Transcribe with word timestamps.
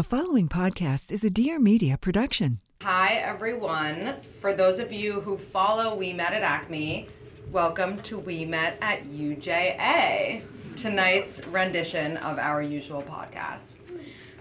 The 0.00 0.04
following 0.04 0.48
podcast 0.48 1.12
is 1.12 1.24
a 1.24 1.28
Dear 1.28 1.58
Media 1.58 1.98
production. 1.98 2.60
Hi, 2.80 3.16
everyone. 3.16 4.14
For 4.40 4.54
those 4.54 4.78
of 4.78 4.90
you 4.90 5.20
who 5.20 5.36
follow 5.36 5.94
We 5.94 6.14
Met 6.14 6.32
at 6.32 6.40
Acme, 6.40 7.06
welcome 7.52 8.00
to 8.04 8.18
We 8.18 8.46
Met 8.46 8.78
at 8.80 9.04
UJA, 9.04 10.40
tonight's 10.74 11.46
rendition 11.48 12.16
of 12.16 12.38
our 12.38 12.62
usual 12.62 13.02
podcast. 13.02 13.76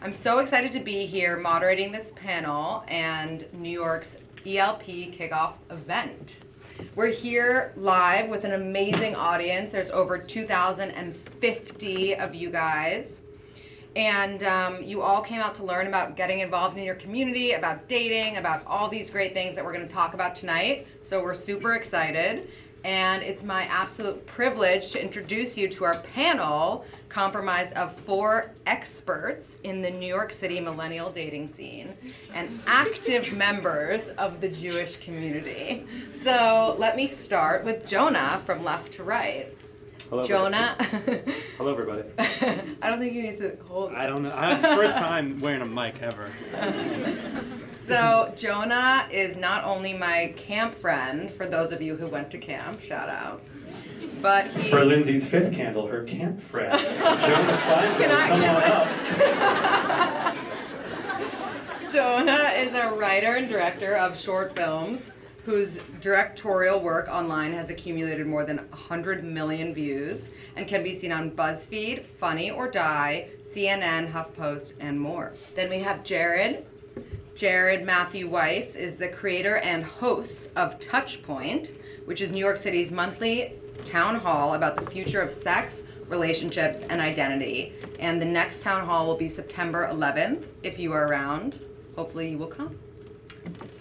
I'm 0.02 0.14
so 0.14 0.40
excited 0.40 0.72
to 0.72 0.80
be 0.80 1.06
here 1.06 1.36
moderating 1.36 1.92
this 1.92 2.14
panel 2.16 2.86
and 2.88 3.46
New 3.52 3.68
York's 3.68 4.16
ELP 4.46 4.84
kickoff 5.12 5.56
event. 5.70 6.40
We're 6.96 7.12
here 7.12 7.74
live 7.76 8.30
with 8.30 8.46
an 8.46 8.54
amazing 8.54 9.14
audience. 9.14 9.74
There's 9.74 9.90
over 9.90 10.18
2,050 10.18 12.16
of 12.16 12.34
you 12.34 12.50
guys. 12.50 13.24
And 13.96 14.44
um, 14.44 14.84
you 14.84 15.02
all 15.02 15.22
came 15.22 15.42
out 15.42 15.56
to 15.56 15.64
learn 15.64 15.88
about 15.88 16.16
getting 16.16 16.40
involved 16.40 16.78
in 16.78 16.84
your 16.84 16.96
community, 16.96 17.52
about 17.52 17.88
dating, 17.88 18.38
about 18.38 18.64
all 18.68 18.88
these 18.88 19.10
great 19.10 19.34
things 19.34 19.56
that 19.56 19.66
we're 19.66 19.74
going 19.74 19.88
to 19.88 19.94
talk 19.94 20.14
about 20.14 20.36
tonight. 20.36 20.88
So 21.02 21.22
we're 21.22 21.34
super 21.34 21.74
excited. 21.74 22.50
And 22.84 23.24
it's 23.24 23.44
my 23.44 23.64
absolute 23.64 24.26
privilege 24.26 24.92
to 24.92 25.04
introduce 25.04 25.58
you 25.58 25.68
to 25.70 25.84
our 25.84 26.00
panel, 26.00 26.86
comprised 27.10 27.74
of 27.74 27.94
four 27.94 28.52
experts 28.66 29.60
in 29.64 29.82
the 29.82 29.92
New 29.92 30.08
York 30.08 30.32
City 30.32 30.60
millennial 30.60 31.12
dating 31.12 31.48
scene 31.48 31.96
and 32.34 32.62
active 32.68 33.34
members 33.38 34.10
of 34.10 34.40
the 34.40 34.48
Jewish 34.48 34.98
community. 34.98 35.86
So 36.12 36.76
let 36.80 36.96
me 36.96 37.06
start 37.06 37.66
with 37.66 37.86
Jonah 37.86 38.42
from 38.46 38.64
left 38.64 38.94
to 38.94 39.04
right. 39.04 39.54
Hello, 40.10 40.24
Jonah. 40.24 40.76
Hello, 41.58 41.72
everybody. 41.72 42.02
I 42.82 42.90
don't 42.90 43.00
think 43.00 43.14
you 43.14 43.22
need 43.22 43.38
to 43.38 43.56
hold. 43.68 43.94
I 43.94 44.08
don't 44.08 44.24
know. 44.24 44.34
I 44.36 44.56
first 44.76 44.96
time 44.96 45.40
wearing 45.40 45.62
a 45.62 45.66
mic 45.66 46.02
ever. 46.02 46.30
So 47.72 48.34
Jonah 48.36 49.08
is 49.12 49.38
not 49.38 49.64
only 49.64 49.94
my 49.94 50.34
camp 50.36 50.74
friend, 50.74 51.30
for 51.32 51.46
those 51.46 51.72
of 51.72 51.84
you 51.84 51.96
who 51.96 52.08
went 52.08 52.32
to 52.32 52.40
camp, 52.40 52.82
shout 52.82 53.10
out. 53.10 53.44
But 54.24 54.48
he 54.48 54.70
For 54.72 54.84
Lindsay's 54.84 55.28
fifth 55.28 55.54
candle, 55.54 55.86
her 55.86 56.04
camp 56.04 56.40
friend, 56.40 56.74
it's 56.74 57.26
Jonah 57.26 57.54
Feingold. 57.54 58.12
I- 58.12 58.28
Come 58.28 58.42
on 58.42 58.64
up. 61.86 61.86
Jonah 61.94 62.54
is 62.58 62.74
a 62.74 62.90
writer 62.90 63.36
and 63.36 63.48
director 63.48 63.96
of 63.96 64.18
short 64.18 64.56
films 64.56 65.12
whose 65.50 65.80
directorial 66.00 66.80
work 66.80 67.10
online 67.10 67.54
has 67.54 67.72
accumulated 67.72 68.28
more 68.28 68.46
than 68.46 68.58
100 68.58 69.24
million 69.24 69.74
views 69.74 70.30
and 70.56 70.68
can 70.68 70.84
be 70.84 70.94
seen 70.94 71.12
on 71.12 71.32
BuzzFeed, 71.32 72.06
Funny 72.06 72.52
or 72.52 72.70
Die, 72.70 73.28
CNN, 73.52 74.12
HuffPost, 74.12 74.74
and 74.80 75.02
more. 75.02 75.34
Then 75.56 75.72
we 75.72 75.80
have 75.80 76.04
Jared. 76.04 76.68
Jared 77.34 77.84
Matthew 77.84 78.30
Weiss 78.30 78.76
is 78.76 78.98
the 78.98 79.08
creator 79.08 79.58
and 79.58 79.84
host 79.84 80.52
of 80.56 80.80
Touchpoint, 80.80 81.72
which 82.06 82.22
is 82.22 82.32
New 82.32 82.38
York 82.38 82.58
City's 82.58 82.92
monthly 82.92 83.54
town 83.86 84.18
hall 84.18 84.54
about 84.54 84.76
the 84.76 84.86
future 84.92 85.22
of 85.22 85.34
sex, 85.34 85.82
relationships, 86.10 86.82
and 86.82 87.02
identity. 87.02 87.74
And 88.00 88.22
the 88.22 88.26
next 88.26 88.62
town 88.62 88.86
hall 88.86 89.08
will 89.08 89.18
be 89.18 89.28
September 89.28 89.90
11th. 89.92 90.46
If 90.62 90.78
you 90.78 90.94
are 90.94 91.08
around, 91.08 91.60
hopefully 91.96 92.30
you 92.30 92.38
will 92.38 92.46
come. 92.46 92.78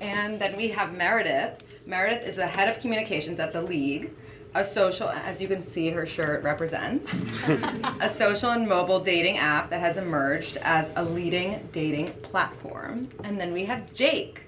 And 0.01 0.41
then 0.41 0.57
we 0.57 0.69
have 0.69 0.95
Meredith. 0.95 1.63
Meredith 1.87 2.27
is 2.27 2.37
the 2.37 2.47
head 2.47 2.69
of 2.69 2.81
communications 2.81 3.41
at 3.41 3.53
the 3.53 3.63
League, 3.63 4.11
a 4.55 4.65
social, 4.65 5.09
as 5.09 5.41
you 5.41 5.49
can 5.49 5.65
see, 5.65 5.91
her 5.91 6.07
shirt 6.07 6.43
represents, 6.43 7.13
a 8.01 8.09
social 8.09 8.51
and 8.51 8.69
mobile 8.69 9.01
dating 9.01 9.39
app 9.39 9.71
that 9.71 9.81
has 9.81 9.97
emerged 9.97 10.59
as 10.63 10.93
a 10.97 11.05
leading 11.05 11.69
dating 11.73 12.09
platform. 12.23 13.09
And 13.25 13.39
then 13.41 13.53
we 13.53 13.65
have 13.67 13.93
Jake. 13.95 14.43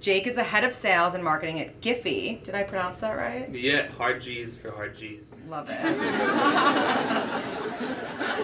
Jake 0.00 0.26
is 0.26 0.34
the 0.34 0.42
head 0.42 0.64
of 0.64 0.74
sales 0.74 1.14
and 1.14 1.24
marketing 1.24 1.60
at 1.60 1.80
Giphy. 1.80 2.42
Did 2.44 2.54
I 2.54 2.62
pronounce 2.62 3.00
that 3.00 3.16
right? 3.16 3.48
Yeah, 3.50 3.88
hard 3.92 4.20
G's 4.20 4.54
for 4.54 4.70
hard 4.72 4.94
G's. 4.96 5.36
Love 5.48 5.68
it. 5.70 5.78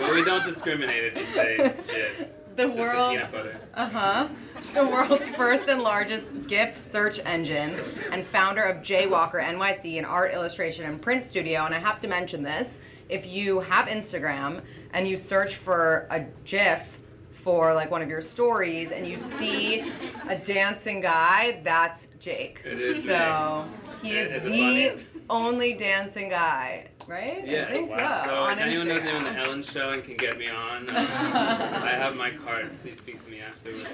Well, 0.00 0.14
we 0.14 0.24
don't 0.24 0.44
discriminate 0.44 1.04
if 1.04 1.16
you 1.16 1.24
say 1.24 1.56
jit. 1.86 2.45
The 2.56 2.66
the 2.68 2.76
world's 2.76 3.30
peanut 3.30 3.54
uh 3.74 3.88
huh, 3.88 4.28
the 4.74 4.86
world's 4.86 5.28
first 5.28 5.68
and 5.68 5.82
largest 5.82 6.46
GIF 6.46 6.76
search 6.76 7.20
engine, 7.24 7.76
and 8.10 8.26
founder 8.26 8.62
of 8.62 8.78
Jaywalker 8.78 9.42
NYC, 9.42 9.98
an 9.98 10.04
art 10.04 10.32
illustration 10.32 10.84
and 10.86 11.00
print 11.00 11.24
studio. 11.24 11.64
And 11.64 11.74
I 11.74 11.78
have 11.78 12.00
to 12.00 12.08
mention 12.08 12.42
this: 12.42 12.78
if 13.08 13.26
you 13.26 13.60
have 13.60 13.86
Instagram 13.88 14.62
and 14.92 15.06
you 15.06 15.16
search 15.16 15.56
for 15.56 16.06
a 16.10 16.20
GIF 16.44 16.98
for 17.32 17.74
like 17.74 17.90
one 17.90 18.02
of 18.02 18.08
your 18.08 18.20
stories, 18.22 18.90
and 18.90 19.06
you 19.06 19.20
see 19.20 19.84
a 20.28 20.36
dancing 20.38 21.00
guy, 21.00 21.60
that's 21.62 22.08
Jake. 22.18 22.60
It 22.64 22.80
is 22.80 23.04
So 23.04 23.66
he 24.02 24.12
Is 24.18 24.32
is 24.32 24.44
the 24.44 24.50
funny? 24.50 25.06
only 25.30 25.74
dancing 25.74 26.28
guy, 26.30 26.88
right? 27.06 27.46
Yeah. 27.46 27.66
I 27.68 27.72
think 27.72 27.88
so. 27.88 27.96
So 27.96 28.34
on 28.34 28.58
if 28.58 28.64
anyone 28.64 28.88
knows 28.88 28.98
anyone 28.98 29.22
Instagram. 29.22 29.32
the 29.34 29.38
Ellen 29.38 29.62
Show 29.62 29.88
and 29.90 30.04
can 30.04 30.16
get 30.16 30.38
me 30.38 30.48
on, 30.48 30.88
um, 30.90 30.96
I 30.96 31.90
have 31.96 32.16
my 32.16 32.30
card. 32.30 32.70
Please 32.82 32.98
speak 32.98 33.24
to 33.24 33.30
me 33.30 33.40
afterwards. 33.40 33.86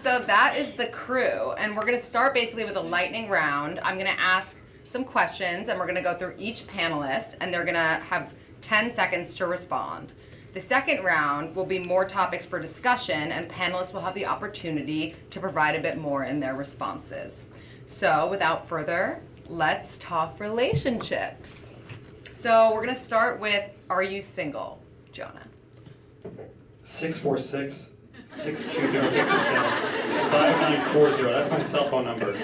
So 0.00 0.18
that 0.18 0.56
is 0.58 0.72
the 0.72 0.86
crew, 0.86 1.52
and 1.52 1.76
we're 1.76 1.84
gonna 1.86 1.98
start 1.98 2.34
basically 2.34 2.64
with 2.64 2.76
a 2.76 2.80
lightning 2.80 3.28
round. 3.28 3.80
I'm 3.80 3.96
gonna 3.96 4.16
ask 4.18 4.60
some 4.84 5.04
questions, 5.04 5.68
and 5.68 5.78
we're 5.78 5.86
gonna 5.86 6.02
go 6.02 6.14
through 6.14 6.34
each 6.36 6.66
panelist, 6.66 7.36
and 7.40 7.52
they're 7.52 7.64
gonna 7.64 8.00
have 8.00 8.34
10 8.60 8.92
seconds 8.92 9.36
to 9.36 9.46
respond. 9.46 10.14
The 10.52 10.60
second 10.60 11.02
round 11.02 11.56
will 11.56 11.66
be 11.66 11.78
more 11.80 12.04
topics 12.04 12.46
for 12.46 12.60
discussion, 12.60 13.32
and 13.32 13.48
panelists 13.48 13.92
will 13.92 14.02
have 14.02 14.14
the 14.14 14.26
opportunity 14.26 15.16
to 15.30 15.40
provide 15.40 15.74
a 15.74 15.80
bit 15.80 15.98
more 15.98 16.24
in 16.24 16.38
their 16.38 16.54
responses. 16.54 17.46
So, 17.86 18.28
without 18.28 18.68
further, 18.68 19.20
let's 19.48 19.98
talk 19.98 20.38
relationships. 20.38 21.73
So, 22.34 22.74
we're 22.74 22.80
gonna 22.80 22.96
start 22.96 23.38
with 23.38 23.70
Are 23.88 24.02
you 24.02 24.20
single, 24.20 24.82
Jonah? 25.12 25.46
646 26.82 27.92
620. 28.24 29.10
Take 29.10 29.26
this 29.30 29.44
down. 29.44 29.70
5940. 30.32 31.32
That's 31.32 31.50
my 31.52 31.60
cell 31.60 31.88
phone 31.88 32.04
number. 32.04 32.36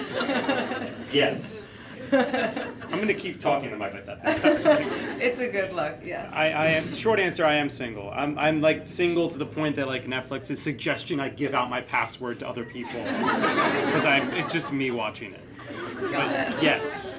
Yes. 1.11 1.63
I'm 2.13 2.97
going 2.97 3.07
to 3.07 3.13
keep 3.13 3.39
talking 3.39 3.69
to 3.69 3.77
mic 3.77 3.93
like 3.93 4.05
that. 4.05 4.21
It's 5.21 5.39
a 5.39 5.47
good 5.49 5.73
look, 5.73 5.97
yeah. 6.03 6.29
I, 6.33 6.51
I 6.51 6.67
am 6.67 6.87
short 6.87 7.19
answer. 7.19 7.45
I 7.45 7.55
am 7.55 7.69
single. 7.69 8.09
I'm, 8.11 8.37
I'm 8.39 8.61
like 8.61 8.87
single 8.87 9.29
to 9.29 9.37
the 9.37 9.45
point 9.45 9.75
that 9.75 9.87
like 9.87 10.05
Netflix 10.05 10.49
is 10.51 10.61
suggesting 10.61 11.19
I 11.19 11.29
give 11.29 11.53
out 11.53 11.69
my 11.69 11.81
password 11.81 12.39
to 12.39 12.47
other 12.47 12.63
people 12.63 13.03
because 13.03 14.05
I'm 14.05 14.31
it's 14.31 14.53
just 14.53 14.71
me 14.71 14.91
watching 14.91 15.33
it. 15.33 15.41
Got 16.11 16.31
it. 16.31 16.63
Yes. 16.63 17.13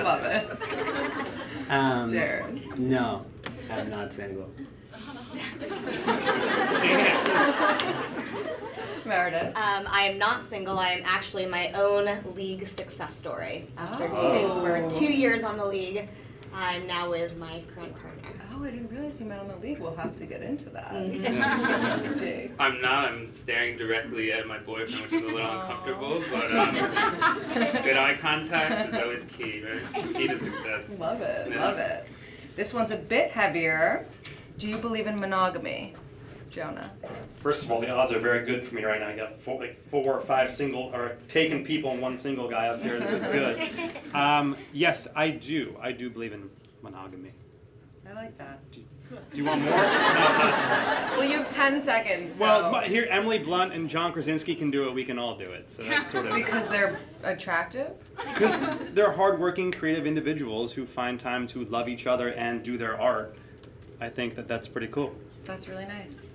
Love 0.00 0.24
it. 0.24 1.28
Um, 1.70 2.12
Jared. 2.12 2.78
No, 2.78 3.24
I'm 3.70 3.88
not 3.88 4.12
single. 4.12 4.50
Meredith. 9.06 9.56
Um, 9.56 9.86
I 9.90 10.02
am 10.10 10.18
not 10.18 10.42
single. 10.42 10.78
I 10.78 10.88
am 10.90 11.02
actually 11.04 11.46
my 11.46 11.70
own 11.74 12.08
league 12.34 12.66
success 12.66 13.14
story. 13.14 13.68
After 13.78 14.08
Oh. 14.12 14.32
dating 14.32 14.60
for 14.62 14.90
two 14.98 15.12
years 15.12 15.42
on 15.44 15.56
the 15.56 15.64
league, 15.64 16.08
I'm 16.54 16.86
now 16.86 17.08
with 17.10 17.36
my 17.36 17.62
current 17.74 17.96
partner. 18.00 18.30
I 18.64 18.70
didn't 18.70 18.90
realize 18.90 19.18
you 19.18 19.26
met 19.26 19.40
on 19.40 19.48
the 19.48 19.56
league. 19.56 19.78
We'll 19.78 19.96
have 19.96 20.16
to 20.16 20.26
get 20.26 20.42
into 20.42 20.68
that. 20.70 20.92
Yeah. 21.30 22.12
Jake. 22.18 22.52
I'm 22.58 22.80
not. 22.80 23.06
I'm 23.06 23.30
staring 23.32 23.76
directly 23.76 24.32
at 24.32 24.46
my 24.46 24.58
boyfriend, 24.58 25.02
which 25.02 25.12
is 25.12 25.22
a 25.22 25.26
little 25.26 25.50
uncomfortable. 25.50 26.22
But 26.30 26.54
um, 26.54 26.74
good 27.82 27.96
eye 27.96 28.16
contact 28.20 28.88
is 28.88 28.94
always 28.94 29.24
key, 29.24 29.62
right? 29.64 30.14
Key 30.14 30.28
to 30.28 30.36
success. 30.36 30.98
Love 30.98 31.20
it. 31.20 31.48
Yeah. 31.50 31.64
Love 31.64 31.78
it. 31.78 32.06
This 32.56 32.74
one's 32.74 32.90
a 32.90 32.96
bit 32.96 33.30
heavier. 33.30 34.06
Do 34.58 34.68
you 34.68 34.76
believe 34.76 35.06
in 35.06 35.18
monogamy, 35.18 35.94
Jonah? 36.50 36.90
First 37.40 37.64
of 37.64 37.70
all, 37.70 37.80
the 37.80 37.90
odds 37.90 38.12
are 38.12 38.18
very 38.18 38.44
good 38.44 38.64
for 38.66 38.74
me 38.74 38.84
right 38.84 39.00
now. 39.00 39.08
I 39.08 39.16
got 39.16 39.40
four, 39.40 39.60
like 39.60 39.80
four 39.88 40.14
or 40.14 40.20
five 40.20 40.50
single 40.50 40.90
or 40.94 41.16
taken 41.28 41.64
people 41.64 41.90
and 41.92 42.00
one 42.02 42.16
single 42.16 42.48
guy 42.48 42.68
up 42.68 42.82
here. 42.82 42.98
This 43.00 43.12
is 43.12 43.26
good. 43.26 43.60
Um, 44.14 44.56
yes, 44.72 45.06
I 45.14 45.30
do. 45.30 45.76
I 45.80 45.92
do 45.92 46.10
believe 46.10 46.32
in 46.32 46.50
monogamy. 46.82 47.30
I 48.10 48.12
like 48.14 48.38
that. 48.38 48.58
Do 48.72 48.80
you 49.34 49.44
want 49.44 49.62
more? 49.62 49.72
Well, 51.20 51.28
you 51.28 51.38
have 51.38 51.52
10 51.52 51.82
seconds. 51.82 52.36
So. 52.36 52.44
Well, 52.44 52.72
but 52.72 52.84
here 52.84 53.06
Emily 53.10 53.38
Blunt 53.38 53.74
and 53.74 53.90
John 53.90 54.12
Krasinski 54.12 54.54
can 54.54 54.70
do 54.70 54.88
it. 54.88 54.94
We 54.94 55.04
can 55.04 55.18
all 55.18 55.36
do 55.36 55.44
it. 55.44 55.70
So 55.70 55.82
that's 55.82 56.06
sort 56.10 56.26
of 56.26 56.34
because 56.34 56.66
they're 56.68 56.98
attractive? 57.24 57.90
because 58.16 58.62
they're 58.94 59.12
hardworking, 59.12 59.70
creative 59.70 60.06
individuals 60.06 60.72
who 60.72 60.86
find 60.86 61.20
time 61.20 61.46
to 61.48 61.64
love 61.66 61.88
each 61.88 62.06
other 62.06 62.28
and 62.28 62.62
do 62.62 62.78
their 62.78 62.98
art. 62.98 63.36
I 64.00 64.08
think 64.08 64.34
that 64.36 64.48
that's 64.48 64.66
pretty 64.66 64.86
cool. 64.86 65.14
That's 65.44 65.68
really 65.68 65.86
nice. 65.86 66.26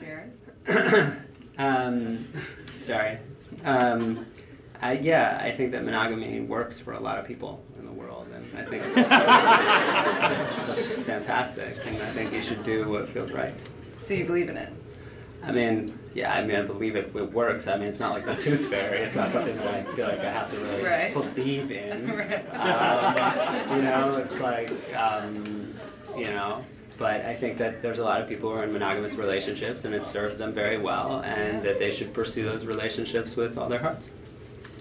Jared? 0.00 0.32
Um, 1.58 2.28
sorry. 2.76 3.16
Um, 3.64 4.26
I, 4.82 4.92
yeah, 4.92 5.40
I 5.42 5.52
think 5.52 5.72
that 5.72 5.84
monogamy 5.84 6.40
works 6.40 6.78
for 6.78 6.92
a 6.92 7.00
lot 7.00 7.18
of 7.18 7.26
people 7.26 7.64
in 7.70 7.75
the 7.75 7.75
world, 8.06 8.26
and 8.34 8.58
I 8.58 8.64
think 8.64 8.82
that's 8.94 10.94
fantastic. 11.04 11.76
And 11.86 12.02
I 12.02 12.10
think 12.12 12.32
you 12.32 12.40
should 12.42 12.62
do 12.62 12.88
what 12.88 13.08
feels 13.08 13.32
right. 13.32 13.54
So 13.98 14.14
you 14.14 14.24
believe 14.24 14.48
in 14.48 14.56
it? 14.56 14.72
I 15.42 15.52
mean, 15.52 15.96
yeah, 16.14 16.32
I 16.34 16.44
mean, 16.44 16.56
I 16.56 16.62
believe 16.62 16.96
it, 16.96 17.14
it 17.14 17.32
works. 17.32 17.68
I 17.68 17.76
mean, 17.76 17.88
it's 17.88 18.00
not 18.00 18.12
like 18.12 18.24
the 18.24 18.34
tooth 18.34 18.68
fairy. 18.68 18.98
It's 18.98 19.16
not 19.16 19.30
something 19.30 19.56
that 19.58 19.74
I 19.74 19.84
feel 19.94 20.08
like 20.08 20.20
I 20.20 20.30
have 20.30 20.50
to 20.50 20.58
really 20.58 20.82
Right. 20.82 21.12
believe 21.12 21.70
in. 21.70 22.08
Right. 22.16 22.44
Um, 23.68 23.76
you 23.76 23.82
know, 23.82 24.16
it's 24.16 24.40
like, 24.40 24.70
um, 24.96 25.74
you 26.16 26.24
know, 26.24 26.64
but 26.98 27.20
I 27.26 27.34
think 27.34 27.58
that 27.58 27.82
there's 27.82 27.98
a 27.98 28.04
lot 28.04 28.20
of 28.22 28.28
people 28.28 28.50
who 28.50 28.56
are 28.56 28.64
in 28.64 28.72
monogamous 28.72 29.16
relationships 29.16 29.84
and 29.84 29.94
it 29.94 30.04
serves 30.04 30.38
them 30.38 30.52
very 30.52 30.78
well, 30.78 31.20
and 31.22 31.62
that 31.62 31.78
they 31.78 31.90
should 31.92 32.12
pursue 32.12 32.44
those 32.44 32.64
relationships 32.66 33.36
with 33.36 33.56
all 33.58 33.68
their 33.68 33.80
hearts. 33.80 34.10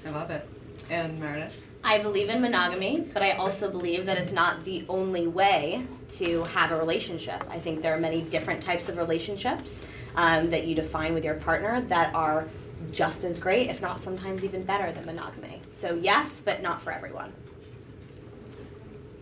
I 0.06 0.10
love 0.12 0.32
it. 0.32 0.48
And 0.90 1.20
Meredith? 1.20 1.54
I 1.88 2.00
believe 2.00 2.30
in 2.30 2.42
monogamy, 2.42 3.02
but 3.14 3.22
I 3.22 3.34
also 3.34 3.70
believe 3.70 4.08
that 4.08 4.18
it's 4.18 4.34
not 4.34 4.64
the 4.64 4.84
only 4.90 5.28
way 5.28 5.86
to 6.10 6.44
have 6.46 6.72
a 6.72 6.78
relationship. 6.78 7.44
I 7.48 7.60
think 7.60 7.84
there 7.84 7.94
are 7.94 8.00
many 8.00 8.22
different 8.22 8.60
types 8.60 8.90
of 8.90 8.98
relationships 8.98 9.86
um, 10.16 10.50
that 10.50 10.66
you 10.66 10.74
define 10.74 11.14
with 11.14 11.24
your 11.24 11.36
partner 11.36 11.82
that 11.82 12.14
are 12.16 12.48
just 12.92 13.24
as 13.24 13.38
great, 13.38 13.70
if 13.70 13.84
not 13.84 14.00
sometimes 14.00 14.44
even 14.44 14.64
better 14.64 14.92
than 14.92 15.06
monogamy. 15.06 15.62
So, 15.74 15.94
yes, 15.94 16.42
but 16.42 16.64
not 16.64 16.82
for 16.82 16.92
everyone. 16.92 17.32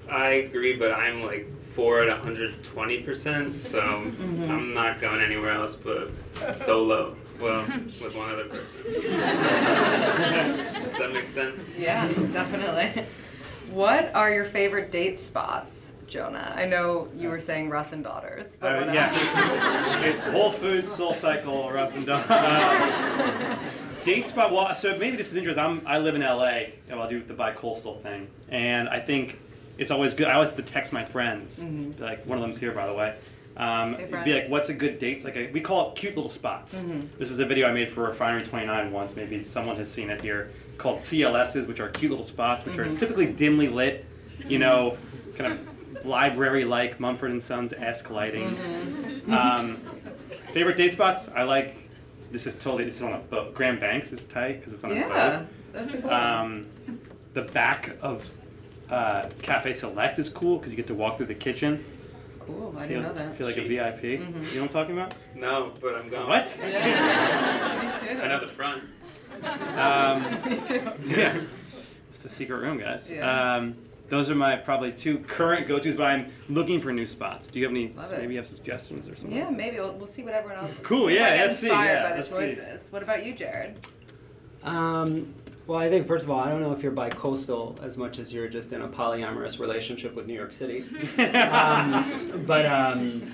I 0.10 0.30
agree, 0.30 0.78
but 0.78 0.94
I'm 0.94 1.22
like 1.22 1.46
four 1.74 2.02
at 2.02 2.08
120 2.08 3.02
percent, 3.02 3.62
so 3.62 3.82
I'm 4.48 4.74
not 4.74 5.02
going 5.02 5.20
anywhere 5.20 5.52
else 5.52 5.76
but 5.76 6.12
solo. 6.58 7.18
Well, 7.40 7.66
with 7.68 8.16
one 8.16 8.30
other 8.30 8.46
person. 8.46 8.78
Does 8.94 9.12
that 11.00 11.12
make 11.14 11.28
sense? 11.28 11.60
Yeah, 11.78 12.08
definitely. 12.32 13.06
What 13.72 14.12
are 14.14 14.32
your 14.32 14.46
favorite 14.46 14.92
date 14.92 15.20
spots, 15.20 15.96
Jonah? 16.08 16.54
I 16.56 16.66
know 16.66 17.08
you 17.18 17.30
were 17.30 17.40
saying 17.40 17.70
Russ 17.70 17.92
and 17.92 18.04
Daughters, 18.04 18.56
but 18.60 18.90
Uh, 18.90 18.92
yeah, 18.94 19.10
it's 20.06 20.20
Whole 20.20 20.52
Foods, 20.52 20.92
Soul 20.92 21.14
Cycle, 21.14 21.72
Russ 21.72 21.96
and 21.96 22.06
Dawn. 22.06 22.22
Uh, 22.30 23.58
date 24.04 24.28
spot. 24.28 24.52
Well, 24.52 24.76
so 24.76 24.96
maybe 24.98 25.18
this 25.18 25.32
is 25.32 25.38
interesting. 25.38 25.64
I'm, 25.64 25.82
I 25.88 25.98
live 25.98 26.14
in 26.16 26.22
LA, 26.22 26.66
and 26.90 27.00
I'll 27.00 27.10
do 27.10 27.24
the 27.24 27.34
bi-coastal 27.34 27.96
thing, 27.96 28.28
and 28.50 28.88
I 28.90 29.00
think 29.00 29.40
it's 29.80 29.90
always 29.90 30.14
good. 30.14 30.28
I 30.28 30.34
always 30.34 30.50
have 30.50 30.58
to 30.58 30.64
text 30.64 30.94
my 30.94 31.04
friends. 31.04 31.64
Mhm. 31.64 32.00
Like 32.00 32.26
one 32.28 32.38
of 32.38 32.44
them's 32.44 32.60
here, 32.60 32.74
by 32.74 32.86
the 32.86 32.94
way. 32.94 33.16
Um, 33.56 33.94
it'd 33.96 34.24
be 34.24 34.34
like, 34.34 34.50
what's 34.50 34.70
a 34.70 34.74
good 34.74 34.98
date? 35.00 35.24
Like 35.24 35.36
a, 35.36 35.52
we 35.52 35.62
call 35.62 35.90
it 35.92 35.96
cute 35.96 36.16
little 36.16 36.30
spots. 36.30 36.84
Mhm. 36.84 37.08
This 37.18 37.30
is 37.30 37.40
a 37.40 37.46
video 37.46 37.68
I 37.68 37.72
made 37.72 37.90
for 37.90 38.02
Refinery 38.04 38.42
29 38.42 38.92
once. 38.92 39.16
Maybe 39.16 39.42
someone 39.42 39.76
has 39.78 39.92
seen 39.92 40.10
it 40.10 40.22
here. 40.22 40.50
Called 40.78 40.98
CLSs, 40.98 41.68
which 41.68 41.80
are 41.80 41.90
cute 41.90 42.10
little 42.12 42.24
spots, 42.26 42.66
which 42.66 42.78
are 42.80 42.86
Mhm. 42.86 42.98
typically 42.98 43.28
dimly 43.28 43.68
lit. 43.68 44.06
You 44.48 44.58
know, 44.60 44.98
kind 45.38 45.52
of 45.54 46.06
library-like 46.06 47.00
Mumford 47.00 47.32
and 47.32 47.42
Sons 47.42 47.74
esque 47.74 48.10
lighting. 48.10 48.58
Um, 49.30 49.78
favorite 50.52 50.76
date 50.78 50.92
spots? 50.92 51.30
I 51.36 51.44
like. 51.44 51.76
This 52.32 52.48
is 52.48 52.56
totally. 52.56 52.84
This 52.86 52.98
is 52.98 53.04
on 53.04 53.14
a 53.14 53.20
boat. 53.20 53.54
Grand 53.54 53.80
Banks 53.80 54.12
is 54.12 54.24
tight 54.24 54.60
because 54.60 54.74
it's 54.74 54.84
on 54.84 54.92
a 54.92 54.96
Yeah, 54.96 55.08
boat. 55.38 55.48
that's 55.72 55.94
a 55.94 55.98
cool 56.02 56.10
Um, 56.12 56.66
the 57.36 57.44
back 57.44 57.92
of 58.02 58.30
uh, 58.90 59.30
Cafe 59.42 59.74
Select 59.74 60.18
is 60.20 60.30
cool 60.30 60.58
because 60.58 60.72
you 60.72 60.76
get 60.78 60.88
to 60.88 60.94
walk 60.96 61.18
through 61.18 61.28
the 61.28 61.34
kitchen. 61.36 61.84
Cool, 62.46 62.74
I 62.78 62.88
feel, 62.88 63.02
didn't 63.02 63.04
know 63.04 63.14
that. 63.14 63.36
Feel 63.36 63.48
like 63.48 63.58
a 63.58 63.68
VIP. 63.68 64.02
Mhm. 64.02 64.20
You 64.20 64.24
know 64.24 64.40
what 64.40 64.56
I'm 64.62 64.68
talking 64.68 64.98
about? 64.98 65.16
No, 65.36 65.72
but 65.82 65.96
I'm 65.96 66.10
going. 66.10 66.28
What? 66.28 66.58
Yeah, 66.64 68.00
me 68.02 68.08
too. 68.08 68.22
I 68.22 68.28
know 68.28 68.40
the 68.40 68.48
front. 68.48 68.84
Um, 69.78 70.50
me 70.50 70.60
too. 70.66 70.92
yeah. 71.08 71.42
It's 72.12 72.26
a 72.26 72.30
secret 72.30 72.58
room, 72.58 72.78
guys. 72.80 73.12
Yeah. 73.12 73.56
Um, 73.56 73.76
those 74.10 74.30
are 74.30 74.36
my 74.36 74.56
probably 74.58 74.92
two 74.92 75.18
current 75.20 75.68
go-tos, 75.68 75.96
but 75.96 76.04
I'm 76.04 76.28
looking 76.50 76.80
for 76.80 76.92
new 76.94 77.06
spots. 77.06 77.48
Do 77.50 77.60
you 77.60 77.66
have 77.66 77.72
any? 77.74 77.94
Love 77.94 78.12
it. 78.14 78.20
maybe 78.20 78.34
you 78.34 78.40
have 78.40 78.46
suggestions 78.48 79.08
or 79.08 79.16
something? 79.16 79.36
Yeah, 79.36 79.50
maybe 79.50 79.80
we'll, 79.80 79.94
we'll 79.94 80.06
see 80.06 80.24
what 80.24 80.34
everyone 80.34 80.60
else. 80.64 80.78
Cool, 80.84 81.08
see 81.08 81.16
yeah, 81.16 81.30
let's 81.48 81.60
see, 81.60 81.68
inspired 81.68 81.88
yeah, 81.90 82.04
by 82.04 82.10
the 82.10 82.16
let's 82.18 82.30
see. 82.30 82.36
choices. 82.38 82.92
What 82.92 83.02
about 83.04 83.26
you, 83.26 83.34
Jared? 83.34 83.88
Um, 84.64 85.34
well, 85.66 85.80
I 85.80 85.90
think 85.90 86.08
first 86.08 86.26
of 86.26 86.32
all, 86.32 86.40
I 86.40 86.50
don't 86.50 86.62
know 86.62 86.74
if 86.74 86.84
you're 86.84 86.92
bi-coastal 86.92 87.80
as 87.82 87.98
much 87.98 88.20
as 88.20 88.34
you're 88.34 88.50
just 88.50 88.74
in 88.74 88.82
a 88.82 88.88
polyamorous 88.88 89.60
relationship 89.60 90.14
with 90.14 90.28
New 90.28 90.34
York 90.34 90.52
City. 90.52 90.80
um, 91.18 92.44
but 92.46 92.66
um, 92.66 93.32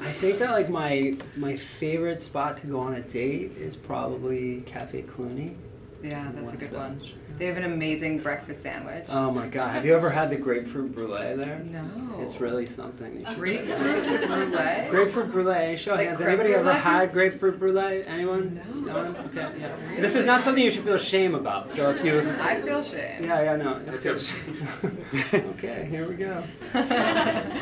I 0.00 0.12
think 0.12 0.38
that 0.38 0.50
like 0.50 0.68
my 0.68 1.16
my 1.36 1.56
favorite 1.56 2.20
spot 2.20 2.56
to 2.58 2.66
go 2.66 2.80
on 2.80 2.94
a 2.94 3.00
date 3.00 3.52
is 3.56 3.76
probably 3.76 4.62
Cafe 4.62 5.02
Cluny. 5.02 5.56
Yeah, 6.02 6.30
that's 6.34 6.52
a 6.52 6.56
good 6.56 6.72
one. 6.72 7.00
They 7.38 7.46
have 7.46 7.56
an 7.56 7.64
amazing 7.64 8.18
breakfast 8.18 8.62
sandwich. 8.62 9.04
Oh 9.10 9.30
my 9.30 9.46
god, 9.46 9.70
have 9.70 9.84
you 9.84 9.94
ever 9.94 10.10
had 10.10 10.28
the 10.30 10.36
grapefruit 10.36 10.92
brulee 10.94 11.36
there? 11.36 11.60
no. 11.60 11.84
It's 12.20 12.40
really 12.40 12.66
something. 12.66 13.20
You 13.20 13.34
grapefruit 13.36 14.26
brulee. 14.26 14.86
Grapefruit 14.90 15.30
brulee. 15.30 15.76
Show 15.76 15.94
Like 15.94 16.08
hands. 16.08 16.16
creme 16.16 16.30
Anybody 16.30 16.54
ever 16.54 16.72
had 16.72 17.12
grapefruit 17.12 17.60
brulee? 17.60 18.02
Anyone? 18.06 18.60
No. 18.84 18.92
one? 18.92 19.16
Okay. 19.26 19.48
Yeah. 19.60 19.76
This 20.00 20.16
is 20.16 20.26
not 20.26 20.42
something 20.42 20.64
you 20.64 20.70
should 20.72 20.84
feel 20.84 20.98
shame 20.98 21.36
about. 21.36 21.70
So 21.70 21.90
if 21.90 22.04
you. 22.04 22.28
I 22.40 22.60
feel 22.60 22.82
shame. 22.82 23.22
Yeah, 23.24 23.42
yeah, 23.42 23.56
no, 23.56 23.80
it's 23.86 24.00
I 24.00 24.02
good. 24.02 24.18
feel 24.20 25.40
okay, 25.50 25.86
here 25.88 26.08
we 26.08 26.16
go. 26.16 26.42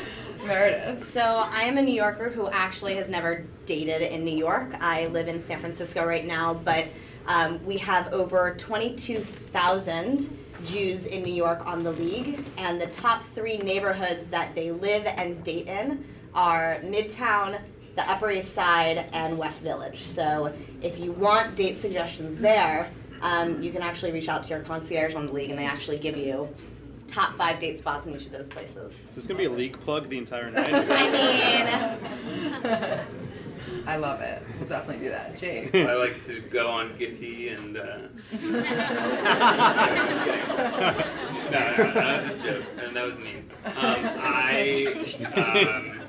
Meredith. 0.47 1.03
So 1.05 1.21
I 1.23 1.63
am 1.65 1.77
a 1.77 1.83
New 1.83 1.95
Yorker 1.95 2.31
who 2.31 2.49
actually 2.49 2.95
has 2.97 3.09
never 3.11 3.45
dated 3.67 4.03
in 4.03 4.25
New 4.25 4.37
York. 4.37 4.75
I 4.81 5.07
live 5.09 5.29
in 5.29 5.41
San 5.41 5.59
Francisco 5.59 6.05
right 6.07 6.25
now, 6.25 6.55
but 6.55 6.87
um, 7.27 7.65
we 7.65 7.79
have 7.79 8.13
over 8.13 8.55
22,000 8.57 10.31
Jews 10.65 11.07
in 11.07 11.23
New 11.23 11.33
York 11.33 11.65
on 11.67 11.83
the 11.83 11.93
league, 11.93 12.45
and 12.57 12.81
the 12.81 12.87
top 12.87 13.23
three 13.23 13.59
neighborhoods 13.59 14.29
that 14.29 14.55
they 14.55 14.71
live 14.71 15.07
and 15.07 15.43
date 15.45 15.67
in 15.67 16.05
are 16.35 16.79
Midtown, 16.83 17.61
the 17.95 18.09
Upper 18.11 18.31
East 18.31 18.53
Side, 18.53 19.09
and 19.13 19.39
West 19.39 19.63
Village. 19.63 20.03
So 20.03 20.53
if 20.83 20.99
you 20.99 21.13
want 21.13 21.57
date 21.57 21.79
suggestions 21.79 22.39
there, 22.39 22.91
um, 23.23 23.61
you 23.63 23.71
can 23.71 23.83
actually 23.83 24.13
reach 24.13 24.29
out 24.29 24.45
to 24.45 24.51
your 24.51 24.61
concierge 24.61 25.15
on 25.15 25.27
the 25.27 25.33
league, 25.33 25.51
and 25.51 25.59
they 25.59 25.67
actually 25.67 25.99
give 25.99 26.17
you 26.17 26.49
top 27.07 27.33
five 27.35 27.59
date 27.59 27.79
spots 27.79 28.07
in 28.07 28.15
each 28.15 28.27
of 28.27 28.33
those 28.33 28.49
places. 28.49 28.93
Is 29.09 29.15
this 29.15 29.27
gonna 29.27 29.39
be 29.39 29.47
a 29.47 29.51
league 29.51 29.79
plug 29.81 30.09
the 30.09 30.19
entire 30.19 30.51
night? 30.53 30.71
I 30.73 31.01
mean. 32.63 33.27
I 33.87 33.97
love 33.97 34.21
it. 34.21 34.43
We'll 34.59 34.69
definitely 34.69 35.05
do 35.05 35.11
that. 35.11 35.37
Jake. 35.37 35.75
I 35.75 35.95
like 35.95 36.23
to 36.25 36.41
go 36.41 36.69
on 36.71 36.91
Giphy 36.99 37.57
and. 37.57 37.77
Uh... 37.77 37.99
no, 38.33 38.51
no, 41.51 41.85
no, 41.85 41.93
that 41.95 42.15
was 42.15 42.25
a 42.25 42.45
joke, 42.45 42.65
and 42.83 42.97
that 42.97 43.07
was 43.07 43.19
me. 43.19 43.37
Um, 43.65 43.75
I. 43.77 44.87
Um, 45.37 46.01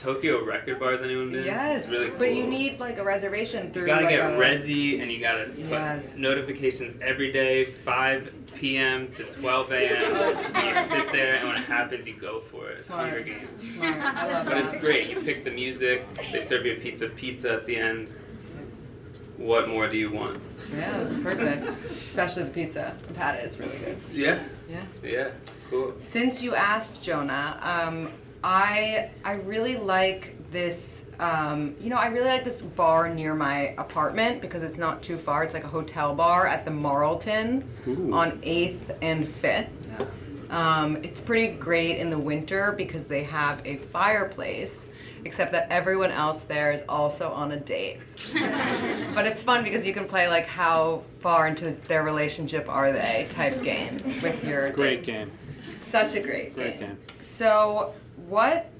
Tokyo 0.00 0.42
Record 0.44 0.80
Bars, 0.80 1.02
anyone 1.02 1.30
been? 1.30 1.44
Yes, 1.44 1.82
It's 1.84 1.92
really 1.92 2.08
cool. 2.08 2.18
but 2.20 2.34
you 2.34 2.46
need 2.46 2.80
like 2.80 2.98
a 2.98 3.04
reservation 3.04 3.70
through. 3.70 3.82
You 3.82 3.88
gotta 3.88 4.06
like 4.06 4.14
get 4.16 4.32
a, 4.32 4.36
Resy 4.36 5.02
and 5.02 5.12
you 5.12 5.20
gotta 5.20 5.44
put 5.50 5.58
Yes. 5.58 6.16
notifications 6.16 6.96
every 7.02 7.30
day, 7.30 7.66
5 7.66 8.34
p.m. 8.54 9.08
to 9.08 9.24
12 9.24 9.72
a.m. 9.72 10.66
you 10.66 10.74
sit 10.82 11.12
there, 11.12 11.34
and 11.34 11.48
when 11.48 11.56
it 11.58 11.64
happens, 11.66 12.08
you 12.08 12.14
go 12.14 12.40
for 12.40 12.70
it. 12.70 12.76
It's 12.78 12.86
Smart. 12.86 13.10
Hunger 13.10 13.20
Games. 13.24 13.74
Smart. 13.74 13.96
I 14.00 14.26
love 14.32 14.46
But 14.46 14.54
that. 14.54 14.64
it's 14.64 14.80
great. 14.80 15.10
You 15.10 15.20
pick 15.20 15.44
the 15.44 15.50
music, 15.50 16.06
they 16.32 16.40
serve 16.40 16.64
you 16.64 16.72
a 16.72 16.76
piece 16.76 17.02
of 17.02 17.14
pizza 17.14 17.52
at 17.52 17.66
the 17.66 17.76
end. 17.76 18.08
what 19.36 19.68
more 19.68 19.86
do 19.88 19.98
you 19.98 20.10
want? 20.10 20.42
Yeah, 20.76 21.02
that's 21.04 21.18
perfect. 21.18 21.66
Especially 21.90 22.42
the 22.44 22.50
pizza. 22.50 22.96
I've 23.10 23.16
had 23.16 23.34
it. 23.36 23.44
It's 23.44 23.58
really 23.58 23.76
good. 23.78 23.96
Yeah. 24.12 24.38
Yeah. 24.68 24.80
Yeah. 25.02 25.30
Cool. 25.68 25.94
Since 26.00 26.42
you 26.42 26.54
asked 26.54 27.02
Jonah, 27.02 27.58
um, 27.62 28.10
I 28.42 29.10
I 29.24 29.34
really 29.34 29.76
like 29.76 30.36
this. 30.50 31.06
Um, 31.18 31.74
you 31.80 31.90
know, 31.90 31.96
I 31.96 32.06
really 32.06 32.26
like 32.28 32.44
this 32.44 32.62
bar 32.62 33.08
near 33.12 33.34
my 33.34 33.74
apartment 33.78 34.40
because 34.40 34.62
it's 34.62 34.78
not 34.78 35.02
too 35.02 35.16
far. 35.16 35.44
It's 35.44 35.54
like 35.54 35.64
a 35.64 35.68
hotel 35.68 36.14
bar 36.14 36.46
at 36.46 36.64
the 36.64 36.70
Marlton 36.70 37.64
Ooh. 37.86 38.12
on 38.12 38.40
Eighth 38.42 38.90
and 39.02 39.28
Fifth. 39.28 39.76
Um, 40.50 40.96
it's 41.04 41.20
pretty 41.20 41.54
great 41.54 41.98
in 41.98 42.10
the 42.10 42.18
winter 42.18 42.72
because 42.76 43.06
they 43.06 43.22
have 43.22 43.62
a 43.64 43.76
fireplace, 43.76 44.88
except 45.24 45.52
that 45.52 45.68
everyone 45.70 46.10
else 46.10 46.42
there 46.42 46.72
is 46.72 46.82
also 46.88 47.30
on 47.30 47.52
a 47.52 47.56
date. 47.56 47.98
but 49.14 49.26
it's 49.26 49.44
fun 49.44 49.62
because 49.62 49.86
you 49.86 49.92
can 49.94 50.06
play 50.06 50.26
like 50.26 50.46
how 50.46 51.02
far 51.20 51.46
into 51.46 51.70
their 51.86 52.02
relationship 52.02 52.68
are 52.68 52.90
they 52.90 53.28
type 53.30 53.62
games 53.62 54.20
with 54.22 54.42
your 54.44 54.70
Great 54.70 55.04
date. 55.04 55.12
game. 55.14 55.30
Such 55.82 56.16
a 56.16 56.20
great, 56.20 56.54
Great 56.56 56.80
game. 56.80 56.88
game. 56.88 56.98
So, 57.22 57.94
what 58.30 58.70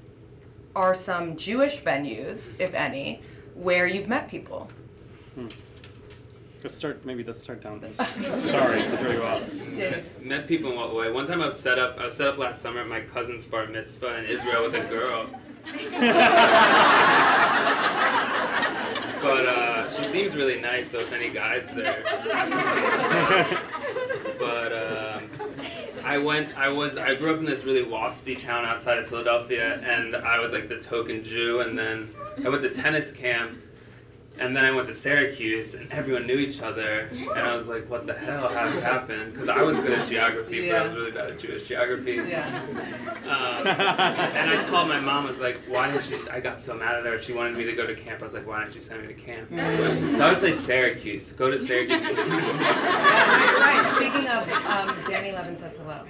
are 0.75 0.95
some 0.95 1.35
Jewish 1.35 1.81
venues, 1.81 2.53
if 2.57 2.73
any, 2.73 3.21
where 3.53 3.85
you've 3.85 4.07
met 4.07 4.29
people? 4.29 4.69
Let's 6.63 6.75
start. 6.75 7.05
Maybe 7.05 7.23
let's 7.23 7.41
start 7.41 7.61
down 7.61 7.79
this. 7.79 7.97
Sorry 8.49 8.83
to 8.83 8.97
throw 8.97 9.11
you 9.11 9.23
off. 9.23 10.23
Met 10.23 10.47
people 10.47 10.71
in 10.71 10.77
what 10.77 10.95
way? 10.95 11.11
One 11.11 11.25
time 11.25 11.41
I 11.41 11.47
was 11.47 11.59
set 11.59 11.79
up. 11.79 11.97
I 11.99 12.05
was 12.05 12.15
set 12.15 12.27
up 12.27 12.37
last 12.37 12.61
summer 12.61 12.81
at 12.81 12.87
my 12.87 13.01
cousin's 13.01 13.45
bar 13.45 13.67
mitzvah 13.67 14.19
in 14.19 14.25
Israel 14.25 14.63
with 14.63 14.75
a 14.75 14.87
girl. 14.87 15.27
but 19.21 19.45
uh, 19.47 19.89
she 19.89 20.03
seems 20.03 20.35
really 20.35 20.61
nice. 20.61 20.91
So 20.91 20.99
if 20.99 21.11
any 21.11 21.29
guys 21.29 21.75
there. 21.75 22.03
but 24.39 24.71
um, 24.71 25.40
I 26.11 26.17
went. 26.17 26.57
I 26.57 26.67
was. 26.67 26.97
I 26.97 27.15
grew 27.15 27.33
up 27.33 27.39
in 27.39 27.45
this 27.45 27.63
really 27.63 27.85
waspy 27.85 28.37
town 28.37 28.65
outside 28.65 28.97
of 28.97 29.07
Philadelphia, 29.07 29.79
and 29.79 30.13
I 30.13 30.39
was 30.39 30.51
like 30.51 30.67
the 30.67 30.77
token 30.77 31.23
Jew. 31.23 31.61
And 31.61 31.79
then 31.79 32.13
I 32.43 32.49
went 32.49 32.63
to 32.63 32.69
tennis 32.69 33.13
camp. 33.13 33.57
And 34.41 34.55
then 34.57 34.65
I 34.65 34.71
went 34.71 34.87
to 34.87 34.93
Syracuse, 34.93 35.75
and 35.75 35.91
everyone 35.93 36.25
knew 36.25 36.37
each 36.39 36.61
other. 36.61 37.09
And 37.11 37.39
I 37.39 37.55
was 37.55 37.67
like, 37.67 37.87
"What 37.91 38.07
the 38.07 38.13
hell? 38.15 38.49
How 38.49 38.67
this 38.67 38.79
happened?" 38.79 39.33
Because 39.33 39.49
I 39.49 39.61
was 39.61 39.77
good 39.77 39.91
at 39.91 40.07
geography, 40.07 40.67
but 40.67 40.75
I 40.81 40.83
was 40.83 40.93
really 40.93 41.11
bad 41.11 41.29
at 41.31 41.37
Jewish 41.39 41.67
geography. 41.67 42.13
Yeah. 42.27 42.47
Um, 43.23 43.67
and 43.67 44.49
I 44.49 44.65
called 44.67 44.87
my 44.89 44.99
mom. 44.99 45.25
I 45.25 45.27
was 45.27 45.39
like, 45.39 45.59
"Why 45.67 45.91
didn't 45.91 46.09
you?" 46.09 46.17
I 46.33 46.39
got 46.39 46.59
so 46.59 46.73
mad 46.73 46.95
at 46.95 47.05
her. 47.05 47.21
She 47.21 47.33
wanted 47.33 47.55
me 47.55 47.65
to 47.65 47.73
go 47.73 47.85
to 47.85 47.93
camp. 47.93 48.19
I 48.19 48.23
was 48.23 48.33
like, 48.33 48.47
"Why 48.47 48.63
didn't 48.63 48.73
you 48.75 48.81
send 48.81 49.01
me 49.03 49.07
to 49.09 49.13
camp?" 49.13 49.49
So 50.17 50.25
I 50.25 50.31
would 50.31 50.41
say 50.41 50.51
Syracuse. 50.51 51.31
Go 51.33 51.51
to 51.51 51.57
Syracuse. 51.59 52.01
right. 52.01 53.93
Speaking 53.95 54.27
of, 54.27 54.51
um, 54.65 54.95
Danny 55.07 55.31
Levin 55.33 55.55
says 55.57 55.77
hello. 55.77 56.01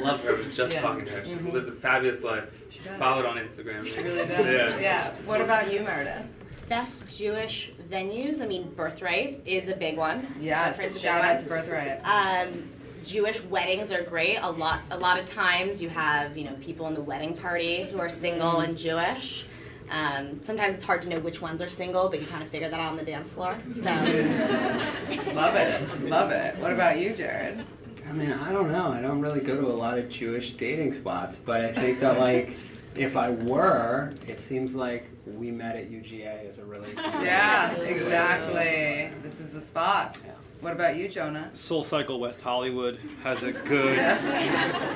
Love 0.00 0.22
her. 0.22 0.36
I 0.36 0.46
was 0.46 0.56
just 0.56 0.74
Yeah. 0.74 0.80
talking 0.82 1.04
to 1.06 1.10
her. 1.10 1.24
She 1.24 1.32
Mhm. 1.32 1.52
lives 1.52 1.66
a 1.68 1.72
fabulous 1.72 2.22
life. 2.22 2.44
does. 2.84 2.98
Followed 2.98 3.26
on 3.26 3.36
Instagram. 3.38 3.84
She 3.86 4.00
really 4.02 4.26
does. 4.26 4.74
Yeah. 4.80 5.08
What 5.24 5.40
about 5.40 5.72
you, 5.72 5.80
Meredith? 5.80 6.26
Best 6.72 7.18
Jewish 7.18 7.70
venues. 7.90 8.40
I 8.40 8.46
mean, 8.46 8.70
Birthright 8.70 9.42
is 9.44 9.68
a 9.68 9.76
big 9.76 9.98
one. 9.98 10.26
Yes. 10.40 10.78
Birthright's 10.78 10.92
a 10.92 10.94
big 10.94 11.02
Shout 11.02 11.20
one. 11.20 11.28
out 11.28 11.38
to 11.40 11.44
Birthright. 11.44 12.00
Um, 12.02 12.62
Jewish 13.04 13.42
weddings 13.42 13.92
are 13.92 14.02
great. 14.02 14.38
A 14.40 14.50
lot, 14.50 14.80
a 14.90 14.96
lot 14.96 15.20
of 15.20 15.26
times 15.26 15.82
you 15.82 15.90
have 15.90 16.34
you 16.34 16.44
know 16.44 16.54
people 16.62 16.86
in 16.86 16.94
the 16.94 17.02
wedding 17.02 17.36
party 17.36 17.82
who 17.82 17.98
are 18.00 18.08
single 18.08 18.60
and 18.60 18.78
Jewish. 18.78 19.44
Um, 19.90 20.42
sometimes 20.42 20.76
it's 20.76 20.82
hard 20.82 21.02
to 21.02 21.10
know 21.10 21.20
which 21.20 21.42
ones 21.42 21.60
are 21.60 21.68
single, 21.68 22.08
but 22.08 22.22
you 22.22 22.26
kind 22.26 22.42
of 22.42 22.48
figure 22.48 22.70
that 22.70 22.80
out 22.80 22.88
on 22.88 22.96
the 22.96 23.04
dance 23.04 23.34
floor. 23.34 23.58
So 23.70 23.90
Love 25.34 25.54
it. 25.56 26.00
Love 26.04 26.30
it. 26.30 26.56
What 26.56 26.72
about 26.72 26.98
you, 26.98 27.12
Jared? 27.14 27.66
I 28.08 28.12
mean, 28.12 28.32
I 28.32 28.50
don't 28.50 28.72
know. 28.72 28.90
I 28.90 29.02
don't 29.02 29.20
really 29.20 29.40
go 29.40 29.60
to 29.60 29.66
a 29.66 29.76
lot 29.76 29.98
of 29.98 30.08
Jewish 30.08 30.52
dating 30.52 30.94
spots, 30.94 31.36
but 31.36 31.66
I 31.66 31.72
think 31.72 32.00
that 32.00 32.18
like 32.18 32.56
if 32.96 33.16
I 33.16 33.30
were, 33.30 34.12
it 34.26 34.38
seems 34.38 34.74
like 34.74 35.08
we 35.26 35.50
met 35.50 35.76
at 35.76 35.90
UJA 35.90 36.48
is 36.48 36.58
a 36.58 36.64
really 36.64 36.92
Yeah, 36.96 37.72
exactly. 37.72 39.10
This 39.22 39.40
is 39.40 39.52
the 39.54 39.60
spot. 39.60 40.16
What 40.60 40.72
about 40.72 40.96
you, 40.96 41.08
Jonah? 41.08 41.50
Soul 41.54 41.82
Cycle 41.82 42.20
West 42.20 42.40
Hollywood 42.42 43.00
has 43.24 43.42
a 43.42 43.50
good 43.52 43.98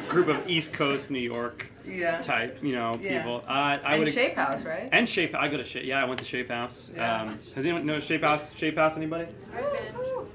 group 0.09 0.29
of 0.29 0.49
East 0.49 0.73
Coast 0.73 1.11
New 1.11 1.19
York 1.19 1.67
Yeah. 1.85 2.21
type, 2.21 2.59
you 2.63 2.73
know, 2.73 2.97
Yeah. 3.01 3.19
people. 3.19 3.43
Uh, 3.49 3.51
I 3.83 3.95
And 3.97 4.05
would 4.05 4.13
Shape 4.15 4.37
House, 4.37 4.65
right? 4.65 4.89
And 4.93 5.09
Shape. 5.09 5.35
I 5.35 5.49
go 5.49 5.57
to 5.57 5.65
Shape. 5.65 5.85
Yeah, 5.85 6.01
I 6.01 6.05
went 6.05 6.21
to 6.21 6.25
Shape 6.27 6.51
House. 6.51 6.93
Yeah. 6.95 7.23
Um, 7.23 7.39
has 7.57 7.67
anyone 7.67 7.85
know 7.85 7.99
Shape 7.99 8.23
House? 8.23 8.55
Shape 8.57 8.77
House? 8.77 8.97
Anybody? 8.97 9.27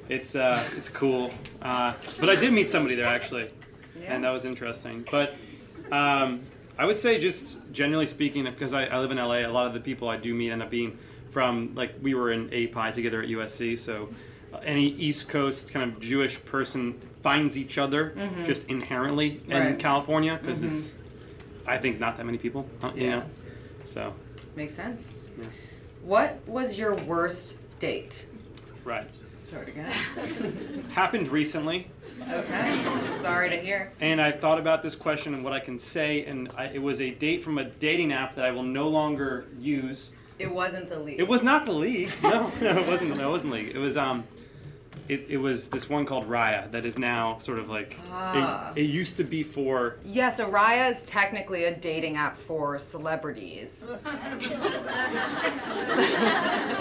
It's 0.10 0.36
uh, 0.36 0.62
it's 0.76 0.90
cool. 0.90 1.32
Uh, 1.62 1.94
but 2.20 2.30
I 2.30 2.36
did 2.36 2.52
meet 2.52 2.70
somebody 2.70 2.96
there 2.96 3.06
actually, 3.06 3.50
and 4.06 4.26
that 4.26 4.32
was 4.32 4.44
interesting. 4.44 5.06
But 5.10 5.34
um, 5.94 6.46
I 6.78 6.86
would 6.86 6.98
say 6.98 7.20
just 7.20 7.58
generally 7.72 8.06
speaking, 8.06 8.46
because 8.46 8.74
I, 8.74 8.86
I 8.86 9.00
live 9.00 9.12
in 9.12 9.18
LA, 9.18 9.40
a 9.40 9.48
lot 9.48 9.68
of 9.68 9.74
the 9.74 9.80
people 9.80 10.08
I 10.10 10.18
do 10.18 10.34
meet 10.34 10.52
end 10.52 10.62
up 10.64 10.70
being 10.70 10.98
from 11.30 11.74
like 11.76 11.96
we 12.02 12.14
were 12.14 12.32
in 12.32 12.50
AEPi 12.50 12.94
together 12.94 13.22
at 13.22 13.30
USC, 13.30 13.78
so 13.78 14.10
uh, 14.54 14.58
any 14.64 14.88
East 14.88 15.30
Coast 15.30 15.72
kind 15.72 15.90
of 15.92 16.00
Jewish 16.00 16.44
person 16.44 17.00
finds 17.22 17.58
each 17.58 17.78
other 17.78 18.14
Mhm. 18.18 18.46
just 18.46 18.70
inherently 18.70 19.42
in 19.48 19.52
Right. 19.58 19.80
California 19.80 20.38
because 20.42 20.64
Mhm. 20.64 20.72
it's 20.72 20.98
I 21.68 21.78
think 21.78 22.00
not 22.00 22.18
that 22.18 22.26
many 22.26 22.38
people, 22.40 22.68
you 22.96 23.04
Yeah. 23.04 23.10
know. 23.20 23.24
So 23.86 24.14
Makes 24.56 24.74
sense. 24.76 25.32
Yeah. 25.40 25.48
What 26.04 26.40
was 26.48 26.78
your 26.80 26.96
worst 27.06 27.58
date? 27.80 28.26
right. 28.84 29.08
Start 29.52 29.68
again. 29.68 30.88
Happened 30.94 31.28
recently. 31.28 31.92
Okay. 32.22 32.82
Sorry 33.16 33.50
to 33.50 33.58
hear. 33.58 33.92
And 34.00 34.22
I've 34.22 34.40
thought 34.40 34.58
about 34.58 34.82
this 34.82 34.96
question 34.96 35.34
and 35.34 35.44
what 35.44 35.52
I 35.52 35.60
can 35.60 35.78
say, 35.78 36.24
and 36.24 36.50
I, 36.56 36.68
it 36.68 36.82
was 36.82 37.02
a 37.02 37.10
date 37.10 37.44
from 37.44 37.58
a 37.58 37.66
dating 37.66 38.14
app 38.14 38.36
that 38.36 38.46
I 38.46 38.52
will 38.52 38.64
no 38.64 38.88
longer 38.88 39.48
use. 39.60 40.14
It 40.40 40.50
wasn't 40.50 40.88
the 40.88 41.00
league. 41.00 41.20
It 41.20 41.28
was 41.28 41.44
not 41.44 41.66
the 41.66 41.74
league. 41.74 42.14
No, 42.24 42.50
no, 42.62 42.78
it 42.78 42.88
wasn't. 42.88 43.18
No, 43.18 43.28
it 43.28 43.32
wasn't 43.32 43.52
league. 43.52 43.76
It 43.76 43.78
was 43.78 43.98
um, 43.98 44.24
it, 45.10 45.26
it 45.30 45.38
was 45.38 45.68
this 45.70 45.90
one 45.90 46.06
called 46.06 46.28
Raya 46.30 46.72
that 46.72 46.86
is 46.86 46.98
now 46.98 47.38
sort 47.40 47.60
of 47.60 47.70
like 47.70 47.98
Ah. 48.12 48.72
it, 48.74 48.82
it 48.82 48.90
used 48.90 49.18
to 49.18 49.24
be 49.24 49.44
for 49.44 49.98
Yeah, 50.04 50.30
so 50.30 50.50
Raya 50.50 50.90
is 50.90 51.04
technically 51.04 51.66
a 51.66 51.76
dating 51.76 52.18
app 52.18 52.38
for 52.38 52.78
celebrities. 52.80 53.90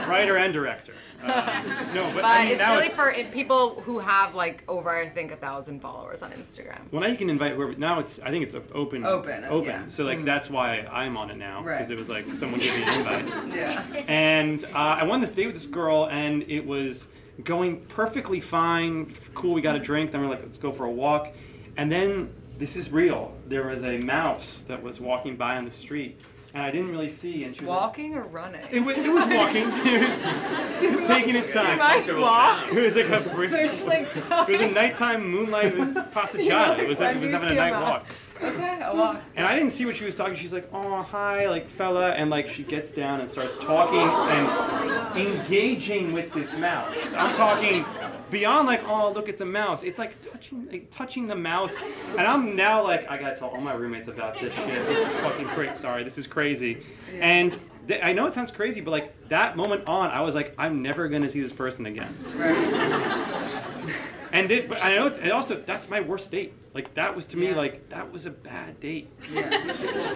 writer 0.09 0.37
and 0.37 0.53
director. 0.53 0.93
Uh, 1.23 1.63
no, 1.95 2.05
but, 2.15 2.23
But, 2.23 2.25
I 2.25 2.45
mean 2.45 2.55
it's 2.55 2.67
really 2.67 2.85
it's, 2.87 2.95
for 2.95 3.13
people 3.31 3.81
who 3.83 3.99
have 3.99 4.35
like 4.35 4.65
over, 4.69 4.89
I 4.97 5.07
think, 5.09 5.33
a 5.33 5.37
thousand 5.37 5.81
followers 5.81 6.23
on 6.23 6.31
Instagram. 6.33 6.81
well 6.93 7.03
now 7.03 7.09
you 7.09 7.17
can 7.17 7.29
invite 7.29 7.55
whoever. 7.57 7.75
Now 7.77 7.99
it's 8.01 8.19
I 8.21 8.31
think 8.31 8.43
it's 8.45 8.55
open. 8.55 9.05
Open, 9.05 9.45
Open. 9.45 9.69
yeah. 9.69 9.85
So 9.89 10.05
like 10.05 10.21
Mm. 10.21 10.25
that's 10.25 10.49
why 10.51 10.87
I'm 10.91 11.17
on 11.17 11.31
it 11.31 11.37
now 11.37 11.61
because 11.63 11.89
Right. 11.89 11.91
it 11.91 11.97
was 11.99 12.09
like 12.09 12.35
someone 12.35 12.61
gave 12.61 12.75
me 12.75 12.83
an 12.85 12.99
invite. 12.99 13.55
Yeah. 13.55 13.83
And 14.09 14.65
uh, 14.67 14.69
I 15.01 15.05
won 15.05 15.21
this 15.21 15.33
date 15.33 15.47
with 15.47 15.55
this 15.57 15.67
girl, 15.67 16.09
and 16.11 16.43
it 16.49 16.67
was 16.67 17.09
going 17.45 17.81
perfectly 17.87 18.41
fine. 18.41 19.13
Cool, 19.35 19.55
we 19.55 19.61
got 19.61 19.77
a 19.77 19.79
drink. 19.81 20.13
Then 20.13 20.21
we're 20.23 20.29
like, 20.29 20.43
let's 20.43 20.59
go 20.59 20.73
for 20.73 20.85
a 20.85 20.91
walk. 20.91 21.33
And 21.77 21.91
then 21.91 22.31
this 22.59 22.77
is 22.77 22.91
real. 22.93 23.35
There 23.49 23.67
was 23.69 23.85
a 23.85 23.99
mouse 23.99 24.63
that 24.63 24.83
was 24.83 25.01
walking 25.01 25.37
by 25.37 25.57
on 25.57 25.65
the 25.65 25.71
street, 25.71 26.21
and 26.53 26.63
I 26.63 26.71
didn't 26.71 26.91
really 26.91 27.09
see. 27.09 27.45
And 27.45 27.55
she 27.55 27.63
was 27.63 27.71
like- 27.71 27.81
Walking 27.81 28.15
or 28.17 28.25
running? 28.25 28.61
it 28.71 28.81
was, 28.81 28.97
it 28.99 29.09
was 29.13 29.27
walking. 29.29 29.69
it, 29.69 30.01
was, 30.09 30.83
it 30.83 30.91
was 30.91 31.07
taking 31.07 31.37
its 31.37 31.51
time. 31.51 31.79
Nice 31.79 32.13
walk. 32.13 32.69
It 32.73 32.83
was 32.83 32.97
like 32.97 33.09
a 33.09 33.21
brisk. 33.31 33.57
They're 33.59 33.67
just 33.69 33.87
like 33.87 34.09
it 34.15 34.49
was 34.53 34.61
a 34.61 34.69
nighttime 34.71 35.27
moonlight. 35.31 35.67
It 35.67 35.79
was 35.79 35.95
passeggiata. 36.13 36.81
It 36.81 36.89
was, 36.89 36.99
When 36.99 37.17
it 37.17 37.21
was 37.21 37.31
having 37.31 37.51
a 37.53 37.55
night 37.55 37.73
mouse? 37.73 37.89
walk. 37.89 38.07
Okay, 38.43 38.81
walk. 38.95 39.21
And 39.37 39.47
I 39.47 39.55
didn't 39.55 39.71
see 39.71 39.85
what 39.87 39.97
she 39.97 40.05
was 40.05 40.17
talking. 40.17 40.35
She's 40.35 40.53
like, 40.53 40.69
"Oh, 40.73 41.03
hi, 41.03 41.49
like 41.49 41.67
fella," 41.67 42.11
and 42.13 42.31
like 42.31 42.49
she 42.49 42.63
gets 42.63 42.93
down 42.93 43.21
and 43.21 43.29
starts 43.29 43.57
talking 43.59 44.01
and 44.01 45.17
engaging 45.17 46.13
with 46.13 46.33
this 46.33 46.57
mouse. 46.59 47.13
I'm 47.15 47.35
talking 47.35 47.85
beyond 48.31 48.67
like, 48.67 48.83
"Oh, 48.89 49.13
look, 49.13 49.29
it's 49.29 49.41
a 49.41 49.47
mouse." 49.47 49.83
It's 49.83 49.99
like 49.99 50.21
touching, 50.33 50.69
like, 50.71 50.91
touching 50.91 51.27
the 51.27 51.35
mouse, 51.37 51.83
and 52.11 52.21
I'm 52.21 52.57
now 52.57 52.83
like, 52.83 53.11
I 53.11 53.19
gotta 53.19 53.35
tell 53.39 53.49
all 53.49 53.61
my 53.61 53.75
roommates 53.75 54.09
about 54.09 54.41
this 54.41 54.55
shit. 54.55 54.87
This 54.87 55.07
is 55.07 55.15
fucking 55.17 55.47
crazy. 55.49 55.75
Sorry, 55.75 56.05
this 56.05 56.19
is 56.19 56.27
crazy. 56.27 56.83
And 57.15 57.57
th- 57.89 58.01
I 58.03 58.13
know 58.13 58.27
it 58.27 58.35
sounds 58.35 58.51
crazy, 58.51 58.81
but 58.81 58.91
like 58.91 59.29
that 59.29 59.57
moment 59.57 59.89
on, 59.89 60.11
I 60.11 60.21
was 60.23 60.35
like, 60.35 60.55
I'm 60.59 60.83
never 60.83 61.09
gonna 61.09 61.29
see 61.29 61.41
this 61.41 61.53
person 61.53 61.87
again. 61.87 62.15
And 64.33 64.51
it, 64.51 64.69
but 64.69 64.83
I 64.83 64.95
know, 64.95 65.09
and 65.09 65.33
also 65.33 65.57
that's 65.61 65.89
my 65.91 66.01
worst 66.01 66.31
date. 66.31 66.53
Like 66.73 66.95
that 66.95 67.17
was 67.17 67.27
to 67.29 67.37
me 67.37 67.49
Yeah. 67.49 67.57
like 67.57 67.89
that 67.89 68.13
was 68.13 68.27
a 68.27 68.31
bad 68.31 68.79
date. 68.81 69.09
Yeah. 69.33 69.49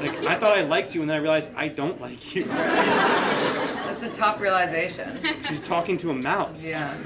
Like 0.01 0.25
I 0.25 0.37
thought 0.39 0.57
I 0.57 0.63
liked 0.63 0.95
you, 0.95 1.01
and 1.01 1.11
then 1.11 1.17
I 1.17 1.21
realized 1.21 1.53
I 1.57 1.67
don't 1.69 2.01
like 2.01 2.35
you. 2.35 2.45
That's 2.45 4.03
a 4.03 4.11
tough 4.11 4.41
realization. 4.41 5.19
She's 5.49 5.61
talking 5.61 5.99
to 5.99 6.11
a 6.11 6.15
mouse. 6.15 6.69
Yeah. 6.69 6.97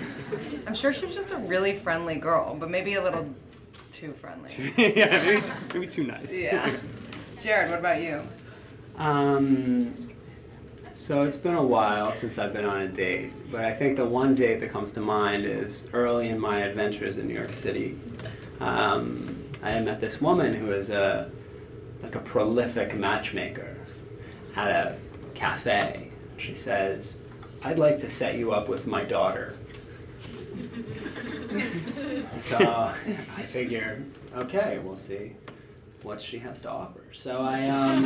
I'm 0.66 0.74
sure 0.74 0.92
she 0.92 1.06
was 1.06 1.14
just 1.14 1.32
a 1.32 1.38
really 1.38 1.74
friendly 1.74 2.16
girl, 2.16 2.54
but 2.58 2.70
maybe 2.70 2.94
a 2.94 3.02
little 3.02 3.26
too 3.92 4.12
friendly. 4.12 4.50
yeah, 4.76 5.22
maybe 5.24 5.40
too, 5.46 5.52
maybe 5.72 5.86
too 5.86 6.04
nice. 6.04 6.38
Yeah. 6.42 6.70
Jared, 7.42 7.70
what 7.70 7.78
about 7.78 8.02
you? 8.02 8.22
Um, 8.96 10.07
So 10.98 11.22
it's 11.22 11.36
been 11.36 11.54
a 11.54 11.62
while 11.62 12.12
since 12.12 12.38
I've 12.38 12.52
been 12.52 12.64
on 12.64 12.80
a 12.80 12.88
date, 12.88 13.32
but 13.52 13.64
I 13.64 13.72
think 13.72 13.94
the 13.94 14.04
one 14.04 14.34
date 14.34 14.58
that 14.58 14.70
comes 14.70 14.90
to 14.92 15.00
mind 15.00 15.46
is 15.46 15.86
early 15.92 16.28
in 16.28 16.40
my 16.40 16.58
adventures 16.58 17.18
in 17.18 17.28
New 17.28 17.34
York 17.34 17.52
City. 17.52 17.96
Um, 18.58 19.44
I 19.62 19.70
had 19.70 19.84
met 19.84 20.00
this 20.00 20.20
woman 20.20 20.52
who 20.52 20.66
was 20.66 20.90
a 20.90 21.30
like 22.02 22.16
a 22.16 22.18
prolific 22.18 22.96
matchmaker 22.96 23.76
at 24.56 24.68
a 24.68 24.96
cafe. 25.34 26.10
She 26.36 26.56
says, 26.56 27.16
"I'd 27.62 27.78
like 27.78 28.00
to 28.00 28.10
set 28.10 28.34
you 28.34 28.50
up 28.50 28.68
with 28.68 28.88
my 28.88 29.04
daughter." 29.04 29.54
so 32.40 32.58
I 32.58 33.42
figure, 33.42 34.02
okay, 34.34 34.80
we'll 34.82 34.96
see 34.96 35.36
what 36.02 36.20
she 36.20 36.38
has 36.38 36.60
to 36.62 36.70
offer. 36.70 37.00
So 37.12 37.40
I 37.40 37.68
um, 37.68 38.04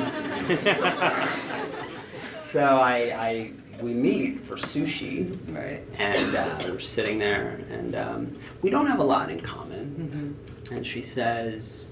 so 2.44 2.62
I, 2.62 2.96
I 3.16 3.52
we 3.82 3.92
meet 3.94 4.40
for 4.40 4.56
sushi, 4.56 5.37
Right. 5.54 5.82
and 5.99 6.34
uh, 6.34 6.56
we're 6.64 6.78
sitting 6.78 7.18
there, 7.18 7.61
and 7.70 7.94
um, 7.96 8.32
we 8.62 8.70
don't 8.70 8.87
have 8.87 9.00
a 9.00 9.04
lot 9.04 9.30
in 9.30 9.40
common. 9.40 10.37
And 10.70 10.87
she 10.87 11.02
says, 11.02 11.87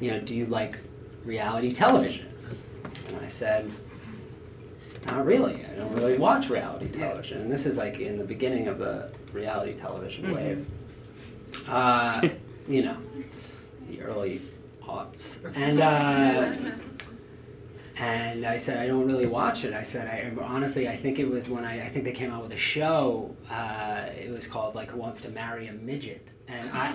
you 0.00 0.10
know, 0.12 0.20
do 0.20 0.34
you 0.34 0.46
like 0.46 0.78
reality 1.24 1.72
television? 1.72 2.28
And 3.08 3.16
I 3.18 3.26
said, 3.26 3.70
not 5.06 5.26
really. 5.26 5.64
I 5.66 5.74
don't 5.74 5.92
really 5.94 6.16
watch 6.16 6.48
reality 6.48 6.88
television. 6.88 7.40
And 7.42 7.50
this 7.50 7.66
is 7.66 7.76
like 7.76 7.98
in 7.98 8.16
the 8.18 8.24
beginning 8.24 8.68
of 8.68 8.78
the 8.78 9.10
reality 9.32 9.74
television 9.74 10.32
wave. 10.34 10.66
Uh, 11.68 12.28
you 12.68 12.82
know, 12.84 12.96
the 13.88 14.02
early 14.02 14.40
aughts. 14.90 15.44
And 15.56 15.80
uh, 15.80 16.72
and 17.96 18.46
I 18.46 18.56
said 18.56 18.78
I 18.78 18.86
don't 18.86 19.06
really 19.06 19.26
watch 19.26 19.64
it. 19.64 19.74
I 19.74 19.82
said 19.82 20.06
I 20.06 20.42
honestly 20.42 20.88
I 20.88 20.96
think 20.96 21.18
it 21.18 21.28
was 21.28 21.50
when 21.50 21.64
I, 21.64 21.86
I 21.86 21.88
think 21.88 22.04
they 22.04 22.12
came 22.12 22.30
out 22.30 22.42
with 22.42 22.52
a 22.52 22.56
show. 22.56 23.34
Uh, 23.50 24.06
it 24.16 24.30
was 24.30 24.46
called 24.46 24.74
like 24.74 24.90
Who 24.90 24.98
Wants 24.98 25.20
to 25.22 25.28
Marry 25.28 25.66
a 25.66 25.72
Midget, 25.72 26.32
and 26.48 26.68
I 26.72 26.88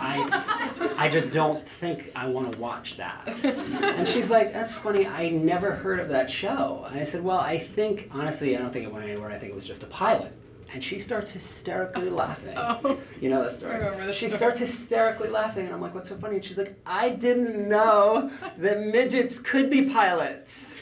I, 0.98 1.06
I 1.06 1.10
just 1.10 1.32
don't 1.32 1.68
think 1.68 2.12
I 2.16 2.28
want 2.28 2.52
to 2.52 2.60
watch 2.60 2.98
that. 2.98 3.28
And 3.44 4.08
she's 4.08 4.32
like, 4.32 4.52
that's 4.52 4.74
funny. 4.74 5.08
I 5.08 5.30
never 5.30 5.75
heard 5.75 6.00
of 6.00 6.10
that 6.10 6.30
show. 6.30 6.86
And 6.90 7.00
I 7.00 7.04
said, 7.04 7.24
well, 7.24 7.40
I 7.40 7.58
think 7.58 8.10
honestly 8.12 8.56
I 8.56 8.60
don't 8.60 8.74
think 8.74 8.86
it 8.86 8.92
went 8.92 9.06
anywhere. 9.06 9.30
I 9.30 9.38
think 9.38 9.52
it 9.52 9.56
was 9.56 9.68
just 9.68 9.84
a 9.84 9.88
pilot. 9.88 10.34
And 10.75 10.84
she 10.84 11.00
starts 11.00 11.32
hysterically 11.32 12.10
laughing. 12.24 12.53
Oh. 12.58 13.00
You 13.22 13.29
know 13.29 13.44
the 13.44 13.50
story. 13.50 13.77
remember 13.77 14.08
the 14.08 14.13
she 14.13 14.25
story. 14.25 14.38
starts 14.38 14.60
hysterically 14.60 15.29
laughing, 15.29 15.65
and 15.67 15.74
I'm 15.74 15.79
like, 15.79 15.96
"What's 15.96 16.10
so 16.10 16.17
funny?" 16.17 16.36
And 16.36 16.44
she's 16.44 16.58
like, 16.58 16.75
"I 16.86 17.12
didn't 17.12 17.70
know 17.70 18.29
that 18.58 18.82
midgets 18.82 19.39
could 19.39 19.70
be 19.70 19.89
pilots." 19.89 20.74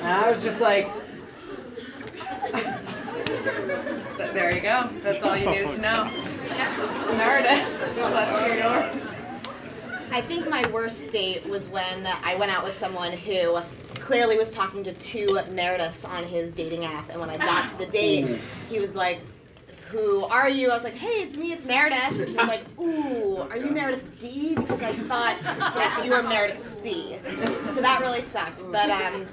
And 0.00 0.08
I 0.10 0.28
was 0.28 0.42
just 0.42 0.60
like, 0.60 0.90
There 4.32 4.54
you 4.54 4.60
go. 4.60 4.90
That's 5.02 5.22
all 5.22 5.36
you 5.36 5.48
needed 5.48 5.70
to 5.72 5.78
know. 5.78 6.04
Meredith, 7.16 7.96
let's 7.96 8.38
hear 8.40 8.56
yours. 8.56 9.11
I 10.12 10.20
think 10.20 10.46
my 10.46 10.62
worst 10.68 11.10
date 11.10 11.48
was 11.48 11.68
when 11.68 12.06
I 12.22 12.34
went 12.34 12.52
out 12.52 12.64
with 12.64 12.74
someone 12.74 13.12
who 13.12 13.58
clearly 13.98 14.36
was 14.36 14.52
talking 14.52 14.84
to 14.84 14.92
two 14.92 15.26
Merediths 15.50 16.06
on 16.06 16.24
his 16.24 16.52
dating 16.52 16.84
app, 16.84 17.08
and 17.08 17.18
when 17.18 17.30
I 17.30 17.38
got 17.38 17.64
to 17.70 17.78
the 17.78 17.86
date, 17.90 18.28
he 18.68 18.78
was 18.78 18.94
like, 18.94 19.20
"Who 19.88 20.24
are 20.26 20.50
you?" 20.50 20.70
I 20.70 20.74
was 20.74 20.84
like, 20.84 20.96
"Hey, 20.96 21.22
it's 21.22 21.38
me, 21.38 21.52
it's 21.52 21.64
Meredith." 21.64 22.20
And 22.20 22.28
he 22.28 22.36
was 22.36 22.46
like, 22.46 22.78
"Ooh, 22.78 23.38
are 23.38 23.56
you 23.56 23.70
Meredith 23.70 24.18
D?" 24.18 24.54
Because 24.54 24.82
I 24.82 24.92
thought 24.92 25.40
that 25.42 26.02
you 26.04 26.10
were 26.10 26.22
Meredith 26.22 26.60
C. 26.60 27.16
So 27.68 27.80
that 27.80 28.02
really 28.02 28.20
sucked. 28.20 28.70
But 28.70 28.90
um, 28.90 29.26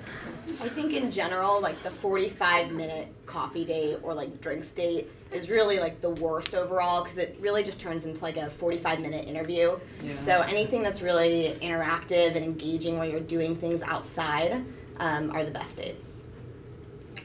I 0.62 0.70
think 0.70 0.94
in 0.94 1.12
general, 1.12 1.62
like 1.62 1.82
the 1.84 1.92
45 1.92 2.72
minute 2.72 3.08
coffee 3.26 3.66
date 3.66 4.00
or 4.02 4.14
like 4.14 4.42
drinks 4.42 4.72
date 4.74 5.10
is 5.32 5.50
really 5.50 5.80
like 5.80 6.02
the 6.02 6.10
worst 6.10 6.56
overall 6.56 7.04
because 7.04 7.18
it 7.18 7.38
really 7.40 7.64
just 7.64 7.80
turns 7.80 8.06
into 8.06 8.22
like 8.24 8.38
a 8.38 8.50
45 8.50 9.00
minute 9.00 9.28
interview. 9.28 9.78
So 10.16 10.42
anything 10.42 10.82
that's 10.82 11.02
really 11.02 11.58
interactive 11.62 12.36
and 12.36 12.44
engaging 12.44 12.98
while 12.98 13.08
you're 13.08 13.20
doing 13.20 13.56
things 13.56 13.84
outside 13.84 14.66
um, 15.00 15.32
are 15.32 15.44
the 15.44 15.52
best 15.52 15.78
dates. 15.78 16.24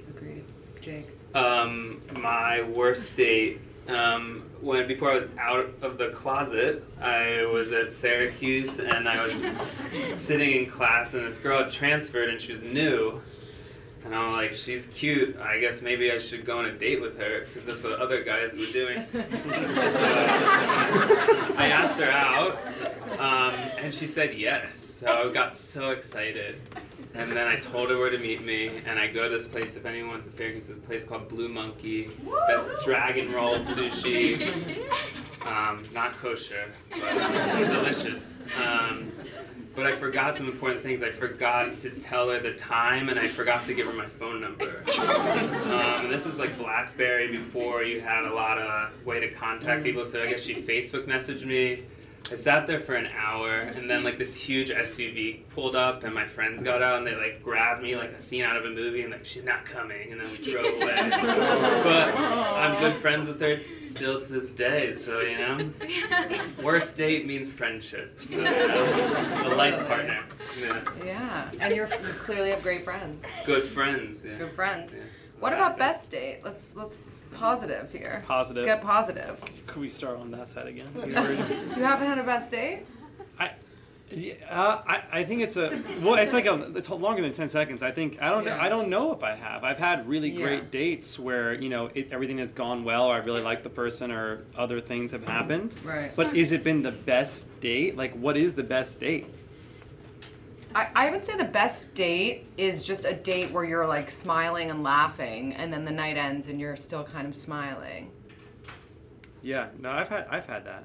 Agreed. 0.08 0.44
Jake. 0.80 1.06
Um, 1.34 2.02
my 2.20 2.62
worst 2.62 3.14
date. 3.16 3.60
Um, 3.88 4.48
when 4.64 4.88
before 4.88 5.11
I 5.11 5.14
was 5.14 5.27
out 5.38 5.70
of 5.83 5.98
the 5.98 6.09
closet, 6.09 6.83
I 7.00 7.44
was 7.53 7.72
at 7.72 7.92
Syracuse 7.92 8.81
and 8.81 9.07
I 9.09 9.22
was 9.22 9.42
sitting 10.18 10.64
in 10.64 10.66
class, 10.70 11.12
and 11.14 11.24
this 11.24 11.37
girl 11.38 11.62
had 11.62 11.70
transferred 11.70 12.31
and 12.31 12.40
she 12.40 12.50
was 12.50 12.62
new. 12.62 13.20
And 14.05 14.14
I'm 14.14 14.33
like, 14.33 14.55
she's 14.55 14.87
cute. 14.87 15.38
I 15.38 15.59
guess 15.59 15.81
maybe 15.81 16.12
I 16.12 16.18
should 16.18 16.44
go 16.44 16.59
on 16.59 16.66
a 16.66 16.72
date 16.72 17.00
with 17.00 17.18
her 17.18 17.46
because 17.46 17.64
that's 17.64 17.83
what 17.83 18.00
other 18.00 18.22
guys 18.22 18.59
were 18.59 18.66
doing. 18.66 18.98
I 21.57 21.70
asked 21.72 21.98
her 21.98 22.11
out, 22.11 22.59
um, 23.18 23.55
and 23.79 23.94
she 23.94 24.07
said 24.07 24.35
yes. 24.35 24.77
So 24.77 25.31
I 25.31 25.33
got 25.33 25.57
so 25.57 25.90
excited. 25.90 26.61
And 27.16 27.31
then 27.31 27.46
I 27.46 27.57
told 27.57 27.90
her 27.90 27.98
where 27.98 28.11
to 28.11 28.18
meet 28.18 28.44
me, 28.44 28.81
and 28.87 28.98
I 28.98 29.07
go 29.07 29.24
to 29.24 29.29
this 29.29 29.46
place. 29.46 29.77
If 29.77 29.87
anyone 29.87 30.11
went 30.11 30.24
to 30.24 30.31
Syracuse, 30.31 30.66
this 30.66 30.79
place 30.79 31.05
called 31.05 31.29
Blue 31.29 31.48
Monkey. 31.48 32.11
Best 32.48 32.72
dragon 32.85 33.33
roll 33.33 33.55
sushi. 33.57 34.77
Um, 35.46 35.83
not 35.92 36.16
kosher, 36.16 36.72
but 36.90 37.68
delicious. 37.68 38.42
Um, 38.61 39.12
but 39.77 39.87
I 39.87 39.92
forgot 39.92 40.37
some 40.37 40.46
important 40.46 40.83
things. 40.83 41.03
I 41.03 41.11
forgot 41.11 41.79
to 41.79 41.90
tell 41.90 42.31
her 42.31 42.40
the 42.40 42.55
time, 42.55 43.09
and 43.09 43.18
I 43.18 43.29
forgot 43.29 43.64
to 43.66 43.74
give 43.74 43.87
her 43.87 43.92
my 43.92 44.07
phone 44.07 44.40
number. 44.40 44.83
Um, 44.98 46.05
and 46.05 46.11
this 46.11 46.27
is 46.27 46.38
like 46.38 46.57
BlackBerry 46.59 47.29
before 47.29 47.83
you 47.85 48.00
had 48.00 48.24
a 48.24 48.35
lot 48.35 48.59
of 48.59 49.07
way 49.07 49.20
to 49.20 49.31
contact 49.31 49.85
people. 49.85 50.05
So 50.05 50.22
I 50.22 50.27
guess 50.27 50.42
she 50.42 50.55
Facebook 50.55 51.07
messaged 51.07 51.44
me. 51.44 51.85
I 52.30 52.37
sat 52.37 52.66
there 52.66 52.80
for 52.80 52.94
an 52.94 53.08
hour, 53.14 53.54
and 53.54 53.88
then 53.88 54.02
like 54.02 54.18
this 54.18 54.34
huge 54.34 54.70
SUV 54.70 55.40
pulled 55.50 55.76
up, 55.76 56.04
and 56.04 56.14
my 56.14 56.26
friends 56.26 56.62
got 56.62 56.82
out, 56.82 56.98
and 56.98 57.06
they 57.06 57.14
like 57.14 57.42
grabbed 57.42 57.82
me 57.82 57.96
like 57.96 58.12
a 58.12 58.18
scene 58.18 58.42
out 58.42 58.56
of 58.56 58.64
a 58.64 58.70
movie, 58.70 59.02
and 59.02 59.12
like 59.12 59.26
she's 59.26 59.44
not 59.44 59.66
coming, 59.66 60.10
and 60.10 60.20
then 60.20 60.30
we 60.30 60.38
drove 60.38 60.64
away. 60.64 60.96
but 61.10 62.16
I'm 62.16 62.80
good 62.80 62.94
friends 62.96 63.28
with 63.28 63.40
her 63.42 63.60
still 63.82 64.18
to 64.18 64.32
this 64.32 64.50
day, 64.52 64.90
so 64.92 65.20
you 65.20 65.37
know. 65.37 65.70
Worst 66.62 66.96
date 66.96 67.26
means 67.26 67.48
friendship, 67.48 68.18
so, 68.18 68.34
you 68.34 68.42
know, 68.42 69.42
a 69.44 69.54
life 69.54 69.87
partner. 69.87 70.24
Yeah. 70.58 70.80
Yeah, 71.04 71.50
and 71.60 71.74
you're 71.74 71.88
you 71.88 72.12
clearly 72.20 72.50
have 72.50 72.62
great 72.62 72.84
friends. 72.84 73.22
Good 73.44 73.64
friends. 73.64 74.24
Yeah. 74.24 74.38
Good 74.38 74.52
friends. 74.52 74.94
Yeah. 74.94 75.02
What 75.44 75.52
about 75.52 75.76
best 75.76 76.11
date? 76.11 76.40
Let's 76.42 76.74
let's 76.74 77.11
positive 77.35 77.92
here. 77.92 78.22
Positive. 78.26 78.62
Let's 78.62 78.76
get 78.76 78.83
positive. 78.83 79.62
Could 79.66 79.83
we 79.83 79.90
start 79.90 80.18
on 80.18 80.30
that 80.30 80.48
side 80.48 80.66
again? 80.68 80.88
You 81.76 81.83
haven't 81.85 82.07
had 82.07 82.16
a 82.16 82.22
best 82.22 82.50
date? 82.50 82.87
I, 83.38 83.50
yeah, 84.11 84.37
uh, 84.48 84.80
I, 84.87 85.02
I 85.12 85.24
think 85.24 85.42
it's 85.42 85.59
a 85.59 85.83
well. 86.02 86.14
It's 86.14 86.33
like 86.33 86.46
a. 86.46 86.72
It's 86.74 86.88
longer 86.88 87.20
than 87.20 87.33
ten 87.33 87.50
seconds. 87.50 87.83
I 87.83 87.90
think 87.90 88.22
I 88.22 88.30
don't. 88.30 88.46
Yeah. 88.46 88.59
I 88.59 88.70
don't 88.70 88.88
know 88.88 89.12
if 89.12 89.22
I 89.22 89.35
have. 89.35 89.64
I've 89.64 89.76
had 89.76 90.09
really 90.09 90.30
Yeah. 90.30 90.46
great 90.46 90.70
dates 90.70 91.18
where 91.18 91.52
you 91.52 91.68
know 91.68 91.90
it, 91.94 92.11
everything 92.11 92.38
has 92.38 92.50
gone 92.50 92.83
well, 92.83 93.04
or 93.04 93.12
I 93.12 93.18
really 93.18 93.42
like 93.42 93.62
the 93.62 93.68
person, 93.68 94.11
or 94.12 94.44
other 94.57 94.80
things 94.80 95.12
have 95.12 95.28
happened. 95.28 95.76
Right. 95.85 96.11
But 96.16 96.35
is 96.35 96.52
it 96.52 96.64
been 96.64 96.80
the 96.80 96.92
best 96.92 97.61
date? 97.61 97.98
Like, 97.98 98.14
what 98.14 98.38
is 98.38 98.54
the 98.54 98.62
best 98.62 98.98
date? 98.98 99.26
I, 100.74 100.88
I 100.94 101.10
would 101.10 101.24
say 101.24 101.37
the 101.37 101.44
best 101.44 101.94
date 101.94 102.46
is 102.56 102.82
just 102.82 103.04
a 103.04 103.14
date 103.14 103.52
where 103.52 103.64
you're 103.64 103.87
like 103.87 104.10
smiling 104.10 104.70
and 104.70 104.82
laughing, 104.82 105.54
and 105.54 105.72
then 105.72 105.84
the 105.84 105.92
night 105.92 106.16
ends 106.16 106.48
and 106.48 106.60
you're 106.60 106.76
still 106.76 107.04
kind 107.04 107.28
of 107.28 107.37
smiling. 107.37 108.10
Yeah. 109.42 109.68
No, 109.78 109.90
I've 109.90 110.08
had. 110.08 110.26
I've 110.30 110.46
had 110.46 110.64
that. 110.64 110.84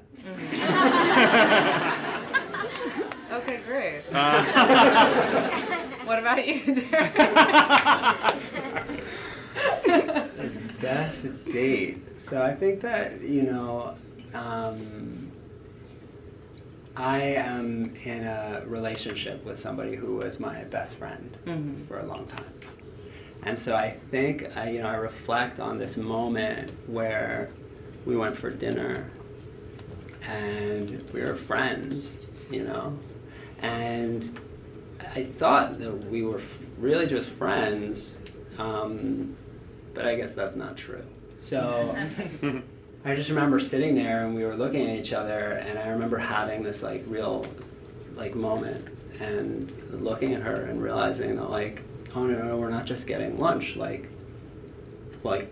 Okay, 3.32 3.60
great. 3.64 4.02
Uh, 4.12 4.42
what 6.04 6.18
about 6.18 6.44
you? 6.44 6.58
Derek? 6.64 7.14
best 10.80 11.44
date. 11.44 12.18
So 12.18 12.42
I 12.42 12.56
think 12.56 12.80
that 12.80 13.20
you 13.20 13.42
know, 13.42 13.94
um, 14.34 15.29
I 16.96 17.18
am 17.20 17.94
in 18.04 18.24
a 18.24 18.62
relationship 18.66 19.44
with 19.44 19.58
somebody 19.58 19.96
who 19.96 20.16
was 20.16 20.40
my 20.40 20.64
best 20.64 20.96
friend 20.96 21.36
for 21.88 21.98
a 22.00 22.06
long 22.06 22.26
time, 22.26 22.52
and 23.44 23.58
so 23.58 23.76
I 23.76 23.90
think 24.10 24.56
I, 24.56 24.70
you 24.70 24.82
know 24.82 24.88
I 24.88 24.96
reflect 24.96 25.60
on 25.60 25.78
this 25.78 25.96
moment 25.96 26.72
where 26.86 27.50
we 28.04 28.16
went 28.16 28.36
for 28.36 28.50
dinner, 28.50 29.08
and 30.28 31.08
we 31.12 31.20
were 31.22 31.36
friends, 31.36 32.26
you 32.50 32.64
know, 32.64 32.98
and 33.62 34.38
I 35.14 35.24
thought 35.24 35.78
that 35.78 35.92
we 36.10 36.22
were 36.22 36.38
f- 36.38 36.58
really 36.78 37.06
just 37.06 37.30
friends, 37.30 38.14
um, 38.58 39.36
but 39.94 40.06
I 40.06 40.16
guess 40.16 40.34
that's 40.34 40.56
not 40.56 40.76
true. 40.76 41.04
So, 41.38 41.96
I 43.04 43.14
just 43.14 43.30
remember 43.30 43.58
sitting 43.60 43.94
there 43.94 44.24
and 44.26 44.34
we 44.34 44.44
were 44.44 44.56
looking 44.56 44.88
at 44.90 44.96
each 44.98 45.12
other, 45.12 45.52
and 45.52 45.78
I 45.78 45.88
remember 45.88 46.18
having 46.18 46.62
this 46.62 46.82
like 46.82 47.02
real, 47.06 47.46
like 48.14 48.34
moment, 48.34 48.86
and 49.20 49.72
looking 50.02 50.34
at 50.34 50.42
her 50.42 50.64
and 50.66 50.82
realizing 50.82 51.36
that 51.36 51.50
like, 51.50 51.82
oh 52.14 52.24
no, 52.26 52.42
no, 52.42 52.56
we're 52.58 52.68
not 52.70 52.84
just 52.84 53.06
getting 53.06 53.38
lunch, 53.38 53.76
like, 53.76 54.10
like, 55.24 55.50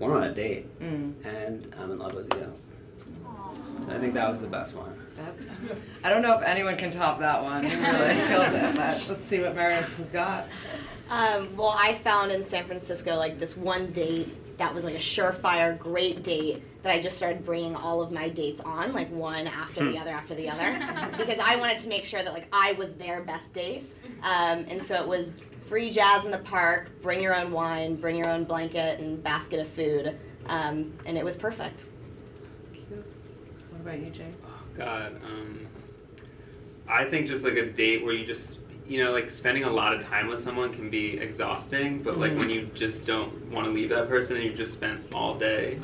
we're 0.00 0.16
on 0.16 0.24
a 0.24 0.34
date, 0.34 0.66
Mm. 0.80 1.14
and 1.24 1.74
I'm 1.78 1.92
in 1.92 1.98
love 1.98 2.14
with 2.14 2.32
you. 2.34 2.52
So 3.86 3.94
I 3.94 3.98
think 3.98 4.14
that 4.14 4.28
was 4.30 4.40
the 4.40 4.46
best 4.46 4.74
one. 4.74 4.98
That's. 5.14 5.46
I 6.02 6.10
don't 6.10 6.22
know 6.22 6.36
if 6.38 6.42
anyone 6.44 6.76
can 6.76 6.90
top 6.90 7.20
that 7.20 7.42
one. 7.42 7.62
You 7.62 7.76
really 7.78 8.14
killed 8.26 8.52
it. 8.54 8.74
But 8.76 9.06
let's 9.08 9.26
see 9.26 9.40
what 9.40 9.54
Meredith 9.54 9.96
has 9.98 10.10
got. 10.10 10.46
Um, 11.10 11.56
well, 11.56 11.74
I 11.78 11.94
found 11.94 12.32
in 12.32 12.42
San 12.42 12.64
Francisco 12.64 13.14
like 13.16 13.38
this 13.38 13.56
one 13.56 13.90
date 13.92 14.28
that 14.58 14.72
was 14.72 14.84
like 14.84 14.94
a 14.94 14.98
surefire, 14.98 15.78
great 15.78 16.22
date 16.22 16.62
that 16.82 16.92
I 16.92 17.00
just 17.00 17.16
started 17.16 17.44
bringing 17.44 17.74
all 17.74 18.02
of 18.02 18.12
my 18.12 18.28
dates 18.28 18.60
on, 18.60 18.92
like 18.92 19.10
one 19.10 19.46
after 19.46 19.84
the 19.90 19.98
other 19.98 20.10
after 20.10 20.34
the 20.34 20.48
other, 20.50 20.78
because 21.16 21.38
I 21.38 21.56
wanted 21.56 21.78
to 21.80 21.88
make 21.88 22.04
sure 22.04 22.22
that 22.22 22.32
like 22.32 22.46
I 22.52 22.72
was 22.72 22.92
their 22.94 23.22
best 23.22 23.52
date. 23.52 23.90
Um, 24.22 24.66
and 24.68 24.82
so 24.82 24.94
it 25.00 25.06
was 25.06 25.32
free 25.60 25.90
jazz 25.90 26.24
in 26.24 26.30
the 26.30 26.38
park, 26.38 26.90
bring 27.02 27.20
your 27.20 27.34
own 27.34 27.50
wine, 27.50 27.96
bring 27.96 28.16
your 28.16 28.28
own 28.28 28.44
blanket 28.44 29.00
and 29.00 29.22
basket 29.22 29.60
of 29.60 29.68
food, 29.68 30.18
um, 30.46 30.92
and 31.06 31.16
it 31.16 31.24
was 31.24 31.36
perfect. 31.36 31.86
Cute. 32.72 33.04
What 33.70 33.80
about 33.80 33.98
you, 33.98 34.10
Jay? 34.10 34.32
Oh 34.46 34.62
God, 34.76 35.20
um, 35.24 35.66
I 36.86 37.04
think 37.04 37.26
just 37.26 37.44
like 37.44 37.56
a 37.56 37.66
date 37.66 38.04
where 38.04 38.12
you 38.12 38.26
just, 38.26 38.58
you 38.86 39.02
know, 39.02 39.12
like 39.12 39.30
spending 39.30 39.64
a 39.64 39.70
lot 39.70 39.94
of 39.94 40.00
time 40.00 40.26
with 40.26 40.40
someone 40.40 40.72
can 40.72 40.90
be 40.90 41.18
exhausting, 41.18 42.02
but 42.02 42.18
like 42.18 42.36
when 42.36 42.50
you 42.50 42.68
just 42.74 43.06
don't 43.06 43.50
want 43.50 43.66
to 43.66 43.72
leave 43.72 43.88
that 43.88 44.08
person 44.08 44.36
and 44.36 44.44
you've 44.44 44.56
just 44.56 44.72
spent 44.74 45.00
all 45.14 45.34
day, 45.34 45.78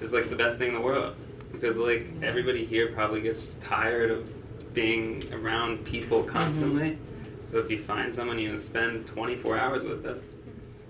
is 0.00 0.12
like 0.12 0.28
the 0.28 0.36
best 0.36 0.58
thing 0.58 0.68
in 0.68 0.74
the 0.74 0.80
world. 0.80 1.14
Because 1.52 1.76
like 1.76 2.06
everybody 2.22 2.64
here 2.64 2.88
probably 2.92 3.20
gets 3.20 3.40
just 3.40 3.60
tired 3.62 4.10
of 4.10 4.74
being 4.74 5.22
around 5.32 5.84
people 5.84 6.24
constantly. 6.24 6.98
So 7.42 7.58
if 7.58 7.70
you 7.70 7.78
find 7.78 8.12
someone 8.14 8.38
you 8.38 8.48
can 8.48 8.58
spend 8.58 9.06
24 9.06 9.58
hours 9.58 9.84
with, 9.84 10.02
that's 10.02 10.34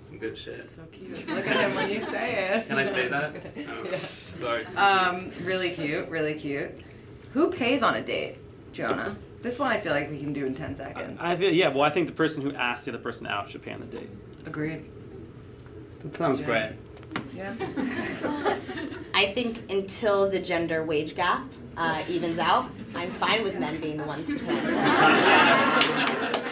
some 0.02 0.18
good 0.18 0.36
shit. 0.36 0.70
So 0.70 0.82
cute. 0.92 1.28
Look 1.28 1.46
at 1.46 1.68
him 1.68 1.74
when 1.74 1.90
you 1.90 2.02
say 2.04 2.54
it. 2.54 2.68
Can 2.68 2.78
I 2.78 2.84
say 2.84 3.08
that? 3.08 3.54
Don't 3.66 3.90
know. 3.90 3.98
Sorry. 4.40 4.64
so 4.64 4.78
Um, 4.78 5.30
really 5.44 5.70
cute, 5.70 6.08
really 6.08 6.34
cute. 6.34 6.80
Who 7.32 7.50
pays 7.50 7.82
on 7.82 7.94
a 7.96 8.02
date, 8.02 8.36
Jonah? 8.72 9.16
This 9.42 9.58
one 9.58 9.70
I 9.72 9.80
feel 9.80 9.92
like 9.92 10.08
we 10.08 10.20
can 10.20 10.32
do 10.32 10.46
in 10.46 10.54
10 10.54 10.76
seconds. 10.76 11.18
I 11.20 11.34
feel, 11.36 11.52
yeah, 11.52 11.68
well, 11.68 11.82
I 11.82 11.90
think 11.90 12.06
the 12.06 12.12
person 12.14 12.42
who 12.42 12.54
asked 12.54 12.84
the 12.84 12.92
other 12.92 13.02
person 13.02 13.26
out 13.26 13.50
should 13.50 13.62
pay 13.62 13.72
on 13.72 13.80
the 13.80 13.86
date. 13.86 14.08
Agreed. 14.46 14.84
That 16.04 16.14
sounds 16.14 16.38
Yeah. 16.40 16.46
great. 16.46 16.72
Yeah. 17.34 17.52
I 19.14 19.32
think 19.32 19.68
until 19.70 20.30
the 20.30 20.38
gender 20.38 20.84
wage 20.84 21.16
gap 21.16 21.42
uh, 21.76 22.02
evens 22.08 22.38
out, 22.38 22.70
I'm 22.94 23.10
fine 23.10 23.42
with 23.42 23.58
men 23.58 23.80
being 23.80 23.96
the 23.96 24.04
ones 24.04 24.28
to 24.28 24.38
pay. 24.44 26.42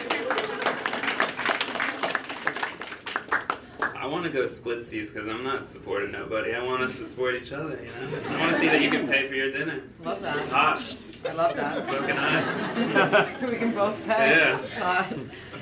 want 4.11 4.25
to 4.25 4.29
go 4.29 4.45
split 4.45 4.83
seas 4.83 5.11
because 5.11 5.27
I'm 5.27 5.43
not 5.43 5.69
supporting 5.69 6.11
nobody. 6.11 6.53
I 6.53 6.63
want 6.63 6.83
us 6.83 6.97
to 6.97 7.03
support 7.03 7.35
each 7.35 7.51
other, 7.51 7.79
you 7.81 8.07
know? 8.07 8.29
I 8.29 8.39
want 8.39 8.53
to 8.53 8.59
see 8.59 8.67
that 8.67 8.81
you 8.81 8.89
can 8.89 9.07
pay 9.07 9.27
for 9.27 9.33
your 9.33 9.51
dinner. 9.51 9.81
Love 10.03 10.21
that. 10.21 10.37
It's 10.37 10.51
hot. 10.51 10.97
I 11.27 11.31
love 11.33 11.55
that. 11.55 11.87
So 11.87 12.05
can 12.05 12.17
I. 12.17 13.49
we 13.49 13.55
can 13.55 13.71
both 13.71 14.05
pay. 14.05 14.29
Yeah. 14.29 14.59
It's 14.59 14.77
hot. 14.77 15.13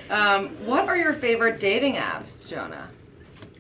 Um, 0.10 0.50
what 0.66 0.88
are 0.88 0.98
your 0.98 1.14
favorite 1.14 1.60
dating 1.60 1.96
apps, 1.96 2.50
Jonah? 2.50 2.90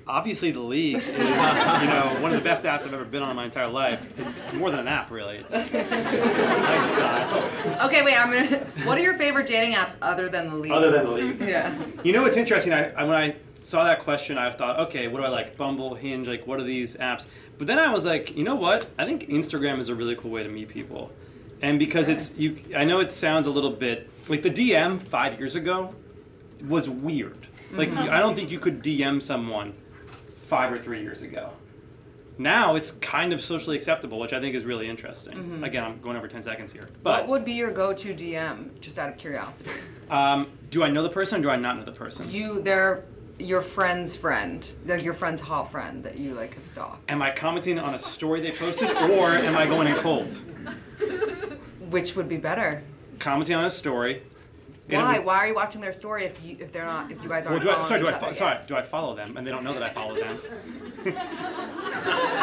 Obviously, 0.07 0.49
the 0.49 0.59
league 0.59 0.95
is, 0.95 1.07
you 1.07 1.23
know, 1.23 2.17
one 2.19 2.31
of 2.31 2.37
the 2.37 2.43
best 2.43 2.63
apps 2.63 2.87
I've 2.87 2.95
ever 2.95 3.05
been 3.05 3.21
on 3.21 3.29
in 3.29 3.35
my 3.35 3.45
entire 3.45 3.67
life. 3.67 4.17
It's 4.17 4.51
more 4.53 4.71
than 4.71 4.79
an 4.79 4.87
app, 4.87 5.11
really. 5.11 5.45
It's 5.47 5.71
nice 5.71 6.91
style. 6.91 7.85
Okay, 7.85 8.01
wait. 8.01 8.15
I'm 8.15 8.31
gonna. 8.31 8.65
What 8.85 8.97
are 8.97 9.01
your 9.01 9.19
favorite 9.19 9.45
dating 9.47 9.75
apps 9.75 9.97
other 10.01 10.27
than 10.27 10.49
the 10.49 10.55
league? 10.55 10.71
Other 10.71 10.89
than 10.89 11.05
the 11.05 11.11
league. 11.11 11.39
Yeah. 11.39 11.79
You 12.03 12.11
know 12.11 12.23
what's 12.23 12.37
interesting? 12.37 12.73
I, 12.73 12.89
I 12.89 13.03
when 13.03 13.15
I 13.15 13.35
saw 13.69 13.83
that 13.85 13.99
question, 13.99 14.37
I 14.37 14.49
thought, 14.51 14.79
okay, 14.79 15.07
what 15.07 15.19
do 15.19 15.25
I 15.25 15.29
like? 15.29 15.55
Bumble, 15.55 15.93
Hinge, 15.95 16.27
like 16.27 16.45
what 16.47 16.59
are 16.59 16.63
these 16.63 16.95
apps? 16.97 17.27
But 17.57 17.67
then 17.67 17.77
I 17.79 17.89
was 17.93 18.05
like, 18.05 18.35
you 18.35 18.43
know 18.43 18.55
what? 18.55 18.87
I 18.97 19.05
think 19.05 19.27
Instagram 19.29 19.79
is 19.79 19.89
a 19.89 19.95
really 19.95 20.15
cool 20.15 20.31
way 20.31 20.43
to 20.43 20.49
meet 20.49 20.69
people, 20.69 21.11
and 21.61 21.77
because 21.77 22.09
it's 22.09 22.33
you, 22.37 22.57
I 22.75 22.83
know 22.83 22.99
it 22.99 23.13
sounds 23.13 23.47
a 23.47 23.51
little 23.51 23.69
bit 23.71 24.09
like 24.27 24.41
the 24.41 24.49
DM 24.51 24.99
five 24.99 25.37
years 25.39 25.55
ago 25.55 25.93
was 26.67 26.89
weird. 26.89 27.47
Like 27.71 27.91
Mhm. 27.91 28.09
I 28.09 28.19
don't 28.19 28.35
think 28.35 28.49
you 28.51 28.59
could 28.59 28.81
DM 28.81 29.21
someone 29.21 29.73
five 30.47 30.73
or 30.73 30.79
three 30.79 31.01
years 31.01 31.21
ago. 31.21 31.51
Now 32.39 32.75
it's 32.75 32.91
kind 32.93 33.33
of 33.33 33.41
socially 33.41 33.75
acceptable, 33.75 34.17
which 34.19 34.31
I 34.33 34.39
think 34.39 34.55
is 34.55 34.65
really 34.65 34.87
interesting. 34.89 35.33
Mhm. 35.35 35.65
Again, 35.65 35.83
I'm 35.83 35.99
going 36.01 36.15
over 36.17 36.27
10 36.27 36.41
seconds 36.41 36.71
here. 36.71 36.87
But 37.03 37.21
what 37.23 37.27
would 37.29 37.45
be 37.45 37.51
your 37.53 37.69
go-to 37.71 38.13
DM, 38.15 38.71
just 38.79 38.97
out 38.97 39.09
of 39.09 39.17
curiosity? 39.17 39.69
um, 40.09 40.47
do 40.71 40.81
I 40.83 40.89
know 40.89 41.03
the 41.03 41.09
person 41.09 41.39
or 41.41 41.43
do 41.43 41.49
I 41.51 41.57
not 41.57 41.77
know 41.77 41.83
the 41.83 41.91
person? 41.91 42.27
You, 42.31 42.61
they're 42.61 43.03
your 43.39 43.61
friend's 43.61 44.15
friend, 44.15 44.69
like 44.85 45.03
your 45.03 45.13
friend's 45.13 45.41
hot 45.41 45.71
friend 45.71 46.03
that 46.03 46.17
you 46.17 46.33
like 46.33 46.55
have 46.55 46.65
stalked. 46.65 47.09
Am 47.09 47.21
I 47.21 47.31
commenting 47.31 47.79
on 47.79 47.95
a 47.95 47.99
story 47.99 48.41
they 48.41 48.51
posted 48.51 48.89
or 48.91 49.29
am 49.29 49.57
I 49.57 49.65
going 49.65 49.87
in 49.87 49.95
cold? 49.95 50.35
Which 51.89 52.15
would 52.15 52.27
be 52.29 52.37
better? 52.37 52.83
Commenting 53.19 53.55
on 53.55 53.65
a 53.65 53.69
story. 53.69 54.21
and- 54.89 55.01
Why? 55.01 55.19
Why 55.19 55.37
are 55.37 55.47
you 55.47 55.55
watching 55.55 55.81
their 55.81 55.93
story 55.93 56.25
if 56.25 56.43
you 56.43 56.57
if 56.59 56.71
they're 56.71 56.85
not 56.85 57.11
if 57.11 57.21
you 57.23 57.29
guys 57.29 57.47
aren't 57.47 57.61
do 57.61 57.69
I, 57.69 57.73
following 57.73 57.85
sorry, 57.87 58.01
do 58.01 58.07
I, 58.07 58.11
fo- 58.13 58.25
yet? 58.27 58.35
sorry, 58.35 58.57
do 58.67 58.75
I 58.75 58.81
follow 58.83 59.15
them 59.15 59.37
and 59.37 59.45
they 59.47 59.51
don't 59.51 59.63
know 59.63 59.73
that 59.73 59.83
I 59.83 59.89
follow 59.89 60.15
them? 60.15 60.37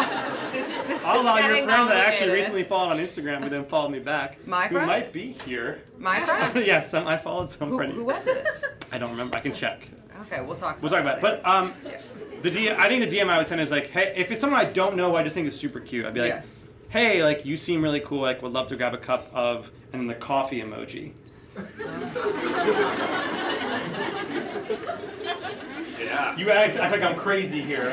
This 0.87 1.05
I'll 1.05 1.21
allow 1.23 1.37
your 1.39 1.49
getting 1.49 1.65
friend 1.69 1.89
that 1.91 1.97
actually 1.97 2.31
recently 2.31 2.63
followed 2.65 2.91
on 2.93 2.99
Instagram 2.99 3.43
who 3.43 3.51
then 3.51 3.65
followed 3.65 3.91
me 3.91 3.99
back. 3.99 4.47
My 4.47 4.69
friend? 4.69 4.83
who 4.83 4.87
might 4.87 5.13
be 5.13 5.33
here. 5.33 5.83
My 5.99 6.21
friend? 6.21 6.55
yes, 6.67 6.89
some, 6.91 7.07
I 7.07 7.17
followed 7.17 7.49
some 7.49 7.71
Who, 7.71 7.77
friend. 7.77 7.93
who 7.93 8.05
was 8.05 8.27
it? 8.27 8.47
I 8.93 8.99
don't 8.99 9.11
remember. 9.11 9.37
I 9.37 9.41
can 9.41 9.53
check. 9.53 9.89
Okay, 10.23 10.41
we'll 10.43 10.57
talk. 10.57 10.81
We'll 10.81 10.91
talk 10.91 11.01
about 11.01 11.19
it. 11.19 11.23
But 11.23 11.45
um, 11.47 11.75
the 12.43 12.51
DM, 12.51 12.77
I 12.77 12.89
think 12.89 13.09
the 13.09 13.17
DM 13.17 13.29
I 13.29 13.39
would 13.39 13.49
send 13.49 13.61
is 13.61 13.71
like, 13.71 13.89
hey, 13.89 14.13
if 14.17 14.31
it's 14.31 14.41
someone 14.41 14.61
I 14.61 14.65
don't 14.65 14.97
know, 14.97 15.11
who 15.11 15.17
I 15.17 15.23
just 15.23 15.35
think 15.35 15.47
is 15.47 15.59
super 15.59 15.81
cute. 15.81 16.07
I'd 16.07 16.15
be 16.15 16.21
like, 16.21 16.31
Yeah. 16.31 16.43
hey, 16.89 17.23
like 17.23 17.45
you 17.45 17.57
seem 17.57 17.83
really 17.83 18.01
cool. 18.01 18.23
Like, 18.23 18.43
would 18.43 18.53
love 18.53 18.67
to 18.69 18.77
grab 18.77 18.95
a 18.95 18.99
cup 18.99 19.31
of, 19.35 19.71
and 19.93 20.01
then 20.01 20.07
the 20.09 20.15
coffee 20.15 20.61
emoji. 20.63 21.13
Yeah. 25.99 26.37
You 26.37 26.51
act, 26.51 26.77
act 26.77 26.93
like 26.93 27.03
I'm 27.03 27.17
crazy 27.17 27.61
here. 27.61 27.91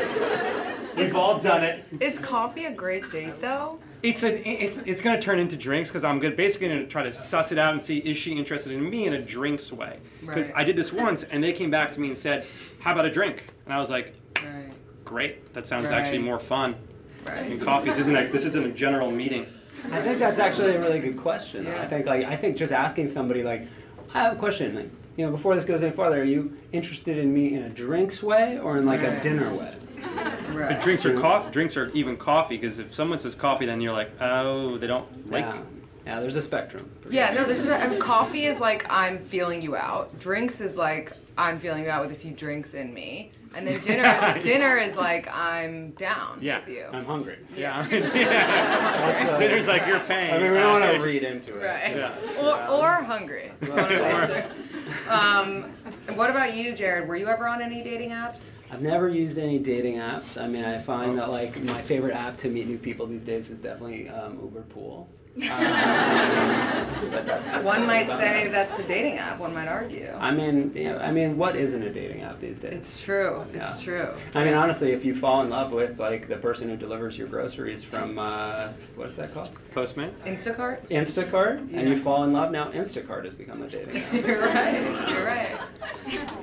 We've 0.95 1.15
all 1.15 1.39
done 1.39 1.63
it. 1.63 1.85
Is 1.99 2.19
coffee 2.19 2.65
a 2.65 2.71
great 2.71 3.09
date 3.11 3.39
though? 3.41 3.79
It's 4.03 4.23
a, 4.23 4.47
it's 4.47 4.79
it's 4.79 5.01
gonna 5.01 5.21
turn 5.21 5.39
into 5.39 5.55
drinks 5.55 5.89
because 5.89 6.03
I'm 6.03 6.19
gonna, 6.19 6.35
basically 6.35 6.67
gonna 6.67 6.85
try 6.85 7.03
to 7.03 7.13
suss 7.13 7.53
it 7.53 7.57
out 7.57 7.71
and 7.71 7.81
see 7.81 7.99
is 7.99 8.17
she 8.17 8.33
interested 8.33 8.73
in 8.73 8.89
me 8.89 9.05
in 9.05 9.13
a 9.13 9.21
drinks 9.21 9.71
way. 9.71 9.97
Because 10.19 10.49
Right. 10.49 10.57
I 10.59 10.63
did 10.65 10.75
this 10.75 10.91
once 10.91 11.23
and 11.23 11.41
they 11.41 11.53
came 11.53 11.71
back 11.71 11.89
to 11.91 12.01
me 12.01 12.09
and 12.09 12.17
said, 12.17 12.45
"How 12.81 12.91
about 12.91 13.05
a 13.05 13.09
drink?" 13.09 13.45
And 13.65 13.73
I 13.73 13.79
was 13.79 13.89
like, 13.89 14.13
Right. 14.43 14.71
"Great, 15.05 15.53
that 15.53 15.65
sounds 15.65 15.85
actually 15.89 16.17
more 16.17 16.37
fun." 16.37 16.75
Right. 17.25 17.37
And 17.51 17.61
coffee. 17.61 17.91
Isn't 17.91 18.13
a, 18.13 18.27
this 18.27 18.45
isn't 18.45 18.65
a 18.65 18.71
general 18.71 19.09
meeting. 19.09 19.45
I 19.89 20.01
think 20.01 20.19
that's 20.19 20.39
actually 20.39 20.75
a 20.75 20.81
really 20.81 20.99
good 20.99 21.15
question. 21.15 21.63
Yeah. 21.65 21.81
I 21.81 21.87
think 21.87 22.05
like 22.05 22.25
I 22.25 22.35
think 22.35 22.57
just 22.57 22.73
asking 22.73 23.07
somebody 23.07 23.41
like, 23.41 23.67
I 24.13 24.23
have 24.23 24.33
a 24.33 24.35
question. 24.35 24.75
Like, 24.75 24.89
you 25.15 25.25
know, 25.25 25.31
before 25.31 25.55
this 25.55 25.63
goes 25.63 25.81
any 25.81 25.93
farther, 25.93 26.19
are 26.19 26.25
you 26.25 26.57
interested 26.73 27.17
in 27.17 27.33
me 27.33 27.53
in 27.53 27.63
a 27.63 27.69
drinks 27.69 28.21
way 28.21 28.59
or 28.59 28.75
in 28.77 28.85
like 28.85 29.01
a 29.01 29.21
dinner 29.21 29.49
way? 29.53 29.73
Right. 30.53 30.69
But 30.69 30.81
drinks 30.81 31.03
are 31.07 31.17
coffee. 31.17 31.49
Drinks 31.51 31.75
are 31.77 31.89
even 31.95 32.15
coffee 32.15 32.57
because 32.57 32.77
if 32.77 32.93
someone 32.93 33.17
says 33.17 33.33
coffee, 33.33 33.65
then 33.65 33.81
you're 33.81 33.91
like, 33.93 34.11
oh, 34.21 34.77
they 34.77 34.85
don't 34.85 35.31
like. 35.31 35.45
Yeah. 35.45 35.61
Yeah, 36.05 36.19
there's 36.19 36.35
a 36.35 36.41
spectrum. 36.43 36.91
Yeah, 37.09 37.33
no, 37.33 37.45
there's 37.45 37.65
I 37.65 37.87
mean, 37.87 37.99
coffee 37.99 38.43
is 38.45 38.59
like 38.59 38.85
I'm 38.89 39.17
feeling 39.17 39.61
you 39.63 39.75
out. 39.75 40.19
Drinks 40.19 40.61
is 40.61 40.75
like 40.75 41.13
I'm 41.37 41.57
feeling 41.59 41.83
you 41.85 41.89
out 41.89 42.01
with 42.03 42.11
a 42.11 42.19
few 42.19 42.31
drinks 42.31 42.73
in 42.73 42.93
me, 42.93 43.31
and 43.55 43.65
then 43.65 43.79
dinner 43.81 44.39
dinner 44.43 44.77
is 44.77 44.95
like 44.95 45.27
I'm 45.33 45.91
down 45.91 46.39
Yeah. 46.41 46.59
with 46.59 46.67
you. 46.67 46.85
I'm 46.91 47.05
hungry. 47.05 47.37
Yeah. 47.55 47.81
That's 47.89 48.13
yeah. 48.13 49.37
Dinner's 49.39 49.65
like 49.67 49.87
you're 49.87 50.01
paying. 50.01 50.33
I 50.33 50.39
mean, 50.39 50.51
we 50.51 50.57
don't 50.57 50.81
want 50.81 50.93
to 50.93 51.01
read 51.01 51.23
into 51.23 51.57
it. 51.57 51.65
Right. 51.65 51.95
Yeah. 51.95 52.13
Or, 52.69 52.81
or 52.99 53.03
hungry. 53.03 53.51
Or 53.71 54.45
um, 55.09 55.73
and 56.07 56.17
what 56.17 56.29
about 56.29 56.55
you, 56.55 56.73
Jared? 56.73 57.07
Were 57.07 57.15
you 57.15 57.27
ever 57.27 57.47
on 57.47 57.61
any 57.61 57.81
dating 57.81 58.09
apps? 58.09 58.53
I've 58.71 58.81
never 58.81 59.07
used 59.07 59.37
any 59.37 59.59
dating 59.59 59.95
apps. 59.95 60.41
I 60.41 60.47
mean, 60.47 60.65
I 60.65 60.77
find 60.77 61.17
that 61.17 61.31
like 61.31 61.61
my 61.63 61.81
favorite 61.81 62.13
app 62.13 62.37
to 62.37 62.49
meet 62.49 62.67
new 62.67 62.77
people 62.77 63.05
these 63.05 63.23
days 63.23 63.49
is 63.49 63.59
definitely 63.59 64.09
um, 64.09 64.39
Uber 64.41 64.63
Pool. 64.63 65.09
Um, 65.35 65.45
One 67.63 67.87
might 67.87 68.07
say 68.19 68.47
that's 68.49 68.77
a 68.79 68.83
dating 68.83 69.17
app. 69.17 69.39
One 69.39 69.53
might 69.53 69.67
argue. 69.67 70.11
I 70.17 70.31
mean, 70.31 70.71
you 70.75 70.85
know, 70.85 70.97
I 70.97 71.11
mean, 71.11 71.37
what 71.37 71.55
isn't 71.55 71.81
a 71.81 71.91
dating 71.91 72.21
app 72.21 72.39
these 72.39 72.59
days? 72.59 72.73
It's 72.73 73.01
true. 73.01 73.41
It's 73.53 73.81
true. 73.81 74.09
I 74.35 74.43
mean, 74.43 74.53
honestly, 74.53 74.91
if 74.91 75.03
you 75.05 75.15
fall 75.15 75.41
in 75.41 75.49
love 75.49 75.71
with 75.71 75.99
like 75.99 76.27
the 76.27 76.37
person 76.37 76.69
who 76.69 76.77
delivers 76.77 77.17
your 77.17 77.27
groceries 77.27 77.83
from 77.83 78.19
uh, 78.19 78.69
what's 78.95 79.15
that 79.15 79.33
called? 79.33 79.49
Postmates. 79.73 80.23
Instacart. 80.25 80.87
Instacart, 80.89 81.73
and 81.73 81.89
you 81.89 81.95
fall 81.97 82.23
in 82.25 82.33
love 82.33 82.51
now. 82.51 82.69
Instacart 82.71 83.23
has 83.25 83.33
become 83.33 83.61
a 83.63 83.67
dating 83.67 83.97
app. 84.03 84.13
You're 84.25 84.41
right. 84.41 85.09
You're 85.09 85.25
right. 85.25 85.57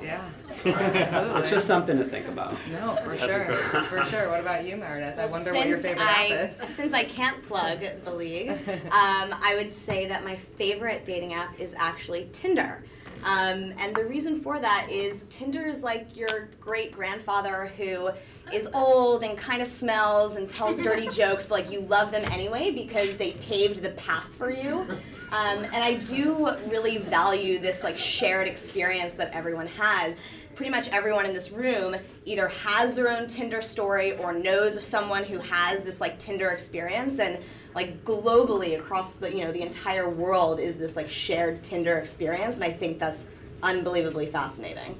Yeah. 0.03 0.23
Absolutely. 0.49 1.39
it's 1.39 1.49
just 1.49 1.65
something 1.65 1.97
to 1.97 2.03
think 2.03 2.27
about. 2.27 2.51
No, 2.71 2.95
for 3.03 3.15
That's 3.15 3.31
sure. 3.33 3.53
For 3.83 4.03
sure. 4.03 4.29
What 4.29 4.41
about 4.41 4.65
you, 4.65 4.75
Meredith? 4.77 5.17
I 5.17 5.25
Well, 5.25 5.31
wonder 5.31 5.53
what 5.53 5.67
your 5.67 5.77
favorite 5.77 6.01
I, 6.05 6.27
app 6.27 6.49
is. 6.49 6.57
Since 6.75 6.93
I 6.93 7.03
can't 7.03 7.41
plug 7.43 7.79
the 8.03 8.13
league, 8.13 8.49
um, 8.85 9.35
I 9.41 9.55
would 9.55 9.71
say 9.71 10.07
that 10.07 10.23
my 10.23 10.35
favorite 10.35 11.05
dating 11.05 11.33
app 11.33 11.59
is 11.59 11.73
actually 11.77 12.29
Tinder. 12.31 12.83
Um, 13.23 13.73
and 13.77 13.95
the 13.95 14.05
reason 14.05 14.41
for 14.41 14.59
that 14.59 14.87
is 14.89 15.25
Tinder 15.29 15.67
is 15.67 15.83
like 15.83 16.15
your 16.17 16.49
great 16.59 16.91
grandfather 16.91 17.71
who 17.77 18.09
is 18.51 18.67
old 18.73 19.23
and 19.23 19.37
kind 19.37 19.61
of 19.61 19.67
smells 19.67 20.37
and 20.37 20.49
tells 20.49 20.77
dirty 20.81 21.07
jokes, 21.07 21.45
but 21.45 21.61
like 21.61 21.71
you 21.71 21.81
love 21.81 22.11
them 22.11 22.23
anyway 22.31 22.71
because 22.71 23.15
they 23.17 23.33
paved 23.33 23.81
the 23.81 23.91
path 23.91 24.27
for 24.35 24.49
you. 24.49 24.87
Um, 25.31 25.63
and 25.63 25.77
I 25.77 25.93
do 25.93 26.55
really 26.67 26.97
value 26.97 27.57
this 27.59 27.83
like 27.83 27.97
shared 27.97 28.47
experience 28.47 29.13
that 29.13 29.33
everyone 29.33 29.67
has. 29.67 30.21
Pretty 30.55 30.71
much 30.71 30.89
everyone 30.89 31.25
in 31.25 31.33
this 31.33 31.51
room 31.51 31.95
either 32.25 32.49
has 32.49 32.93
their 32.93 33.09
own 33.09 33.27
Tinder 33.27 33.61
story 33.61 34.17
or 34.17 34.33
knows 34.33 34.75
of 34.75 34.83
someone 34.83 35.23
who 35.23 35.39
has 35.39 35.83
this 35.83 36.01
like 36.01 36.19
Tinder 36.19 36.49
experience 36.49 37.19
and 37.19 37.39
like 37.73 38.03
globally 38.03 38.77
across 38.77 39.15
the 39.15 39.33
you 39.33 39.43
know 39.43 39.51
the 39.51 39.61
entire 39.61 40.09
world 40.09 40.59
is 40.59 40.77
this 40.77 40.95
like 40.95 41.09
shared 41.09 41.63
Tinder 41.63 41.97
experience 41.97 42.55
and 42.55 42.65
I 42.65 42.71
think 42.71 42.99
that's 42.99 43.27
unbelievably 43.63 44.27
fascinating. 44.27 44.97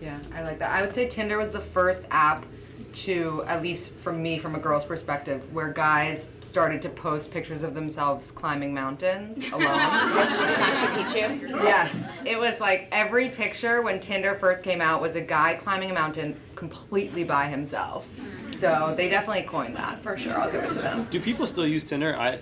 Yeah, 0.00 0.18
I 0.34 0.42
like 0.42 0.58
that. 0.58 0.70
I 0.70 0.82
would 0.82 0.94
say 0.94 1.08
Tinder 1.08 1.38
was 1.38 1.50
the 1.50 1.60
first 1.60 2.06
app 2.10 2.44
to, 2.92 3.44
at 3.46 3.62
least 3.62 3.92
from 3.92 4.22
me, 4.22 4.38
from 4.38 4.54
a 4.54 4.58
girl's 4.58 4.84
perspective, 4.84 5.52
where 5.52 5.68
guys 5.68 6.28
started 6.40 6.80
to 6.82 6.88
post 6.88 7.30
pictures 7.30 7.62
of 7.62 7.74
themselves 7.74 8.30
climbing 8.30 8.72
mountains 8.72 9.44
alone. 9.52 9.68
Machu 9.68 10.86
Picchu. 10.94 11.50
yes, 11.62 12.12
it 12.24 12.38
was 12.38 12.58
like 12.60 12.88
every 12.92 13.28
picture 13.28 13.82
when 13.82 14.00
Tinder 14.00 14.34
first 14.34 14.62
came 14.62 14.80
out 14.80 15.00
was 15.02 15.14
a 15.16 15.20
guy 15.20 15.54
climbing 15.54 15.90
a 15.90 15.94
mountain 15.94 16.38
completely 16.56 17.22
by 17.22 17.46
himself. 17.46 18.10
So 18.52 18.94
they 18.96 19.08
definitely 19.08 19.42
coined 19.44 19.76
that 19.76 20.02
for 20.02 20.16
sure. 20.16 20.34
I'll 20.36 20.50
give 20.50 20.64
it 20.64 20.70
to 20.70 20.78
them. 20.80 21.06
Do 21.10 21.20
people 21.20 21.46
still 21.46 21.66
use 21.66 21.84
Tinder? 21.84 22.16
I 22.18 22.40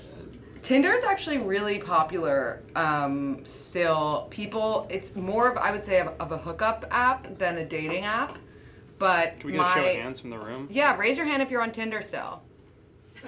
Tinder 0.63 0.95
is 0.95 1.05
actually 1.05 1.37
really 1.39 1.79
popular 1.79 2.63
um, 2.75 3.45
still. 3.45 4.29
People, 4.31 4.87
it's 4.89 5.15
more 5.15 5.51
of 5.51 5.59
I 5.59 5.71
would 5.71 5.85
say 5.85 6.01
of, 6.01 6.15
of 6.19 6.33
a 6.33 6.39
hookup 6.39 6.87
app 6.91 7.37
than 7.39 7.59
a 7.59 7.67
dating 7.67 8.05
app. 8.05 8.39
But 8.99 9.41
can 9.41 9.49
we 9.49 9.53
get 9.53 9.59
my 9.63 9.71
a 9.71 9.75
show 9.75 9.85
of 9.91 9.97
hands 9.97 10.21
from 10.21 10.31
the 10.31 10.39
room? 10.39 10.69
yeah, 10.71 10.97
raise 10.97 11.19
your 11.19 11.27
hand 11.27 11.43
if 11.43 11.51
you're 11.51 11.61
on 11.63 11.73
Tinder 11.73 12.01
still. 12.01 12.41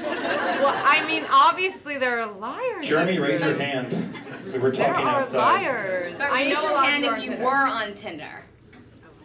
well, 0.00 0.82
I 0.84 1.04
mean, 1.06 1.24
obviously 1.30 1.98
there 1.98 2.20
are 2.20 2.32
liars. 2.32 2.88
Jeremy, 2.88 3.18
raise 3.18 3.40
your 3.40 3.54
hand. 3.56 3.92
We 4.52 4.58
were 4.58 4.70
There 4.70 4.86
talking 4.92 5.06
are 5.06 5.20
outside. 5.20 5.62
liars. 5.62 6.14
But 6.18 6.32
I 6.32 6.42
raise 6.42 6.54
know 6.54 6.62
your 6.62 6.70
a 6.70 6.74
lot 6.74 6.86
hand 6.88 7.04
if 7.04 7.22
you 7.24 7.30
Tinder. 7.30 7.44
were 7.44 7.50
on 7.68 7.94
Tinder. 7.94 8.44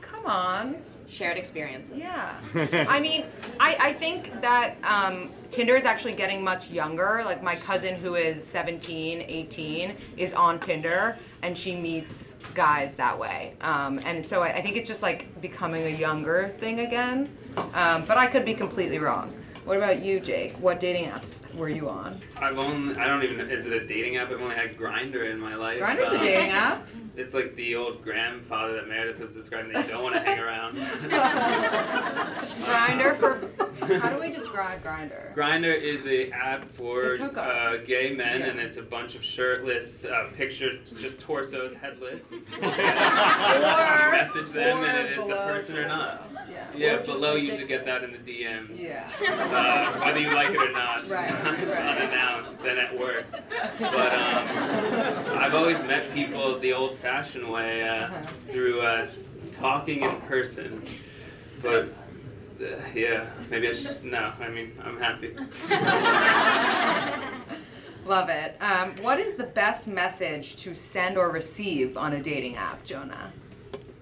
Come 0.01 0.25
on. 0.27 0.77
Shared 1.07 1.37
experiences. 1.37 1.97
Yeah. 1.97 2.35
I 2.89 2.99
mean, 2.99 3.25
I, 3.59 3.77
I 3.79 3.93
think 3.93 4.41
that 4.41 4.75
um, 4.83 5.29
Tinder 5.51 5.75
is 5.75 5.85
actually 5.85 6.13
getting 6.13 6.43
much 6.43 6.69
younger. 6.69 7.21
Like 7.23 7.41
my 7.41 7.55
cousin 7.55 7.95
who 7.95 8.15
is 8.15 8.43
17, 8.43 9.21
18 9.27 9.95
is 10.17 10.33
on 10.33 10.59
Tinder 10.59 11.17
and 11.43 11.57
she 11.57 11.75
meets 11.75 12.35
guys 12.53 12.93
that 12.95 13.17
way. 13.17 13.53
Um, 13.61 13.99
and 14.05 14.27
so 14.27 14.41
I, 14.41 14.55
I 14.55 14.61
think 14.61 14.75
it's 14.75 14.87
just 14.87 15.01
like 15.01 15.39
becoming 15.39 15.83
a 15.85 15.97
younger 15.97 16.49
thing 16.59 16.81
again. 16.81 17.29
Um, 17.73 18.03
but 18.05 18.17
I 18.17 18.27
could 18.27 18.43
be 18.43 18.53
completely 18.53 18.99
wrong. 18.99 19.33
What 19.63 19.77
about 19.77 20.01
you, 20.01 20.19
Jake? 20.19 20.53
What 20.61 20.79
dating 20.79 21.09
apps 21.09 21.41
were 21.53 21.67
you 21.69 21.89
on? 21.89 22.19
I've 22.41 22.57
only, 22.57 22.95
I 22.95 23.05
don't 23.07 23.23
even 23.23 23.37
know, 23.37 23.45
is 23.45 23.65
it 23.65 23.73
a 23.73 23.85
dating 23.85 24.15
app? 24.17 24.31
I've 24.31 24.41
only 24.41 24.55
had 24.55 24.77
Grindr 24.77 25.29
in 25.29 25.39
my 25.39 25.55
life. 25.55 25.79
Grindr's 25.81 26.09
a 26.11 26.15
Um, 26.15 26.19
dating 26.19 26.51
app. 26.51 26.87
It's 27.17 27.33
like 27.33 27.55
the 27.55 27.75
old 27.75 28.03
grandfather 28.03 28.75
that 28.75 28.87
Meredith 28.87 29.19
was 29.19 29.33
describing 29.33 29.73
that 29.73 29.87
you 29.87 29.93
don't 29.93 30.03
want 30.03 30.13
to 30.13 30.21
hang 30.21 30.37
around. 30.39 30.77
Grindr 32.67 33.17
for. 33.17 33.97
How 33.97 34.09
do 34.11 34.19
we 34.21 34.29
describe 34.29 34.83
Grindr? 34.83 35.33
Grindr 35.33 35.79
is 35.81 36.05
a 36.05 36.29
app 36.31 36.65
for 36.73 37.13
uh, 37.19 37.77
gay 37.77 38.13
men, 38.13 38.41
Yeah. 38.41 38.45
and 38.47 38.59
it's 38.59 38.77
a 38.77 38.83
bunch 38.83 39.15
of 39.15 39.23
shirtless 39.23 40.05
uh, 40.05 40.29
pictures, 40.35 40.91
just 40.91 41.19
torsos, 41.19 41.73
headless. 41.73 42.33
Or- 42.61 44.11
message 44.11 44.51
them, 44.51 44.77
and 44.83 45.07
it 45.07 45.13
is 45.17 45.23
the 45.23 45.35
person 45.35 45.77
or 45.77 45.87
not. 45.87 46.29
Yeah. 46.49 46.65
Yeah, 46.75 46.97
below 46.97 47.35
you 47.35 47.55
should 47.55 47.67
get 47.67 47.85
that 47.85 48.03
in 48.03 48.11
the 48.11 48.17
DMs. 48.19 48.81
Yeah. 48.81 49.09
Uh, 49.27 49.99
whether 49.99 50.19
you 50.19 50.33
like 50.33 50.49
it 50.51 50.59
or 50.59 50.71
not. 50.71 51.07
Right, 51.09 51.27
Sometimes 51.29 51.59
right. 51.67 51.97
unannounced 51.97 52.61
and 52.61 52.79
at 52.79 52.97
work. 52.97 53.25
But 53.79 54.13
um, 54.13 54.47
I've 55.37 55.53
always 55.55 55.81
met 55.83 56.13
people 56.13 56.59
the 56.59 56.73
old-fashioned 57.07 57.49
way 57.49 57.87
uh, 57.87 58.09
through 58.51 58.81
uh, 58.81 59.07
talking 59.51 60.03
in 60.03 60.21
person. 60.21 60.83
But 61.61 61.93
uh, 62.61 62.65
yeah, 62.93 63.29
maybe 63.49 63.69
I 63.69 63.71
should. 63.71 64.03
No, 64.03 64.33
I 64.39 64.49
mean 64.49 64.73
I'm 64.83 64.99
happy. 64.99 65.33
Love 68.05 68.29
it. 68.29 68.55
Um, 68.61 68.95
what 69.01 69.19
is 69.19 69.35
the 69.35 69.45
best 69.45 69.87
message 69.87 70.55
to 70.57 70.73
send 70.73 71.17
or 71.17 71.29
receive 71.29 71.97
on 71.97 72.13
a 72.13 72.21
dating 72.21 72.55
app, 72.55 72.83
Jonah? 72.85 73.33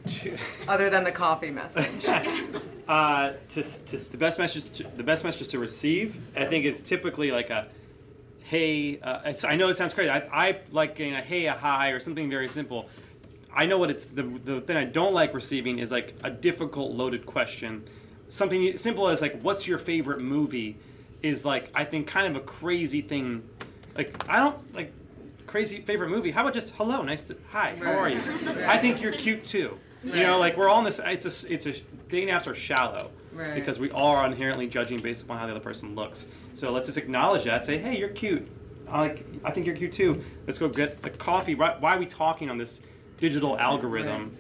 Other 0.67 0.91
than 0.91 1.03
the 1.03 1.11
coffee 1.11 1.51
message. 1.51 2.05
Uh, 2.87 3.33
to, 3.49 3.63
to 3.63 3.97
the 4.11 4.17
best 4.17 4.37
message 4.37 4.69
to, 4.69 4.83
the 4.95 5.01
best 5.01 5.23
message 5.23 5.47
to 5.47 5.57
receive 5.57 6.19
I 6.37 6.45
think 6.45 6.65
is 6.65 6.83
typically 6.83 7.31
like 7.31 7.49
a 7.49 7.67
hey 8.45 8.99
uh, 8.99 9.21
it's, 9.25 9.43
I 9.43 9.55
know 9.55 9.69
it 9.69 9.75
sounds 9.75 9.93
crazy. 9.93 10.09
I, 10.09 10.19
I 10.31 10.59
like 10.71 10.95
getting 10.95 11.15
a 11.15 11.21
hey 11.21 11.47
a 11.47 11.53
hi 11.53 11.89
or 11.89 11.99
something 11.99 12.29
very 12.29 12.47
simple. 12.47 12.89
I 13.53 13.65
know 13.65 13.77
what 13.77 13.89
it's 13.89 14.05
the, 14.05 14.23
the 14.23 14.61
thing 14.61 14.77
I 14.77 14.85
don't 14.85 15.13
like 15.13 15.33
receiving 15.33 15.79
is 15.79 15.91
like 15.91 16.13
a 16.23 16.29
difficult 16.29 16.91
loaded 16.91 17.25
question. 17.25 17.83
Something 18.27 18.77
simple 18.77 19.07
as 19.07 19.21
like 19.21 19.41
what's 19.41 19.67
your 19.67 19.79
favorite 19.79 20.21
movie 20.21 20.77
is 21.23 21.43
like 21.43 21.71
I 21.73 21.85
think 21.85 22.07
kind 22.07 22.27
of 22.27 22.35
a 22.35 22.45
crazy 22.45 23.01
thing. 23.01 23.43
Like 23.97 24.29
I 24.29 24.37
don't 24.37 24.75
like 24.75 24.93
crazy 25.47 25.81
favorite 25.81 26.09
movie. 26.09 26.31
How 26.31 26.41
about 26.41 26.53
just 26.53 26.75
hello 26.75 27.01
nice 27.01 27.23
to 27.25 27.37
hi 27.49 27.75
how 27.81 27.97
are 27.97 28.09
you? 28.09 28.19
I 28.67 28.77
think 28.77 29.01
you're 29.01 29.13
cute 29.13 29.43
too. 29.43 29.79
You 30.03 30.21
know 30.21 30.37
like 30.37 30.55
we're 30.55 30.69
all 30.69 30.79
in 30.79 30.85
this 30.85 30.99
it's 31.03 31.43
a 31.43 31.51
it's 31.51 31.65
a 31.65 31.73
dating 32.09 32.29
apps 32.29 32.45
are 32.45 32.53
shallow 32.53 33.09
Right. 33.35 33.55
because 33.55 33.77
we 33.79 33.91
are 33.91 34.25
inherently 34.25 34.67
judging 34.67 34.99
based 34.99 35.23
upon 35.23 35.37
how 35.39 35.45
the 35.45 35.51
other 35.51 35.59
person 35.59 35.93
looks 35.93 36.25
so 36.53 36.71
let's 36.71 36.87
just 36.87 36.97
acknowledge 36.97 37.43
that 37.43 37.65
say 37.65 37.77
hey 37.77 37.97
you're 37.97 38.09
cute 38.09 38.47
I 38.87 39.01
like 39.01 39.25
I 39.43 39.51
think 39.51 39.65
you're 39.65 39.75
cute 39.75 39.91
too 39.91 40.23
let's 40.47 40.57
go 40.59 40.69
get 40.69 40.97
a 41.03 41.09
coffee 41.09 41.53
why, 41.55 41.75
why 41.79 41.95
are 41.95 41.99
we 41.99 42.05
talking 42.05 42.49
on 42.49 42.57
this 42.57 42.81
digital 43.19 43.57
algorithm 43.59 44.35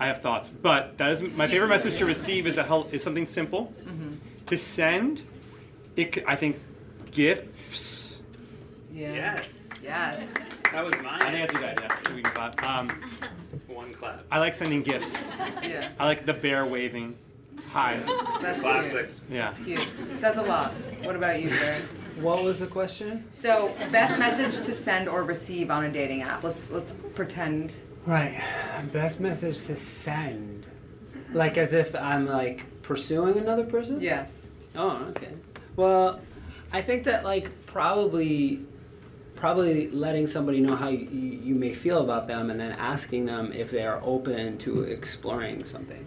I 0.00 0.06
have 0.06 0.20
thoughts 0.20 0.48
but 0.48 0.98
that 0.98 1.10
is 1.12 1.34
my 1.36 1.46
favorite 1.46 1.68
message 1.68 1.96
to 1.98 2.06
receive 2.06 2.46
is 2.46 2.58
a 2.58 2.64
hel- 2.64 2.88
is 2.92 3.02
something 3.02 3.26
simple 3.26 3.72
to 4.46 4.56
send 4.56 5.22
it 5.96 6.14
c- 6.16 6.24
I 6.26 6.34
think 6.34 6.58
GIFs 7.12 8.20
Yeah. 8.92 9.12
Yes. 9.12 9.82
Yes. 9.84 10.34
That 10.72 10.82
was 10.84 10.92
mine. 11.02 11.22
I 11.22 11.30
think 11.30 11.46
that's 11.46 11.54
a 11.54 11.58
good 11.58 11.68
idea 11.92 12.14
we 12.16 12.22
can 12.22 12.32
clap 12.32 12.64
um, 12.64 12.88
One 13.68 13.92
clap. 13.94 14.24
I 14.30 14.38
like 14.38 14.54
sending 14.54 14.82
GIFs 14.82 15.14
Yeah. 15.62 15.90
I 15.98 16.04
like 16.04 16.26
the 16.26 16.34
bear 16.34 16.66
waving 16.66 17.16
hi 17.70 18.00
That's 18.42 18.62
Classic. 18.62 19.08
yeah 19.30 19.52
Cute. 19.52 19.66
cute. 19.80 19.88
It 20.12 20.18
says 20.18 20.36
a 20.36 20.42
lot. 20.42 20.72
What 21.02 21.16
about 21.16 21.40
you, 21.42 21.48
Sarah? 21.48 21.86
What 22.20 22.44
was 22.44 22.60
the 22.60 22.66
question? 22.68 23.24
So, 23.32 23.74
best 23.90 24.18
message 24.20 24.54
to 24.66 24.72
send 24.72 25.08
or 25.08 25.24
receive 25.24 25.70
on 25.70 25.84
a 25.84 25.90
dating 25.92 26.22
app. 26.22 26.44
Let's 26.44 26.70
let's 26.70 26.92
pretend. 27.14 27.72
Right. 28.06 28.40
Best 28.92 29.18
message 29.20 29.64
to 29.66 29.74
send. 29.76 30.66
Like 31.32 31.58
as 31.58 31.72
if 31.72 31.94
I'm 31.96 32.26
like 32.26 32.82
pursuing 32.82 33.36
another 33.38 33.64
person? 33.64 34.00
Yes. 34.00 34.50
Oh, 34.76 35.04
okay. 35.10 35.30
Well, 35.74 36.20
I 36.72 36.82
think 36.82 37.04
that 37.04 37.24
like 37.24 37.50
probably 37.66 38.60
probably 39.34 39.90
letting 39.90 40.26
somebody 40.28 40.60
know 40.60 40.76
how 40.76 40.88
you, 40.88 41.08
you 41.08 41.54
may 41.56 41.74
feel 41.74 41.98
about 41.98 42.28
them 42.28 42.50
and 42.50 42.58
then 42.60 42.72
asking 42.72 43.26
them 43.26 43.52
if 43.52 43.70
they 43.72 43.84
are 43.84 44.00
open 44.04 44.56
to 44.58 44.82
exploring 44.84 45.64
something. 45.64 46.06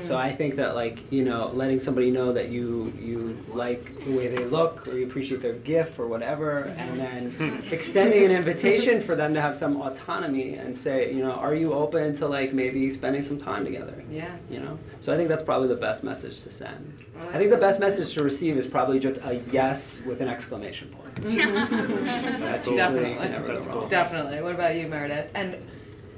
So 0.00 0.16
I 0.16 0.32
think 0.32 0.56
that 0.56 0.74
like 0.74 1.00
you 1.10 1.24
know 1.24 1.50
letting 1.54 1.80
somebody 1.80 2.10
know 2.10 2.32
that 2.32 2.48
you 2.48 2.92
you 3.00 3.44
like 3.52 4.04
the 4.04 4.16
way 4.16 4.28
they 4.28 4.44
look 4.44 4.86
or 4.86 4.96
you 4.96 5.06
appreciate 5.06 5.40
their 5.40 5.54
gift 5.54 5.98
or 5.98 6.06
whatever, 6.06 6.60
and 6.76 6.98
then 6.98 7.62
extending 7.70 8.24
an 8.24 8.30
invitation 8.30 9.00
for 9.00 9.14
them 9.14 9.34
to 9.34 9.40
have 9.40 9.56
some 9.56 9.80
autonomy 9.80 10.54
and 10.54 10.76
say 10.76 11.12
you 11.12 11.22
know 11.22 11.32
are 11.32 11.54
you 11.54 11.72
open 11.72 12.14
to 12.14 12.26
like 12.26 12.52
maybe 12.52 12.90
spending 12.90 13.22
some 13.22 13.38
time 13.38 13.64
together? 13.64 14.02
Yeah. 14.10 14.34
You 14.50 14.60
know. 14.60 14.78
So 15.00 15.14
I 15.14 15.16
think 15.16 15.28
that's 15.28 15.42
probably 15.42 15.68
the 15.68 15.76
best 15.76 16.04
message 16.04 16.40
to 16.42 16.50
send. 16.50 17.04
I 17.20 17.38
I 17.38 17.40
think 17.42 17.50
the 17.50 17.56
best 17.56 17.78
message 17.78 18.14
to 18.14 18.24
receive 18.24 18.56
is 18.56 18.66
probably 18.66 18.98
just 18.98 19.18
a 19.18 19.40
yes 19.52 20.02
with 20.04 20.20
an 20.20 20.28
exclamation 20.28 20.88
point. 20.88 21.14
That's 21.24 22.66
cool. 22.66 22.76
Definitely. 22.76 23.14
can 23.14 23.30
never 23.30 23.46
go 23.46 23.54
That's 23.54 23.66
cool. 23.66 23.88
Definitely. 23.88 24.42
What 24.42 24.54
about 24.54 24.74
you, 24.76 24.88
Meredith? 24.88 25.30
And 25.34 25.64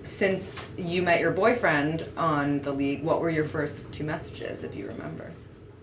since 0.03 0.65
you 0.77 1.03
met 1.03 1.21
your 1.21 1.33
boyfriend 1.33 2.09
on 2.17 2.59
the 2.61 2.73
league, 2.73 3.03
what 3.03 3.21
were 3.21 3.31
your 3.31 3.45
first 3.45 3.91
two 3.93 4.05
messages, 4.05 4.63
if 4.63 4.75
you 4.75 4.87
remember? 4.87 5.31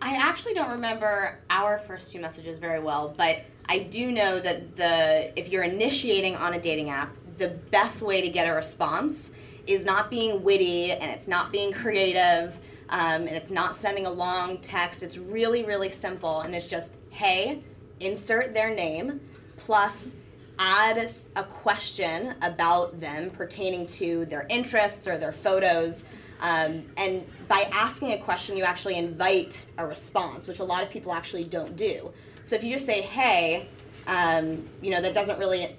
I 0.01 0.15
actually 0.15 0.53
don't 0.53 0.71
remember 0.71 1.39
our 1.49 1.77
first 1.77 2.12
two 2.12 2.19
messages 2.19 2.60
very 2.60 2.80
well, 2.80 3.13
but 3.17 3.41
I 3.67 3.80
do 3.80 4.12
know 4.12 4.39
that 4.39 4.75
the 4.75 5.38
if 5.38 5.49
you're 5.49 5.63
initiating 5.63 6.36
on 6.36 6.53
a 6.53 6.62
dating 6.62 6.89
app, 6.89 7.15
the 7.38 7.49
best 7.49 8.01
way 8.01 8.21
to 8.21 8.30
get 8.30 8.47
a 8.47 8.53
response 8.53 9.34
is 9.65 9.86
not 9.86 10.10
being 10.10 10.43
witty 10.43 10.91
and 10.91 11.12
it's 11.12 11.27
not 11.27 11.51
being 11.51 11.73
creative 11.73 12.60
um, 12.89 13.27
and 13.27 13.32
it's 13.32 13.51
not 13.51 13.75
sending 13.75 14.06
a 14.06 14.12
long 14.12 14.60
text. 14.60 15.03
It's 15.03 15.17
really 15.17 15.63
really 15.63 15.89
simple 15.89 16.41
and 16.41 16.53
it's 16.56 16.67
just 16.67 16.99
hey, 17.10 17.63
insert 17.99 18.53
their 18.53 18.73
name 18.73 19.19
plus 19.58 20.15
add 20.60 20.98
a 21.36 21.43
question 21.43 22.36
about 22.41 23.00
them 23.00 23.30
pertaining 23.30 23.86
to 23.86 24.26
their 24.26 24.46
interests 24.50 25.08
or 25.08 25.17
their 25.17 25.32
photos. 25.32 26.04
Um, 26.41 26.86
and 26.98 27.26
by 27.48 27.70
asking 27.72 28.13
a 28.13 28.17
question, 28.17 28.58
you 28.58 28.63
actually 28.63 28.96
invite 28.96 29.65
a 29.78 29.86
response, 29.86 30.48
which 30.48 30.60
a 30.60 30.63
lot 30.63 30.84
of 30.84 30.89
people 30.89 31.13
actually 31.13 31.43
don't 31.43 31.76
do. 31.76 32.12
So 32.43 32.56
if 32.56 32.63
you 32.63 32.72
just 32.72 32.86
say, 32.86 33.02
hey, 33.02 33.67
um, 34.08 34.67
you 34.82 34.91
know, 34.91 35.02
that 35.02 35.13
doesn't 35.13 35.39
really 35.39 35.76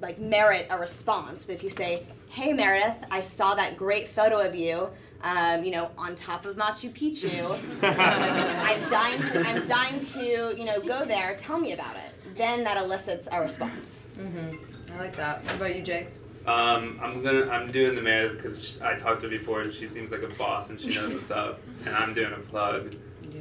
like 0.00 0.18
merit 0.18 0.66
a 0.70 0.78
response. 0.78 1.44
But 1.44 1.54
if 1.54 1.62
you 1.62 1.70
say, 1.70 2.04
hey, 2.30 2.52
Meredith, 2.52 3.04
I 3.10 3.20
saw 3.20 3.54
that 3.54 3.76
great 3.76 4.08
photo 4.08 4.40
of 4.40 4.54
you. 4.54 4.90
Um, 5.24 5.62
you 5.62 5.70
know, 5.70 5.92
on 5.96 6.16
top 6.16 6.46
of 6.46 6.56
Machu 6.56 6.90
Picchu. 6.90 7.56
I'm 7.82 8.90
dying 8.90 9.22
to. 9.22 9.48
I'm 9.48 9.68
dying 9.68 10.04
to. 10.04 10.52
You 10.58 10.64
know, 10.64 10.80
go 10.80 11.04
there. 11.04 11.36
Tell 11.36 11.60
me 11.60 11.72
about 11.72 11.94
it. 11.94 12.11
Then 12.34 12.64
that 12.64 12.76
elicits 12.76 13.28
a 13.30 13.40
response. 13.40 14.10
I 14.18 14.98
like 14.98 15.16
that. 15.16 15.44
What 15.44 15.56
about 15.56 15.76
you, 15.76 15.82
Jake? 15.82 16.08
Um, 16.46 16.98
I'm 17.00 17.22
gonna 17.22 17.48
I'm 17.48 17.70
doing 17.70 17.94
the 17.94 18.02
Meredith 18.02 18.36
because 18.36 18.80
I 18.82 18.94
talked 18.96 19.20
to 19.20 19.26
her 19.28 19.30
before 19.38 19.60
and 19.60 19.72
she 19.72 19.86
seems 19.86 20.10
like 20.10 20.22
a 20.22 20.28
boss 20.28 20.70
and 20.70 20.80
she 20.80 20.94
knows 20.94 21.14
what's 21.14 21.30
up. 21.42 21.60
And 21.86 21.94
I'm 21.94 22.14
doing 22.14 22.32
a 22.32 22.38
plug. 22.38 22.94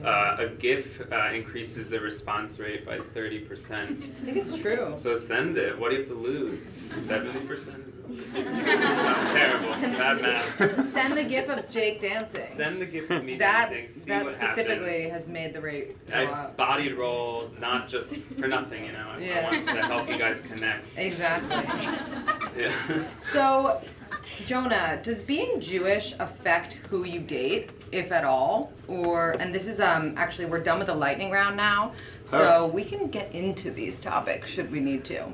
Uh, 0.03 0.35
a 0.39 0.47
GIF 0.47 0.99
uh, 1.11 1.29
increases 1.31 1.91
the 1.91 1.99
response 1.99 2.57
rate 2.59 2.83
by 2.85 2.97
30%. 2.97 3.73
I 3.73 3.85
think 4.07 4.37
it's 4.37 4.57
true. 4.57 4.93
So 4.95 5.15
send 5.15 5.57
it. 5.57 5.77
What 5.77 5.89
do 5.89 5.95
you 5.95 6.01
have 6.01 6.09
to 6.09 6.15
lose? 6.15 6.75
70%? 6.95 7.90
Sounds 8.17 9.33
terrible. 9.33 9.71
Bad 9.97 10.21
math. 10.21 10.87
Send 10.87 11.17
the 11.17 11.23
GIF 11.23 11.49
of 11.49 11.69
Jake 11.69 12.01
dancing. 12.01 12.45
Send 12.45 12.81
the 12.81 12.85
GIF 12.85 13.09
of 13.09 13.23
me 13.23 13.35
that 13.37 13.69
dancing. 13.69 13.89
See 13.89 14.09
that 14.09 14.23
what 14.25 14.33
specifically 14.33 15.03
happens. 15.03 15.11
has 15.13 15.27
made 15.27 15.53
the 15.53 15.61
rate 15.61 16.05
go 16.07 16.13
I 16.15 16.25
up. 16.25 16.57
bodied 16.57 16.93
rolled, 16.97 17.59
not 17.59 17.87
just 17.87 18.15
for 18.15 18.47
nothing, 18.47 18.85
you 18.85 18.91
know. 18.93 19.07
I, 19.11 19.17
Yeah. 19.19 19.39
I 19.39 19.43
wanted 19.43 19.65
to 19.65 19.81
help 19.85 20.09
you 20.09 20.17
guys 20.17 20.39
connect. 20.41 20.97
Exactly. 20.97 21.57
Yeah. 22.57 22.73
So, 23.19 23.79
Jonah, 24.45 24.99
does 25.03 25.23
being 25.23 25.61
Jewish 25.61 26.13
affect 26.19 26.73
who 26.89 27.05
you 27.05 27.19
date, 27.21 27.69
if 27.93 28.11
at 28.11 28.25
all? 28.25 28.73
Or 28.89 29.31
and 29.39 29.55
this 29.55 29.67
is 29.67 29.79
um 29.79 30.13
actually 30.17 30.45
we're 30.47 30.61
done 30.61 30.77
with 30.77 30.87
the 30.87 30.93
lightning 30.95 31.31
round 31.31 31.55
now, 31.55 31.93
so 32.25 32.67
we 32.67 32.83
can 32.83 33.07
get 33.07 33.31
into 33.33 33.71
these 33.71 34.01
topics 34.01 34.49
should 34.49 34.69
we 34.69 34.81
need 34.81 35.05
to. 35.05 35.27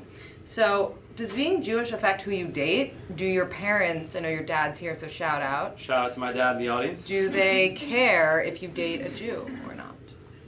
So, 0.44 0.96
does 1.18 1.32
being 1.32 1.60
Jewish 1.60 1.90
affect 1.90 2.22
who 2.22 2.30
you 2.30 2.46
date? 2.46 2.94
Do 3.16 3.26
your 3.26 3.46
parents? 3.46 4.14
I 4.14 4.20
know 4.20 4.28
your 4.28 4.44
dad's 4.44 4.78
here, 4.78 4.94
so 4.94 5.08
shout 5.08 5.42
out. 5.42 5.78
Shout 5.78 6.06
out 6.06 6.12
to 6.12 6.20
my 6.20 6.32
dad 6.32 6.56
in 6.56 6.62
the 6.62 6.68
audience. 6.68 7.06
Do 7.08 7.28
they 7.28 7.70
care 7.70 8.40
if 8.40 8.62
you 8.62 8.68
date 8.68 9.00
a 9.04 9.10
Jew 9.10 9.44
or 9.66 9.74
not? 9.74 9.96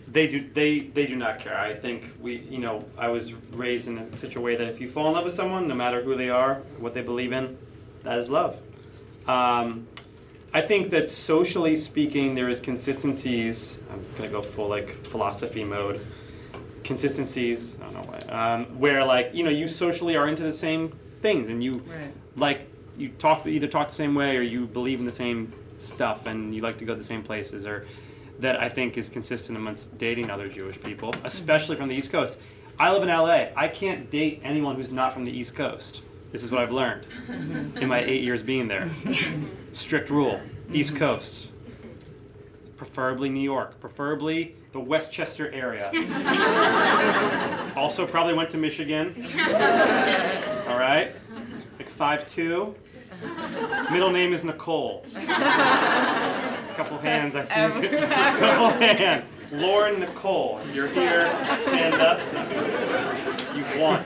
They 0.06 0.28
do. 0.28 0.48
They 0.54 0.78
they 0.78 1.06
do 1.08 1.16
not 1.16 1.40
care. 1.40 1.58
I 1.58 1.74
think 1.74 2.14
we. 2.20 2.38
You 2.38 2.58
know, 2.58 2.84
I 2.96 3.08
was 3.08 3.34
raised 3.52 3.88
in 3.88 4.12
such 4.14 4.36
a 4.36 4.40
way 4.40 4.54
that 4.54 4.68
if 4.68 4.80
you 4.80 4.88
fall 4.88 5.08
in 5.08 5.14
love 5.14 5.24
with 5.24 5.32
someone, 5.32 5.66
no 5.66 5.74
matter 5.74 6.02
who 6.02 6.16
they 6.16 6.30
are, 6.30 6.62
what 6.78 6.94
they 6.94 7.02
believe 7.02 7.32
in, 7.32 7.58
that 8.04 8.16
is 8.16 8.30
love. 8.30 8.56
Um, 9.26 9.88
I 10.54 10.60
think 10.60 10.90
that 10.90 11.10
socially 11.10 11.74
speaking, 11.74 12.36
there 12.36 12.48
is 12.48 12.60
consistencies. 12.60 13.80
I'm 13.92 14.04
gonna 14.16 14.30
go 14.30 14.40
full 14.40 14.68
like 14.68 14.90
philosophy 15.06 15.64
mode. 15.64 16.00
Consistencies. 16.94 17.78
I 17.80 17.84
don't 17.84 17.94
know 17.94 18.02
why. 18.02 18.18
Um, 18.54 18.64
where 18.80 19.04
like 19.04 19.32
you 19.32 19.44
know 19.44 19.50
you 19.50 19.68
socially 19.68 20.16
are 20.16 20.26
into 20.26 20.42
the 20.42 20.50
same 20.50 20.90
things 21.22 21.48
and 21.48 21.62
you 21.62 21.74
Right. 21.86 22.12
like 22.34 22.66
you 22.98 23.10
talk 23.10 23.46
either 23.46 23.68
talk 23.68 23.86
the 23.90 23.94
same 23.94 24.12
way 24.16 24.36
or 24.36 24.40
you 24.42 24.66
believe 24.66 24.98
in 24.98 25.06
the 25.06 25.12
same 25.12 25.52
stuff 25.78 26.26
and 26.26 26.52
you 26.52 26.62
like 26.62 26.78
to 26.78 26.84
go 26.84 26.92
to 26.94 26.98
the 26.98 27.04
same 27.04 27.22
places 27.22 27.64
or 27.64 27.86
that 28.40 28.60
I 28.60 28.68
think 28.68 28.98
is 28.98 29.08
consistent 29.08 29.56
amongst 29.56 29.98
dating 29.98 30.30
other 30.30 30.48
Jewish 30.48 30.80
people, 30.82 31.14
especially 31.22 31.76
from 31.76 31.86
the 31.88 31.94
East 31.94 32.10
Coast. 32.10 32.40
I 32.76 32.90
live 32.92 33.04
in 33.04 33.08
LA. 33.08 33.50
I 33.56 33.68
can't 33.68 34.10
date 34.10 34.40
anyone 34.42 34.74
who's 34.74 34.90
not 34.90 35.12
from 35.14 35.24
the 35.24 35.30
East 35.32 35.54
Coast. 35.54 36.02
This 36.32 36.42
is 36.42 36.50
what 36.50 36.60
I've 36.60 36.72
learned 36.72 37.06
in 37.80 37.88
my 37.88 38.00
eight 38.02 38.24
years 38.24 38.42
being 38.42 38.66
there. 38.66 38.90
Strict 39.74 40.10
rule 40.10 40.40
East 40.72 40.96
Coast. 40.96 41.52
Preferably 42.76 43.28
New 43.28 43.42
York. 43.44 43.78
Preferably 43.80 44.56
the 44.72 44.80
Westchester 44.80 45.50
area. 45.52 45.90
also, 47.76 48.06
probably 48.06 48.34
went 48.34 48.50
to 48.50 48.58
Michigan. 48.58 49.14
All 50.68 50.78
right? 50.78 51.12
Like 51.78 51.88
five 51.88 52.26
two. 52.26 52.74
Middle 53.92 54.10
name 54.10 54.32
is 54.32 54.44
Nicole. 54.44 55.04
A 55.14 56.72
couple 56.74 56.96
hands, 56.98 57.36
I 57.36 57.44
see. 57.44 57.54
every- 57.54 57.88
couple 57.98 58.70
hands. 58.80 59.36
Lauren 59.52 60.00
Nicole, 60.00 60.58
you're 60.72 60.88
here, 60.88 61.28
stand 61.58 62.00
up. 62.00 62.20
You've 63.54 63.78
won. 63.78 64.02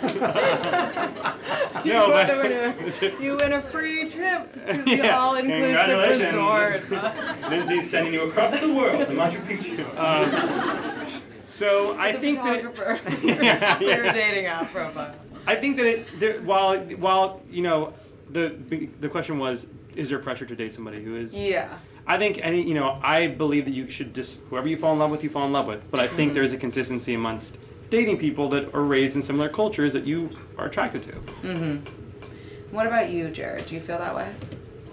no, 1.85 2.09
but 2.09 3.21
you 3.21 3.37
win 3.37 3.53
a 3.53 3.61
free 3.61 4.09
trip 4.09 4.53
to 4.53 4.61
the 4.61 4.83
Yeah, 4.97 5.19
all-inclusive 5.19 6.21
resort. 6.21 7.51
Lindsay's 7.51 7.91
sending 7.91 8.15
you 8.15 8.23
across 8.23 8.59
the 8.59 8.73
world 8.73 9.07
to 9.07 9.13
Machu 9.13 9.45
Picchu. 9.45 9.85
Um, 9.99 11.23
so 11.43 11.97
I 11.99 12.13
think 12.13 12.43
that. 12.43 12.63
Photographer 12.63 13.27
Yeah, 13.27 13.81
your 13.81 14.13
dating 14.13 14.47
app 14.47 14.71
profile. 14.71 15.15
I 15.47 15.57
think 15.57 15.77
that 15.77 15.87
it, 15.87 16.21
there, 16.21 16.41
while 16.43 16.79
while 16.79 17.43
you 17.51 17.63
know 17.63 17.93
the 18.31 18.57
the 19.01 19.09
question 19.09 19.39
was, 19.39 19.67
is 19.97 20.11
there 20.11 20.19
pressure 20.19 20.47
to 20.47 20.55
date 20.55 20.73
somebody 20.73 21.03
who 21.03 21.17
is? 21.17 21.35
Yeah. 21.35 21.77
I 22.07 22.19
think 22.19 22.39
any 22.43 22.63
you 22.63 22.75
know 22.75 23.01
I 23.03 23.27
believe 23.27 23.65
that 23.65 23.75
you 23.75 23.91
should 23.91 24.15
just 24.15 24.39
whoever 24.49 24.69
you 24.69 24.77
fall 24.77 24.93
in 24.93 24.99
love 24.99 25.11
with, 25.11 25.25
you 25.25 25.31
fall 25.31 25.47
in 25.47 25.53
love 25.53 25.67
with. 25.67 25.91
But 25.91 26.01
I 26.01 26.07
think 26.07 26.35
there's 26.35 26.53
a 26.53 26.57
consistency 26.57 27.15
amongst 27.15 27.59
dating 27.95 28.19
people 28.19 28.49
that 28.49 28.75
are 28.75 28.83
raised 28.83 29.15
in 29.15 29.23
similar 29.23 29.49
cultures 29.49 29.93
that 29.93 30.05
you 30.05 30.29
are 30.59 30.67
attracted 30.67 31.01
to. 31.01 31.13
Mm-hmm. 31.13 32.75
What 32.75 32.89
about 32.89 33.11
you, 33.11 33.29
Jared? 33.29 33.67
Do 33.67 33.75
you 33.77 33.81
feel 33.81 33.99
that 33.99 34.17
way? 34.17 34.29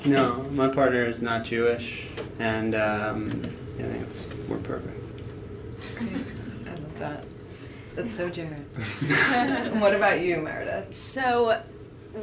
No, 0.05 0.43
my 0.51 0.67
partner 0.67 1.05
is 1.05 1.19
not 1.19 1.43
Jewish, 1.43 2.05
and 2.37 2.75
um, 2.75 3.29
I 3.79 3.81
think 3.81 4.03
it's 4.03 4.27
we're 4.47 4.59
perfect. 4.59 4.99
I 5.99 6.69
love 6.69 6.99
that. 6.99 7.25
That's 7.95 8.13
so 8.13 8.29
Jared. 8.29 8.65
what 9.81 9.95
about 9.95 10.21
you, 10.21 10.37
Meredith? 10.37 10.93
So 10.93 11.59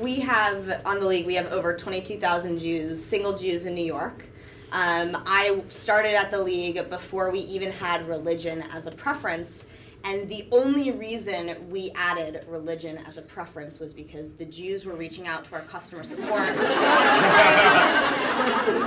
we 0.01 0.21
have 0.21 0.83
on 0.85 1.01
the 1.01 1.07
league 1.07 1.27
we 1.27 1.35
have 1.35 1.51
over 1.53 1.77
22,000 1.77 2.57
Jews, 2.61 3.05
single 3.05 3.33
Jews 3.33 3.67
in 3.67 3.75
New 3.75 3.85
York. 3.85 4.27
Um, 4.71 5.17
I 5.27 5.61
started 5.69 6.15
at 6.15 6.31
the 6.31 6.41
league 6.41 6.89
before 6.89 7.33
we 7.33 7.41
even 7.41 7.73
had 7.73 8.07
religion 8.07 8.63
as 8.73 8.87
a 8.87 8.93
preference, 8.93 9.67
and 10.05 10.29
the 10.29 10.47
only 10.53 10.91
reason 10.93 11.57
we 11.71 11.91
added 11.95 12.45
religion 12.49 12.99
as 12.99 13.19
a 13.19 13.23
preference 13.23 13.79
was 13.79 13.93
because 13.93 14.35
the 14.35 14.45
Jews 14.45 14.87
were 14.87 14.95
reaching 14.95 15.27
out 15.27 15.45
to 15.47 15.55
our 15.55 15.63
customer 15.63 16.03
support. 16.03 16.43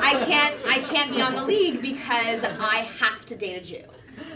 I 0.03 0.23
can't 0.25 0.55
I 0.67 0.79
can't 0.79 1.11
be 1.11 1.21
on 1.21 1.35
the 1.35 1.43
league 1.43 1.81
because 1.81 2.43
I 2.43 2.87
have 2.99 3.25
to 3.25 3.35
date 3.35 3.61
a 3.61 3.61
Jew. 3.61 3.83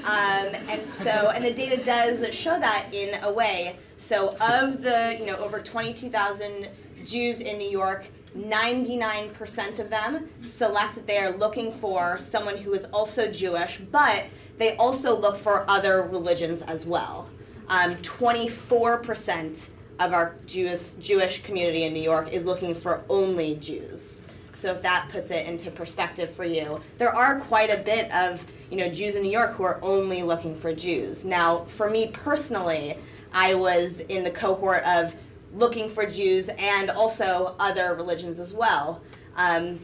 Um, 0.03 0.53
and 0.69 0.85
so, 0.85 1.31
and 1.33 1.43
the 1.43 1.53
data 1.53 1.83
does 1.83 2.23
show 2.33 2.59
that 2.59 2.87
in 2.91 3.21
a 3.23 3.31
way. 3.31 3.77
So, 3.97 4.35
of 4.39 4.83
the, 4.83 5.15
you 5.19 5.25
know, 5.25 5.35
over 5.37 5.59
22,000 5.59 6.69
Jews 7.05 7.41
in 7.41 7.57
New 7.57 7.69
York, 7.69 8.05
99% 8.37 9.79
of 9.79 9.89
them 9.89 10.29
select 10.43 11.05
they 11.07 11.17
are 11.17 11.31
looking 11.31 11.71
for 11.71 12.19
someone 12.19 12.57
who 12.57 12.73
is 12.73 12.85
also 12.85 13.31
Jewish, 13.31 13.79
but 13.91 14.25
they 14.57 14.75
also 14.77 15.19
look 15.19 15.37
for 15.37 15.69
other 15.69 16.03
religions 16.03 16.61
as 16.61 16.85
well. 16.85 17.29
Um, 17.67 17.95
24% 17.97 19.69
of 19.99 20.13
our 20.13 20.35
Jewish, 20.45 20.93
Jewish 20.93 21.41
community 21.43 21.83
in 21.83 21.93
New 21.93 22.01
York 22.01 22.31
is 22.31 22.43
looking 22.45 22.75
for 22.75 23.03
only 23.09 23.55
Jews. 23.55 24.23
So 24.53 24.71
if 24.71 24.81
that 24.83 25.09
puts 25.09 25.31
it 25.31 25.47
into 25.47 25.69
perspective 25.69 26.29
for 26.29 26.45
you, 26.45 26.79
there 26.97 27.09
are 27.09 27.39
quite 27.41 27.69
a 27.69 27.77
bit 27.77 28.11
of 28.13 28.45
you 28.71 28.77
know 28.77 28.87
Jews 28.87 29.15
in 29.15 29.23
New 29.23 29.31
York 29.31 29.51
who 29.51 29.63
are 29.63 29.79
only 29.81 30.23
looking 30.23 30.55
for 30.55 30.73
Jews. 30.73 31.25
Now, 31.25 31.65
for 31.65 31.89
me 31.89 32.07
personally, 32.07 32.97
I 33.33 33.53
was 33.55 33.99
in 34.01 34.23
the 34.23 34.31
cohort 34.31 34.83
of 34.85 35.13
looking 35.53 35.89
for 35.89 36.05
Jews 36.05 36.49
and 36.57 36.89
also 36.89 37.55
other 37.59 37.95
religions 37.95 38.39
as 38.39 38.53
well. 38.53 39.01
Um, 39.35 39.79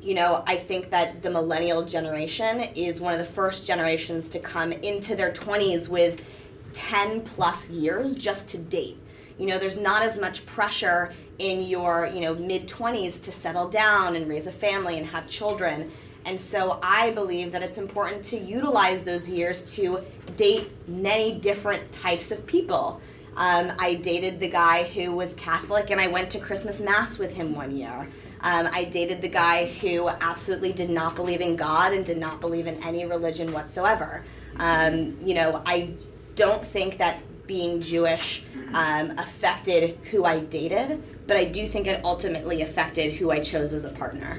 you 0.00 0.14
know, 0.14 0.44
I 0.46 0.56
think 0.56 0.90
that 0.90 1.22
the 1.22 1.30
millennial 1.30 1.84
generation 1.84 2.60
is 2.74 3.00
one 3.00 3.12
of 3.12 3.18
the 3.18 3.24
first 3.24 3.66
generations 3.66 4.28
to 4.30 4.38
come 4.38 4.72
into 4.72 5.16
their 5.16 5.32
20s 5.32 5.88
with 5.88 6.24
10 6.72 7.22
plus 7.22 7.68
years 7.70 8.14
just 8.14 8.48
to 8.48 8.58
date. 8.58 8.98
You 9.38 9.46
know, 9.46 9.58
there's 9.58 9.76
not 9.76 10.02
as 10.02 10.18
much 10.18 10.44
pressure 10.46 11.12
in 11.38 11.62
your, 11.62 12.06
you 12.06 12.20
know, 12.20 12.34
mid 12.34 12.68
20s 12.68 13.22
to 13.24 13.32
settle 13.32 13.68
down 13.68 14.16
and 14.16 14.28
raise 14.28 14.46
a 14.46 14.52
family 14.52 14.98
and 14.98 15.06
have 15.06 15.28
children. 15.28 15.90
And 16.24 16.38
so 16.38 16.78
I 16.82 17.10
believe 17.10 17.52
that 17.52 17.62
it's 17.62 17.78
important 17.78 18.24
to 18.26 18.38
utilize 18.38 19.02
those 19.02 19.30
years 19.30 19.74
to 19.76 20.02
date 20.36 20.70
many 20.88 21.32
different 21.32 21.90
types 21.92 22.30
of 22.30 22.46
people. 22.46 23.00
Um, 23.36 23.72
I 23.78 23.94
dated 23.94 24.40
the 24.40 24.48
guy 24.48 24.82
who 24.82 25.12
was 25.12 25.34
Catholic 25.34 25.90
and 25.90 26.00
I 26.00 26.08
went 26.08 26.30
to 26.30 26.40
Christmas 26.40 26.80
Mass 26.80 27.18
with 27.18 27.34
him 27.34 27.54
one 27.54 27.76
year. 27.76 28.08
Um, 28.40 28.68
I 28.72 28.84
dated 28.84 29.20
the 29.20 29.28
guy 29.28 29.66
who 29.66 30.08
absolutely 30.08 30.72
did 30.72 30.90
not 30.90 31.16
believe 31.16 31.40
in 31.40 31.56
God 31.56 31.92
and 31.92 32.04
did 32.04 32.18
not 32.18 32.40
believe 32.40 32.66
in 32.66 32.82
any 32.84 33.04
religion 33.04 33.52
whatsoever. 33.52 34.24
Um, 34.58 35.16
you 35.20 35.34
know, 35.34 35.62
I 35.66 35.94
don't 36.34 36.64
think 36.64 36.98
that 36.98 37.20
being 37.46 37.80
Jewish 37.80 38.44
um, 38.74 39.10
affected 39.18 39.98
who 40.10 40.24
I 40.24 40.40
dated, 40.40 41.02
but 41.26 41.36
I 41.36 41.44
do 41.44 41.66
think 41.66 41.86
it 41.86 42.04
ultimately 42.04 42.62
affected 42.62 43.14
who 43.14 43.30
I 43.30 43.40
chose 43.40 43.72
as 43.72 43.84
a 43.84 43.90
partner. 43.90 44.38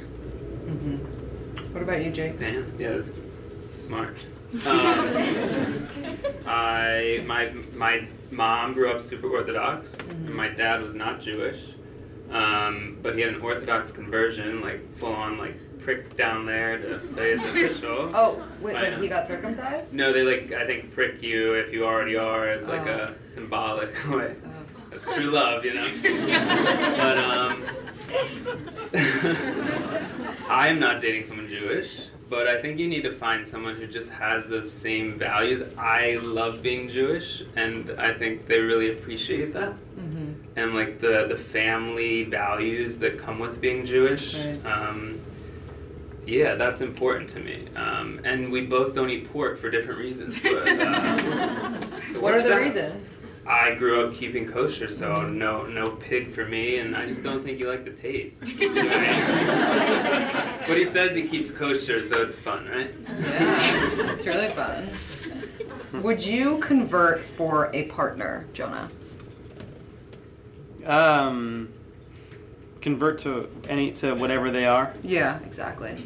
What 1.72 1.84
about 1.84 2.04
you, 2.04 2.12
Jake? 2.12 2.38
Damn, 2.38 2.80
yeah, 2.80 2.89
that's 2.89 3.12
smart. 3.76 4.26
Um, 4.54 4.60
I 6.47 7.24
my 7.26 7.52
my 7.76 8.08
mom 8.32 8.74
grew 8.74 8.89
up 8.89 9.02
super 9.02 9.28
Orthodox, 9.28 9.95
and 10.10 10.34
my 10.34 10.50
dad 10.50 10.82
was 10.82 10.95
not 10.95 11.22
Jewish, 11.22 11.60
um, 12.32 12.98
but 13.02 13.16
he 13.16 13.22
had 13.22 13.34
an 13.34 13.42
Orthodox 13.42 13.92
conversion, 13.92 14.62
like 14.62 14.92
full 14.94 15.14
on 15.14 15.38
like 15.38 15.56
prick 15.80 16.16
down 16.18 16.46
there 16.46 16.78
to 16.78 17.04
say 17.06 17.32
it's 17.32 17.46
official. 17.52 18.10
Oh, 18.16 18.44
wait, 18.62 18.76
I 18.76 18.90
like 18.90 19.02
he 19.02 19.08
got 19.08 19.26
circumcised? 19.26 19.96
No, 19.96 20.12
they 20.14 20.24
like 20.24 20.52
I 20.52 20.66
think 20.68 20.94
prick 20.94 21.24
you 21.24 21.54
if 21.54 21.74
you 21.74 21.86
already 21.86 22.16
are 22.16 22.48
as 22.50 22.68
like 22.68 22.86
Oh. 22.88 23.14
a 23.20 23.26
symbolic 23.26 23.94
way. 24.10 24.36
That's 24.92 25.08
true 25.14 25.26
love, 25.32 25.64
you 25.66 25.76
know. 25.76 25.88
but 26.98 27.18
um, 27.18 27.64
I 30.50 30.68
am 30.70 30.80
not 30.80 31.00
dating 31.00 31.24
someone 31.24 31.48
Jewish, 31.48 32.08
but 32.30 32.48
I 32.48 32.62
think 32.62 32.80
you 32.80 32.88
need 32.88 33.04
to 33.04 33.12
find 33.12 33.48
someone 33.48 33.76
who 33.76 33.88
just 33.88 34.12
has 34.12 34.46
those 34.46 34.72
same 34.72 35.18
values. 35.18 35.64
I 35.78 36.20
love 36.22 36.62
being 36.62 36.88
Jewish, 36.90 37.44
and 37.56 37.90
I 37.98 38.14
think 38.14 38.48
they 38.48 38.60
really 38.60 38.92
appreciate 38.92 39.54
that. 39.54 39.74
And 40.56 40.74
like 40.76 41.00
the 41.00 41.26
the 41.28 41.38
family 41.38 42.24
values 42.26 43.00
that 43.00 43.18
come 43.18 43.40
with 43.40 43.62
being 43.62 43.86
Jewish. 43.86 44.36
Right. 44.36 44.60
Um, 44.66 45.20
yeah, 46.26 46.56
that's 46.56 46.82
important 46.82 47.30
to 47.32 47.40
me. 47.40 47.68
Um, 47.76 48.20
and 48.24 48.52
we 48.52 48.62
both 48.62 48.94
don't 48.94 49.10
eat 49.10 49.32
pork 49.32 49.58
for 49.58 49.70
different 49.72 50.00
reasons. 50.00 50.40
But, 50.42 50.68
uh, 50.68 51.18
What 52.20 52.34
are 52.36 52.42
the 52.42 52.54
out. 52.54 52.62
reasons? 52.62 53.18
I 53.50 53.74
grew 53.74 54.06
up 54.06 54.14
keeping 54.14 54.45
kosher, 54.45 54.89
so 54.91 55.28
no 55.28 55.66
no 55.66 55.89
pig 55.89 56.32
for 56.32 56.45
me, 56.45 56.78
and 56.78 56.95
I 56.95 57.08
just 57.08 57.24
don't 57.24 57.43
think 57.43 57.60
you 57.60 57.68
like 57.68 57.84
the 57.84 57.89
taste. 57.89 58.43
right? 58.43 58.64
but 60.68 60.78
he 60.78 60.86
says 60.86 61.16
he 61.16 61.24
keeps 61.24 61.52
kosher, 61.52 62.04
so 62.04 62.22
it's 62.22 62.38
fun, 62.38 62.68
right? 62.70 62.93
Yeah, 63.08 64.12
it's 64.14 64.26
really 64.28 64.50
fun. 64.50 64.91
Would 66.04 66.24
you 66.24 66.60
convert 66.60 67.26
for 67.26 67.72
a 67.74 67.86
partner, 67.86 68.45
Jonah? 68.54 68.88
Um, 70.86 71.70
convert 72.82 73.18
to 73.20 73.50
any 73.68 73.93
to 73.93 74.14
whatever 74.14 74.52
they 74.52 74.68
are. 74.68 74.93
Yeah, 75.02 75.39
exactly. 75.43 75.97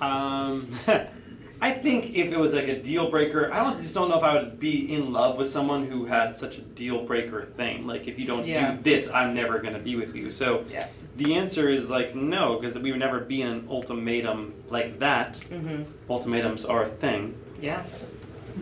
Um, 0.00 0.66
I 1.62 1.70
think 1.70 2.16
if 2.16 2.32
it 2.32 2.36
was 2.38 2.54
like 2.56 2.66
a 2.66 2.82
deal 2.82 3.08
breaker, 3.08 3.52
I 3.54 3.60
don't 3.62 3.78
just 3.78 3.94
don't 3.94 4.08
know 4.08 4.16
if 4.16 4.24
I 4.24 4.34
would 4.34 4.58
be 4.58 4.92
in 4.92 5.12
love 5.12 5.38
with 5.38 5.46
someone 5.46 5.86
who 5.86 6.04
had 6.04 6.34
such 6.34 6.58
a 6.58 6.60
deal 6.60 7.04
breaker 7.04 7.42
thing. 7.56 7.86
Like 7.86 8.08
if 8.08 8.18
you 8.18 8.26
don't 8.26 8.44
Yeah. 8.44 8.72
do 8.72 8.82
this, 8.82 9.08
I'm 9.08 9.32
never 9.32 9.60
gonna 9.60 9.78
be 9.78 9.94
with 9.94 10.16
you. 10.16 10.28
So 10.28 10.64
Yeah. 10.68 10.88
the 11.16 11.34
answer 11.36 11.68
is 11.68 11.88
like 11.88 12.16
no, 12.16 12.56
because 12.56 12.76
we 12.76 12.90
would 12.90 12.98
never 12.98 13.20
be 13.20 13.42
in 13.42 13.48
an 13.48 13.66
ultimatum 13.70 14.54
like 14.70 14.98
that. 14.98 15.34
Mm-hmm. 15.52 15.84
Ultimatums 16.10 16.64
are 16.64 16.82
a 16.82 16.88
thing. 16.88 17.36
Yes. 17.60 18.04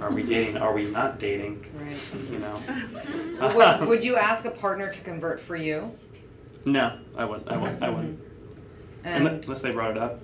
Are 0.03 0.11
we 0.12 0.22
dating? 0.22 0.59
Are 0.59 0.74
we 0.74 0.84
not 0.84 1.18
dating? 1.18 1.64
Right. 1.72 2.30
You 2.30 2.38
know. 2.38 3.55
would, 3.80 3.88
would 3.88 4.05
you 4.05 4.16
ask 4.16 4.44
a 4.44 4.51
partner 4.51 4.90
to 4.90 5.01
convert 5.01 5.40
for 5.40 5.57
you? 5.57 5.90
No, 6.66 6.98
I 7.16 7.24
wouldn't. 7.24 7.48
I 7.51 7.57
wouldn't. 7.57 7.82
I 7.82 7.88
wouldn't. 7.88 8.20
And 9.05 9.26
Unless 9.26 9.62
they 9.62 9.70
brought 9.70 9.92
it 9.92 9.96
up. 9.96 10.20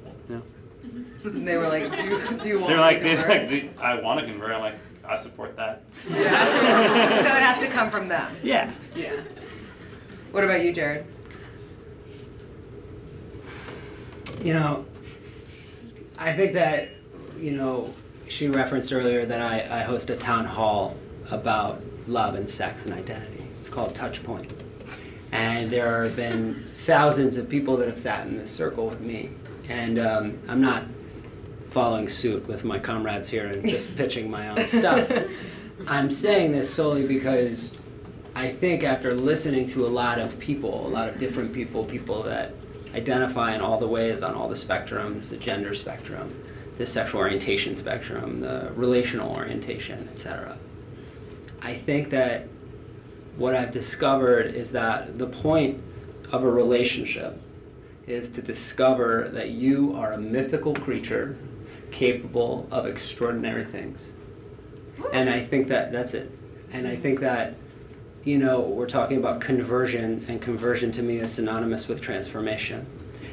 Yeah. 1.25 1.31
they 1.33 1.57
were 1.57 1.69
like, 1.69 1.91
do 1.97 2.05
you, 2.05 2.39
do 2.39 2.49
you 2.49 2.59
want 2.59 2.69
They're 2.69 2.77
me 2.77 2.83
like, 2.83 2.99
to 2.99 3.03
they're 3.05 3.29
like, 3.29 3.49
"Do- 3.49 3.69
I 3.81 4.01
want 4.01 4.21
to 4.21 4.27
convert. 4.27 4.53
I'm 4.53 4.61
like, 4.61 4.75
I 5.05 5.17
support 5.17 5.57
that. 5.57 5.83
Yeah. 6.09 6.19
so 7.23 7.29
it 7.37 7.43
has 7.43 7.59
to 7.63 7.69
come 7.69 7.91
from 7.91 8.09
them. 8.09 8.35
Yeah. 8.43 8.71
Yeah. 8.95 9.13
What 10.33 10.45
about 10.45 10.63
you, 10.65 10.73
Jared? 10.73 11.07
You 14.43 14.55
know, 14.55 14.85
I 16.19 16.33
think 16.33 16.53
that, 16.55 16.91
you 17.39 17.53
know, 17.53 17.95
she 18.29 18.49
referenced 18.49 18.93
earlier 18.93 19.25
that 19.25 19.41
I, 19.41 19.81
I 19.81 19.83
host 19.83 20.11
a 20.11 20.17
town 20.17 20.45
hall 20.45 20.97
about 21.31 21.81
love 22.07 22.35
and 22.35 22.49
sex 22.49 22.85
and 22.85 22.95
identity. 22.95 23.45
It's 23.59 23.69
called 23.69 23.95
Touch 23.95 24.23
Point. 24.25 24.53
And 25.33 25.71
there 25.71 26.05
have 26.05 26.17
been 26.17 26.65
thousands 26.85 27.37
of 27.37 27.49
people 27.49 27.77
that 27.79 27.89
have 27.89 27.99
sat 27.99 28.27
in 28.27 28.37
this 28.37 28.51
circle 28.51 28.87
with 28.87 29.01
me. 29.01 29.31
And 29.69 29.99
um, 29.99 30.39
I'm 30.49 30.61
not 30.61 30.85
following 31.71 32.09
suit 32.09 32.47
with 32.47 32.65
my 32.65 32.79
comrades 32.79 33.29
here 33.29 33.47
and 33.47 33.69
just 33.69 33.97
pitching 33.99 34.31
my 34.31 34.49
own 34.49 34.67
stuff. 34.67 35.11
I'm 35.87 36.11
saying 36.11 36.53
this 36.53 36.73
solely 36.73 37.07
because 37.07 37.77
I 38.35 38.51
think 38.51 38.83
after 38.85 39.15
listening 39.15 39.67
to 39.69 39.87
a 39.87 39.89
lot 39.89 40.19
of 40.19 40.39
people, 40.39 40.87
a 40.87 40.89
lot 40.89 41.09
of 41.09 41.19
different 41.19 41.53
people, 41.53 41.85
people 41.85 42.23
that 42.25 42.55
identify 42.95 43.55
in 43.55 43.61
all 43.61 43.79
the 43.79 43.87
ways 43.87 44.23
on 44.23 44.35
all 44.35 44.49
the 44.49 44.55
spectrums, 44.55 45.29
the 45.29 45.37
gender 45.37 45.75
spectrum, 45.75 46.35
the 46.79 46.87
sexual 46.87 47.21
orientation 47.21 47.75
spectrum, 47.75 48.41
the 48.41 48.73
relational 48.75 49.35
orientation, 49.35 50.09
etc. 50.13 50.57
I 51.61 51.75
think 51.75 52.11
that 52.11 52.49
what 53.37 53.55
I've 53.55 53.71
discovered 53.71 54.55
is 54.55 54.73
that 54.73 55.19
the 55.19 55.27
point 55.27 55.83
of 56.33 56.43
a 56.43 56.51
relationship 56.51 57.41
is 58.07 58.31
to 58.31 58.43
discover 58.43 59.29
that 59.33 59.51
you 59.51 59.95
are 59.97 60.13
a 60.13 60.19
mythical 60.19 60.75
creature 60.75 61.37
capable 61.91 62.69
of 62.71 62.87
extraordinary 62.87 63.65
things. 63.65 64.03
And 65.13 65.29
I 65.29 65.45
think 65.45 65.69
that 65.69 65.93
that's 65.93 66.15
it. 66.15 66.31
And 66.73 66.87
I 66.87 66.97
think 66.97 67.21
that, 67.21 67.55
you 68.25 68.39
know, 68.39 68.61
we're 68.61 68.87
talking 68.87 69.19
about 69.19 69.41
conversion, 69.41 70.25
and 70.29 70.41
conversion 70.41 70.93
to 70.93 71.03
me 71.03 71.19
is 71.19 71.33
synonymous 71.33 71.89
with 71.89 72.01
transformation. 72.01 72.87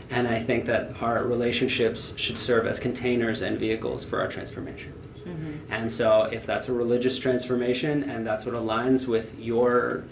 And 0.09 0.27
I 0.27 0.43
think 0.43 0.65
that 0.65 1.01
our 1.01 1.23
relationships 1.23 2.17
should 2.17 2.37
serve 2.37 2.67
as 2.67 2.79
containers 2.79 3.41
and 3.41 3.57
vehicles 3.57 4.03
for 4.03 4.21
our 4.21 4.27
transformation. 4.27 4.93
Mm-hmm. 5.25 5.73
And 5.73 5.91
so, 5.91 6.23
if 6.31 6.45
that's 6.45 6.67
a 6.69 6.73
religious 6.73 7.17
transformation 7.17 8.03
and 8.03 8.25
that's 8.27 8.45
what 8.45 8.53
aligns 8.53 9.07
with 9.07 9.39
your, 9.39 10.03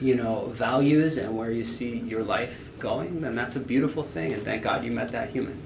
you 0.00 0.14
know, 0.14 0.46
values 0.54 1.16
and 1.16 1.36
where 1.36 1.50
you 1.50 1.64
see 1.64 1.98
your 1.98 2.22
life 2.22 2.72
going, 2.78 3.20
then 3.20 3.34
that's 3.34 3.56
a 3.56 3.60
beautiful 3.60 4.02
thing. 4.02 4.32
And 4.32 4.42
thank 4.44 4.62
God 4.62 4.84
you 4.84 4.92
met 4.92 5.10
that 5.12 5.30
human. 5.30 5.60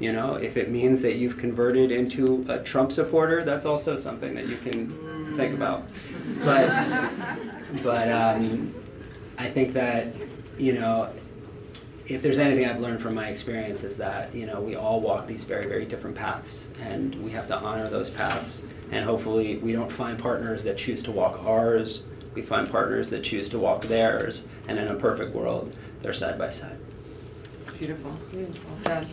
You 0.00 0.12
know, 0.12 0.34
if 0.34 0.56
it 0.56 0.70
means 0.70 1.00
that 1.02 1.16
you've 1.16 1.38
converted 1.38 1.90
into 1.90 2.44
a 2.48 2.58
Trump 2.58 2.92
supporter, 2.92 3.44
that's 3.44 3.64
also 3.64 3.96
something 3.96 4.34
that 4.34 4.46
you 4.46 4.56
can 4.56 5.34
think 5.36 5.54
about. 5.54 5.88
But, 6.44 6.68
but 7.82 8.10
um, 8.10 8.74
I 9.38 9.48
think 9.48 9.72
that, 9.72 10.08
you 10.58 10.74
know, 10.74 11.10
if 12.06 12.20
there's 12.20 12.38
anything 12.38 12.66
I've 12.66 12.80
learned 12.80 13.00
from 13.00 13.14
my 13.14 13.28
experience 13.28 13.84
is 13.84 13.96
that 13.98 14.34
you 14.34 14.44
know 14.44 14.60
we 14.60 14.74
all 14.74 15.00
walk 15.00 15.26
these 15.26 15.44
very 15.44 15.66
very 15.66 15.84
different 15.86 16.16
paths, 16.16 16.68
and 16.80 17.14
we 17.22 17.30
have 17.30 17.46
to 17.46 17.56
honor 17.56 17.88
those 17.88 18.10
paths. 18.10 18.62
And 18.90 19.04
hopefully, 19.04 19.56
we 19.58 19.72
don't 19.72 19.90
find 19.90 20.18
partners 20.18 20.64
that 20.64 20.76
choose 20.76 21.02
to 21.04 21.12
walk 21.12 21.40
ours. 21.44 22.02
We 22.34 22.42
find 22.42 22.68
partners 22.68 23.10
that 23.10 23.22
choose 23.22 23.48
to 23.50 23.58
walk 23.58 23.82
theirs, 23.82 24.46
and 24.68 24.78
in 24.78 24.88
a 24.88 24.94
perfect 24.94 25.34
world, 25.34 25.74
they're 26.00 26.12
side 26.12 26.38
by 26.38 26.50
side. 26.50 26.78
It's 27.60 27.70
beautiful. 27.72 28.16
Well 28.32 28.76
said. 28.76 29.06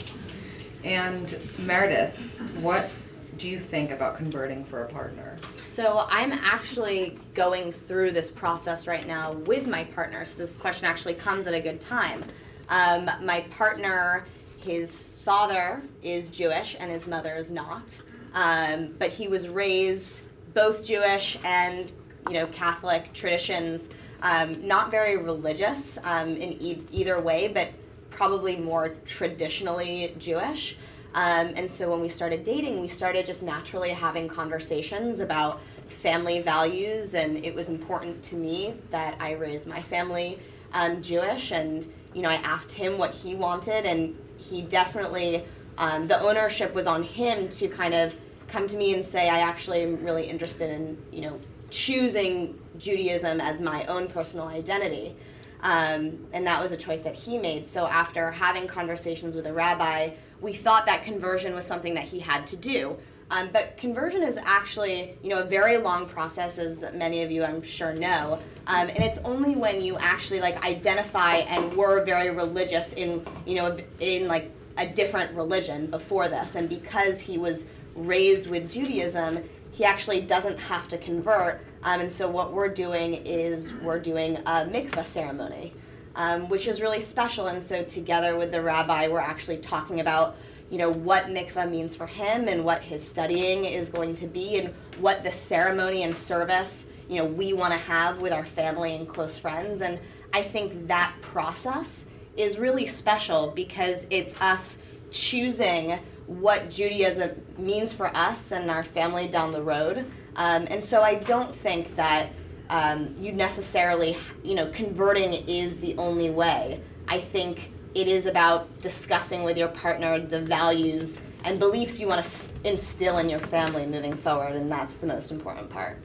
And 0.83 1.37
Meredith, 1.59 2.17
what 2.61 2.89
do 3.37 3.49
you 3.49 3.59
think 3.59 3.91
about 3.91 4.17
converting 4.17 4.63
for 4.65 4.83
a 4.83 4.87
partner? 4.87 5.37
So 5.57 6.05
I'm 6.09 6.31
actually 6.31 7.17
going 7.33 7.71
through 7.71 8.11
this 8.11 8.31
process 8.31 8.87
right 8.87 9.05
now 9.05 9.33
with 9.33 9.67
my 9.67 9.83
partner. 9.85 10.25
So 10.25 10.37
this 10.37 10.57
question 10.57 10.85
actually 10.85 11.13
comes 11.13 11.47
at 11.47 11.53
a 11.53 11.59
good 11.59 11.81
time. 11.81 12.23
Um, 12.69 13.09
my 13.21 13.41
partner, 13.49 14.25
his 14.57 15.01
father 15.01 15.81
is 16.03 16.29
Jewish 16.29 16.75
and 16.79 16.91
his 16.91 17.07
mother 17.07 17.35
is 17.35 17.49
not, 17.49 17.97
um, 18.33 18.93
but 18.99 19.11
he 19.11 19.27
was 19.27 19.47
raised 19.47 20.23
both 20.53 20.83
Jewish 20.83 21.37
and 21.43 21.91
you 22.29 22.35
know 22.35 22.47
Catholic 22.47 23.11
traditions. 23.13 23.89
Um, 24.21 24.67
not 24.67 24.91
very 24.91 25.17
religious 25.17 25.97
um, 26.03 26.35
in 26.35 26.61
e- 26.61 26.83
either 26.91 27.19
way, 27.21 27.47
but 27.47 27.69
probably 28.09 28.57
more 28.57 28.89
traditionally 29.05 30.13
Jewish. 30.17 30.75
Um, 31.15 31.53
and 31.55 31.71
so 31.71 31.89
when 31.89 32.01
we 32.01 32.09
started 32.09 32.43
dating, 32.43 32.81
we 32.81 32.87
started 32.87 33.25
just 33.25 33.41
naturally 33.41 33.89
having 33.89 34.27
conversations 34.27 35.21
about 35.21 35.61
family 35.87 36.39
values, 36.39 37.15
and 37.15 37.37
it 37.37 37.55
was 37.55 37.69
important 37.69 38.21
to 38.23 38.35
me 38.35 38.75
that 38.91 39.15
I 39.19 39.31
raise 39.33 39.65
my 39.65 39.81
family 39.81 40.39
um, 40.73 41.01
Jewish. 41.01 41.51
And 41.51 41.87
you 42.13 42.21
know, 42.21 42.29
I 42.29 42.35
asked 42.35 42.71
him 42.71 42.97
what 42.97 43.11
he 43.11 43.35
wanted, 43.35 43.85
and 43.85 44.15
he 44.37 44.61
definitely 44.61 45.43
um, 45.77 46.07
the 46.07 46.19
ownership 46.19 46.75
was 46.75 46.85
on 46.85 47.03
him 47.03 47.47
to 47.49 47.69
kind 47.69 47.93
of 47.93 48.15
come 48.47 48.67
to 48.67 48.77
me 48.77 48.93
and 48.93 49.03
say, 49.03 49.29
I 49.29 49.39
actually 49.39 49.81
am 49.81 50.03
really 50.03 50.25
interested 50.27 50.69
in 50.69 50.97
you 51.11 51.21
know 51.21 51.39
choosing 51.69 52.59
Judaism 52.77 53.41
as 53.41 53.61
my 53.61 53.85
own 53.85 54.07
personal 54.07 54.47
identity. 54.47 55.15
Um, 55.61 56.25
and 56.31 56.47
that 56.47 56.61
was 56.61 56.71
a 56.71 56.77
choice 56.77 57.01
that 57.01 57.15
he 57.15 57.37
made. 57.37 57.67
So 57.67 57.85
after 57.85 58.31
having 58.31 58.67
conversations 58.67 59.35
with 59.35 59.45
a 59.47 59.53
rabbi, 59.53 60.11
we 60.39 60.53
thought 60.53 60.85
that 60.85 61.03
conversion 61.03 61.53
was 61.53 61.65
something 61.65 61.93
that 61.95 62.05
he 62.05 62.19
had 62.19 62.47
to 62.47 62.55
do. 62.55 62.97
Um, 63.31 63.49
but 63.51 63.77
conversion 63.77 64.23
is 64.23 64.37
actually, 64.37 65.15
you 65.21 65.29
know, 65.29 65.41
a 65.41 65.45
very 65.45 65.77
long 65.77 66.07
process, 66.07 66.57
as 66.57 66.83
many 66.93 67.21
of 67.21 67.29
you 67.29 67.43
I'm 67.43 67.61
sure 67.61 67.93
know. 67.93 68.39
Um, 68.67 68.89
and 68.89 68.99
it's 68.99 69.19
only 69.19 69.55
when 69.55 69.83
you 69.83 69.97
actually 69.99 70.41
like 70.41 70.65
identify 70.65 71.37
and 71.37 71.73
were 71.73 72.03
very 72.03 72.31
religious 72.31 72.93
in, 72.93 73.23
you 73.45 73.55
know, 73.55 73.77
in 73.99 74.27
like 74.27 74.49
a 74.77 74.87
different 74.87 75.35
religion 75.35 75.87
before 75.87 76.29
this, 76.29 76.55
and 76.55 76.69
because 76.69 77.19
he 77.19 77.37
was 77.37 77.65
raised 77.95 78.49
with 78.49 78.71
Judaism, 78.71 79.43
he 79.79 79.85
actually 79.85 80.19
doesn't 80.19 80.59
have 80.59 80.89
to 80.89 80.97
convert. 80.97 81.61
Um, 81.83 82.01
and 82.01 82.11
so 82.11 82.29
what 82.29 82.51
we're 82.51 82.67
doing 82.67 83.13
is 83.25 83.71
we're 83.75 83.97
doing 83.97 84.35
a 84.35 84.65
mikvah 84.65 85.05
ceremony, 85.05 85.73
um, 86.17 86.49
which 86.49 86.67
is 86.67 86.81
really 86.81 86.99
special. 86.99 87.47
And 87.47 87.63
so 87.63 87.85
together 87.85 88.35
with 88.35 88.51
the 88.51 88.61
rabbi, 88.61 89.07
we're 89.07 89.21
actually 89.21 89.55
talking 89.55 90.01
about 90.01 90.35
you 90.69 90.77
know 90.77 90.91
what 90.91 91.27
mikvah 91.27 91.71
means 91.71 91.95
for 91.95 92.05
him 92.05 92.47
and 92.47 92.63
what 92.63 92.83
his 92.83 93.09
studying 93.09 93.65
is 93.65 93.89
going 93.89 94.13
to 94.15 94.27
be 94.27 94.59
and 94.59 94.71
what 94.99 95.23
the 95.23 95.31
ceremony 95.31 96.03
and 96.03 96.15
service 96.15 96.85
you 97.07 97.17
know 97.17 97.25
we 97.25 97.53
want 97.53 97.73
to 97.73 97.79
have 97.79 98.21
with 98.21 98.31
our 98.31 98.45
family 98.45 98.93
and 98.95 99.07
close 99.07 99.35
friends 99.35 99.81
and 99.81 99.97
i 100.31 100.43
think 100.43 100.87
that 100.87 101.11
process 101.23 102.05
is 102.37 102.59
really 102.59 102.85
special 102.85 103.49
because 103.55 104.05
it's 104.11 104.39
us 104.41 104.77
choosing 105.09 105.97
what 106.29 106.69
judaism 106.69 107.31
means 107.57 107.93
for 107.93 108.15
us 108.15 108.51
and 108.51 108.69
our 108.69 108.83
family 108.83 109.27
down 109.27 109.51
the 109.51 109.61
road 109.61 110.05
um, 110.35 110.67
and 110.69 110.83
so 110.83 111.01
i 111.01 111.15
don't 111.15 111.53
think 111.53 111.95
that 111.95 112.29
um, 112.69 113.15
you 113.19 113.31
necessarily 113.31 114.15
you 114.43 114.55
know 114.55 114.67
converting 114.67 115.33
is 115.33 115.77
the 115.77 115.95
only 115.97 116.29
way 116.29 116.79
i 117.07 117.19
think 117.19 117.71
it 117.95 118.07
is 118.07 118.27
about 118.27 118.79
discussing 118.81 119.43
with 119.43 119.57
your 119.57 119.69
partner 119.69 120.19
the 120.19 120.41
values 120.41 121.19
and 121.45 121.59
beliefs 121.59 121.99
you 121.99 122.07
want 122.07 122.23
to 122.23 122.47
instill 122.63 123.17
in 123.17 123.29
your 123.29 123.39
family 123.39 123.85
moving 123.85 124.13
forward, 124.13 124.55
and 124.55 124.71
that's 124.71 124.97
the 124.97 125.07
most 125.07 125.31
important 125.31 125.69
part. 125.69 125.97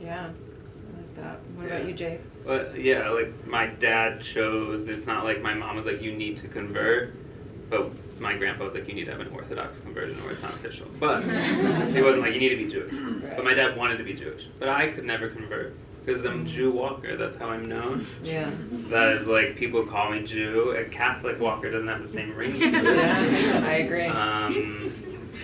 Yeah, 0.00 0.28
I 0.28 0.96
like 0.96 1.16
that. 1.16 1.40
What 1.56 1.66
about 1.66 1.86
you, 1.86 1.92
Jake? 1.92 2.20
Well, 2.44 2.76
yeah, 2.76 3.08
like 3.10 3.46
my 3.46 3.66
dad 3.66 4.20
chose. 4.20 4.88
It's 4.88 5.06
not 5.06 5.24
like 5.24 5.42
my 5.42 5.54
mom 5.54 5.76
was 5.76 5.86
like, 5.86 6.00
"You 6.00 6.12
need 6.12 6.36
to 6.38 6.48
convert," 6.48 7.14
but 7.70 7.90
my 8.20 8.34
grandpa 8.36 8.64
was 8.64 8.74
like, 8.74 8.88
"You 8.88 8.94
need 8.94 9.04
to 9.04 9.12
have 9.12 9.20
an 9.20 9.28
Orthodox 9.28 9.80
conversion, 9.80 10.18
or 10.24 10.30
it's 10.30 10.42
not 10.42 10.52
official." 10.52 10.86
But 10.98 11.22
he 11.22 12.02
wasn't 12.02 12.22
like, 12.22 12.34
"You 12.34 12.40
need 12.40 12.50
to 12.50 12.56
be 12.56 12.68
Jewish." 12.68 12.92
But 13.36 13.44
my 13.44 13.54
dad 13.54 13.76
wanted 13.76 13.98
to 13.98 14.04
be 14.04 14.14
Jewish, 14.14 14.46
but 14.58 14.68
I 14.68 14.88
could 14.88 15.04
never 15.04 15.28
convert 15.28 15.74
because 16.04 16.24
I'm 16.24 16.46
Jew 16.46 16.70
Walker. 16.70 17.16
That's 17.16 17.36
how 17.36 17.50
I'm 17.50 17.68
known. 17.68 18.06
Yeah. 18.24 18.50
That 18.88 19.12
is 19.12 19.26
like 19.26 19.56
people 19.56 19.84
call 19.84 20.10
me 20.10 20.24
Jew. 20.24 20.70
A 20.70 20.84
Catholic 20.84 21.38
Walker 21.38 21.70
doesn't 21.70 21.88
have 21.88 22.00
the 22.00 22.06
same 22.06 22.34
ring 22.34 22.58
to 22.58 22.66
it. 22.66 22.72
Yeah, 22.72 23.62
I 23.64 23.74
agree. 23.74 24.06
Um, 24.06 24.92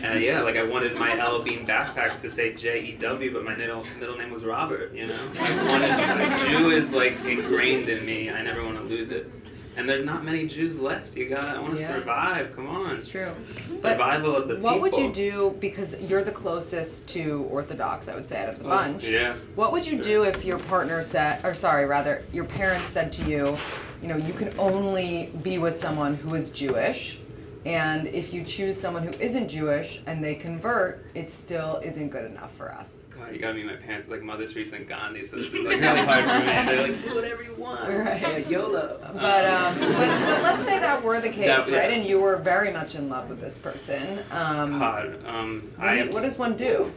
and 0.03 0.21
yeah, 0.21 0.41
like 0.41 0.57
I 0.57 0.65
wanted 0.65 0.99
my 0.99 1.17
L 1.19 1.43
Bean 1.43 1.67
backpack 1.67 2.19
to 2.21 2.31
say 2.31 2.55
J 2.55 2.81
E 2.81 2.93
W, 2.99 3.33
but 3.33 3.45
my 3.45 3.55
middle 3.55 3.85
middle 4.01 4.17
name 4.17 4.31
was 4.31 4.43
Robert. 4.43 4.93
You 4.95 5.07
know, 5.07 5.19
I 5.39 5.57
wanted, 5.67 5.91
like, 6.29 6.39
Jew 6.41 6.71
is 6.71 6.93
like 6.93 7.23
ingrained 7.25 7.89
in 7.89 8.05
me. 8.05 8.31
I 8.31 8.43
never 8.43 8.65
want 8.65 8.79
to 8.79 8.85
lose 8.85 9.11
it. 9.11 9.31
And 9.77 9.89
there's 9.89 10.05
not 10.05 10.25
many 10.25 10.47
Jews 10.47 10.79
left. 10.79 11.17
You 11.17 11.29
gotta, 11.29 11.57
I 11.57 11.61
want 11.61 11.77
to 11.77 11.81
Yeah. 11.81 11.89
survive. 11.89 12.55
Come 12.55 12.69
on. 12.69 12.95
It's 12.95 13.09
true. 13.09 13.31
Survival 13.73 14.37
of 14.37 14.49
the 14.49 14.57
What 14.57 14.81
would 14.81 14.97
you 14.97 15.13
do 15.13 15.57
because 15.61 16.01
you're 16.01 16.23
the 16.23 16.33
closest 16.33 17.07
to 17.09 17.47
Orthodox, 17.51 18.09
I 18.09 18.15
would 18.15 18.29
say, 18.29 18.43
out 18.43 18.51
of 18.51 18.59
the 18.59 18.67
oh, 18.67 18.69
bunch. 18.69 19.07
Oh, 19.07 19.11
Yeah. 19.11 19.35
What 19.57 19.73
would 19.73 19.85
you 19.87 19.99
do 19.99 20.23
if 20.23 20.45
your 20.45 20.59
partner 20.61 21.03
said, 21.03 21.45
or 21.45 21.55
sorry, 21.55 21.87
rather, 21.87 22.23
your 22.33 22.45
parents 22.45 22.89
said 22.89 23.13
to 23.15 23.23
you, 23.25 23.57
you 24.01 24.09
know, 24.09 24.17
you 24.17 24.33
can 24.35 24.53
only 24.59 25.31
be 25.43 25.59
with 25.59 25.79
someone 25.79 26.15
who 26.15 26.35
is 26.35 26.51
Jewish, 26.51 27.19
and 27.65 28.07
if 28.09 28.33
you 28.33 28.45
choose 28.45 28.79
someone 28.79 29.03
who 29.05 29.13
isn't 29.21 29.49
Jewish 29.49 30.01
and 30.07 30.23
they 30.23 30.35
convert, 30.35 31.07
it 31.15 31.31
still 31.31 31.81
isn't 31.83 32.11
good 32.11 32.31
enough 32.31 32.55
for 32.55 32.73
us. 32.73 33.07
God, 33.17 33.33
you 33.33 33.39
gotta 33.39 33.55
meet 33.55 33.65
my 33.67 33.77
parents 33.77 34.09
like 34.09 34.23
Mother 34.23 34.47
Teresa 34.47 34.77
and 34.77 34.87
Gandhi, 34.87 35.25
so 35.25 35.37
this 35.37 35.55
is 35.55 35.65
like 35.65 35.81
really 35.81 36.01
hard 36.01 36.25
for 36.25 36.39
me. 36.41 36.45
They're 36.47 36.89
like, 36.89 37.01
do 37.01 37.15
whatever 37.15 37.43
you 37.43 37.55
want. 37.55 37.81
Right. 37.89 38.21
Yeah, 38.21 38.37
YOLO. 38.39 38.99
But, 39.15 39.45
um, 39.47 39.79
but, 39.79 39.89
but 39.99 40.43
let's 40.43 40.65
say 40.65 40.79
that 40.79 41.03
were 41.03 41.21
the 41.21 41.31
case, 41.31 41.47
That- 41.47 41.69
yeah. 41.69 41.79
right? 41.79 41.93
And 41.93 42.05
you 42.05 42.21
were 42.21 42.37
very 42.37 42.71
much 42.71 42.95
in 42.97 43.09
love 43.09 43.29
with 43.31 43.41
this 43.41 43.57
person. 43.57 44.19
Um, 44.31 44.79
God, 44.79 45.25
um, 45.27 45.73
what, 45.77 45.89
I 45.89 46.03
do 46.03 46.11
what 46.11 46.23
does 46.23 46.37
one 46.37 46.57
do? 46.57 46.93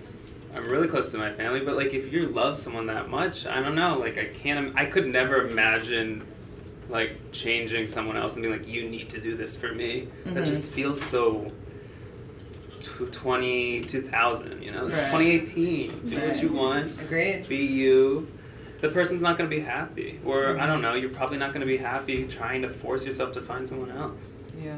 I'm 0.53 0.67
really 0.67 0.87
close 0.87 1.11
to 1.11 1.17
my 1.17 1.31
family, 1.31 1.59
but 1.59 1.75
like 1.75 1.93
if 1.93 2.11
you 2.11 2.27
love 2.27 2.57
someone 2.59 2.87
that 2.87 3.09
much, 3.09 3.45
I 3.45 3.61
don't 3.61 3.75
know. 3.75 3.97
Like 3.99 4.17
I 4.17 4.25
can't. 4.25 4.75
I 4.75 4.85
could 4.85 5.07
never 5.07 5.47
imagine 5.47 6.25
like 6.89 7.31
changing 7.31 7.87
someone 7.87 8.15
else 8.17 8.35
and 8.35 8.43
being 8.43 8.57
like, 8.57 8.67
"You 8.67 8.87
need 8.89 9.09
to 9.09 9.19
do 9.19 9.35
this 9.35 9.55
for 9.57 9.73
me." 9.73 10.07
That 10.25 10.43
Mhm. 10.43 10.47
just 10.47 10.73
feels 10.73 11.01
so. 11.01 11.51
tw- 12.79 13.11
20, 13.11 13.81
2000, 13.81 14.61
you 14.61 14.71
know, 14.71 14.83
Right. 14.83 14.91
2018. 15.09 16.01
Do 16.05 16.15
what 16.17 16.41
you 16.41 16.49
want. 16.49 16.91
Agreed. 17.01 17.47
Be 17.49 17.57
you. 17.57 18.27
The 18.81 18.89
person's 18.89 19.21
not 19.23 19.35
going 19.37 19.49
to 19.49 19.55
be 19.55 19.63
happy, 19.63 20.19
or 20.23 20.49
I 20.49 20.51
Mm-hmm. 20.51 20.67
don't 20.67 20.81
know. 20.83 20.93
You're 20.93 21.09
probably 21.09 21.37
not 21.39 21.51
going 21.53 21.61
to 21.61 21.65
be 21.67 21.77
happy 21.77 22.25
trying 22.29 22.61
to 22.61 22.69
force 22.69 23.03
yourself 23.05 23.31
to 23.33 23.41
find 23.41 23.67
someone 23.67 23.89
else. 23.91 24.35
Yeah. 24.63 24.75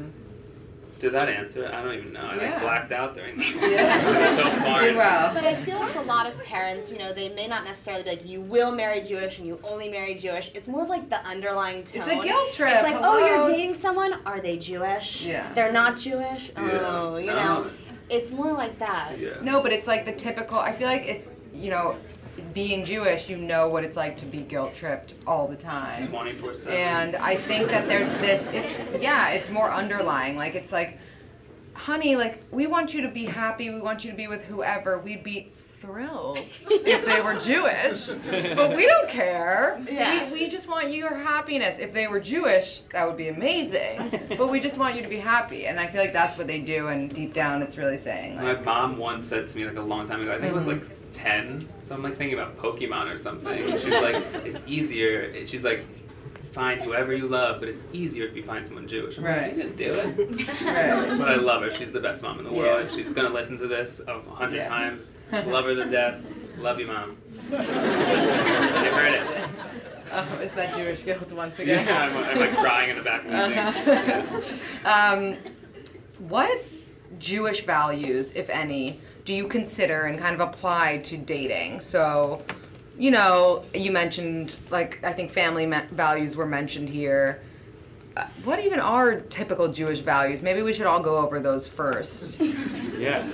Did 1.00 1.12
that 1.14 1.28
answer? 1.28 1.64
it? 1.64 1.72
I 1.72 1.82
don't 1.82 1.94
even 1.94 2.12
know. 2.12 2.20
I 2.20 2.36
Yeah. 2.36 2.52
like 2.52 2.60
blacked 2.62 2.92
out 2.92 3.14
during 3.14 3.36
that. 3.38 3.56
Yeah. 3.70 4.34
So 4.36 4.44
far. 4.62 4.82
Did 4.82 4.96
well. 4.96 5.34
But 5.34 5.44
I 5.44 5.54
feel 5.54 5.78
like 5.80 5.96
a 5.96 6.00
lot 6.02 6.26
of 6.26 6.38
parents, 6.44 6.92
you 6.92 6.98
know, 6.98 7.12
they 7.12 7.30
may 7.30 7.46
not 7.48 7.64
necessarily 7.64 8.02
be 8.04 8.10
like, 8.10 8.28
you 8.28 8.40
will 8.40 8.70
marry 8.72 9.00
Jewish 9.00 9.38
and 9.38 9.46
you 9.46 9.58
only 9.64 9.88
marry 9.90 10.14
Jewish. 10.14 10.50
It's 10.54 10.68
more 10.68 10.82
of 10.82 10.88
like 10.88 11.08
the 11.08 11.26
underlying 11.26 11.82
tone. 11.84 12.02
It's 12.02 12.10
a 12.10 12.22
guilt 12.22 12.52
trip. 12.52 12.72
It's 12.74 12.82
like, 12.84 13.00
oh, 13.02 13.18
you're 13.26 13.44
dating 13.44 13.74
someone? 13.74 14.14
Are 14.26 14.40
they 14.40 14.58
Jewish? 14.58 15.24
Yeah. 15.24 15.52
They're 15.54 15.72
not 15.72 15.96
Jewish? 15.96 16.50
Yeah. 16.56 16.80
Oh, 16.84 17.16
you 17.16 17.26
No. 17.26 17.34
know. 17.64 17.70
It's 18.08 18.30
more 18.32 18.52
like 18.52 18.78
that. 18.80 19.18
Yeah. 19.18 19.40
No, 19.42 19.60
but 19.60 19.72
it's 19.72 19.86
like 19.86 20.04
the 20.04 20.12
typical. 20.12 20.58
I 20.58 20.72
feel 20.72 20.88
like 20.88 21.02
it's 21.06 21.28
you 21.52 21.70
know, 21.70 21.96
being 22.52 22.84
Jewish, 22.84 23.28
you 23.28 23.36
know 23.36 23.68
what 23.68 23.84
it's 23.84 23.96
like 23.96 24.16
to 24.18 24.26
be 24.26 24.40
guilt 24.40 24.74
tripped 24.74 25.14
all 25.26 25.46
the 25.46 25.56
time. 25.56 26.08
24 26.08 26.54
7. 26.54 26.78
And 26.78 27.16
I 27.16 27.34
think 27.36 27.68
that 27.68 27.86
there's 27.86 28.08
this. 28.20 28.48
It's 28.52 29.02
yeah, 29.02 29.30
it's 29.30 29.50
more 29.50 29.70
underlying. 29.70 30.36
Like 30.36 30.54
it's 30.54 30.72
like, 30.72 30.98
honey, 31.74 32.16
like 32.16 32.42
we 32.50 32.66
want 32.66 32.94
you 32.94 33.02
to 33.02 33.08
be 33.08 33.24
happy. 33.26 33.70
We 33.70 33.80
want 33.80 34.04
you 34.04 34.10
to 34.10 34.16
be 34.16 34.26
with 34.26 34.44
whoever. 34.44 34.98
We'd 34.98 35.24
be 35.24 35.50
thrilled 35.80 36.38
if 36.68 37.06
they 37.06 37.22
were 37.22 37.40
Jewish, 37.40 38.08
but 38.54 38.76
we 38.76 38.86
don't 38.86 39.08
care. 39.08 39.80
Yeah. 39.90 40.26
We, 40.30 40.40
we 40.42 40.48
just 40.48 40.68
want 40.68 40.90
your 40.90 41.14
happiness. 41.14 41.78
If 41.78 41.94
they 41.94 42.06
were 42.06 42.20
Jewish, 42.20 42.82
that 42.92 43.06
would 43.06 43.16
be 43.16 43.28
amazing. 43.28 44.20
But 44.36 44.50
we 44.50 44.60
just 44.60 44.76
want 44.76 44.94
you 44.94 45.02
to 45.02 45.08
be 45.08 45.16
happy, 45.16 45.66
and 45.66 45.80
I 45.80 45.86
feel 45.86 46.02
like 46.02 46.12
that's 46.12 46.36
what 46.36 46.46
they 46.46 46.60
do. 46.60 46.88
And 46.88 47.12
deep 47.12 47.32
down, 47.32 47.62
it's 47.62 47.78
really 47.78 47.96
saying 47.96 48.36
My 48.36 48.60
mom 48.60 48.98
once 48.98 49.26
said 49.26 49.48
to 49.48 49.56
me 49.56 49.64
like 49.64 49.76
a 49.76 49.82
long 49.82 50.06
time 50.06 50.20
ago, 50.20 50.32
I 50.32 50.38
think 50.38 50.52
it 50.52 50.54
was 50.54 50.66
like 50.66 50.80
Mm-hmm. 50.82 50.99
10, 51.12 51.68
so 51.82 51.94
I'm 51.94 52.02
like 52.02 52.16
thinking 52.16 52.38
about 52.38 52.56
Pokemon 52.56 53.12
or 53.12 53.18
something. 53.18 53.70
And 53.70 53.80
she's 53.80 53.92
like, 53.92 54.16
it's 54.44 54.62
easier. 54.66 55.46
She's 55.46 55.64
like, 55.64 55.84
find 56.52 56.80
whoever 56.80 57.12
you 57.14 57.28
love, 57.28 57.60
but 57.60 57.68
it's 57.68 57.84
easier 57.92 58.26
if 58.26 58.34
you 58.34 58.42
find 58.42 58.66
someone 58.66 58.88
Jewish. 58.88 59.16
I'm 59.18 59.24
Right. 59.24 59.42
like, 59.42 59.56
you 59.56 59.62
didn't 59.62 59.76
do 59.76 59.84
it. 59.94 60.62
right. 60.62 61.18
But 61.18 61.28
I 61.28 61.36
love 61.36 61.62
her. 61.62 61.70
She's 61.70 61.92
the 61.92 62.00
best 62.00 62.22
mom 62.24 62.38
in 62.38 62.44
the 62.44 62.50
world. 62.52 62.64
Yeah. 62.78 62.80
And 62.80 62.90
she's 62.90 63.12
going 63.12 63.28
to 63.28 63.32
listen 63.32 63.56
to 63.58 63.66
this 63.68 64.00
a 64.08 64.20
hundred 64.32 64.56
Yeah. 64.56 64.68
times. 64.68 65.06
Love 65.32 65.64
her 65.66 65.76
to 65.76 65.84
death. 65.84 66.20
Love 66.58 66.80
you, 66.80 66.88
mom. 66.88 67.16
you 67.50 67.56
heard 67.56 69.14
it. 69.14 69.48
Oh, 70.12 70.40
is 70.42 70.54
that 70.54 70.74
Jewish 70.74 71.04
guilt 71.04 71.32
once 71.32 71.56
again? 71.60 71.86
Yeah, 71.86 72.02
I'm, 72.02 72.16
I'm 72.16 72.36
like 72.38 72.56
crying 72.56 72.90
in 72.90 72.96
the 72.96 73.02
back 73.04 73.24
of 73.24 73.30
the 73.30 74.42
thing. 74.42 74.60
Um, 74.84 75.36
what 76.28 76.64
Jewish 77.20 77.64
values, 77.64 78.32
if 78.32 78.50
any, 78.50 79.00
do 79.30 79.36
you 79.36 79.46
consider 79.46 80.06
and 80.06 80.18
kind 80.18 80.34
of 80.34 80.40
apply 80.40 80.98
to 81.04 81.16
dating? 81.16 81.78
So, 81.78 82.42
you 82.98 83.12
know, 83.12 83.64
you 83.72 83.92
mentioned, 83.92 84.56
like, 84.70 84.98
I 85.04 85.12
think 85.12 85.30
family 85.30 85.66
me- 85.66 85.86
values 85.92 86.34
were 86.36 86.46
mentioned 86.46 86.88
here. 86.88 87.40
uh, 88.16 88.26
what 88.42 88.58
even 88.58 88.80
are 88.80 89.20
typical 89.20 89.68
Jewish 89.68 90.00
values? 90.00 90.42
Maybe 90.42 90.62
we 90.62 90.72
should 90.72 90.86
all 90.86 90.98
go 90.98 91.18
over 91.18 91.38
those 91.38 91.68
first. 91.68 92.40
Yeah. 92.98 93.24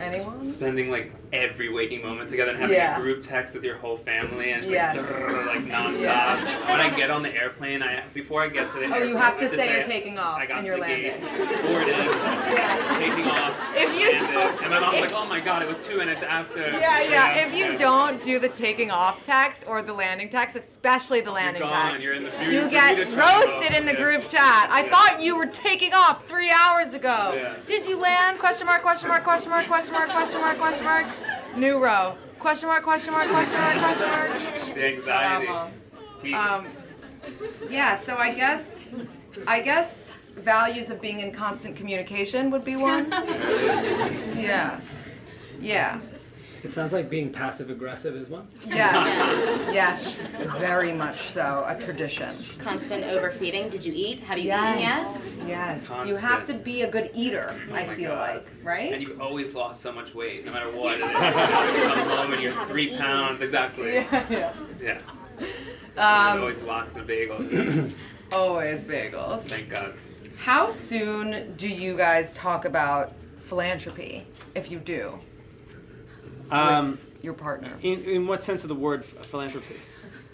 Anyone? 0.00 0.46
Spending 0.46 0.90
like 0.90 1.12
every 1.32 1.68
waking 1.68 2.02
moment 2.02 2.28
together 2.28 2.50
and 2.52 2.60
having 2.60 2.76
Yeah. 2.76 2.98
a 2.98 3.00
group 3.00 3.22
text 3.22 3.54
with 3.54 3.64
your 3.64 3.76
whole 3.76 3.96
family 3.96 4.52
and 4.52 4.62
it's 4.62 4.70
Yes. 4.72 4.96
like, 4.96 5.46
like 5.46 5.64
nonstop. 5.66 6.00
Yeah. 6.00 6.56
When 6.70 6.80
I 6.80 6.90
get 6.90 7.10
on 7.10 7.22
the 7.22 7.34
airplane, 7.34 7.82
I 7.82 8.02
before 8.14 8.42
I 8.42 8.48
get 8.48 8.68
to 8.70 8.76
the 8.76 8.84
Oh, 8.86 8.92
airport, 8.92 9.08
you 9.08 9.16
have 9.16 9.38
to 9.38 9.48
say 9.56 9.74
you're 9.76 9.84
taking 9.84 10.18
off 10.18 10.38
I 10.38 10.46
got 10.46 10.58
and 10.58 10.66
to 10.66 10.72
you're 10.72 10.76
the 10.76 10.82
landing. 10.82 11.20
gate, 11.20 11.62
boarding, 11.62 11.94
taking 12.98 13.26
off. 13.26 13.54
If 13.74 14.00
you 14.00 14.10
and, 14.10 14.36
uh, 14.36 14.58
and 14.62 14.70
my 14.70 14.80
mom's 14.80 15.00
like, 15.00 15.12
"Oh 15.12 15.26
my 15.26 15.40
god, 15.40 15.62
it 15.62 15.68
was 15.68 15.84
two 15.86 15.96
minutes 15.98 16.22
after." 16.22 16.60
Yeah, 16.60 17.00
yeah. 17.02 17.46
If 17.46 17.54
you 17.54 17.66
yeah. 17.66 17.74
don't 17.76 18.22
do 18.22 18.38
the 18.38 18.48
taking 18.48 18.90
off 18.90 19.22
text 19.24 19.64
or 19.66 19.82
the 19.82 19.92
landing 19.92 20.28
text, 20.28 20.56
especially 20.56 21.20
the 21.20 21.32
landing 21.32 21.62
gone, 21.62 21.90
text, 21.90 22.04
you're 22.04 22.14
in 22.14 22.24
the 22.24 22.30
you 22.50 22.68
get 22.70 22.96
roasted 23.12 23.76
in 23.76 23.86
the 23.86 23.94
group 23.94 24.28
chat. 24.28 24.68
I 24.70 24.82
thought 24.88 25.20
you 25.22 25.36
were 25.36 25.46
taking 25.46 25.92
off 25.94 26.26
three 26.26 26.50
hours 26.50 26.94
ago. 26.94 27.32
Yeah. 27.34 27.54
Did 27.66 27.86
you 27.86 27.98
land? 27.98 28.38
Question 28.38 28.66
mark? 28.66 28.82
Question 28.82 29.08
mark? 29.08 29.24
Question 29.24 29.50
mark? 29.50 29.66
Question 29.66 29.92
mark? 29.92 30.10
Question 30.10 30.40
mark? 30.40 30.58
Question 30.58 30.84
mark? 30.84 31.06
New 31.56 31.82
row. 31.82 32.16
Question 32.38 32.68
mark? 32.68 32.82
Question 32.84 33.12
mark? 33.12 33.28
Question 33.28 33.60
mark? 33.60 33.78
Question 33.78 34.08
mark? 34.08 34.74
The 34.74 34.86
anxiety. 34.86 36.32
Um, 36.32 36.66
yeah. 37.68 37.94
So 37.94 38.16
I 38.16 38.32
guess, 38.34 38.84
I 39.46 39.60
guess 39.60 40.14
values 40.36 40.90
of 40.90 41.00
being 41.00 41.20
in 41.20 41.32
constant 41.32 41.76
communication 41.76 42.50
would 42.50 42.64
be 42.64 42.76
one. 42.76 43.10
Yeah. 44.36 44.80
Yeah. 45.60 46.00
It 46.62 46.72
sounds 46.72 46.92
like 46.92 47.08
being 47.08 47.30
passive 47.32 47.70
aggressive 47.70 48.14
is 48.16 48.28
one. 48.28 48.46
Yes. 48.66 49.72
yes. 49.72 50.26
Very 50.58 50.92
much 50.92 51.20
so. 51.20 51.64
A 51.66 51.74
tradition. 51.80 52.34
Constant 52.58 53.04
overfeeding. 53.04 53.68
Did 53.70 53.84
you 53.84 53.92
eat? 53.96 54.20
Have 54.20 54.38
you 54.38 54.44
Yes. 54.46 55.26
eaten 55.26 55.38
yet? 55.40 55.48
Yes. 55.48 56.02
You 56.06 56.16
have 56.16 56.44
to 56.46 56.54
be 56.54 56.82
a 56.82 56.90
good 56.90 57.10
eater, 57.14 57.58
Oh 57.70 57.74
I 57.74 57.86
feel 57.86 58.10
God. 58.10 58.36
like, 58.36 58.46
right? 58.62 58.92
And 58.92 59.00
you've 59.02 59.20
always 59.20 59.54
lost 59.54 59.80
so 59.80 59.90
much 59.92 60.14
weight, 60.14 60.44
no 60.44 60.52
matter 60.52 60.70
what 60.70 61.00
it 61.00 61.04
is. 61.04 61.10
At 61.10 61.94
the 62.02 62.04
moment, 62.04 62.42
you're 62.42 62.66
three 62.66 62.94
pounds 62.96 63.40
exactly. 63.42 63.94
yeah, 63.94 64.26
yeah. 64.30 64.52
Yeah. 64.80 65.00
Um, 65.96 66.40
There's 66.40 66.40
always 66.40 66.60
lots 66.60 66.96
of 66.96 67.06
bagels. 67.06 67.92
Always 68.32 68.82
bagels. 68.82 69.40
Thank 69.48 69.70
God. 69.70 69.92
How 70.38 70.68
soon 70.68 71.54
do 71.56 71.68
you 71.68 71.96
guys 71.96 72.34
talk 72.36 72.64
about 72.64 73.12
philanthropy, 73.38 74.24
if 74.54 74.70
you 74.70 74.78
do, 74.78 75.18
Um, 76.50 76.98
your 77.22 77.34
partner? 77.34 77.70
in, 77.82 78.02
in 78.04 78.26
what 78.26 78.42
sense 78.42 78.64
of 78.64 78.68
the 78.68 78.74
word 78.74 79.04
philanthropy? 79.04 79.76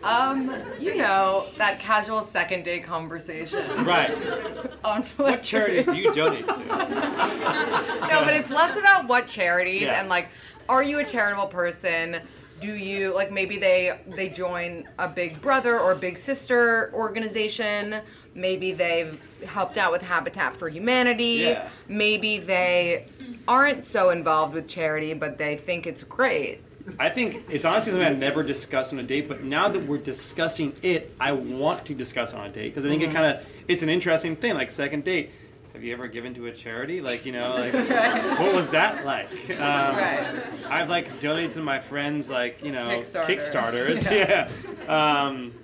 Um, 0.03 0.53
you 0.79 0.95
know, 0.97 1.47
that 1.59 1.81
casual 1.81 2.23
second 2.23 2.65
day 2.65 2.79
conversation 2.81 3.85
Right. 3.85 4.11
on 4.85 5.03
What 5.17 5.43
charities 5.43 5.87
do 5.87 5.97
you 5.97 6.13
donate 6.13 6.47
to? 6.47 6.59
No, 6.59 8.25
but 8.25 8.35
it's 8.35 8.51
less 8.51 8.77
about 8.77 9.09
what 9.09 9.27
charities 9.27 9.83
Yeah. 9.83 9.99
and 10.01 10.09
like, 10.09 10.29
are 10.69 10.83
you 10.83 10.99
a 11.01 11.05
charitable 11.05 11.47
person? 11.49 12.21
Do 12.61 12.73
you 12.73 13.15
like 13.15 13.33
maybe 13.33 13.59
they 13.59 13.99
they 14.07 14.29
join 14.29 14.89
a 14.99 15.09
big 15.09 15.41
brother 15.43 15.79
or 15.79 15.95
big 15.95 16.17
sister 16.19 16.91
organization? 16.95 17.97
Maybe 18.35 18.73
they've 18.73 19.19
helped 19.47 19.77
out 19.79 19.93
with 19.93 20.03
Habitat 20.03 20.57
for 20.57 20.69
Humanity. 20.69 21.49
Yeah. 21.49 21.69
Maybe 21.89 22.39
they 22.39 23.07
aren't 23.49 23.83
so 23.83 24.11
involved 24.11 24.55
with 24.55 24.69
charity, 24.69 25.15
but 25.15 25.39
they 25.39 25.57
think 25.57 25.87
it's 25.87 26.03
great. 26.05 26.61
I 27.01 27.09
think 27.11 27.45
it's 27.51 27.65
honestly 27.65 27.91
something 27.93 28.07
I've 28.07 28.19
never 28.19 28.43
discussed 28.45 28.93
on 28.93 29.01
a 29.01 29.03
date, 29.03 29.27
but 29.29 29.43
now 29.43 29.69
that 29.69 29.83
we're 29.87 29.99
discussing 29.99 30.73
it, 30.83 31.13
I 31.19 31.33
want 31.33 31.85
to 31.87 31.95
discuss 31.95 32.33
on 32.33 32.47
a 32.47 32.49
date 32.49 32.69
because 32.69 32.87
I 32.87 32.89
think 32.89 33.03
it 33.03 33.11
kind 33.13 33.27
of 33.37 33.45
it's 33.67 33.83
an 33.83 33.89
interesting 33.89 34.37
thing. 34.37 34.55
Like 34.55 34.71
second 34.71 35.03
date, 35.03 35.31
have 35.73 35.83
you 35.83 35.93
ever 35.93 36.07
given 36.07 36.33
to 36.35 36.47
a 36.47 36.53
charity? 36.53 37.01
Like 37.01 37.27
you 37.27 37.33
know, 37.33 37.57
like 37.57 37.73
what 38.39 38.55
was 38.55 38.71
that 38.71 39.05
like? 39.05 39.29
Um, 39.51 39.57
Right. 39.97 40.43
I've 40.69 40.89
like 40.89 41.19
donated 41.21 41.53
to 41.53 41.61
my 41.61 41.81
friends, 41.81 42.31
like 42.31 42.63
you 42.65 42.71
know, 42.71 42.89
Kickstarters. 43.03 44.07
Kickstarters. 44.07 44.11
yeah. 44.89 45.25
Um, 45.27 45.55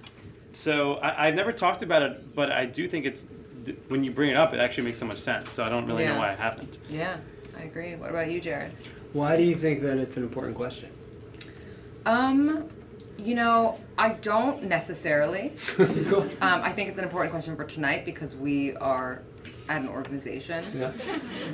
so 0.50 0.94
I, 0.94 1.28
I've 1.28 1.34
never 1.36 1.52
talked 1.52 1.82
about 1.84 2.02
it, 2.02 2.34
but 2.34 2.50
I 2.50 2.66
do 2.66 2.88
think 2.88 3.06
it's 3.06 3.24
when 3.86 4.02
you 4.02 4.10
bring 4.10 4.30
it 4.30 4.36
up, 4.36 4.52
it 4.52 4.58
actually 4.58 4.84
makes 4.84 4.98
so 4.98 5.06
much 5.06 5.18
sense. 5.18 5.52
So 5.52 5.62
I 5.62 5.68
don't 5.68 5.86
really 5.86 6.02
Yeah. 6.02 6.14
know 6.14 6.18
why 6.18 6.32
I 6.32 6.34
haven't. 6.34 6.78
Yeah, 6.90 7.16
I 7.62 7.66
agree. 7.66 7.94
What 7.94 8.10
about 8.10 8.28
you, 8.28 8.40
Jared? 8.40 8.74
Why 9.12 9.36
do 9.36 9.44
you 9.44 9.54
think 9.54 9.82
that 9.82 9.96
it's 9.96 10.16
an 10.16 10.24
important 10.24 10.56
question? 10.56 10.90
Um, 12.04 12.68
you 13.16 13.36
know, 13.36 13.78
I 13.96 14.14
don't 14.14 14.64
necessarily. 14.64 15.52
Um, 16.42 16.60
I 16.60 16.72
think 16.72 16.88
it's 16.88 16.98
an 16.98 17.04
important 17.04 17.30
question 17.30 17.54
for 17.54 17.62
tonight 17.62 18.04
because 18.04 18.34
we 18.34 18.74
are 18.76 19.22
at 19.68 19.80
an 19.80 19.88
organization. 19.88 20.64
Yeah. 20.74 20.90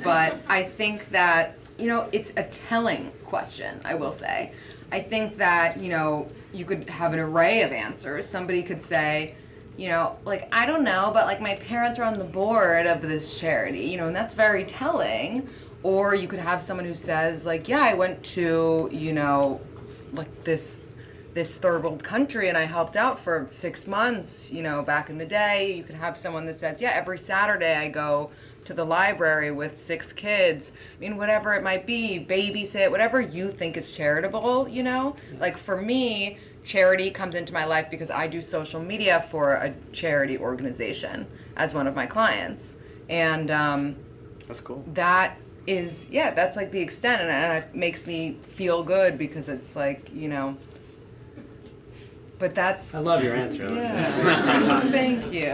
But 0.03 0.37
I 0.47 0.63
think 0.63 1.11
that, 1.11 1.59
you 1.77 1.87
know, 1.87 2.09
it's 2.11 2.33
a 2.37 2.43
telling 2.43 3.11
question, 3.23 3.79
I 3.85 3.93
will 3.93 4.11
say. 4.11 4.51
I 4.91 4.99
think 4.99 5.37
that, 5.37 5.77
you 5.79 5.89
know, 5.89 6.27
you 6.51 6.65
could 6.65 6.89
have 6.89 7.13
an 7.13 7.19
array 7.19 7.61
of 7.61 7.71
answers. 7.71 8.27
Somebody 8.27 8.63
could 8.63 8.81
say, 8.81 9.35
you 9.77 9.89
know, 9.89 10.17
like, 10.25 10.49
I 10.51 10.65
don't 10.65 10.83
know, 10.83 11.11
but 11.13 11.27
like 11.27 11.39
my 11.39 11.53
parents 11.55 11.99
are 11.99 12.03
on 12.03 12.17
the 12.17 12.25
board 12.25 12.87
of 12.87 13.01
this 13.03 13.35
charity, 13.35 13.85
you 13.85 13.97
know, 13.97 14.07
and 14.07 14.15
that's 14.15 14.33
very 14.33 14.65
telling. 14.65 15.47
Or 15.81 16.13
you 16.13 16.27
could 16.27 16.39
have 16.39 16.61
someone 16.61 16.85
who 16.85 16.95
says, 16.95 17.45
like, 17.45 17.67
yeah, 17.67 17.81
I 17.81 17.93
went 17.93 18.23
to, 18.25 18.89
you 18.91 19.13
know, 19.13 19.61
like 20.13 20.43
this 20.43 20.83
this 21.33 21.59
third 21.59 21.83
world 21.83 22.03
country 22.03 22.49
and 22.49 22.57
I 22.57 22.63
helped 22.63 22.95
out 22.95 23.19
for 23.19 23.45
six 23.49 23.87
months, 23.87 24.51
you 24.51 24.63
know, 24.63 24.81
back 24.81 25.09
in 25.09 25.17
the 25.17 25.25
day. 25.25 25.75
You 25.75 25.83
could 25.83 25.95
have 25.95 26.17
someone 26.17 26.45
that 26.45 26.55
says, 26.55 26.81
Yeah, 26.81 26.89
every 26.89 27.19
Saturday 27.19 27.75
I 27.75 27.87
go 27.87 28.31
to 28.65 28.73
the 28.73 28.83
library 28.83 29.51
with 29.51 29.77
six 29.77 30.11
kids. 30.11 30.71
I 30.97 30.99
mean, 30.99 31.17
whatever 31.17 31.53
it 31.53 31.63
might 31.63 31.85
be, 31.85 32.25
babysit, 32.27 32.91
whatever 32.91 33.21
you 33.21 33.51
think 33.51 33.77
is 33.77 33.91
charitable, 33.91 34.67
you 34.67 34.83
know? 34.83 35.15
Like 35.39 35.57
for 35.57 35.79
me, 35.81 36.37
charity 36.63 37.09
comes 37.09 37.35
into 37.35 37.53
my 37.53 37.65
life 37.65 37.89
because 37.89 38.11
I 38.11 38.27
do 38.27 38.41
social 38.41 38.81
media 38.81 39.21
for 39.21 39.53
a 39.53 39.73
charity 39.91 40.37
organization 40.37 41.27
as 41.55 41.73
one 41.73 41.87
of 41.87 41.95
my 41.95 42.05
clients. 42.05 42.75
And 43.07 43.49
um, 43.49 43.95
That's 44.47 44.61
cool. 44.61 44.83
that 44.93 45.37
is 45.69 46.09
yeah 46.09 46.33
that's 46.33 46.57
like 46.57 46.71
the 46.71 46.79
extent 46.79 47.21
and, 47.21 47.29
and 47.29 47.63
it 47.63 47.75
makes 47.75 48.07
me 48.07 48.33
feel 48.41 48.83
good 48.83 49.17
because 49.17 49.49
it's 49.49 49.75
like 49.75 50.13
you 50.13 50.27
know. 50.27 50.57
But 52.39 52.55
that's 52.55 52.95
I 52.95 52.99
love 52.99 53.21
your 53.21 53.35
answer. 53.35 53.69
yeah. 53.69 54.79
Thank 54.91 55.33
you. 55.33 55.51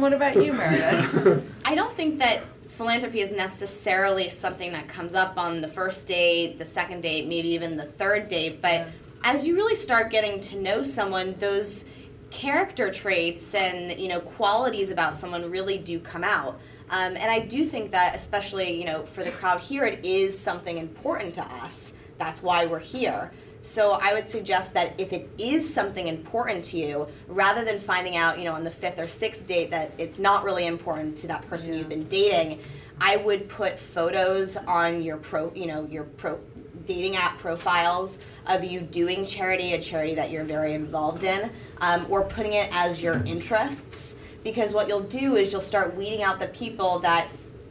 What 0.00 0.12
about 0.12 0.36
you 0.36 0.52
meredith? 0.52 1.44
I 1.64 1.74
don't 1.74 1.92
think 1.94 2.18
that 2.18 2.42
philanthropy 2.68 3.20
is 3.20 3.32
necessarily 3.32 4.28
something 4.28 4.70
that 4.70 4.86
comes 4.86 5.14
up 5.14 5.36
on 5.36 5.60
the 5.60 5.66
first 5.66 6.06
date, 6.06 6.56
the 6.56 6.64
second 6.64 7.00
date, 7.00 7.26
maybe 7.26 7.48
even 7.48 7.76
the 7.76 7.84
third 7.84 8.28
date, 8.28 8.62
but 8.62 8.86
as 9.24 9.46
you 9.46 9.56
really 9.56 9.74
start 9.74 10.10
getting 10.10 10.40
to 10.40 10.60
know 10.60 10.84
someone, 10.84 11.34
those 11.38 11.86
character 12.30 12.90
traits 12.90 13.54
and 13.54 13.98
you 13.98 14.06
know 14.06 14.20
qualities 14.20 14.90
about 14.90 15.16
someone 15.16 15.50
really 15.50 15.78
do 15.78 15.98
come 15.98 16.24
out. 16.24 16.60
Um, 16.90 17.16
and 17.16 17.30
I 17.30 17.40
do 17.40 17.64
think 17.64 17.90
that, 17.90 18.14
especially 18.14 18.78
you 18.78 18.86
know 18.86 19.04
for 19.06 19.24
the 19.24 19.30
crowd 19.30 19.60
here, 19.60 19.84
it 19.84 20.04
is 20.04 20.38
something 20.38 20.78
important 20.78 21.34
to 21.34 21.42
us. 21.42 21.94
That's 22.18 22.42
why 22.42 22.66
we're 22.66 22.78
here. 22.78 23.32
So 23.62 23.98
I 24.00 24.14
would 24.14 24.28
suggest 24.28 24.72
that 24.74 24.98
if 24.98 25.12
it 25.12 25.28
is 25.36 25.72
something 25.72 26.06
important 26.06 26.64
to 26.66 26.78
you, 26.78 27.08
rather 27.26 27.64
than 27.64 27.78
finding 27.78 28.16
out, 28.16 28.38
you 28.38 28.44
know, 28.44 28.52
on 28.52 28.64
the 28.64 28.70
fifth 28.70 28.98
or 28.98 29.08
sixth 29.08 29.46
date 29.46 29.70
that 29.72 29.92
it's 29.98 30.18
not 30.18 30.44
really 30.44 30.66
important 30.66 31.16
to 31.18 31.26
that 31.26 31.46
person 31.48 31.74
you've 31.74 31.88
been 31.88 32.08
dating, 32.08 32.60
I 33.00 33.16
would 33.16 33.48
put 33.48 33.78
photos 33.78 34.56
on 34.56 35.02
your 35.02 35.16
pro, 35.18 35.52
you 35.54 35.66
know, 35.66 35.86
your 35.86 36.04
pro 36.04 36.40
dating 36.84 37.16
app 37.16 37.36
profiles 37.36 38.18
of 38.46 38.64
you 38.64 38.80
doing 38.80 39.26
charity, 39.26 39.74
a 39.74 39.78
charity 39.80 40.14
that 40.14 40.30
you're 40.30 40.44
very 40.44 40.72
involved 40.72 41.24
in, 41.24 41.50
um, 41.82 42.06
or 42.08 42.24
putting 42.24 42.54
it 42.54 42.70
as 42.72 43.02
your 43.02 43.22
interests. 43.24 44.16
Because 44.48 44.72
what 44.72 44.88
you'll 44.88 45.00
do 45.00 45.36
is 45.36 45.52
you'll 45.52 45.60
start 45.60 45.94
weeding 45.94 46.22
out 46.22 46.38
the 46.38 46.46
people 46.46 47.00
that 47.00 47.28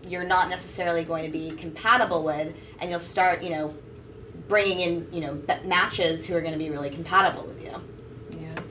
you're 0.08 0.24
not 0.24 0.48
necessarily 0.48 1.04
going 1.04 1.26
to 1.26 1.32
be 1.32 1.50
compatible 1.50 2.22
with, 2.24 2.56
and 2.80 2.92
you'll 2.92 3.00
start, 3.00 3.42
you 3.42 3.50
know, 3.50 3.74
bringing 4.48 4.82
in, 4.82 5.08
you 5.12 5.22
know, 5.22 5.34
b- 5.34 5.56
matches 5.66 6.24
who 6.24 6.36
are 6.36 6.40
going 6.40 6.54
to 6.54 6.60
be 6.60 6.70
really 6.70 6.92
compatible 6.92 7.46
with 7.46 7.64
you. 7.64 7.74
yeah 8.40 8.62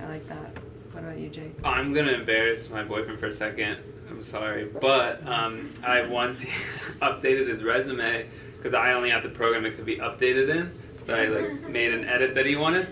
i 0.00 0.08
like 0.08 0.26
that 0.28 0.56
what 0.92 1.02
about 1.02 1.18
you 1.18 1.28
jake 1.28 1.52
I'm 1.64 1.92
gonna 1.92 2.12
embarrass 2.12 2.70
my 2.70 2.84
boyfriend 2.84 3.18
for 3.18 3.26
a 3.26 3.32
second. 3.32 3.78
I'm 4.08 4.22
sorry, 4.22 4.66
but 4.80 5.26
um, 5.26 5.72
I 5.84 6.06
once 6.06 6.44
updated 7.02 7.48
his 7.48 7.64
resume 7.64 8.26
because 8.56 8.74
I 8.74 8.92
only 8.92 9.10
have 9.10 9.24
the 9.24 9.28
program 9.28 9.66
it 9.66 9.74
could 9.74 9.84
be 9.86 9.96
updated 9.96 10.48
in. 10.50 10.72
So 11.04 11.16
I 11.16 11.26
like 11.26 11.68
made 11.68 11.92
an 11.92 12.04
edit 12.04 12.36
that 12.36 12.46
he 12.46 12.54
wanted, 12.54 12.86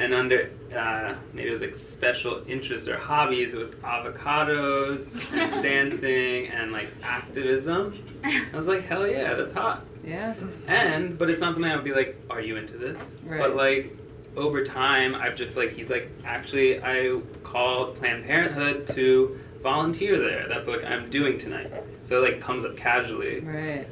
and 0.00 0.14
under 0.14 0.50
uh, 0.74 1.14
maybe 1.34 1.48
it 1.48 1.50
was 1.50 1.60
like 1.60 1.74
special 1.74 2.42
interests 2.46 2.88
or 2.88 2.96
hobbies. 2.96 3.54
It 3.54 3.60
was 3.60 3.72
avocados, 3.76 5.20
dancing, 5.62 6.48
and 6.48 6.72
like 6.72 6.88
activism. 7.02 7.94
I 8.24 8.44
was 8.56 8.66
like, 8.66 8.82
hell 8.82 9.06
yeah, 9.06 9.34
that's 9.34 9.52
hot. 9.52 9.84
yeah 10.04 10.34
And 10.66 11.18
but 11.18 11.28
it's 11.30 11.40
not 11.40 11.54
something 11.54 11.70
I 11.70 11.76
would 11.76 11.84
be 11.84 11.92
like, 11.92 12.20
are 12.30 12.40
you 12.40 12.56
into 12.56 12.76
this? 12.78 13.22
Right. 13.26 13.38
But 13.38 13.56
like 13.56 13.96
over 14.36 14.64
time, 14.64 15.14
I've 15.14 15.36
just 15.36 15.56
like 15.56 15.70
he's 15.72 15.90
like 15.90 16.08
actually 16.24 16.82
I 16.82 17.20
called 17.42 17.96
Planned 17.96 18.24
Parenthood 18.24 18.86
to 18.88 19.38
volunteer 19.62 20.18
there. 20.18 20.48
That's 20.48 20.66
what 20.66 20.84
I'm 20.84 21.10
doing 21.10 21.36
tonight. 21.36 21.70
So 22.04 22.22
it 22.22 22.32
like 22.32 22.40
comes 22.40 22.64
up 22.64 22.76
casually. 22.76 23.40
Right. 23.40 23.86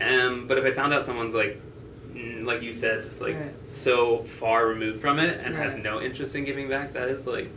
Um, 0.00 0.48
but 0.48 0.58
if 0.58 0.64
I 0.64 0.72
found 0.72 0.92
out 0.92 1.06
someone's 1.06 1.34
like, 1.34 1.60
Mm, 2.14 2.44
like 2.44 2.62
you 2.62 2.72
said, 2.72 3.02
just 3.04 3.20
like 3.20 3.34
Right. 3.36 3.54
so 3.70 4.18
far 4.24 4.66
removed 4.66 5.00
from 5.00 5.18
it 5.18 5.40
and 5.42 5.54
has 5.54 5.76
no 5.76 6.00
interest 6.00 6.34
in 6.36 6.44
giving 6.44 6.68
back, 6.68 6.92
that 6.92 7.08
is 7.08 7.26
like, 7.26 7.48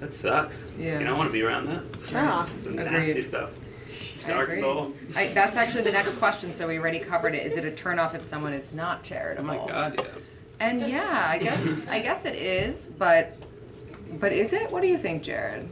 that 0.00 0.14
sucks. 0.14 0.70
Yeah. 0.78 0.98
You 1.00 1.06
don't 1.06 1.18
want 1.18 1.28
to 1.28 1.32
be 1.32 1.42
around 1.42 1.66
that. 1.68 1.92
Turn 2.06 2.28
off. 2.28 2.54
It's 2.56 2.64
some 2.66 2.78
Agreed. 2.78 2.92
nasty 2.92 3.22
stuff. 3.22 3.50
Dark 4.26 4.48
agree. 4.48 4.60
soul. 4.60 4.92
I, 5.16 5.28
that's 5.28 5.56
actually 5.56 5.82
the 5.84 5.92
next 5.92 6.16
question, 6.16 6.54
so 6.54 6.68
we 6.68 6.78
already 6.78 6.98
covered 7.00 7.34
it. 7.34 7.46
Is 7.46 7.56
it 7.56 7.64
a 7.64 7.70
turnoff 7.70 8.14
if 8.14 8.24
someone 8.26 8.52
is 8.52 8.72
not 8.72 8.98
Oh 9.00 9.04
charitable? 9.04 9.46
my 9.46 9.56
god, 9.56 9.94
yeah. 9.98 10.10
And 10.60 10.82
yeah, 10.82 11.26
I 11.28 11.38
guess 11.38 11.68
I 11.88 12.00
guess 12.00 12.24
it 12.24 12.34
is, 12.34 12.90
but 12.98 13.32
but 14.20 14.32
is 14.32 14.52
it? 14.52 14.70
What 14.72 14.82
do 14.82 14.88
you 14.88 14.98
think, 14.98 15.22
Jared? 15.22 15.68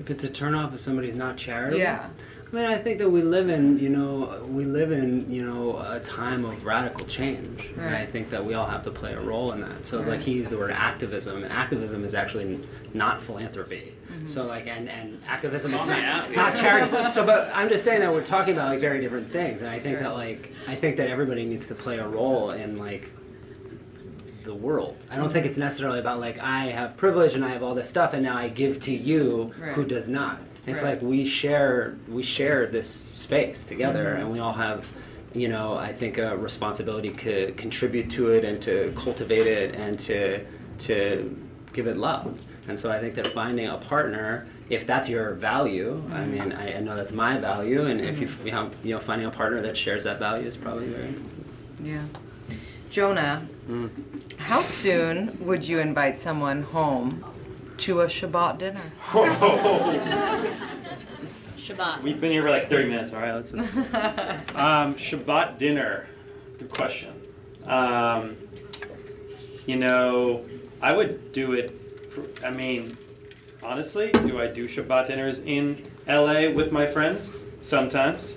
If 0.00 0.10
it's 0.10 0.24
a 0.24 0.28
turnoff 0.28 0.72
if 0.74 0.80
somebody's 0.80 1.14
not 1.14 1.36
charitable. 1.36 1.78
Yeah. 1.78 2.08
I 2.52 2.56
mean, 2.56 2.64
I 2.64 2.78
think 2.78 2.98
that 2.98 3.10
we 3.10 3.22
live 3.22 3.48
in, 3.48 3.78
you 3.80 3.88
know, 3.88 4.46
we 4.48 4.64
live 4.64 4.92
in, 4.92 5.28
you 5.30 5.44
know, 5.44 5.78
a 5.78 5.98
time 5.98 6.44
of 6.44 6.64
radical 6.64 7.04
change, 7.04 7.70
and 7.76 7.94
I 7.94 8.06
think 8.06 8.30
that 8.30 8.44
we 8.44 8.54
all 8.54 8.66
have 8.66 8.84
to 8.84 8.90
play 8.92 9.14
a 9.14 9.20
role 9.20 9.50
in 9.52 9.60
that. 9.62 9.84
So, 9.84 9.98
Right. 9.98 10.08
like 10.10 10.20
he 10.20 10.32
used 10.34 10.50
the 10.50 10.56
word 10.56 10.70
activism, 10.70 11.42
and 11.42 11.52
activism 11.52 12.04
is 12.04 12.14
actually 12.14 12.60
not 12.94 13.20
philanthropy. 13.20 13.94
Mm-hmm. 14.12 14.28
So, 14.28 14.46
like, 14.46 14.68
and 14.68 14.88
and 14.88 15.20
activism 15.26 15.74
is 15.74 15.84
not, 15.86 15.98
yeah. 15.98 16.24
not 16.36 16.54
charity. 16.54 16.92
So, 17.10 17.26
but 17.26 17.50
I'm 17.52 17.68
just 17.68 17.82
saying 17.84 18.00
that 18.00 18.12
we're 18.12 18.22
talking 18.22 18.54
about 18.54 18.68
like 18.68 18.80
very 18.80 19.00
different 19.00 19.32
things, 19.32 19.60
and 19.62 19.68
I 19.70 19.80
think 19.80 19.96
Right. 19.96 20.04
that 20.04 20.14
like 20.14 20.52
I 20.68 20.76
think 20.76 20.96
that 20.98 21.08
everybody 21.10 21.44
needs 21.44 21.66
to 21.66 21.74
play 21.74 21.98
a 21.98 22.06
role 22.06 22.52
in 22.52 22.78
like 22.78 23.10
the 24.44 24.54
world. 24.54 24.96
I 25.10 25.16
don't 25.16 25.32
think 25.32 25.44
it's 25.46 25.58
necessarily 25.58 25.98
about 25.98 26.20
like 26.20 26.38
I 26.38 26.66
have 26.66 26.96
privilege 26.96 27.34
and 27.34 27.44
I 27.44 27.48
have 27.48 27.64
all 27.64 27.74
this 27.74 27.90
stuff 27.90 28.14
and 28.14 28.22
now 28.22 28.36
I 28.36 28.48
give 28.48 28.78
to 28.82 28.92
you 28.92 29.48
who 29.74 29.84
does 29.84 30.08
not. 30.08 30.38
It's 30.66 30.82
Right. 30.82 30.94
like 30.94 31.02
we 31.02 31.24
share 31.24 31.94
we 32.08 32.22
share 32.22 32.66
this 32.66 33.10
space 33.14 33.64
together 33.64 34.04
Mm-hmm. 34.06 34.20
and 34.22 34.32
we 34.32 34.38
all 34.40 34.52
have 34.54 34.86
you 35.34 35.48
know 35.48 35.74
I 35.76 35.92
think 35.92 36.18
a 36.18 36.36
responsibility 36.36 37.10
to 37.10 37.52
contribute 37.52 38.08
to 38.10 38.30
it 38.32 38.44
and 38.44 38.60
to 38.62 38.92
cultivate 38.96 39.46
it 39.46 39.74
and 39.74 39.98
to 40.00 40.44
to 40.88 41.36
give 41.72 41.86
it 41.86 41.96
love. 41.96 42.38
And 42.68 42.78
so 42.78 42.90
I 42.90 42.98
think 42.98 43.14
that 43.14 43.28
finding 43.28 43.66
a 43.68 43.76
partner 43.78 44.46
if 44.68 44.84
that's 44.84 45.08
your 45.08 45.34
value, 45.34 46.02
I 46.10 46.18
Mm-hmm. 46.18 46.32
mean, 46.32 46.52
I, 46.52 46.76
I 46.78 46.80
know 46.80 46.96
that's 46.96 47.12
my 47.12 47.38
value, 47.38 47.86
and 47.86 48.00
if 48.00 48.18
you, 48.20 48.28
you 48.44 48.50
know, 48.50 48.68
you 48.82 48.94
know, 48.94 48.98
finding 48.98 49.24
a 49.28 49.30
partner 49.30 49.60
that 49.60 49.76
shares 49.76 50.02
that 50.02 50.18
value 50.18 50.44
is 50.44 50.56
probably 50.56 50.88
very. 50.88 51.14
Yeah. 51.80 52.02
Jonah, 52.90 53.46
how 54.38 54.62
soon 54.62 55.38
would 55.46 55.62
you 55.68 55.78
invite 55.78 56.18
someone 56.18 56.62
home 56.62 57.24
to 57.78 58.00
a 58.00 58.06
Shabbat 58.06 58.58
dinner? 58.58 58.80
Shabbat. 61.56 62.02
We've 62.02 62.20
been 62.20 62.32
here 62.32 62.42
for 62.42 62.50
like 62.50 62.68
30 62.68 62.88
minutes. 62.88 63.12
All 63.12 63.20
right, 63.20 63.34
let's. 63.34 63.52
Just... 63.52 63.76
um, 63.76 64.94
Shabbat 64.94 65.58
dinner. 65.58 66.06
Good 66.58 66.70
question. 66.70 67.12
Um, 67.66 68.36
you 69.66 69.76
know, 69.76 70.44
I 70.80 70.92
would 70.92 71.32
do 71.32 71.52
it. 71.52 71.80
I 72.44 72.50
mean, 72.50 72.96
honestly, 73.62 74.12
do 74.12 74.40
I 74.40 74.46
do 74.46 74.66
Shabbat 74.66 75.08
dinners 75.08 75.40
in 75.40 75.82
LA 76.06 76.50
with 76.50 76.72
my 76.72 76.86
friends? 76.86 77.30
Sometimes. 77.60 78.36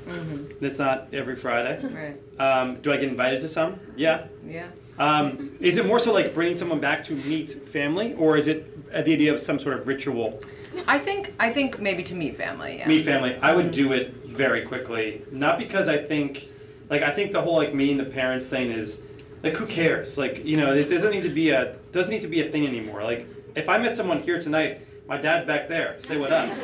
It's 0.60 0.80
not 0.80 1.14
every 1.14 1.36
Friday. 1.36 1.80
Right. 1.86 2.42
Um, 2.42 2.82
do 2.82 2.92
I 2.92 2.98
get 2.98 3.10
invited 3.10 3.42
to 3.42 3.48
some? 3.48 3.80
Yeah. 3.96 4.26
Yeah. 4.44 4.70
Um, 5.00 5.56
is 5.62 5.78
it 5.78 5.86
more 5.86 5.98
so 5.98 6.14
like 6.14 6.34
bringing 6.34 6.58
someone 6.58 6.80
back 6.80 7.02
to 7.04 7.14
meet 7.14 7.52
family, 7.68 8.14
or 8.16 8.36
is 8.38 8.48
it 8.48 8.92
the 8.92 9.14
idea 9.14 9.34
of 9.34 9.40
some 9.40 9.58
sort 9.58 9.80
of 9.80 9.88
ritual? 9.88 10.42
I 10.88 11.00
think 11.00 11.34
I 11.40 11.50
think 11.52 11.80
maybe 11.80 12.04
to 12.04 12.16
meet 12.16 12.36
family. 12.36 12.78
Yeah. 12.78 12.88
meet 12.88 13.06
family. 13.06 13.38
I 13.42 13.56
would 13.56 13.72
do 13.72 13.94
it 13.94 14.14
very 14.26 14.62
quickly. 14.64 15.24
Not 15.32 15.58
because 15.58 15.88
i 15.90 15.98
think 15.98 16.48
like 16.90 17.02
i 17.02 17.12
think 17.12 17.32
the 17.32 17.42
whole 17.42 17.56
like 17.56 17.74
meeting 17.74 17.98
the 17.98 18.06
parents 18.06 18.48
thing 18.48 18.72
is 18.72 19.02
like 19.44 19.56
who 19.56 19.66
cares? 19.66 20.18
Like 20.18 20.46
you 20.46 20.58
know 20.58 20.74
it 20.74 20.90
doesn't 20.90 21.12
need 21.12 21.24
to 21.24 21.30
be 21.30 21.50
a 21.52 21.76
doesn't 21.92 22.12
need 22.12 22.22
to 22.22 22.28
be 22.28 22.46
a 22.46 22.52
thing 22.52 22.68
anymore. 22.68 23.04
Like 23.04 23.26
if 23.56 23.70
i 23.70 23.78
met 23.78 23.96
someone 23.96 24.20
here 24.22 24.40
tonight 24.40 24.86
my 25.08 25.18
dad's 25.18 25.46
back 25.46 25.68
there. 25.68 26.00
Say 26.00 26.18
what 26.18 26.32
up. 26.32 26.50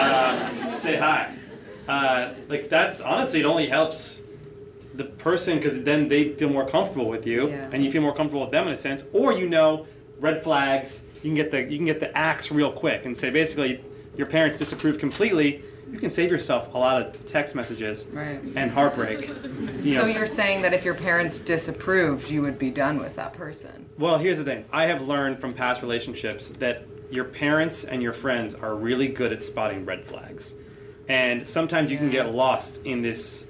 Uh, 0.00 0.74
say 0.76 0.96
hi. 0.96 1.34
Uh, 1.88 2.34
like 2.48 2.68
that's 2.68 3.00
honestly 3.00 3.40
it 3.40 3.46
only 3.46 3.66
helps 3.66 4.20
the 5.00 5.06
person 5.06 5.56
because 5.56 5.82
then 5.82 6.08
they 6.08 6.28
feel 6.34 6.50
more 6.50 6.66
comfortable 6.66 7.08
with 7.08 7.26
you 7.26 7.48
Yeah. 7.48 7.70
and 7.72 7.82
you 7.84 7.90
feel 7.90 8.02
more 8.02 8.14
comfortable 8.14 8.42
with 8.42 8.50
them 8.50 8.66
in 8.66 8.72
a 8.72 8.76
sense 8.76 9.04
or 9.14 9.32
you 9.32 9.48
know 9.48 9.86
red 10.18 10.42
flags 10.42 11.04
you 11.16 11.22
can 11.30 11.34
get 11.34 11.50
the 11.50 11.62
you 11.62 11.76
can 11.78 11.86
get 11.86 12.00
the 12.00 12.16
axe 12.16 12.52
real 12.52 12.70
quick 12.70 13.06
and 13.06 13.16
say 13.16 13.30
basically 13.30 13.82
your 14.16 14.26
parents 14.26 14.56
disapprove 14.58 14.98
completely 14.98 15.62
you 15.90 15.98
can 15.98 16.10
save 16.10 16.30
yourself 16.30 16.72
a 16.74 16.78
lot 16.78 17.00
of 17.02 17.24
text 17.24 17.54
messages 17.54 18.06
Right. 18.12 18.40
and 18.56 18.70
heartbreak 18.70 19.28
you 19.82 19.92
So 19.94 20.02
know. 20.02 20.06
you're 20.06 20.26
saying 20.26 20.60
that 20.62 20.72
if 20.74 20.84
your 20.84 20.94
parents 20.94 21.38
disapproved, 21.38 22.30
you 22.30 22.42
would 22.42 22.58
be 22.60 22.70
done 22.70 23.00
with 23.00 23.16
that 23.16 23.32
person. 23.32 23.86
Well, 23.98 24.16
here's 24.18 24.38
the 24.38 24.44
thing. 24.44 24.66
I 24.72 24.86
have 24.86 25.02
learned 25.08 25.40
from 25.40 25.52
past 25.52 25.82
relationships 25.82 26.50
that 26.60 26.84
your 27.10 27.24
parents 27.24 27.82
and 27.84 28.00
your 28.02 28.12
friends 28.12 28.54
are 28.54 28.76
really 28.76 29.08
good 29.08 29.32
at 29.32 29.42
spotting 29.42 29.84
red 29.84 30.04
flags. 30.04 30.54
And 31.08 31.44
sometimes 31.48 31.90
you 31.90 31.96
can 31.98 32.08
get 32.08 32.32
lost 32.32 32.80
in 32.84 33.02
this 33.02 33.44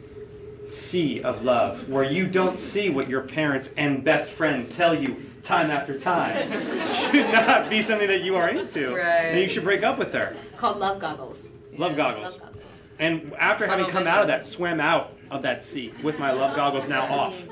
sea 0.70 1.20
of 1.22 1.42
love 1.44 1.88
where 1.88 2.04
you 2.04 2.26
don't 2.26 2.58
see 2.58 2.88
what 2.90 3.08
your 3.08 3.22
parents 3.22 3.70
and 3.76 4.04
best 4.04 4.30
friends 4.30 4.70
tell 4.70 4.94
you 4.94 5.16
time 5.42 5.70
after 5.70 5.98
time 5.98 6.34
should 6.94 7.30
not 7.32 7.68
be 7.68 7.82
something 7.82 8.08
that 8.08 8.22
you 8.22 8.36
are 8.36 8.48
into. 8.48 8.94
Right. 8.94 9.26
And 9.26 9.40
you 9.40 9.48
should 9.48 9.64
break 9.64 9.82
up 9.82 9.98
with 9.98 10.12
her. 10.12 10.36
It's 10.46 10.56
called 10.56 10.78
love 10.78 10.98
goggles. 11.00 11.54
Love 11.76 11.96
goggles. 11.96 12.32
Love 12.32 12.40
goggles. 12.40 12.88
And 12.98 13.32
after 13.34 13.66
having 13.66 13.86
come 13.86 14.06
out 14.06 14.20
of 14.22 14.28
that, 14.28 14.46
swam 14.46 14.80
out 14.80 15.14
of 15.30 15.42
that 15.42 15.64
sea 15.64 15.92
with 16.02 16.18
my 16.18 16.32
love 16.32 16.54
goggles 16.54 16.88
now 16.88 17.02
off. 17.12 17.48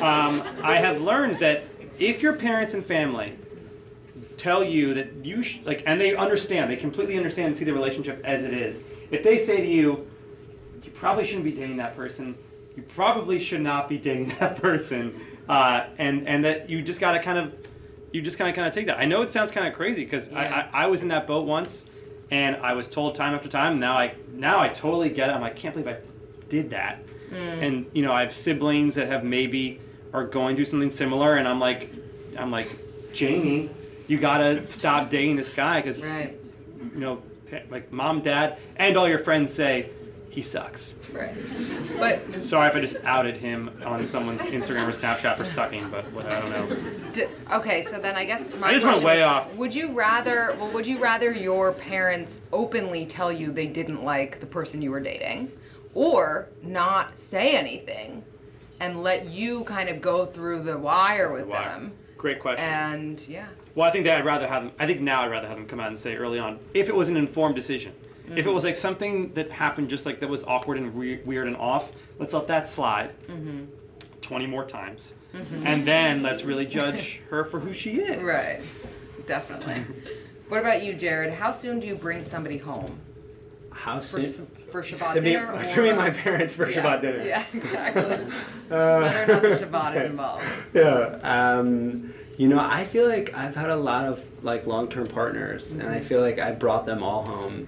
Um, 0.00 0.42
I 0.62 0.76
have 0.76 1.00
learned 1.00 1.40
that 1.40 1.64
if 1.98 2.22
your 2.22 2.34
parents 2.34 2.74
and 2.74 2.84
family 2.84 3.36
tell 4.36 4.64
you 4.64 4.94
that 4.94 5.24
you 5.24 5.42
sh- 5.42 5.60
like, 5.64 5.82
and 5.86 6.00
they 6.00 6.14
understand, 6.14 6.70
they 6.70 6.76
completely 6.76 7.16
understand 7.16 7.48
and 7.48 7.56
see 7.56 7.64
the 7.64 7.74
relationship 7.74 8.22
as 8.24 8.44
it 8.44 8.54
is. 8.54 8.82
If 9.10 9.22
they 9.22 9.36
say 9.36 9.60
to 9.60 9.66
you 9.66 10.09
probably 11.00 11.24
shouldn't 11.24 11.44
be 11.44 11.52
dating 11.52 11.78
that 11.78 11.96
person, 11.96 12.36
you 12.76 12.82
probably 12.82 13.38
should 13.38 13.62
not 13.62 13.88
be 13.88 13.98
dating 13.98 14.28
that 14.38 14.60
person, 14.62 15.18
uh, 15.48 15.86
and 15.98 16.28
and 16.28 16.44
that 16.44 16.68
you 16.70 16.82
just 16.82 17.00
gotta 17.00 17.18
kind 17.18 17.38
of, 17.38 17.54
you 18.12 18.20
just 18.22 18.38
kind 18.38 18.48
of 18.50 18.54
kind 18.54 18.68
of 18.68 18.74
take 18.74 18.86
that. 18.86 18.98
I 18.98 19.06
know 19.06 19.22
it 19.22 19.30
sounds 19.30 19.50
kind 19.50 19.66
of 19.66 19.72
crazy 19.74 20.04
because 20.04 20.28
Yeah. 20.30 20.68
I, 20.72 20.78
I 20.80 20.84
I 20.84 20.86
was 20.86 21.02
in 21.02 21.08
that 21.08 21.26
boat 21.26 21.46
once, 21.46 21.86
and 22.30 22.56
I 22.56 22.74
was 22.74 22.86
told 22.86 23.14
time 23.14 23.34
after 23.34 23.48
time. 23.48 23.80
Now 23.80 23.96
I 23.96 24.14
now 24.34 24.60
I 24.60 24.68
totally 24.68 25.08
get 25.08 25.30
it. 25.30 25.32
I'm 25.32 25.40
like, 25.40 25.52
I 25.52 25.56
can't 25.56 25.74
believe 25.74 25.88
I 25.88 25.96
did 26.48 26.70
that. 26.70 27.02
And 27.32 27.86
you 27.92 28.02
know, 28.02 28.12
I 28.12 28.20
have 28.22 28.34
siblings 28.34 28.96
that 28.96 29.06
have 29.06 29.22
maybe 29.24 29.80
are 30.12 30.24
going 30.26 30.54
through 30.56 30.64
something 30.66 30.90
similar, 30.90 31.36
and 31.36 31.46
I'm 31.48 31.60
like, 31.60 31.88
I'm 32.36 32.50
like, 32.50 32.76
Jamie, 33.12 33.70
you 34.08 34.18
gotta 34.18 34.66
stop 34.66 35.08
dating 35.10 35.36
this 35.36 35.50
guy 35.54 35.80
because 35.80 36.02
Right. 36.02 36.36
you 36.92 36.98
know, 37.00 37.22
like 37.70 37.92
mom, 37.92 38.20
dad, 38.20 38.58
and 38.76 38.96
all 38.96 39.08
your 39.08 39.18
friends 39.20 39.52
say 39.54 39.90
he 40.30 40.42
sucks. 40.42 40.94
Right. 41.12 41.34
But 41.98 42.32
Sorry 42.32 42.68
if 42.68 42.76
I 42.76 42.80
just 42.80 42.96
outed 43.04 43.36
him 43.36 43.70
on 43.84 44.04
someone's 44.04 44.42
Instagram 44.42 44.86
or 44.86 44.92
Snapchat 44.92 45.36
for 45.36 45.44
sucking, 45.44 45.90
but 45.90 46.04
what, 46.12 46.24
I 46.26 46.40
don't 46.40 46.50
know. 46.50 46.76
D- 47.12 47.24
okay, 47.52 47.82
so 47.82 47.98
then 48.00 48.14
I 48.14 48.24
guess 48.24 48.48
my 48.54 48.68
I 48.68 48.72
just 48.72 48.86
went 48.86 49.02
way 49.02 49.18
is, 49.18 49.24
off. 49.24 49.54
Would 49.56 49.74
you 49.74 49.90
rather? 49.92 50.54
Well, 50.58 50.70
would 50.72 50.86
you 50.86 50.98
rather 50.98 51.32
your 51.32 51.72
parents 51.72 52.40
openly 52.52 53.04
tell 53.06 53.32
you 53.32 53.52
they 53.52 53.66
didn't 53.66 54.04
like 54.04 54.38
the 54.40 54.46
person 54.46 54.80
you 54.80 54.92
were 54.92 55.00
dating, 55.00 55.50
or 55.94 56.48
not 56.62 57.18
say 57.18 57.56
anything, 57.56 58.22
and 58.78 59.02
let 59.02 59.26
you 59.26 59.64
kind 59.64 59.88
of 59.88 60.00
go 60.00 60.24
through 60.24 60.62
the 60.62 60.78
wire 60.78 61.32
with 61.32 61.46
Wire. 61.46 61.64
them? 61.64 61.92
Great 62.16 62.38
question. 62.38 62.64
And 62.66 63.20
yeah, 63.26 63.48
Well, 63.74 63.88
I 63.88 63.90
think 63.90 64.04
that 64.04 64.18
I'd 64.18 64.24
rather 64.24 64.46
have 64.46 64.62
them. 64.62 64.72
I 64.78 64.86
think 64.86 65.00
now 65.00 65.22
I'd 65.22 65.30
rather 65.30 65.48
have 65.48 65.56
them 65.56 65.66
come 65.66 65.80
out 65.80 65.88
and 65.88 65.98
say 65.98 66.14
early 66.14 66.38
on 66.38 66.60
if 66.72 66.88
it 66.88 66.94
was 66.94 67.08
an 67.08 67.16
informed 67.16 67.56
decision. 67.56 67.94
If 68.36 68.46
it 68.46 68.50
was 68.50 68.64
like 68.64 68.76
something 68.76 69.32
that 69.34 69.50
happened 69.50 69.90
just 69.90 70.06
like 70.06 70.20
that 70.20 70.28
was 70.28 70.44
awkward 70.44 70.78
and 70.78 70.94
we- 70.94 71.20
weird 71.24 71.46
and 71.48 71.56
off, 71.56 71.90
let's 72.18 72.32
let 72.32 72.46
that 72.48 72.68
slide. 72.68 73.10
20 74.20 74.46
more 74.46 74.64
times. 74.64 75.14
And 75.32 75.86
then 75.86 76.22
let's 76.22 76.42
really 76.44 76.66
judge 76.66 77.20
her 77.30 77.44
for 77.44 77.60
who 77.60 77.72
she 77.72 77.94
is. 78.00 78.22
right, 78.22 78.60
definitely. 79.26 79.76
what 80.48 80.60
about 80.60 80.82
you, 80.82 80.94
Jared? 80.94 81.32
How 81.34 81.50
soon 81.50 81.80
do 81.80 81.86
you 81.86 81.94
bring 81.94 82.22
somebody 82.22 82.58
home 82.58 82.98
How 83.70 83.98
for 84.00 84.20
soon? 84.20 84.22
s- 84.22 84.42
for 84.70 84.82
Shabbat 84.82 85.14
to 85.14 85.20
meet, 85.22 85.32
dinner? 85.32 85.64
to 85.64 85.80
or, 85.80 85.82
meet 85.82 85.90
uh, 85.92 85.96
my 85.96 86.10
parents 86.10 86.52
for 86.52 86.68
yeah, 86.68 86.76
Shabbat 86.82 87.00
dinner. 87.02 87.24
Yeah, 87.26 87.44
exactly. 87.52 88.02
Whether 88.68 89.22
or 89.24 89.26
not 89.26 89.42
the 89.42 89.48
Shabbat 89.66 89.96
is 89.96 90.10
involved. 90.10 90.44
Yeah. 90.72 91.18
Um, 91.58 92.14
you 92.36 92.48
know, 92.48 92.60
I 92.60 92.84
feel 92.84 93.08
like 93.08 93.34
I've 93.34 93.54
had 93.56 93.68
a 93.70 93.76
lot 93.76 94.06
of 94.06 94.24
like 94.44 94.66
long-term 94.66 95.08
partners, 95.08 95.72
and 95.72 95.82
I 95.88 96.00
feel 96.00 96.20
like 96.20 96.38
I 96.38 96.52
brought 96.52 96.86
them 96.86 97.02
all 97.02 97.24
home 97.24 97.66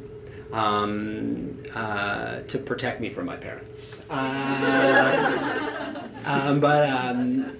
um, 0.52 1.52
uh, 1.74 2.40
to 2.42 2.58
protect 2.58 3.00
me 3.00 3.10
from 3.10 3.26
my 3.26 3.36
parents. 3.36 4.00
Uh, 4.10 6.08
um, 6.26 6.60
but 6.60 6.88
um, 6.88 7.56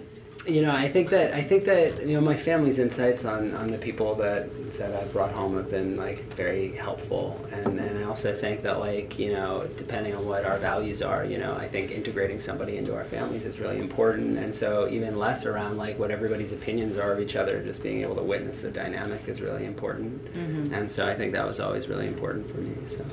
you 0.47 0.61
know, 0.63 0.75
I 0.75 0.89
think 0.89 1.11
that 1.11 1.33
I 1.35 1.43
think 1.43 1.65
that 1.65 2.05
you 2.07 2.15
know 2.15 2.21
my 2.21 2.35
family's 2.35 2.79
insights 2.81 3.25
on, 3.25 3.55
on 3.55 3.71
the 3.71 3.79
people 3.79 4.17
that 4.17 4.49
that 4.79 4.95
I 5.01 5.05
brought 5.07 5.31
home 5.33 5.57
have 5.57 5.71
been 5.71 5.97
like 5.97 6.21
very 6.35 6.73
helpful, 6.73 7.39
and 7.53 7.79
and 7.79 7.99
I 7.99 8.03
also 8.09 8.35
think 8.35 8.63
that 8.63 8.81
like 8.81 9.19
you 9.21 9.33
know 9.33 9.69
depending 9.77 10.17
on 10.17 10.27
what 10.27 10.45
our 10.45 10.59
values 10.59 11.01
are, 11.01 11.25
you 11.25 11.39
know, 11.39 11.55
I 11.55 11.69
think 11.69 11.93
integrating 11.93 12.41
somebody 12.41 12.77
into 12.77 12.93
our 12.97 13.05
families 13.05 13.45
is 13.45 13.61
really 13.61 13.79
important, 13.79 14.37
and 14.39 14.53
so 14.53 14.89
even 14.89 15.17
less 15.17 15.47
around 15.47 15.77
like 15.77 15.97
what 15.99 16.11
everybody's 16.11 16.53
opinions 16.53 16.97
are 16.97 17.13
of 17.13 17.21
each 17.21 17.37
other, 17.37 17.63
just 17.63 17.81
being 17.83 18.03
able 18.03 18.17
to 18.17 18.23
witness 18.23 18.59
the 18.59 18.71
dynamic 18.71 19.29
is 19.29 19.41
really 19.41 19.65
important, 19.65 20.25
Mhm. 20.35 20.73
and 20.77 20.91
so 20.91 21.07
I 21.07 21.15
think 21.15 21.33
that 21.35 21.47
was 21.47 21.61
always 21.61 21.87
really 21.89 22.09
important 22.09 22.51
for 22.51 22.59
me. 22.59 22.75
So. 22.87 23.05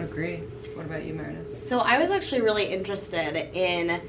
Agree. 0.00 0.40
What 0.74 0.86
about 0.86 1.04
you, 1.04 1.14
Meredith? 1.14 1.48
So 1.50 1.78
I 1.78 1.98
was 1.98 2.10
actually 2.10 2.40
really 2.40 2.64
interested 2.64 3.48
in 3.56 4.00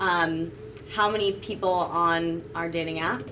um, 0.00 0.52
how 0.94 1.10
many 1.10 1.32
people 1.32 1.72
on 1.72 2.42
our 2.54 2.68
dating 2.68 3.00
app 3.00 3.22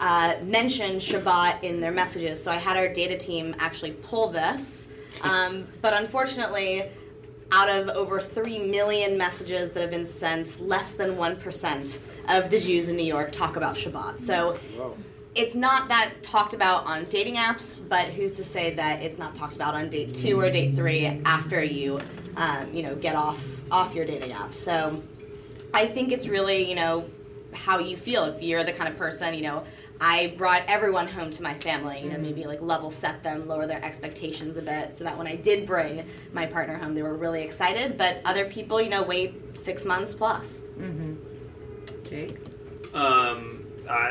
uh, 0.00 0.36
mention 0.42 0.96
Shabbat 0.96 1.62
in 1.62 1.80
their 1.80 1.92
messages. 1.92 2.42
So 2.42 2.50
I 2.50 2.56
had 2.56 2.78
our 2.78 2.88
data 2.88 3.16
team 3.18 3.54
actually 3.58 3.92
pull 3.92 4.28
this, 4.28 4.88
um, 5.22 5.66
but 5.82 5.92
unfortunately, 5.92 6.84
out 7.52 7.68
of 7.68 7.88
over 7.90 8.20
3 8.20 8.60
million 8.60 9.18
messages 9.18 9.72
that 9.72 9.80
have 9.80 9.90
been 9.90 10.06
sent, 10.06 10.60
less 10.60 10.94
than 10.94 11.16
1% 11.16 11.98
of 12.28 12.50
the 12.50 12.58
Jews 12.58 12.88
in 12.88 12.96
New 12.96 13.02
York 13.02 13.32
talk 13.32 13.56
about 13.56 13.74
Shabbat. 13.74 14.18
So 14.18 14.58
it's 15.34 15.54
not 15.54 15.88
that 15.88 16.14
talked 16.22 16.54
about 16.54 16.86
on 16.86 17.04
dating 17.06 17.34
apps, 17.34 17.76
but 17.88 18.06
who's 18.06 18.32
to 18.34 18.44
say 18.44 18.72
that 18.74 19.02
it's 19.02 19.18
not 19.18 19.34
talked 19.34 19.56
about 19.56 19.74
on 19.74 19.88
date 19.88 20.14
two 20.14 20.38
or 20.38 20.48
date 20.48 20.74
three 20.74 21.06
after 21.24 21.62
you, 21.62 22.00
um, 22.36 22.72
you 22.72 22.82
know, 22.82 22.94
get 22.94 23.16
off 23.16 23.44
off 23.70 23.94
your 23.94 24.04
dating 24.04 24.32
app. 24.32 24.54
So 24.54 25.02
I 25.72 25.86
think 25.86 26.12
it's 26.12 26.28
really, 26.28 26.68
you 26.68 26.74
know, 26.74 27.08
how 27.52 27.78
you 27.78 27.96
feel. 27.96 28.24
If 28.24 28.42
you're 28.42 28.64
the 28.64 28.72
kind 28.72 28.88
of 28.88 28.96
person, 28.96 29.34
you 29.34 29.42
know, 29.42 29.64
I 30.00 30.34
brought 30.38 30.62
everyone 30.66 31.08
home 31.08 31.30
to 31.30 31.42
my 31.42 31.52
family, 31.54 32.00
you 32.02 32.10
know, 32.10 32.18
maybe 32.18 32.44
like 32.46 32.62
level 32.62 32.90
set 32.90 33.22
them, 33.22 33.46
lower 33.46 33.66
their 33.66 33.84
expectations 33.84 34.56
a 34.56 34.62
bit, 34.62 34.94
so 34.94 35.04
that 35.04 35.16
when 35.16 35.26
I 35.26 35.36
did 35.36 35.66
bring 35.66 36.06
my 36.32 36.46
partner 36.46 36.76
home, 36.78 36.94
they 36.94 37.02
were 37.02 37.16
really 37.16 37.42
excited. 37.42 37.98
But 37.98 38.22
other 38.24 38.46
people, 38.46 38.80
you 38.80 38.88
know, 38.88 39.02
wait 39.02 39.58
six 39.58 39.84
months 39.84 40.14
plus. 40.14 40.64
Mm-hmm. 40.78 41.16
Jake? 42.08 42.36
Um, 42.94 43.66
I 43.88 44.08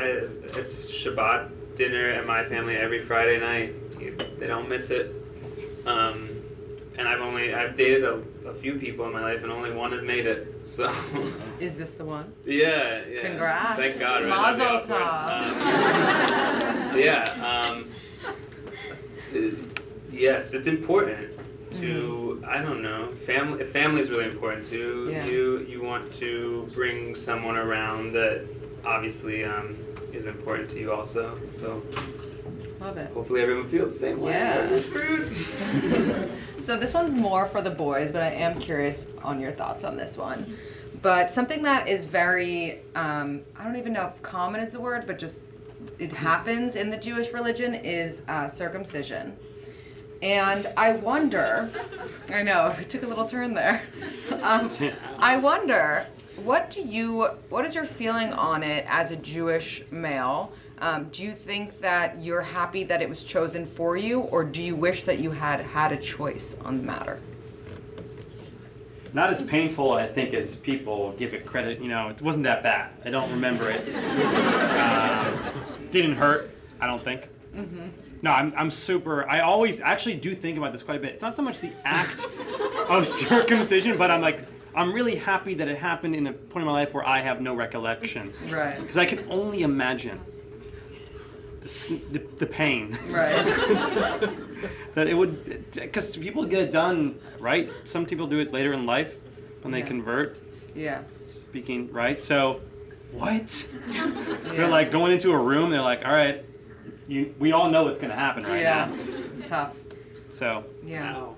it's 0.54 0.72
Shabbat 0.72 1.50
dinner 1.74 2.08
at 2.10 2.26
my 2.26 2.44
family 2.44 2.76
every 2.76 3.00
Friday 3.00 3.40
night. 3.40 4.38
They 4.38 4.46
don't 4.46 4.68
miss 4.68 4.90
it. 4.90 5.14
Um, 5.86 6.29
and 6.98 7.08
I've 7.08 7.20
only 7.20 7.54
I've 7.54 7.76
dated 7.76 8.04
a, 8.04 8.22
a 8.46 8.54
few 8.54 8.74
people 8.78 9.06
in 9.06 9.12
my 9.12 9.20
life, 9.22 9.42
and 9.42 9.52
only 9.52 9.72
one 9.72 9.92
has 9.92 10.02
made 10.02 10.26
it. 10.26 10.66
So 10.66 10.84
Is 11.60 11.76
this 11.76 11.92
the 11.92 12.04
one? 12.04 12.32
yeah, 12.44 13.04
yeah. 13.08 13.22
Congrats. 13.22 13.76
Thank 13.76 14.00
God. 14.00 14.22
Right? 14.22 14.28
Mazel 14.28 14.66
awkward. 14.66 14.98
Um, 16.94 16.98
yeah. 16.98 17.66
Um, 17.70 17.90
uh, 19.34 19.56
yes, 20.10 20.54
it's 20.54 20.66
important 20.66 21.30
to 21.72 22.42
I 22.46 22.60
don't 22.60 22.82
know. 22.82 23.08
Family 23.08 23.64
family 23.64 24.00
is 24.00 24.10
really 24.10 24.24
important 24.26 24.64
too. 24.64 25.08
Yeah. 25.10 25.24
You 25.26 25.58
you 25.68 25.82
want 25.82 26.12
to 26.14 26.68
bring 26.74 27.14
someone 27.14 27.56
around 27.56 28.12
that 28.12 28.44
obviously 28.84 29.44
um, 29.44 29.76
is 30.12 30.26
important 30.26 30.68
to 30.70 30.80
you 30.80 30.92
also. 30.92 31.38
So 31.46 31.82
Love 32.80 32.96
it. 32.96 33.12
hopefully 33.12 33.42
everyone 33.42 33.68
feels 33.68 33.92
the 33.92 33.98
same 33.98 34.20
way. 34.20 34.32
Yeah. 34.32 34.70
We're 34.70 34.78
screwed. 34.78 35.36
So 36.60 36.76
this 36.76 36.92
one's 36.92 37.12
more 37.18 37.46
for 37.46 37.62
the 37.62 37.70
boys, 37.70 38.12
but 38.12 38.22
I 38.22 38.32
am 38.32 38.58
curious 38.60 39.06
on 39.22 39.40
your 39.40 39.50
thoughts 39.50 39.82
on 39.82 39.96
this 39.96 40.18
one. 40.18 40.58
But 41.00 41.32
something 41.32 41.62
that 41.62 41.88
is 41.88 42.04
very, 42.04 42.80
um, 42.94 43.40
I 43.58 43.64
don't 43.64 43.76
even 43.76 43.94
know 43.94 44.12
if 44.14 44.22
common 44.22 44.60
is 44.60 44.70
the 44.72 44.80
word, 44.80 45.06
but 45.06 45.18
just 45.18 45.44
it 45.98 46.12
happens 46.12 46.76
in 46.76 46.90
the 46.90 46.98
Jewish 46.98 47.32
religion 47.32 47.74
is 47.74 48.22
uh, 48.28 48.46
circumcision. 48.46 49.36
And 50.20 50.66
I 50.76 50.92
wonder, 50.92 51.70
I 52.30 52.42
know, 52.42 52.74
we 52.78 52.84
took 52.84 53.04
a 53.04 53.06
little 53.06 53.26
turn 53.26 53.54
there. 53.54 53.82
Um, 54.42 54.70
I 55.18 55.38
wonder, 55.38 56.06
what 56.44 56.68
do 56.68 56.82
you, 56.82 57.24
what 57.48 57.64
is 57.64 57.74
your 57.74 57.84
feeling 57.84 58.34
on 58.34 58.62
it 58.62 58.84
as 58.86 59.10
a 59.10 59.16
Jewish 59.16 59.82
male? 59.90 60.52
Um, 60.80 61.08
do 61.12 61.22
you 61.22 61.32
think 61.32 61.80
that 61.80 62.20
you're 62.22 62.40
happy 62.40 62.84
that 62.84 63.02
it 63.02 63.08
was 63.08 63.22
chosen 63.22 63.66
for 63.66 63.98
you, 63.98 64.20
or 64.20 64.44
do 64.44 64.62
you 64.62 64.74
wish 64.74 65.04
that 65.04 65.18
you 65.18 65.30
had 65.30 65.60
had 65.60 65.92
a 65.92 65.96
choice 65.96 66.56
on 66.64 66.78
the 66.78 66.82
matter? 66.82 67.20
Not 69.12 69.28
as 69.28 69.42
painful, 69.42 69.92
I 69.92 70.06
think, 70.06 70.32
as 70.32 70.56
people 70.56 71.12
give 71.18 71.34
it 71.34 71.44
credit. 71.44 71.80
You 71.80 71.88
know, 71.88 72.08
it 72.08 72.22
wasn't 72.22 72.44
that 72.44 72.62
bad. 72.62 72.92
I 73.04 73.10
don't 73.10 73.30
remember 73.30 73.68
it. 73.68 73.82
Uh, 73.94 75.50
didn't 75.90 76.14
hurt, 76.14 76.50
I 76.80 76.86
don't 76.86 77.02
think. 77.02 77.28
Mm-hmm. 77.54 77.88
No, 78.22 78.30
I'm, 78.30 78.52
I'm 78.56 78.70
super. 78.70 79.28
I 79.28 79.40
always 79.40 79.80
actually 79.80 80.14
do 80.14 80.34
think 80.34 80.56
about 80.56 80.72
this 80.72 80.82
quite 80.82 80.96
a 80.96 81.00
bit. 81.00 81.12
It's 81.12 81.22
not 81.22 81.36
so 81.36 81.42
much 81.42 81.60
the 81.60 81.72
act 81.84 82.26
of 82.88 83.06
circumcision, 83.06 83.98
but 83.98 84.10
I'm 84.10 84.20
like, 84.20 84.46
I'm 84.74 84.92
really 84.92 85.16
happy 85.16 85.54
that 85.54 85.68
it 85.68 85.76
happened 85.76 86.14
in 86.14 86.28
a 86.28 86.32
point 86.32 86.62
in 86.62 86.66
my 86.66 86.72
life 86.72 86.94
where 86.94 87.06
I 87.06 87.20
have 87.20 87.40
no 87.40 87.54
recollection. 87.54 88.32
Right. 88.48 88.80
Because 88.80 88.96
I 88.96 89.04
can 89.04 89.26
only 89.30 89.62
imagine 89.62 90.20
the, 91.88 91.96
the, 92.12 92.18
the 92.38 92.46
pain. 92.46 92.98
Right. 93.08 93.34
that 94.94 95.06
it 95.06 95.14
would, 95.14 95.70
because 95.72 96.16
people 96.16 96.44
get 96.44 96.60
it 96.62 96.70
done, 96.70 97.18
right? 97.38 97.70
Some 97.84 98.06
people 98.06 98.26
do 98.26 98.38
it 98.40 98.52
later 98.52 98.72
in 98.72 98.86
life 98.86 99.16
when 99.62 99.72
they 99.72 99.80
Yeah. 99.80 99.86
convert, 99.86 100.38
Yeah. 100.74 101.02
speaking, 101.26 101.92
right? 101.92 102.20
So, 102.20 102.60
what? 103.12 103.66
Yeah. 103.92 104.10
They're 104.44 104.68
like 104.68 104.90
going 104.90 105.12
into 105.12 105.32
a 105.32 105.38
room, 105.38 105.70
they're 105.70 105.82
like, 105.82 106.04
all 106.04 106.12
right, 106.12 106.44
you, 107.08 107.34
we 107.38 107.52
all 107.52 107.70
know 107.70 107.84
what's 107.84 107.98
going 107.98 108.10
to 108.10 108.16
happen 108.18 108.44
right 108.44 108.62
yeah. 108.62 108.86
now. 108.86 108.96
It's 109.26 109.46
tough. 109.48 109.76
So, 110.30 110.64
Yeah. 110.84 111.14
hope 111.14 111.34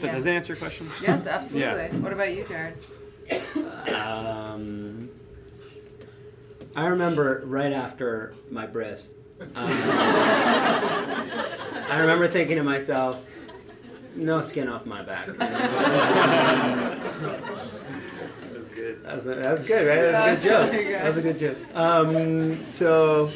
that, 0.00 0.04
Yeah. 0.08 0.14
does 0.14 0.24
that 0.24 0.30
answer 0.34 0.52
your 0.52 0.58
question? 0.58 0.88
Yes, 1.02 1.26
absolutely. 1.26 1.84
Yeah. 1.84 1.96
What 1.98 2.12
about 2.12 2.34
you, 2.34 2.44
Jared? 2.44 2.74
Um, 3.94 5.08
I 6.74 6.86
remember 6.86 7.42
right 7.46 7.72
after 7.72 8.34
my 8.50 8.66
bris. 8.66 9.08
Um, 9.40 9.48
I 11.88 11.98
remember 12.00 12.26
thinking 12.28 12.56
to 12.56 12.62
myself, 12.62 13.24
no 14.14 14.42
skin 14.42 14.68
off 14.68 14.84
my 14.86 15.02
back. 15.02 15.26
That's 15.38 15.60
good. 18.68 19.02
That 19.04 19.14
was, 19.14 19.24
that 19.24 19.50
was 19.50 19.66
good, 19.66 19.86
right? 19.86 20.00
That 20.12 20.30
was 20.32 20.44
a 20.44 20.48
good 20.48 20.48
joke. 20.48 20.72
That 20.90 21.08
was 21.08 21.16
a 21.18 21.22
good 21.22 21.38
joke. 21.38 21.56
Um, 21.76 22.58
so 22.76 23.30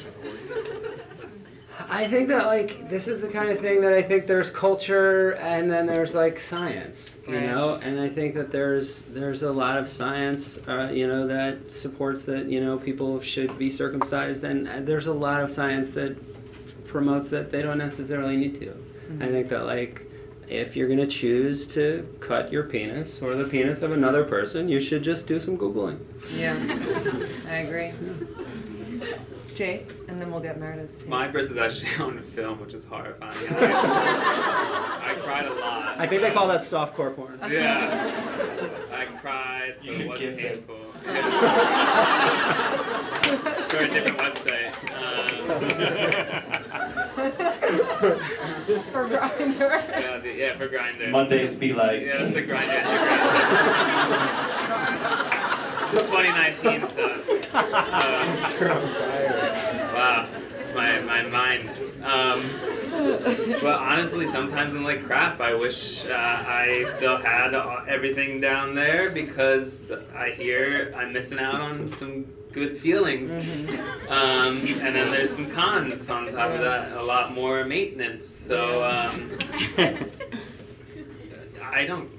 I 1.92 2.06
think 2.06 2.28
that 2.28 2.46
like 2.46 2.88
this 2.88 3.08
is 3.08 3.20
the 3.20 3.26
kind 3.28 3.48
of 3.50 3.58
thing 3.58 3.80
that 3.80 3.92
I 3.92 4.00
think 4.02 4.26
there's 4.28 4.50
culture 4.52 5.32
and 5.32 5.68
then 5.68 5.86
there's 5.86 6.14
like 6.14 6.38
science, 6.38 7.16
you 7.26 7.34
Right. 7.34 7.46
know, 7.46 7.74
and 7.82 7.98
I 8.00 8.08
think 8.08 8.34
that 8.36 8.52
there's 8.52 9.02
there's 9.02 9.42
a 9.42 9.50
lot 9.50 9.76
of 9.76 9.88
science, 9.88 10.58
uh, 10.68 10.88
you 10.92 11.08
know, 11.08 11.26
that 11.26 11.72
supports 11.72 12.24
that 12.26 12.46
you 12.46 12.60
know 12.64 12.78
people 12.78 13.20
should 13.20 13.58
be 13.58 13.70
circumcised, 13.70 14.44
and 14.44 14.68
uh, 14.68 14.72
there's 14.82 15.08
a 15.08 15.12
lot 15.12 15.42
of 15.42 15.50
science 15.50 15.90
that 15.92 16.16
promotes 16.86 17.28
that 17.28 17.50
they 17.50 17.60
don't 17.60 17.78
necessarily 17.78 18.36
need 18.36 18.54
to. 18.60 18.72
I 19.20 19.26
think 19.26 19.48
that 19.48 19.64
like 19.64 20.06
if 20.48 20.76
you're 20.76 20.88
gonna 20.88 21.06
choose 21.06 21.66
to 21.74 22.06
cut 22.20 22.52
your 22.52 22.62
penis 22.64 23.20
or 23.20 23.34
the 23.34 23.44
penis 23.44 23.82
of 23.82 23.90
another 23.90 24.22
person, 24.22 24.68
you 24.68 24.80
should 24.80 25.02
just 25.02 25.26
do 25.26 25.40
some 25.40 25.58
googling. 25.58 25.98
Yeah. 26.36 26.54
I 27.48 27.56
agree. 27.66 27.90
Jake, 29.60 29.92
and 30.08 30.18
then 30.18 30.30
we'll 30.30 30.40
get 30.40 30.58
Meredith's. 30.58 31.04
My 31.04 31.28
bris 31.28 31.50
is 31.50 31.58
actually 31.58 31.90
on 32.02 32.18
film, 32.22 32.58
which 32.60 32.72
is 32.72 32.86
horrifying. 32.86 33.36
I, 33.50 35.02
I 35.10 35.14
cried 35.20 35.44
a 35.44 35.52
lot. 35.52 36.00
I 36.00 36.06
think 36.06 36.22
they 36.22 36.30
call 36.30 36.48
that 36.48 36.62
softcore 36.62 37.14
porn. 37.14 37.38
Yeah. 37.46 38.10
I 38.90 39.04
cried, 39.20 39.74
so 39.78 39.84
You 39.84 39.90
it 39.90 39.94
should 39.96 40.08
wasn't 40.08 40.30
give 40.30 40.38
it. 40.46 40.66
painful. 40.66 40.76
Sorry, 43.68 43.84
a 43.84 43.88
different 43.90 44.18
website. 44.18 44.72
For 48.90 49.04
Grindr. 49.08 49.74
Um, 49.74 49.82
yeah, 50.02 50.18
the, 50.20 50.32
yeah, 50.32 50.56
for 50.56 50.68
Grindr. 50.68 51.10
Mondays 51.10 51.54
be 51.54 51.74
like. 51.74 52.00
Yeah, 52.00 52.16
that's 52.16 52.32
the 52.32 52.42
Grindr. 52.44 52.82
It's 55.92 56.08
2019 56.08 56.88
stuff. 56.88 57.26
Uh, 57.52 58.80
wow, 59.94 60.26
my 60.74 61.00
my 61.00 61.22
mind. 61.22 61.68
Um, 62.02 62.42
but 63.62 63.78
honestly, 63.78 64.26
sometimes 64.26 64.74
I'm 64.74 64.84
like 64.84 65.04
crap. 65.04 65.40
I 65.40 65.54
wish 65.54 66.04
uh, 66.06 66.12
I 66.12 66.84
still 66.86 67.16
had 67.16 67.54
everything 67.88 68.40
down 68.40 68.74
there 68.74 69.10
because 69.10 69.92
I 70.14 70.30
hear 70.30 70.92
I'm 70.96 71.12
missing 71.12 71.38
out 71.38 71.60
on 71.60 71.88
some 71.88 72.24
good 72.52 72.76
feelings. 72.76 73.32
Um, 74.08 74.58
and 74.58 74.94
then 74.94 75.10
there's 75.10 75.30
some 75.30 75.50
cons 75.50 76.08
on 76.10 76.26
top 76.28 76.50
of 76.50 76.60
that. 76.60 76.92
A 76.96 77.02
lot 77.02 77.32
more 77.32 77.64
maintenance. 77.64 78.26
So 78.26 78.84
um, 78.84 79.38
I 81.62 81.84
don't. 81.84 82.10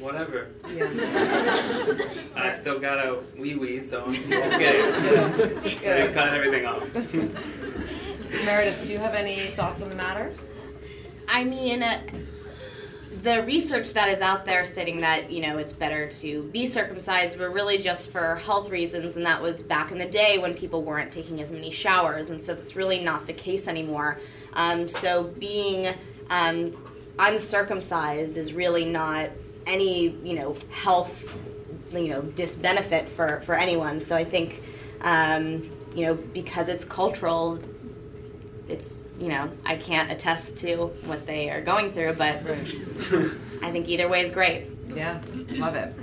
Whatever. 0.00 0.48
Yeah. 0.74 1.96
I 2.34 2.50
still 2.50 2.78
got 2.78 2.98
a 2.98 3.20
wee 3.36 3.54
wee, 3.54 3.80
so 3.80 4.04
I'm 4.04 4.14
okay. 4.14 4.82
I 4.82 5.80
Good. 5.80 6.14
cut 6.14 6.34
everything 6.34 6.66
off. 6.66 6.82
Meredith, 8.44 8.86
do 8.86 8.92
you 8.92 8.98
have 8.98 9.14
any 9.14 9.40
thoughts 9.48 9.82
on 9.82 9.88
the 9.88 9.96
matter? 9.96 10.32
I 11.28 11.44
mean, 11.44 11.82
uh, 11.82 12.00
the 13.22 13.42
research 13.42 13.92
that 13.92 14.08
is 14.08 14.20
out 14.20 14.44
there 14.44 14.64
stating 14.64 15.00
that 15.00 15.30
you 15.30 15.42
know 15.42 15.58
it's 15.58 15.72
better 15.72 16.08
to 16.08 16.44
be 16.44 16.64
circumcised 16.64 17.38
were 17.38 17.50
really 17.50 17.78
just 17.78 18.10
for 18.10 18.36
health 18.36 18.70
reasons, 18.70 19.16
and 19.16 19.26
that 19.26 19.42
was 19.42 19.62
back 19.62 19.92
in 19.92 19.98
the 19.98 20.06
day 20.06 20.38
when 20.38 20.54
people 20.54 20.82
weren't 20.82 21.12
taking 21.12 21.40
as 21.40 21.52
many 21.52 21.70
showers, 21.70 22.30
and 22.30 22.40
so 22.40 22.54
that's 22.54 22.76
really 22.76 23.02
not 23.02 23.26
the 23.26 23.32
case 23.32 23.68
anymore. 23.68 24.18
Um, 24.54 24.88
so 24.88 25.24
being 25.24 25.94
um, 26.30 26.76
uncircumcised 27.18 28.38
is 28.38 28.52
really 28.52 28.84
not 28.84 29.30
any 29.66 30.08
you 30.08 30.34
know 30.34 30.56
health 30.70 31.38
you 31.92 32.08
know 32.08 32.22
disbenefit 32.22 33.08
for 33.08 33.40
for 33.40 33.54
anyone. 33.54 34.00
So 34.00 34.16
I 34.16 34.24
think 34.24 34.62
um, 35.02 35.70
you 35.94 36.06
know 36.06 36.14
because 36.14 36.68
it's 36.68 36.84
cultural 36.84 37.58
it's 38.70 39.04
you 39.18 39.28
know 39.28 39.50
I 39.66 39.76
can't 39.76 40.10
attest 40.10 40.58
to 40.58 40.76
what 41.04 41.26
they 41.26 41.50
are 41.50 41.60
going 41.60 41.90
through, 41.92 42.14
but 42.14 42.36
I 43.62 43.70
think 43.70 43.88
either 43.88 44.08
way 44.08 44.20
is 44.20 44.30
great. 44.30 44.68
Yeah, 44.94 45.20
love 45.50 45.74
it. 45.74 45.94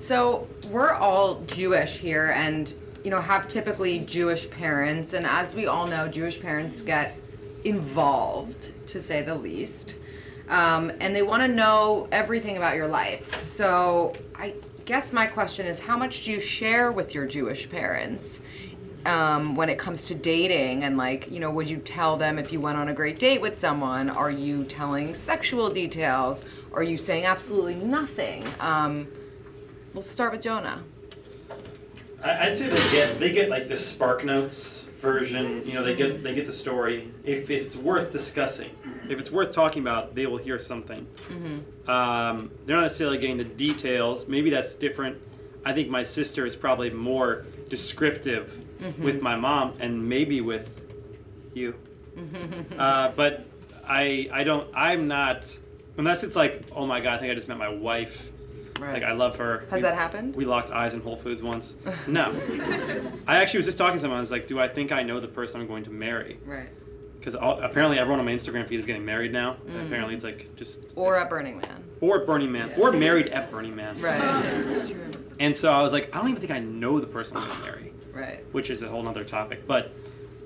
So 0.00 0.48
we're 0.68 0.92
all 0.92 1.40
Jewish 1.42 1.98
here, 1.98 2.30
and 2.30 2.72
you 3.04 3.10
know 3.10 3.20
have 3.20 3.48
typically 3.48 4.00
Jewish 4.00 4.50
parents, 4.50 5.12
and 5.12 5.26
as 5.26 5.54
we 5.54 5.66
all 5.66 5.86
know, 5.86 6.08
Jewish 6.08 6.40
parents 6.40 6.82
get 6.82 7.16
involved, 7.64 8.72
to 8.88 9.00
say 9.00 9.22
the 9.22 9.34
least, 9.34 9.96
um, 10.50 10.92
and 11.00 11.14
they 11.16 11.22
want 11.22 11.42
to 11.42 11.48
know 11.48 12.08
everything 12.12 12.56
about 12.56 12.76
your 12.76 12.88
life. 12.88 13.42
So 13.42 14.14
I 14.34 14.54
guess 14.84 15.12
my 15.12 15.26
question 15.26 15.66
is, 15.66 15.80
how 15.80 15.96
much 15.96 16.24
do 16.24 16.32
you 16.32 16.40
share 16.40 16.92
with 16.92 17.14
your 17.14 17.26
Jewish 17.26 17.70
parents? 17.70 18.42
um, 19.06 19.56
when 19.56 19.68
it 19.68 19.78
comes 19.78 20.06
to 20.08 20.14
dating 20.14 20.84
and 20.84 20.96
like 20.96 21.30
you 21.30 21.40
know 21.40 21.50
would 21.50 21.68
you 21.68 21.78
tell 21.78 22.16
them 22.16 22.38
if 22.38 22.52
you 22.52 22.60
went 22.60 22.76
on 22.76 22.88
a 22.88 22.92
great 22.92 23.18
date 23.18 23.40
with 23.40 23.58
someone 23.58 24.10
are 24.10 24.30
you 24.30 24.64
telling 24.64 25.14
sexual 25.14 25.70
details 25.70 26.44
are 26.74 26.82
you 26.82 26.98
saying 26.98 27.24
absolutely 27.24 27.76
nothing 27.76 28.44
um, 28.60 29.08
we'll 29.94 30.02
start 30.02 30.32
with 30.32 30.42
jonah 30.42 30.82
I'd 32.22 32.56
say 32.56 32.68
they 32.68 32.90
get 32.90 33.18
they 33.18 33.32
get 33.32 33.48
like 33.48 33.68
the 33.68 33.78
Spark 33.78 34.24
Notes 34.26 34.86
version. 34.98 35.66
You 35.66 35.74
know, 35.74 35.82
they 35.82 35.94
get 35.94 36.22
they 36.22 36.34
get 36.34 36.46
the 36.46 36.52
story. 36.52 37.10
If, 37.24 37.50
if 37.50 37.66
it's 37.66 37.76
worth 37.76 38.12
discussing, 38.12 38.70
if 39.10 39.18
it's 39.18 39.30
worth 39.30 39.52
talking 39.52 39.82
about, 39.82 40.14
they 40.14 40.26
will 40.26 40.36
hear 40.38 40.58
something. 40.58 41.06
Um, 41.86 42.50
they're 42.64 42.76
not 42.76 42.82
necessarily 42.82 43.18
getting 43.18 43.36
the 43.38 43.44
details. 43.44 44.28
Maybe 44.28 44.50
that's 44.50 44.74
different. 44.74 45.18
I 45.64 45.72
think 45.72 45.88
my 45.90 46.02
sister 46.02 46.46
is 46.46 46.56
probably 46.56 46.90
more 46.90 47.44
descriptive 47.68 48.58
with 48.98 49.20
my 49.20 49.36
mom, 49.36 49.74
and 49.80 50.08
maybe 50.08 50.40
with 50.40 50.80
you. 51.54 51.74
uh, 52.78 53.10
but 53.16 53.44
I 53.86 54.28
I 54.32 54.44
don't. 54.44 54.68
I'm 54.74 55.08
not 55.08 55.54
unless 55.98 56.22
it's 56.24 56.36
like, 56.36 56.64
oh 56.74 56.86
my 56.86 57.00
god, 57.00 57.14
I 57.14 57.18
think 57.18 57.30
I 57.30 57.34
just 57.34 57.48
met 57.48 57.58
my 57.58 57.68
wife. 57.68 58.30
right 58.78 58.94
Like 58.94 59.02
I 59.02 59.12
love 59.12 59.36
her. 59.36 59.60
has 59.70 59.72
We- 59.72 59.80
that 59.82 59.94
happened 59.94 60.34
we 60.36 60.44
locked 60.46 60.70
eyes 60.70 60.94
in 60.94 61.00
Whole 61.02 61.16
Foods 61.16 61.42
once. 61.42 61.74
No. 62.06 62.32
I 63.26 63.36
actually 63.36 63.58
was 63.58 63.66
just 63.66 63.76
talking 63.78 63.94
to 63.94 64.00
someone. 64.00 64.16
I 64.18 64.20
was 64.20 64.30
like, 64.30 64.46
do 64.46 64.58
I 64.58 64.68
think 64.68 64.92
I 64.92 65.02
know 65.02 65.20
the 65.20 65.28
person 65.28 65.60
I'm 65.60 65.66
going 65.66 65.84
to 65.84 65.90
marry? 65.90 66.38
right 66.46 66.68
Because 67.20 67.34
apparently 67.34 67.98
everyone 67.98 68.18
on 68.18 68.24
my 68.24 68.32
Instagram 68.32 68.66
feed 68.66 68.78
is 68.78 68.86
getting 68.86 69.04
married 69.04 69.30
now. 69.32 69.56
Mm. 69.68 69.86
Apparently 69.86 70.14
it's 70.14 70.24
like 70.24 70.56
just, 70.56 70.86
or 70.96 71.16
at 71.16 71.28
burning 71.30 71.58
man 71.58 71.84
or 72.00 72.20
at 72.22 72.26
Burning 72.26 72.50
Man, 72.50 72.72
or 72.78 72.92
married 72.92 73.28
at 73.28 73.50
Burning 73.50 73.76
Man. 73.76 74.00
right 74.00 74.94
And 75.38 75.56
so 75.56 75.70
I 75.72 75.82
was 75.82 75.92
like, 75.92 76.14
I 76.14 76.18
don't 76.18 76.28
even 76.30 76.40
think 76.40 76.52
I 76.52 76.58
know 76.58 76.98
the 76.98 77.06
person 77.06 77.36
I'm 77.36 77.44
going 77.44 77.56
to 77.56 77.62
marry, 77.70 77.92
right 78.12 78.44
which 78.52 78.70
is 78.70 78.82
a 78.82 78.88
whole 78.88 79.02
nother 79.02 79.22
topic. 79.24 79.66
But 79.66 79.92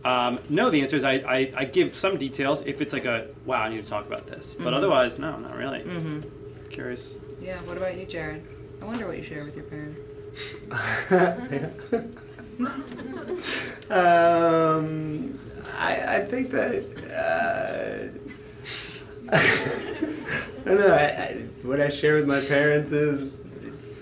um, 0.05 0.41
no, 0.49 0.69
the 0.71 0.83
answer 0.83 0.97
is 0.97 1.05
I, 1.05 1.15
I, 1.15 1.53
I 1.57 1.65
give 1.65 1.97
some 1.97 2.17
details 2.19 2.61
if 2.63 2.81
it's 2.83 2.93
like 2.93 3.05
a, 3.05 3.29
wow, 3.45 3.63
I 3.63 3.69
need 3.69 3.85
to 3.85 3.89
talk 3.89 4.07
about 4.07 4.27
this. 4.27 4.55
But 4.55 4.75
otherwise, 4.75 5.19
no, 5.19 5.37
not 5.39 5.57
really. 5.57 5.81
Mm-hmm. 5.81 6.21
Curious. 6.71 7.15
yeah 7.41 7.61
what 7.63 7.77
about 7.77 7.97
you 7.97 8.05
jared 8.05 8.43
i 8.83 8.85
wonder 8.85 9.07
what 9.07 9.17
you 9.17 9.23
share 9.23 9.45
with 9.45 9.55
your 9.55 9.65
parents 9.67 10.21
Um, 13.91 15.39
I, 15.79 16.17
I 16.17 16.25
think 16.25 16.51
that. 16.51 16.85
Uh, 17.13 18.19
I 19.33 20.65
don't 20.65 20.79
know. 20.79 20.95
I, 20.95 21.05
I, 21.05 21.33
what 21.63 21.81
I 21.81 21.89
share 21.89 22.17
with 22.17 22.27
my 22.27 22.41
parents 22.41 22.93
is 22.93 23.37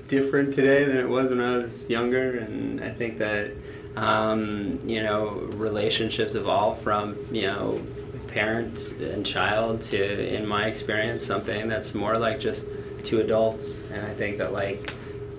different 0.09 0.53
today 0.53 0.85
than 0.85 0.97
it 0.97 1.09
was 1.09 1.31
when 1.31 1.41
I 1.41 1.57
was 1.57 1.89
younger, 1.89 2.39
and 2.39 2.83
I 2.83 2.91
think 2.91 3.18
that 3.18 3.53
um, 3.97 4.81
you 4.87 5.03
know 5.03 5.31
relationships 5.55 6.35
evolve 6.35 6.81
from 6.81 7.16
you 7.31 7.43
know 7.43 7.81
parent 8.29 8.93
and 9.01 9.25
child 9.25 9.83
to, 9.83 10.35
in 10.35 10.47
my 10.47 10.66
experience, 10.66 11.25
something 11.25 11.68
that's 11.68 11.95
more 11.95 12.16
like 12.16 12.41
just 12.41 12.66
two 13.05 13.20
adults, 13.20 13.77
and 13.93 14.05
I 14.05 14.14
think 14.14 14.39
that 14.39 14.53
like 14.53 14.95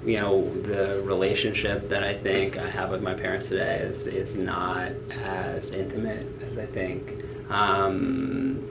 you 0.05 0.17
know 0.17 0.53
the 0.61 1.01
relationship 1.03 1.89
that 1.89 2.03
I 2.03 2.13
think 2.13 2.57
I 2.57 2.69
have 2.69 2.91
with 2.91 3.01
my 3.01 3.13
parents 3.13 3.47
today 3.47 3.77
is 3.77 4.07
is 4.07 4.35
not 4.35 4.91
as 5.11 5.71
intimate 5.71 6.27
as 6.47 6.57
I 6.57 6.65
think. 6.65 7.23
Um, 7.49 8.67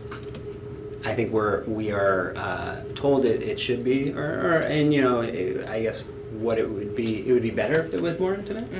I 1.05 1.15
think 1.15 1.33
we're 1.33 1.65
we 1.65 1.91
are 1.91 2.35
uh, 2.37 2.83
told 2.95 3.25
it, 3.25 3.43
it 3.43 3.59
should 3.59 3.83
be, 3.83 4.13
or, 4.13 4.23
or 4.23 4.59
and 4.59 4.93
you 4.93 5.01
know 5.03 5.21
it, 5.23 5.67
I 5.67 5.83
guess 5.83 6.01
what 6.33 6.59
it 6.59 6.69
would 6.69 6.95
be 6.95 7.27
it 7.29 7.33
would 7.33 7.43
be 7.43 7.51
better 7.51 7.83
if 7.83 7.95
it 7.95 8.01
was 8.01 8.19
more 8.19 8.35
intimate. 8.35 8.71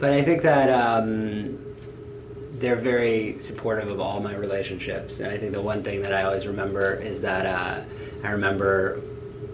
But 0.00 0.12
I 0.12 0.22
think 0.22 0.42
that 0.42 0.68
um, 0.70 1.58
they're 2.52 2.76
very 2.76 3.38
supportive 3.38 3.90
of 3.90 4.00
all 4.00 4.20
my 4.20 4.34
relationships, 4.34 5.20
and 5.20 5.30
I 5.30 5.38
think 5.38 5.52
the 5.52 5.62
one 5.62 5.82
thing 5.82 6.02
that 6.02 6.12
I 6.12 6.24
always 6.24 6.46
remember 6.46 6.94
is 6.94 7.20
that 7.22 7.46
uh, 7.46 7.80
I 8.24 8.30
remember 8.32 9.00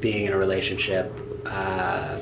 being 0.00 0.26
in 0.26 0.32
a 0.32 0.38
relationship. 0.38 1.12
Uh, 1.46 2.18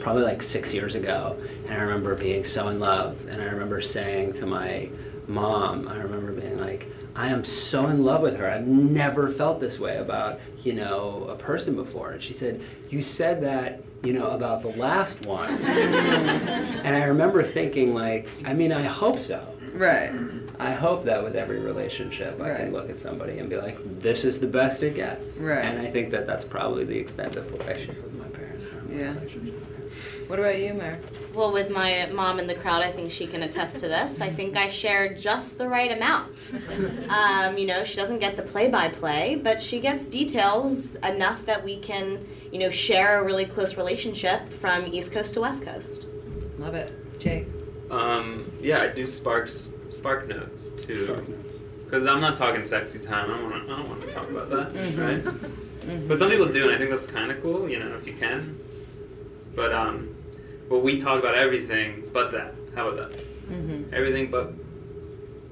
probably 0.00 0.22
like 0.22 0.42
six 0.42 0.72
years 0.74 0.94
ago, 0.94 1.36
and 1.66 1.72
I 1.74 1.76
remember 1.82 2.14
being 2.14 2.44
so 2.44 2.68
in 2.68 2.78
love, 2.80 3.26
and 3.28 3.40
I 3.40 3.46
remember 3.46 3.80
saying 3.80 4.32
to 4.34 4.46
my 4.46 4.88
mom, 5.26 5.88
I 5.88 5.96
remember 5.98 6.32
being 6.32 6.58
like, 6.60 6.86
I 7.16 7.28
am 7.28 7.44
so 7.44 7.88
in 7.88 8.04
love 8.04 8.22
with 8.22 8.36
her. 8.36 8.48
I've 8.48 8.66
never 8.66 9.28
felt 9.30 9.58
this 9.60 9.78
way 9.78 9.96
about, 9.98 10.40
you 10.62 10.72
know, 10.72 11.26
a 11.28 11.34
person 11.34 11.74
before. 11.74 12.12
And 12.12 12.22
she 12.22 12.32
said, 12.32 12.62
You 12.88 13.02
said 13.02 13.42
that, 13.42 13.82
you 14.04 14.12
know, 14.12 14.28
about 14.30 14.62
the 14.62 14.68
last 14.68 15.26
one. 15.26 15.50
and 15.64 16.96
I 16.96 17.02
remember 17.04 17.42
thinking, 17.42 17.94
like, 17.94 18.28
I 18.44 18.54
mean, 18.54 18.72
I 18.72 18.84
hope 18.84 19.18
so. 19.18 19.44
right 19.74 20.12
I 20.60 20.72
hope 20.72 21.04
that 21.04 21.22
with 21.24 21.34
every 21.36 21.58
relationship, 21.58 22.38
I 22.40 22.50
Right. 22.50 22.56
can 22.58 22.72
look 22.72 22.88
at 22.90 22.98
somebody 22.98 23.38
and 23.38 23.48
be 23.50 23.56
like, 23.56 23.78
this 24.00 24.24
is 24.24 24.38
the 24.38 24.46
best 24.46 24.82
it 24.82 24.94
gets. 24.94 25.38
Right. 25.38 25.64
And 25.64 25.78
I 25.80 25.90
think 25.90 26.10
that 26.10 26.26
that's 26.26 26.44
probably 26.44 26.84
the 26.84 26.98
extent 26.98 27.36
of 27.36 27.50
what 27.52 27.62
I 27.68 27.74
share 27.78 27.94
with 28.02 28.14
my 28.14 28.28
parents. 28.28 28.68
Yeah. 28.90 29.14
Relationship. 30.30 30.30
what 30.30 30.38
about 30.40 30.58
you 30.58 30.74
Mary? 30.74 30.96
Well, 31.34 31.52
with 31.52 31.70
my 31.70 32.08
mom 32.12 32.38
in 32.40 32.46
the 32.46 32.54
crowd, 32.54 32.82
I 32.82 32.90
think 32.90 33.10
she 33.12 33.26
can 33.26 33.42
attest 33.42 33.80
to 33.80 33.88
this. 33.88 34.20
I 34.20 34.28
think 34.30 34.56
I 34.56 34.68
share 34.68 35.14
just 35.14 35.58
the 35.58 35.68
right 35.68 35.92
amount. 35.92 36.52
Um, 37.08 37.56
you 37.58 37.66
know, 37.66 37.84
she 37.84 37.96
doesn't 37.96 38.18
get 38.18 38.36
the 38.36 38.42
play-by-play, 38.42 39.36
but 39.36 39.60
she 39.62 39.80
gets 39.80 40.06
details 40.06 40.94
enough 40.96 41.44
that 41.46 41.64
we 41.64 41.78
can, 41.78 42.24
you 42.52 42.58
know, 42.58 42.70
share 42.70 43.20
a 43.20 43.24
really 43.24 43.44
close 43.44 43.76
relationship 43.76 44.48
from 44.52 44.86
East 44.86 45.12
Coast 45.12 45.34
to 45.34 45.40
West 45.40 45.64
Coast. 45.64 46.06
love 46.58 46.74
it 46.74 46.92
jake 47.20 47.46
Um, 47.90 48.50
yeah, 48.60 48.82
I 48.82 48.88
do 48.88 49.06
sparks 49.06 49.72
spark 49.90 50.28
notes 50.28 50.70
too. 50.70 51.06
Spark 51.06 51.28
notes. 51.28 51.60
Because 51.84 52.06
I'm 52.06 52.20
not 52.20 52.36
talking 52.36 52.62
sexy 52.64 52.98
time. 53.00 53.30
I 53.30 53.34
don't 53.36 53.50
want 53.50 53.66
to. 53.66 53.72
I 53.72 53.76
don't 53.76 53.88
want 53.88 54.00
to 54.02 54.12
talk 54.12 54.30
about 54.30 54.48
that, 54.50 54.72
right? 54.96 56.08
But 56.08 56.18
some 56.20 56.30
people 56.30 56.46
do, 56.46 56.64
and 56.66 56.72
I 56.74 56.78
think 56.78 56.90
that's 56.90 57.06
kind 57.08 57.32
of 57.32 57.42
cool. 57.42 57.68
You 57.68 57.80
know, 57.80 57.96
if 57.96 58.06
you 58.06 58.12
can. 58.12 58.58
But 59.56 59.72
um, 59.72 60.14
well, 60.70 60.80
we 60.80 60.96
talk 60.96 61.18
about 61.18 61.34
everything 61.34 62.08
but 62.12 62.32
that. 62.32 62.54
How 62.74 62.88
about 62.88 63.10
that? 63.10 63.20
mm-hmm. 63.50 63.92
Everything 63.92 64.30
but. 64.30 64.54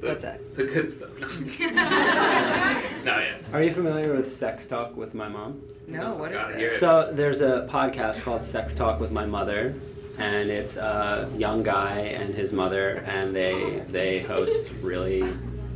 The, 0.00 0.06
But 0.06 0.20
sex. 0.20 0.48
The 0.50 0.64
good 0.64 0.90
stuff. 0.90 1.10
No, 1.18 1.26
yeah. 3.18 3.38
Are 3.52 3.62
you 3.62 3.74
familiar 3.74 4.14
with 4.14 4.34
Sex 4.34 4.68
Talk 4.68 4.96
with 4.96 5.12
my 5.12 5.28
mom? 5.28 5.60
no 5.88 6.14
what 6.14 6.30
is 6.30 6.36
God, 6.36 6.54
this 6.54 6.78
So 6.78 7.10
there's 7.12 7.40
a 7.40 7.66
podcast 7.68 8.20
called 8.20 8.44
Sex 8.44 8.74
Talk 8.74 9.00
with 9.00 9.10
My 9.10 9.26
Mother, 9.26 9.74
and 10.18 10.50
it's 10.50 10.76
a 10.76 11.28
young 11.36 11.62
guy 11.62 11.98
and 11.98 12.34
his 12.34 12.52
mother, 12.52 13.02
and 13.06 13.34
they 13.34 13.82
they 13.88 14.20
host 14.20 14.70
really 14.82 15.22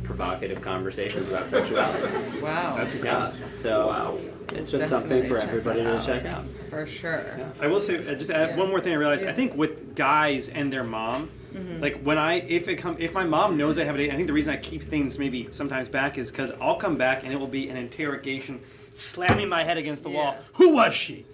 provocative 0.03 0.61
conversations 0.61 1.27
about 1.29 1.47
sexuality. 1.47 2.39
wow 2.41 2.75
That's 2.77 2.93
Yeah, 2.95 3.31
so 3.57 3.87
Wow. 3.87 4.17
it's 4.51 4.69
just 4.69 4.89
Definitely 4.89 5.27
something 5.27 5.29
for 5.29 5.37
everybody 5.37 5.81
to 5.83 6.01
check 6.05 6.25
out. 6.25 6.45
for 6.69 6.85
sure 6.85 7.23
Yeah. 7.37 7.49
I 7.61 7.67
will 7.67 7.79
say, 7.79 8.05
uh, 8.07 8.13
just 8.15 8.29
add 8.31 8.49
Yeah. 8.49 8.57
one 8.57 8.69
more 8.69 8.79
thing. 8.81 8.93
I 8.93 8.97
realized. 8.97 9.23
Yeah. 9.23 9.31
I 9.31 9.33
think 9.33 9.55
with 9.55 9.95
guys 9.95 10.49
and 10.49 10.71
their 10.71 10.83
mom, 10.83 11.29
Mm-hmm. 11.53 11.81
like 11.83 12.01
when 12.01 12.17
I 12.17 12.39
if 12.47 12.67
it 12.67 12.77
come 12.77 12.95
if 12.97 13.13
my 13.13 13.23
mom 13.25 13.57
knows 13.57 13.77
I 13.77 13.83
have 13.83 13.93
a 13.93 13.97
date, 13.99 14.11
I 14.11 14.15
think 14.15 14.25
the 14.25 14.33
reason 14.33 14.51
I 14.53 14.57
keep 14.57 14.81
things 14.81 15.19
maybe 15.19 15.47
sometimes 15.51 15.87
back 15.87 16.17
is 16.17 16.31
because 16.31 16.51
I'll 16.59 16.77
come 16.77 16.95
back 16.97 17.23
and 17.23 17.31
it 17.31 17.39
will 17.39 17.45
be 17.47 17.69
an 17.69 17.77
interrogation. 17.77 18.59
slamming 18.95 19.49
my 19.49 19.63
head 19.63 19.77
against 19.77 20.03
the 20.03 20.09
wall. 20.09 20.35
Who 20.53 20.69
was 20.73 20.93
she? 20.93 21.25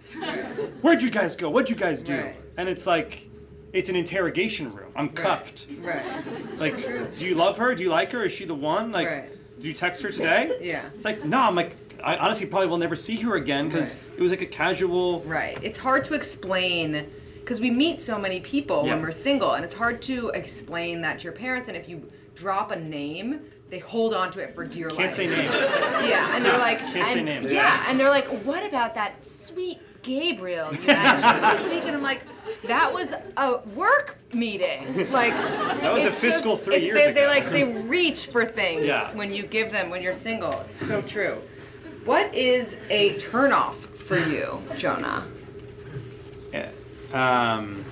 Where'd 0.82 1.02
you 1.02 1.10
guys 1.10 1.36
go? 1.36 1.50
What'd 1.50 1.70
you 1.70 1.76
guys 1.76 2.02
do? 2.04 2.16
Right. 2.18 2.36
And 2.58 2.70
it's 2.70 2.88
like, 2.88 3.29
it's 3.74 3.90
an 3.90 3.96
interrogation 3.96 4.72
room. 4.74 4.92
I'm 4.96 5.10
cuffed. 5.10 5.68
Right. 5.82 6.02
Like, 6.58 6.76
do 7.18 7.26
you 7.28 7.36
love 7.36 7.58
her? 7.58 7.76
Do 7.76 7.84
you 7.84 7.90
like 7.90 8.12
her? 8.12 8.24
Is 8.26 8.32
she 8.32 8.46
the 8.46 8.56
one? 8.56 8.92
Like, 8.92 9.08
Right. 9.08 9.60
do 9.60 9.68
you 9.68 9.74
text 9.74 10.02
her 10.04 10.10
today? 10.12 10.58
Yeah. 10.62 10.86
It's 10.96 11.06
like, 11.06 11.24
no, 11.24 11.40
I'm 11.40 11.56
like, 11.56 11.76
I 12.04 12.16
honestly 12.18 12.48
probably 12.48 12.68
will 12.68 12.78
never 12.78 12.96
see 12.96 13.18
her 13.18 13.36
again 13.36 13.68
because 13.68 13.96
it 14.18 14.22
was 14.22 14.32
like 14.32 14.42
a 14.42 14.46
casual. 14.46 15.22
Right. 15.22 15.58
It's 15.62 15.78
hard 15.78 16.04
to 16.06 16.14
explain 16.14 17.06
because 17.40 17.60
we 17.60 17.70
meet 17.70 18.00
so 18.00 18.18
many 18.18 18.40
people 18.40 18.84
Yeah. 18.86 18.94
when 18.94 19.02
we're 19.04 19.12
single, 19.12 19.54
and 19.54 19.66
it's 19.66 19.74
hard 19.74 20.02
to 20.04 20.30
explain 20.30 21.02
that 21.02 21.20
to 21.20 21.24
your 21.26 21.34
parents. 21.34 21.68
And 21.68 21.76
if 21.76 21.90
you 21.90 22.10
drop 22.36 22.72
a 22.72 22.76
name, 22.76 23.42
they 23.70 23.80
hold 23.80 24.14
on 24.14 24.32
to 24.32 24.40
it 24.40 24.54
for 24.56 24.66
dear 24.66 24.88
life. 24.90 24.98
Can't 24.98 25.14
say 25.14 25.28
names. 25.28 25.54
Yeah, 26.08 26.36
and 26.36 26.46
they're 26.46 26.58
like, 26.58 26.80
Can't 26.80 27.08
say 27.10 27.22
names. 27.24 27.52
Yeah, 27.52 27.84
and 27.88 28.00
they're 28.00 28.10
like, 28.10 28.28
what 28.46 28.64
about 28.66 28.94
that 28.96 29.24
sweet 29.26 29.80
Gabriel 30.04 30.74
you 30.74 30.88
asked 30.90 31.64
me 31.66 31.70
week? 31.76 31.84
And 31.84 31.96
I'm 31.96 32.04
like, 32.04 32.22
that 32.68 32.92
was 32.94 33.14
a 33.38 33.58
work 33.76 34.18
meeting. 34.34 35.12
Like 35.12 35.34
That 35.34 35.94
was 35.94 36.06
a 36.06 36.12
fiscal 36.12 36.54
just- 36.54 36.66
three 36.66 36.76
it's- 36.76 36.88
years 36.88 37.06
they, 37.06 37.12
They 37.14 37.28
like 37.28 37.50
they 37.50 37.64
reach 37.84 38.28
for 38.28 38.46
things 38.46 38.86
Yeah. 38.86 39.14
when 39.14 39.34
you 39.34 39.44
give 39.44 39.72
them 39.72 39.90
when 39.90 40.02
you're 40.02 40.14
single. 40.14 40.66
It's 40.72 40.86
so 40.86 41.02
true. 41.02 41.42
What 42.06 42.34
is 42.34 42.78
a 42.90 43.16
turnoff 43.16 43.76
for 43.76 44.18
you, 44.18 44.62
Jonah? 44.78 45.24
Yeah. 46.54 46.70
Um, 47.14 47.84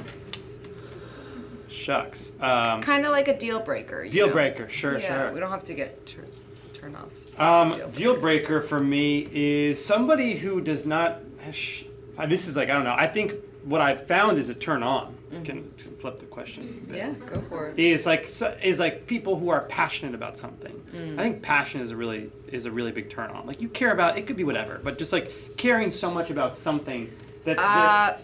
shucks. 1.70 2.32
Um, 2.39 2.82
Kind 2.82 3.05
of 3.05 3.12
like 3.12 3.28
a 3.28 3.38
deal 3.38 3.60
breaker. 3.60 4.08
Deal 4.08 4.28
know? 4.28 4.34
breaker, 4.34 4.70
sure, 4.70 4.97
yeah, 4.97 5.24
sure. 5.26 5.34
We 5.34 5.39
don't 5.39 5.51
have 5.51 5.64
to 5.66 5.74
get 5.74 6.05
tur- 6.05 6.26
turn 6.74 6.95
off. 6.95 7.39
Um, 7.39 7.80
deal 7.91 8.16
breaker 8.16 8.62
for 8.62 8.80
me 8.80 9.28
is 9.32 9.84
somebody 9.84 10.36
who 10.38 10.62
does 10.62 10.86
not. 10.86 11.20
sh- 11.51 11.84
This 12.26 12.47
is 12.47 12.57
like 12.57 12.70
I 12.70 12.74
don't 12.74 12.84
know. 12.84 12.95
I 12.97 13.07
think 13.07 13.34
what 13.63 13.82
I've 13.82 14.07
found 14.07 14.38
is 14.38 14.49
a 14.49 14.53
turn 14.53 14.84
on. 14.84 15.15
Can, 15.30 15.43
can 15.78 15.95
flip 15.97 16.20
the 16.20 16.26
question. 16.26 16.88
Yeah, 16.89 17.11
go 17.11 17.41
for 17.49 17.68
it. 17.68 17.78
Is 17.78 18.05
like 18.05 18.30
is 18.63 18.80
like 18.80 19.07
people 19.07 19.38
who 19.38 19.49
are 19.49 19.61
passionate 19.61 20.15
about 20.15 20.38
something. 20.38 20.74
Mm. 20.93 21.20
I 21.20 21.24
think 21.24 21.41
passion 21.41 21.82
is 21.82 21.91
a 21.91 21.97
really 21.97 22.32
is 22.47 22.65
a 22.65 22.72
really 22.72 22.93
big 22.93 23.09
turn 23.09 23.30
on. 23.32 23.45
Like 23.45 23.61
you 23.61 23.68
care 23.68 23.91
about 23.91 24.18
it 24.18 24.26
could 24.26 24.38
be 24.38 24.45
whatever, 24.45 24.80
but 24.82 24.97
just 24.97 25.11
like 25.11 25.57
caring 25.57 25.91
so 25.91 26.09
much 26.09 26.30
about 26.30 26.55
something 26.55 27.11
that. 27.43 27.57
that 27.57 28.15
Uh, 28.15 28.18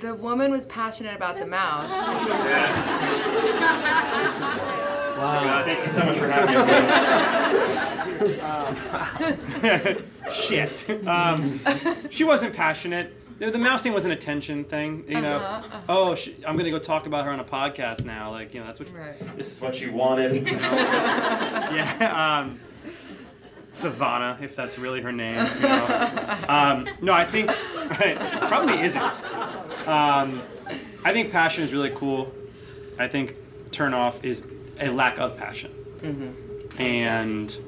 the 0.00 0.14
woman 0.14 0.52
was 0.52 0.66
passionate 0.66 1.16
about 1.16 1.38
the 1.38 1.46
mouse. 1.46 1.92
Wow. 5.16 5.62
Thank 5.64 5.80
you 5.80 5.88
so 5.88 6.04
much 6.04 6.18
for 6.18 6.28
having 6.28 6.54
me. 8.26 8.40
Um, 8.40 9.96
shit. 10.32 11.06
Um, 11.06 11.60
she 12.10 12.24
wasn't 12.24 12.54
passionate. 12.54 13.14
The, 13.38 13.50
the 13.50 13.58
mouse 13.58 13.82
thing 13.82 13.92
was 13.92 14.04
an 14.04 14.12
attention 14.12 14.64
thing, 14.64 15.04
you 15.08 15.20
know. 15.20 15.36
Uh-huh, 15.36 15.56
uh-huh. 15.56 15.80
Oh, 15.88 16.14
she, 16.14 16.34
I'm 16.46 16.56
gonna 16.56 16.70
go 16.70 16.78
talk 16.78 17.06
about 17.06 17.24
her 17.24 17.30
on 17.30 17.40
a 17.40 17.44
podcast 17.44 18.04
now. 18.04 18.30
Like, 18.30 18.54
you 18.54 18.60
know, 18.60 18.66
that's 18.66 18.80
what. 18.80 18.92
Right. 18.92 19.36
This 19.36 19.52
is 19.52 19.60
what 19.60 19.74
she 19.74 19.88
wanted. 19.88 20.34
you 20.34 20.42
know. 20.42 20.50
yeah. 20.60 22.40
Um, 22.42 22.60
Savannah, 23.76 24.38
if 24.40 24.56
that's 24.56 24.78
really 24.78 25.00
her 25.02 25.12
name. 25.12 25.36
You 25.56 25.60
know. 25.62 26.38
um, 26.48 26.88
no, 27.02 27.12
I 27.12 27.24
think 27.24 27.50
probably 28.48 28.80
isn't. 28.82 29.02
Um, 29.86 30.42
I 31.04 31.12
think 31.12 31.30
passion 31.30 31.62
is 31.64 31.72
really 31.72 31.92
cool. 31.94 32.32
I 32.98 33.08
think 33.08 33.36
turn 33.70 33.92
off 33.94 34.24
is 34.24 34.44
a 34.80 34.88
lack 34.88 35.18
of 35.18 35.36
passion, 35.36 35.72
Mm-hmm. 36.00 36.80
and 36.82 37.58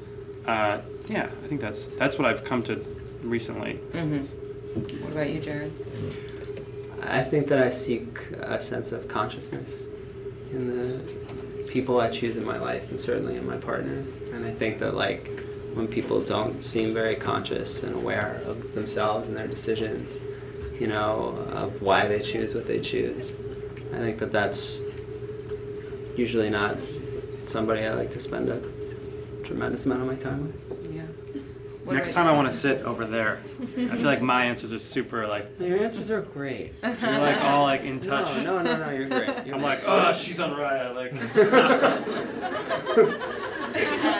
uh, 0.46 0.80
yeah, 1.08 1.24
I 1.44 1.46
think 1.46 1.60
that's 1.60 1.88
that's 1.88 2.18
what 2.18 2.26
I've 2.26 2.44
come 2.44 2.62
to 2.64 2.76
recently. 3.22 3.74
Mm-hmm. 3.92 5.02
What 5.02 5.12
about 5.12 5.30
you, 5.30 5.40
Jared? 5.40 5.72
I 7.02 7.22
think 7.22 7.48
that 7.48 7.58
I 7.62 7.68
seek 7.70 8.18
a 8.42 8.60
sense 8.60 8.92
of 8.92 9.08
consciousness 9.08 9.72
in 10.52 10.66
the 10.68 11.64
people 11.64 12.00
I 12.00 12.10
choose 12.10 12.36
in 12.36 12.44
my 12.44 12.58
life, 12.58 12.90
and 12.90 12.98
certainly 12.98 13.36
in 13.36 13.46
my 13.46 13.56
partner. 13.56 14.04
And 14.32 14.44
I 14.46 14.50
think 14.52 14.78
that 14.80 14.94
like 14.94 15.30
when 15.78 15.86
people 15.86 16.20
don't 16.20 16.62
seem 16.62 16.92
very 16.92 17.14
conscious 17.14 17.84
and 17.84 17.94
aware 17.94 18.42
of 18.46 18.74
themselves 18.74 19.28
and 19.28 19.36
their 19.36 19.46
decisions, 19.46 20.12
you 20.80 20.88
know, 20.88 21.38
of 21.52 21.80
why 21.80 22.08
they 22.08 22.18
choose 22.18 22.52
what 22.52 22.66
they 22.66 22.80
choose, 22.80 23.30
I 23.94 23.98
think 23.98 24.18
that 24.18 24.32
that's 24.32 24.80
usually 26.16 26.50
not 26.50 26.76
somebody 27.46 27.84
I 27.84 27.94
like 27.94 28.10
to 28.10 28.20
spend 28.20 28.48
a 28.48 28.60
tremendous 29.44 29.86
amount 29.86 30.02
of 30.02 30.08
my 30.08 30.16
time 30.16 30.48
with. 30.48 30.67
Yeah. 31.88 31.94
Next 31.94 32.12
time 32.12 32.26
I 32.26 32.32
want 32.32 32.50
to 32.50 32.56
sit 32.56 32.82
over 32.82 33.06
there. 33.06 33.40
I 33.60 33.64
feel 33.96 34.02
like 34.02 34.20
my 34.20 34.44
answers 34.44 34.72
are 34.74 34.78
super 34.78 35.26
like. 35.26 35.46
Your 35.60 35.78
answers 35.78 36.10
are 36.10 36.20
great. 36.20 36.74
You're 36.82 36.92
like 36.92 37.40
all 37.42 37.62
like 37.62 37.82
in 37.82 37.98
touch. 37.98 38.26
No, 38.44 38.60
no, 38.60 38.76
no, 38.76 38.76
no, 38.76 38.90
you're 38.90 39.08
great. 39.08 39.46
You're 39.46 39.54
I'm 39.56 39.62
like, 39.62 39.82
oh, 39.86 40.12
she's 40.12 40.38
on 40.38 40.50
Raya. 40.50 40.94
Like, 40.94 41.14
I 41.14 41.18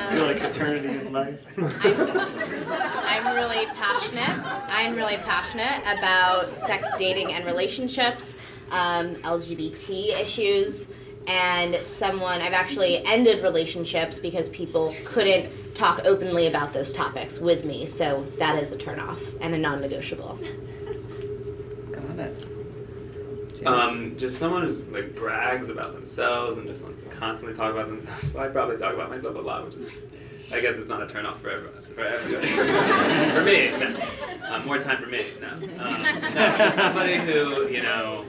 feel 0.13 0.25
like 0.25 0.41
eternity 0.41 0.89
in 0.89 1.13
life. 1.13 1.45
I'm 1.59 3.35
really 3.37 3.67
passionate. 3.67 4.47
I'm 4.71 4.95
really 4.95 5.19
passionate 5.19 5.83
about 5.83 6.55
sex, 6.55 6.89
dating, 6.99 7.33
and 7.35 7.45
relationships, 7.45 8.39
um, 8.71 9.15
LGBT 9.17 10.19
issues, 10.21 10.89
and 11.29 11.77
someone. 11.85 12.41
I've 12.41 12.55
actually 12.55 13.05
ended 13.07 13.43
relationships 13.43 14.19
because 14.19 14.49
people 14.49 14.95
couldn't 15.05 15.51
talk 15.75 16.01
openly 16.05 16.47
about 16.47 16.73
those 16.73 16.93
topics 16.93 17.39
with 17.39 17.65
me. 17.65 17.87
So 17.87 18.27
that 18.39 18.57
is 18.57 18.73
a 18.73 18.77
turnoff 18.77 19.21
and 19.41 19.55
a 19.55 19.59
non-negotiable. 19.59 20.39
Got 21.93 22.19
it. 22.19 22.49
Um, 23.67 24.17
just 24.17 24.39
someone 24.39 24.63
who's 24.63 24.85
like 24.87 25.15
brags 25.15 25.69
about 25.69 25.93
themselves 25.93 26.57
and 26.57 26.67
just 26.67 26.85
wants 26.85 27.03
to 27.03 27.11
constantly 27.11 27.57
talk 27.57 27.73
about 27.73 27.89
themselves. 27.89 28.31
Well, 28.35 28.45
I 28.45 28.49
probably 28.49 28.77
talk 28.77 28.95
about 28.95 29.11
myself 29.11 29.37
a 29.37 29.41
lot, 29.41 29.65
which 29.67 29.75
is, 29.75 29.93
I 30.53 30.61
guess 30.61 30.79
it's 30.79 30.89
not 30.89 31.03
a 31.03 31.07
turn 31.07 31.27
off 31.27 31.41
for 31.41 31.51
everyone. 31.51 31.81
For 31.83 32.05
everybody. 32.05 32.47
for 33.33 33.43
me, 33.43 33.71
no. 33.71 34.55
Um, 34.55 34.67
more 34.67 34.79
time 34.79 35.03
for 35.03 35.09
me. 35.09 35.25
No. 35.41 35.49
Um, 35.49 36.35
no, 36.35 36.71
somebody 36.71 37.17
who 37.17 37.69
you 37.69 37.83
know. 37.83 38.25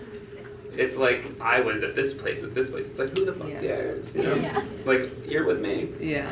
It's 0.75 0.97
like 0.97 1.25
I 1.41 1.61
was 1.61 1.81
at 1.83 1.95
this 1.95 2.13
place 2.13 2.43
at 2.43 2.53
this 2.55 2.69
place. 2.69 2.87
It's 2.89 2.99
like 2.99 3.17
who 3.17 3.25
the 3.25 3.33
fuck 3.33 3.49
cares? 3.59 4.15
You 4.15 4.23
know, 4.23 4.35
Yeah. 4.35 4.61
like 4.85 5.09
you're 5.27 5.45
with 5.45 5.59
me. 5.61 5.89
Yeah. 5.99 6.29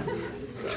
So 0.54 0.70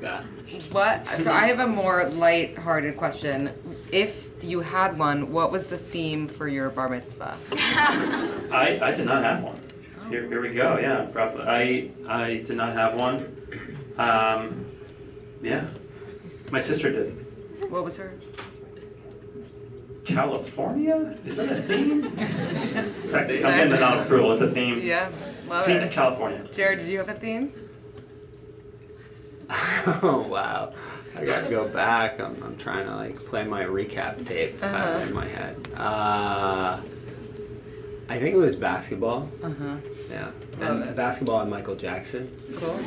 that. 0.00 0.24
What? 0.70 1.06
So 1.06 1.30
I 1.32 1.46
have 1.46 1.60
a 1.60 1.66
more 1.66 2.10
light-hearted 2.10 2.96
question. 2.98 3.50
If 3.90 4.28
you 4.44 4.60
had 4.60 4.98
one, 4.98 5.32
what 5.32 5.50
was 5.50 5.66
the 5.66 5.78
theme 5.78 6.26
for 6.26 6.46
your 6.48 6.68
bar 6.70 6.88
mitzvah? 6.90 7.36
I, 7.52 8.78
I 8.82 8.92
did 8.92 9.06
not 9.06 9.22
have 9.24 9.42
one. 9.42 9.58
Here, 10.10 10.26
here 10.28 10.42
we 10.42 10.50
go. 10.50 10.78
Yeah, 10.78 11.06
probably. 11.12 11.44
I 11.46 11.90
I 12.06 12.34
did 12.46 12.56
not 12.56 12.74
have 12.74 12.96
one. 12.96 13.34
Um, 13.96 14.66
yeah, 15.42 15.64
my 16.50 16.58
sister 16.58 16.90
did. 16.92 17.70
What 17.70 17.84
was 17.84 17.96
hers? 17.96 18.30
California? 20.04 21.16
Is 21.24 21.36
that 21.36 21.50
a 21.52 21.62
theme? 21.62 22.04
I'm 22.18 23.26
getting 23.26 23.70
the 23.70 23.78
non 23.80 23.98
approval. 24.00 24.32
It's 24.32 24.42
a 24.42 24.50
theme. 24.50 24.80
Yeah, 24.82 25.10
love 25.48 25.66
Pink 25.66 25.82
it. 25.82 25.92
California. 25.92 26.44
Jared, 26.52 26.80
did 26.80 26.88
you 26.88 26.98
have 26.98 27.08
a 27.08 27.14
theme? 27.14 27.52
oh 30.02 30.26
wow. 30.28 30.72
I 31.16 31.24
gotta 31.26 31.50
go 31.50 31.68
back. 31.68 32.18
I'm, 32.20 32.42
I'm 32.42 32.56
trying 32.56 32.86
to 32.86 32.96
like 32.96 33.16
play 33.26 33.44
my 33.44 33.64
recap 33.64 34.26
tape 34.26 34.62
uh, 34.62 34.66
Uh-huh. 34.66 35.06
in 35.06 35.12
my 35.14 35.28
head. 35.28 35.68
Uh, 35.76 36.80
I 38.08 38.18
think 38.18 38.34
it 38.34 38.38
was 38.38 38.56
basketball. 38.56 39.28
Uh 39.42 39.50
huh. 39.50 39.76
Yeah. 40.10 40.30
Love 40.58 40.70
And 40.80 40.82
it. 40.90 40.96
basketball 40.96 41.40
and 41.42 41.50
Michael 41.50 41.76
Jackson. 41.76 42.30
Cool. 42.56 42.78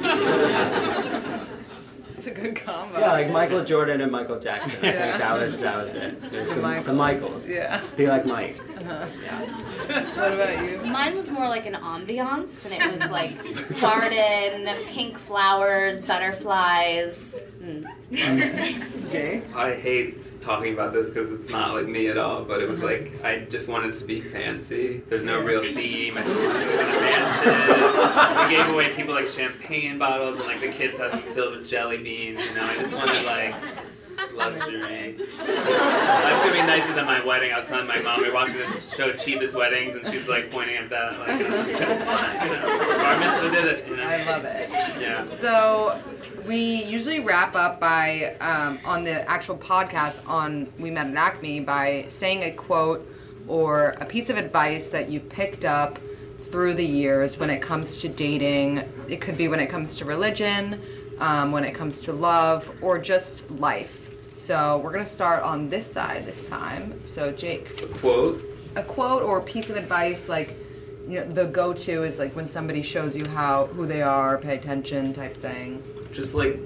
It's 2.27 2.35
a 2.39 2.41
good 2.41 2.55
combo. 2.55 2.99
Yeah, 2.99 3.11
like 3.11 3.29
Michael 3.29 3.63
Jordan 3.63 4.01
and 4.01 4.11
Michael 4.11 4.39
Jackson. 4.39 4.71
I 4.81 4.85
Yeah. 4.87 5.01
think 5.09 5.17
that 5.19 5.39
was 5.39 5.59
that 5.59 5.77
was 5.83 5.93
it. 5.93 6.03
It 6.23 6.31
was 6.31 6.49
The 6.49 6.55
the, 6.55 6.61
Michaels. 6.61 6.85
the 6.87 6.93
Michaels. 6.93 7.49
Yeah. 7.51 7.81
Be 7.95 8.07
like 8.07 8.25
Mike. 8.25 8.59
Uh-huh. 8.77 9.05
Yeah. 9.23 9.41
What 10.15 10.33
about 10.33 10.69
you? 10.69 10.77
Mine 10.91 11.15
was 11.15 11.29
more 11.31 11.47
like 11.47 11.65
an 11.65 11.75
ambiance, 11.75 12.65
and 12.65 12.73
it 12.73 12.91
was 12.91 13.09
like 13.09 13.37
garden, 13.79 14.69
pink 14.87 15.17
flowers, 15.17 15.99
butterflies. 16.01 17.41
Mm. 17.61 19.11
Jay? 19.11 19.41
I 19.55 19.73
hate 19.73 20.21
talking 20.41 20.73
about 20.73 20.93
this 20.93 21.09
because 21.09 21.31
it's 21.31 21.49
not 21.49 21.73
like 21.73 21.87
me 21.87 22.07
at 22.07 22.17
all, 22.17 22.43
but 22.43 22.61
it 22.61 22.69
was 22.69 22.83
like 22.83 23.23
I 23.23 23.39
just 23.39 23.67
wanted 23.67 23.93
to 23.93 24.05
be 24.05 24.21
fancy. 24.21 25.01
There's 25.09 25.23
no 25.23 25.41
real 25.41 25.63
theme. 25.63 26.17
I 26.17 26.23
just 26.23 26.39
wanted 26.39 26.59
to 26.59 26.71
was 26.71 26.79
in 26.79 26.87
a 26.87 26.99
mansion. 26.99 28.49
We 28.49 28.55
gave 28.55 28.69
away 28.69 28.93
people 28.93 29.13
like 29.13 29.27
champagne 29.27 29.97
bottles, 29.97 30.37
and 30.37 30.45
like 30.45 30.61
the 30.61 30.67
kids 30.67 30.97
had 30.97 31.13
them 31.13 31.21
filled 31.33 31.57
with 31.57 31.67
jelly 31.67 31.97
beans. 31.97 32.45
You 32.45 32.53
know, 32.55 32.65
I 32.65 32.75
just 32.75 32.93
wanted 32.93 33.25
like 33.25 33.55
luxury. 34.33 35.15
That's 35.37 36.41
gonna 36.41 36.53
be 36.53 36.59
nicer 36.59 36.93
than 36.93 37.05
my 37.05 37.23
wedding. 37.25 37.53
I 37.53 37.59
was 37.59 37.69
telling 37.69 37.87
my 37.87 37.99
mom 38.01 38.21
we 38.21 38.29
are 38.29 38.33
watching 38.33 38.55
this 38.55 38.95
show 38.95 39.13
Cheapest 39.13 39.55
Weddings, 39.55 39.95
and 39.95 40.07
she's 40.07 40.27
like 40.27 40.51
pointing 40.51 40.77
at 40.77 40.89
that 40.89 41.19
like, 41.19 41.29
oh, 41.29 41.63
that's 41.77 42.01
fine. 42.01 42.47
You 42.47 42.55
know, 42.55 42.97
bar 42.97 43.19
mitzvah 43.19 43.51
did 43.51 43.65
it. 43.65 43.87
You 43.87 43.97
know? 43.97 44.03
I 44.03 44.23
love 44.23 44.45
it. 44.45 44.69
Yeah. 44.99 45.23
So 45.23 46.01
we 46.45 46.83
usually 46.83 47.19
wrap 47.19 47.55
up 47.55 47.79
by 47.79 48.35
um, 48.39 48.79
on 48.85 49.03
the 49.03 49.27
actual 49.29 49.57
podcast 49.57 50.27
on 50.27 50.71
We 50.79 50.91
Met 50.91 51.07
at 51.07 51.15
Acme 51.15 51.59
by 51.61 52.05
saying 52.07 52.43
a 52.43 52.51
quote 52.51 53.07
or 53.47 53.89
a 53.99 54.05
piece 54.05 54.29
of 54.29 54.37
advice 54.37 54.89
that 54.89 55.09
you've 55.09 55.29
picked 55.29 55.65
up 55.65 55.99
through 56.51 56.73
the 56.73 56.85
years 56.85 57.37
when 57.37 57.49
it 57.49 57.61
comes 57.61 57.97
to 57.97 58.07
dating. 58.07 58.77
It 59.09 59.21
could 59.21 59.37
be 59.37 59.47
when 59.47 59.59
it 59.59 59.67
comes 59.67 59.97
to 59.97 60.05
religion, 60.05 60.81
um, 61.19 61.51
when 61.51 61.63
it 61.63 61.73
comes 61.73 62.01
to 62.03 62.13
love, 62.13 62.71
or 62.81 62.97
just 62.97 63.49
life. 63.51 64.04
So 64.35 64.81
we're 64.83 64.91
gonna 64.91 65.05
start 65.05 65.43
on 65.43 65.69
this 65.69 65.89
side 65.89 66.25
this 66.25 66.47
time. 66.49 66.99
So 67.05 67.31
Jake, 67.31 67.81
A 67.81 67.85
quote. 67.87 68.43
a 68.75 68.83
quote 68.83 69.23
or 69.23 69.37
a 69.39 69.41
piece 69.41 69.69
of 69.69 69.77
advice 69.77 70.27
like 70.27 70.53
you 71.07 71.19
know 71.21 71.25
the 71.25 71.45
go-to 71.45 72.03
is 72.03 72.19
like 72.19 72.35
when 72.35 72.49
somebody 72.49 72.81
shows 72.81 73.15
you 73.15 73.25
how 73.29 73.67
who 73.67 73.85
they 73.85 74.01
are 74.01 74.37
pay 74.39 74.55
attention 74.57 75.13
type 75.13 75.37
thing 75.37 75.81
just 76.11 76.33
like 76.33 76.59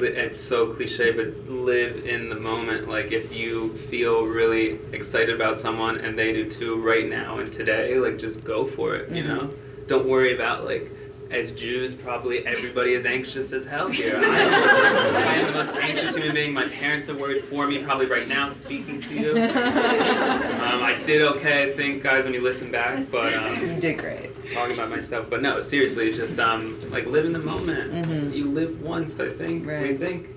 it's 0.00 0.40
so 0.40 0.72
cliche 0.72 1.12
but 1.12 1.48
live 1.48 2.04
in 2.06 2.30
the 2.30 2.34
moment 2.34 2.88
like 2.88 3.12
if 3.12 3.32
you 3.36 3.74
feel 3.76 4.24
really 4.26 4.78
excited 4.92 5.34
about 5.34 5.60
someone 5.60 5.98
and 5.98 6.18
they 6.18 6.32
do 6.32 6.48
too 6.50 6.80
right 6.80 7.08
now 7.10 7.38
and 7.38 7.52
today 7.52 7.98
like 7.98 8.18
just 8.18 8.42
go 8.42 8.64
for 8.66 8.96
it 8.96 9.10
you 9.10 9.22
Mhm. 9.22 9.26
know 9.28 9.50
don't 9.86 10.08
worry 10.08 10.34
about 10.34 10.64
like 10.64 10.90
as 11.34 11.50
Jews, 11.52 11.94
probably 11.94 12.46
everybody 12.46 12.92
is 12.92 13.04
anxious 13.04 13.52
as 13.52 13.66
hell 13.66 13.88
here. 13.88 14.16
I 14.16 14.20
am, 14.20 15.16
I 15.16 15.34
am 15.34 15.46
the 15.46 15.52
most 15.52 15.74
anxious 15.76 16.14
human 16.14 16.32
being. 16.34 16.52
My 16.54 16.68
parents 16.68 17.08
are 17.08 17.16
worried 17.16 17.44
for 17.44 17.66
me, 17.66 17.82
probably 17.82 18.06
right 18.06 18.26
now, 18.28 18.48
speaking 18.48 19.00
to 19.00 19.14
you. 19.14 19.30
Um, 19.32 20.82
I 20.82 21.00
did 21.04 21.22
okay, 21.22 21.64
I 21.64 21.72
think, 21.74 22.02
guys, 22.02 22.24
when 22.24 22.34
you 22.34 22.40
listen 22.40 22.70
back, 22.70 23.10
but 23.10 23.34
um, 23.34 23.60
you 23.60 23.80
did 23.80 23.98
great. 23.98 24.30
Talking 24.52 24.74
about 24.74 24.90
myself, 24.90 25.28
but 25.28 25.42
no, 25.42 25.58
seriously, 25.60 26.12
just 26.12 26.38
um, 26.38 26.78
like 26.90 27.06
live 27.06 27.24
in 27.24 27.32
the 27.32 27.38
moment. 27.40 27.92
Mhm. 28.06 28.34
You 28.34 28.50
live 28.50 28.80
once, 28.82 29.18
I 29.18 29.28
think. 29.28 29.66
We 29.66 29.72
Right. 29.72 29.98
think. 29.98 30.30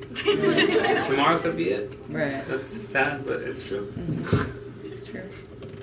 Tomorrow 1.05 1.37
could 1.39 1.55
be 1.57 1.69
it. 1.69 1.93
Right. 2.09 2.47
That's 2.47 2.65
sad, 2.75 3.25
but 3.25 3.41
it's 3.41 3.61
true. 3.61 3.93
It's 4.83 5.03
true. 5.05 5.21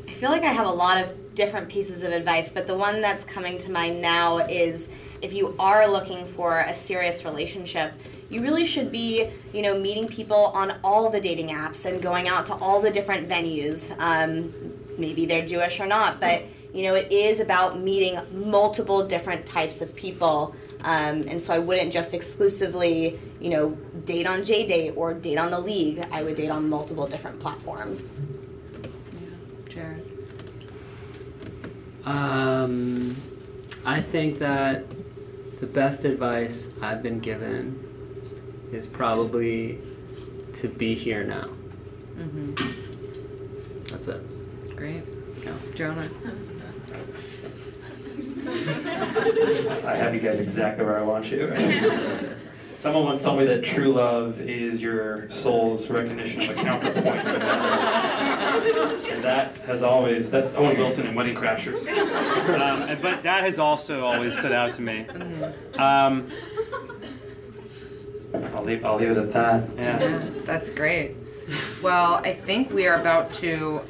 I 0.09 0.13
feel 0.13 0.31
like 0.31 0.45
I 0.45 0.53
have 0.53 0.67
a 0.67 0.71
lot 0.71 0.97
of 0.99 1.13
different 1.35 1.69
pieces 1.69 2.03
of 2.03 2.13
advice, 2.13 2.51
but 2.51 2.67
the 2.67 2.77
one 2.77 3.01
that's 3.01 3.25
coming 3.25 3.59
to 3.59 3.71
mind 3.71 4.01
now 4.01 4.39
is 4.39 4.89
if 5.23 5.33
you 5.33 5.55
are 5.59 5.91
looking 5.91 6.25
for 6.25 6.61
a 6.61 6.75
serious 6.75 7.25
relationship, 7.25 7.93
you 8.31 8.43
really 8.43 8.65
should 8.65 8.91
be, 8.91 9.29
you 9.53 9.63
know, 9.63 9.79
meeting 9.79 10.09
people 10.09 10.47
on 10.47 10.79
all 10.83 11.11
the 11.11 11.21
dating 11.21 11.49
apps 11.49 11.87
and 11.87 12.03
going 12.03 12.29
out 12.29 12.47
to 12.47 12.55
all 12.55 12.81
the 12.81 12.91
different 12.91 13.29
venues. 13.29 13.97
Um, 13.99 14.53
maybe 14.99 15.27
they're 15.27 15.47
Jewish 15.47 15.81
or 15.81 15.87
not, 15.87 16.21
but 16.21 16.43
you 16.75 16.83
know, 16.83 16.95
it 16.95 17.13
is 17.13 17.39
about 17.39 17.79
meeting 17.79 18.19
multiple 18.33 19.07
different 19.07 19.47
types 19.47 19.81
of 19.81 19.95
people. 19.95 20.57
Um, 20.81 21.23
and 21.29 21.41
so 21.41 21.55
I 21.55 21.61
wouldn't 21.61 21.93
just 21.93 22.15
exclusively, 22.15 23.19
you 23.41 23.51
know, 23.51 23.71
date 24.05 24.27
on 24.27 24.41
JDate 24.41 24.97
or 24.97 25.15
date 25.15 25.39
on 25.39 25.53
the 25.53 25.61
league. 25.61 26.05
I 26.11 26.25
would 26.25 26.35
date 26.35 26.51
on 26.51 26.69
multiple 26.69 27.07
different 27.07 27.39
platforms. 27.39 28.21
Jared. 29.69 30.05
Um, 32.05 33.17
I 33.85 34.01
think 34.01 34.39
that 34.39 34.85
the 35.61 35.67
best 35.67 36.05
advice 36.05 36.69
I've 36.83 37.03
been 37.03 37.21
given 37.21 37.81
is 38.73 38.87
probably 38.87 39.79
to 40.55 40.69
be 40.69 40.95
here 40.95 41.25
now. 41.25 41.49
Mm-hmm. 42.17 43.85
That's 43.85 44.09
it. 44.09 44.77
Great. 44.77 45.03
Yeah. 45.43 45.53
Jonah. 45.75 46.09
I 49.87 49.97
have 49.97 50.15
you 50.15 50.21
guys 50.21 50.41
exactly 50.41 50.85
where 50.85 50.99
I 50.99 51.03
want 51.03 51.31
you. 51.31 51.49
Someone 52.77 53.05
once 53.05 53.23
told 53.23 53.39
me 53.39 53.45
that 53.47 53.63
true 53.63 53.93
love 53.93 54.41
is 54.41 54.83
your 54.83 55.29
soul's 55.31 55.89
recognition 55.91 56.43
of 56.43 56.51
a 56.51 56.55
counterpoint. 56.55 57.07
and 57.27 59.25
that 59.25 59.57
has 59.59 59.83
always, 59.83 60.31
that's 60.31 60.55
Owen 60.55 60.77
Wilson 60.77 61.07
in 61.07 61.15
Wedding 61.15 61.37
Crashers. 61.37 61.87
Um, 61.89 63.01
but 63.01 63.23
that 63.23 63.45
has 63.45 63.59
also 63.59 64.05
always 64.05 64.37
stood 64.39 64.53
out 64.53 64.73
to 64.75 64.83
me. 64.83 65.07
Um, 65.75 66.31
I'll, 68.55 68.65
leave, 68.65 68.85
I'll 68.85 68.97
leave 68.97 69.11
it 69.11 69.17
at 69.17 69.33
that. 69.33 69.69
Yeah. 69.77 70.25
That's 70.45 70.69
great. 70.69 71.17
Well, 71.83 72.15
I 72.25 72.35
think 72.35 72.73
we 72.73 72.87
are 72.89 73.01
about 73.01 73.33
to 73.35 73.83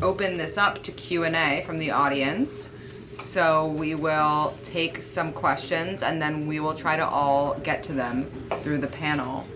open 0.00 0.36
this 0.36 0.58
up 0.58 0.82
to 0.82 0.92
Q&A 0.92 1.62
from 1.64 1.78
the 1.78 1.92
audience. 1.92 2.70
So 3.14 3.66
we 3.66 3.94
will 3.94 4.54
take 4.64 5.02
some 5.02 5.32
questions 5.32 6.02
and 6.02 6.20
then 6.20 6.46
we 6.46 6.60
will 6.60 6.74
try 6.74 6.96
to 6.96 7.06
all 7.06 7.54
get 7.58 7.82
to 7.84 7.92
them 7.92 8.24
through 8.62 8.78
the 8.78 8.86
panel. 8.86 9.46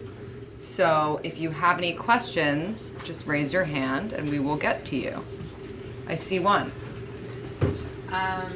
So 0.59 1.21
if 1.23 1.39
you 1.39 1.51
have 1.51 1.79
any 1.79 1.93
questions, 1.93 2.93
just 3.05 3.27
raise 3.27 3.53
your 3.53 3.65
hand 3.65 4.13
and 4.13 4.29
we 4.31 4.39
will 4.39 4.57
get 4.57 4.85
to 4.87 4.97
you. 4.97 5.25
I 6.09 6.15
see 6.15 6.39
one. 6.39 6.73
Um, 8.13 8.53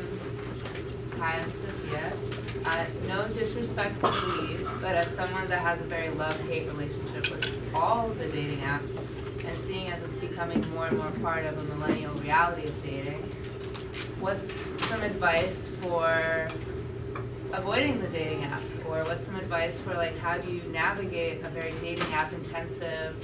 hi, 1.19 1.39
I'm 1.39 1.53
Cynthia. 1.53 2.13
Uh, 2.65 2.85
no 3.09 3.27
disrespect 3.29 4.01
to 4.01 4.09
Lee, 4.09 4.59
but 4.81 4.95
as 4.95 5.09
someone 5.09 5.47
that 5.49 5.61
has 5.61 5.81
a 5.81 5.85
very 5.85 6.11
love-hate 6.11 6.69
relationship 6.69 7.31
with 7.31 7.75
all 7.75 8.09
the 8.09 8.27
dating 8.29 8.59
apps, 8.59 8.97
and 9.45 9.59
seeing 9.59 9.89
as 9.89 10.03
it's 10.05 10.19
becoming 10.19 10.69
more 10.71 10.87
and 10.87 10.99
more 10.99 11.11
part 11.23 11.45
of 11.47 11.59
a 11.59 11.75
millennial 11.75 12.13
reality 12.15 12.69
of 12.69 12.83
dating, 12.83 13.30
what's 14.21 14.53
some 14.89 15.03
advice 15.03 15.69
for 15.81 16.49
avoiding 17.53 18.01
the 18.01 18.09
dating 18.09 18.43
apps, 18.43 18.79
or 18.87 19.05
what's 19.05 19.27
some 19.27 19.37
advice 19.37 19.81
for 19.81 19.95
like 19.95 20.17
how 20.19 20.39
do 20.39 20.51
you 20.51 20.63
navigate 20.65 21.45
a 21.45 21.49
very 21.49 21.73
dating 21.81 22.13
app 22.13 22.33
intensive 22.33 23.15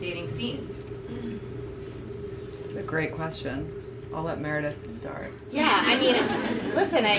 dating 0.00 0.28
scene? 0.28 1.40
It's 2.64 2.74
a 2.74 2.82
great 2.82 3.14
question. 3.14 3.72
I'll 4.14 4.22
let 4.22 4.40
Meredith 4.40 4.90
start. 4.90 5.32
Yeah, 5.50 5.82
I 5.84 5.98
mean, 5.98 6.74
listen, 6.74 7.04
I, 7.04 7.18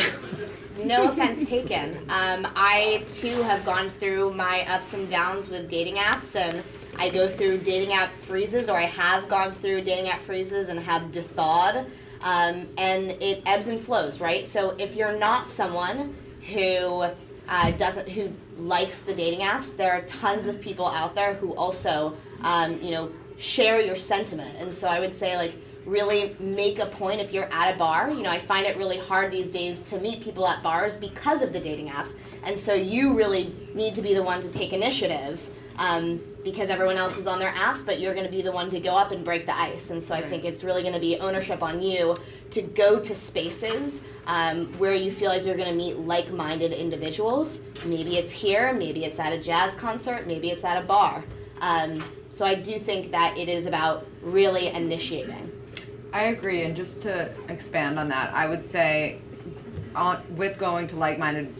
no 0.83 1.09
offense 1.09 1.49
taken. 1.49 1.97
Um, 2.09 2.47
I 2.55 3.03
too 3.09 3.41
have 3.43 3.63
gone 3.65 3.89
through 3.89 4.33
my 4.33 4.65
ups 4.69 4.93
and 4.93 5.09
downs 5.09 5.49
with 5.49 5.69
dating 5.69 5.95
apps, 5.95 6.35
and 6.35 6.63
I 6.97 7.09
go 7.09 7.27
through 7.27 7.59
dating 7.59 7.93
app 7.93 8.09
freezes, 8.11 8.69
or 8.69 8.77
I 8.77 8.85
have 8.85 9.29
gone 9.29 9.51
through 9.51 9.81
dating 9.81 10.09
app 10.09 10.21
freezes 10.21 10.69
and 10.69 10.79
have 10.79 11.11
thawed. 11.13 11.85
Um, 12.21 12.67
and 12.77 13.11
it 13.21 13.43
ebbs 13.45 13.67
and 13.67 13.79
flows, 13.79 14.19
right? 14.19 14.45
So 14.45 14.75
if 14.77 14.95
you're 14.95 15.17
not 15.17 15.47
someone 15.47 16.15
who 16.53 17.05
uh, 17.47 17.71
doesn't, 17.71 18.09
who 18.09 18.33
likes 18.57 19.01
the 19.01 19.13
dating 19.13 19.39
apps, 19.39 19.75
there 19.75 19.91
are 19.91 20.01
tons 20.01 20.47
of 20.47 20.61
people 20.61 20.87
out 20.87 21.15
there 21.15 21.35
who 21.35 21.55
also, 21.55 22.15
um, 22.43 22.81
you 22.81 22.91
know, 22.91 23.11
share 23.37 23.81
your 23.81 23.95
sentiment. 23.95 24.55
And 24.59 24.73
so 24.73 24.87
I 24.87 24.99
would 24.99 25.13
say, 25.13 25.37
like, 25.37 25.53
really 25.85 26.35
make 26.39 26.79
a 26.79 26.85
point 26.85 27.21
if 27.21 27.33
you're 27.33 27.49
at 27.51 27.73
a 27.73 27.77
bar. 27.77 28.11
You 28.11 28.21
know, 28.21 28.29
I 28.29 28.39
find 28.39 28.67
it 28.67 28.77
really 28.77 28.97
hard 28.99 29.31
these 29.31 29.51
days 29.51 29.83
to 29.85 29.99
meet 29.99 30.21
people 30.21 30.47
at 30.47 30.61
bars 30.61 30.95
because 30.95 31.41
of 31.41 31.53
the 31.53 31.59
dating 31.59 31.87
apps. 31.87 32.15
And 32.43 32.57
so 32.57 32.73
you 32.73 33.17
really 33.17 33.55
need 33.73 33.95
to 33.95 34.01
be 34.01 34.13
the 34.13 34.23
one 34.23 34.41
to 34.41 34.49
take 34.49 34.73
initiative 34.73 35.49
um, 35.79 36.21
because 36.51 36.69
everyone 36.69 36.97
else 36.97 37.17
is 37.17 37.27
on 37.27 37.39
their 37.39 37.51
apps, 37.51 37.85
but 37.85 37.99
you're 37.99 38.13
going 38.13 38.25
to 38.25 38.31
be 38.31 38.41
the 38.41 38.51
one 38.51 38.69
to 38.69 38.79
go 38.79 38.97
up 38.97 39.11
and 39.11 39.23
break 39.23 39.45
the 39.45 39.55
ice. 39.55 39.89
And 39.91 40.01
so 40.01 40.15
I 40.15 40.21
think 40.21 40.45
it's 40.45 40.63
really 40.63 40.81
going 40.81 40.93
to 40.93 40.99
be 40.99 41.17
ownership 41.17 41.61
on 41.61 41.81
you 41.81 42.17
to 42.51 42.61
go 42.61 42.99
to 42.99 43.13
spaces 43.13 44.01
um, 44.27 44.65
where 44.79 44.93
you 44.93 45.11
feel 45.11 45.29
like 45.29 45.45
you're 45.45 45.57
going 45.57 45.69
to 45.69 45.75
meet 45.75 45.99
like 45.99 46.31
minded 46.31 46.71
individuals. 46.73 47.61
Maybe 47.85 48.17
it's 48.17 48.31
here, 48.31 48.73
maybe 48.73 49.05
it's 49.05 49.19
at 49.19 49.33
a 49.33 49.37
jazz 49.37 49.75
concert, 49.75 50.25
maybe 50.25 50.49
it's 50.49 50.63
at 50.63 50.81
a 50.81 50.85
bar. 50.85 51.23
Um, 51.61 52.03
so 52.29 52.45
I 52.45 52.55
do 52.55 52.79
think 52.79 53.11
that 53.11 53.37
it 53.37 53.49
is 53.49 53.65
about 53.65 54.07
really 54.21 54.67
initiating. 54.67 55.51
I 56.11 56.23
agree, 56.25 56.63
and 56.63 56.75
just 56.75 57.01
to 57.03 57.31
expand 57.49 57.99
on 57.99 58.07
that, 58.07 58.33
I 58.33 58.47
would 58.47 58.63
say, 58.63 59.19
on, 59.95 60.23
with 60.35 60.57
going 60.57 60.87
to 60.87 60.95
like-minded 60.95 61.53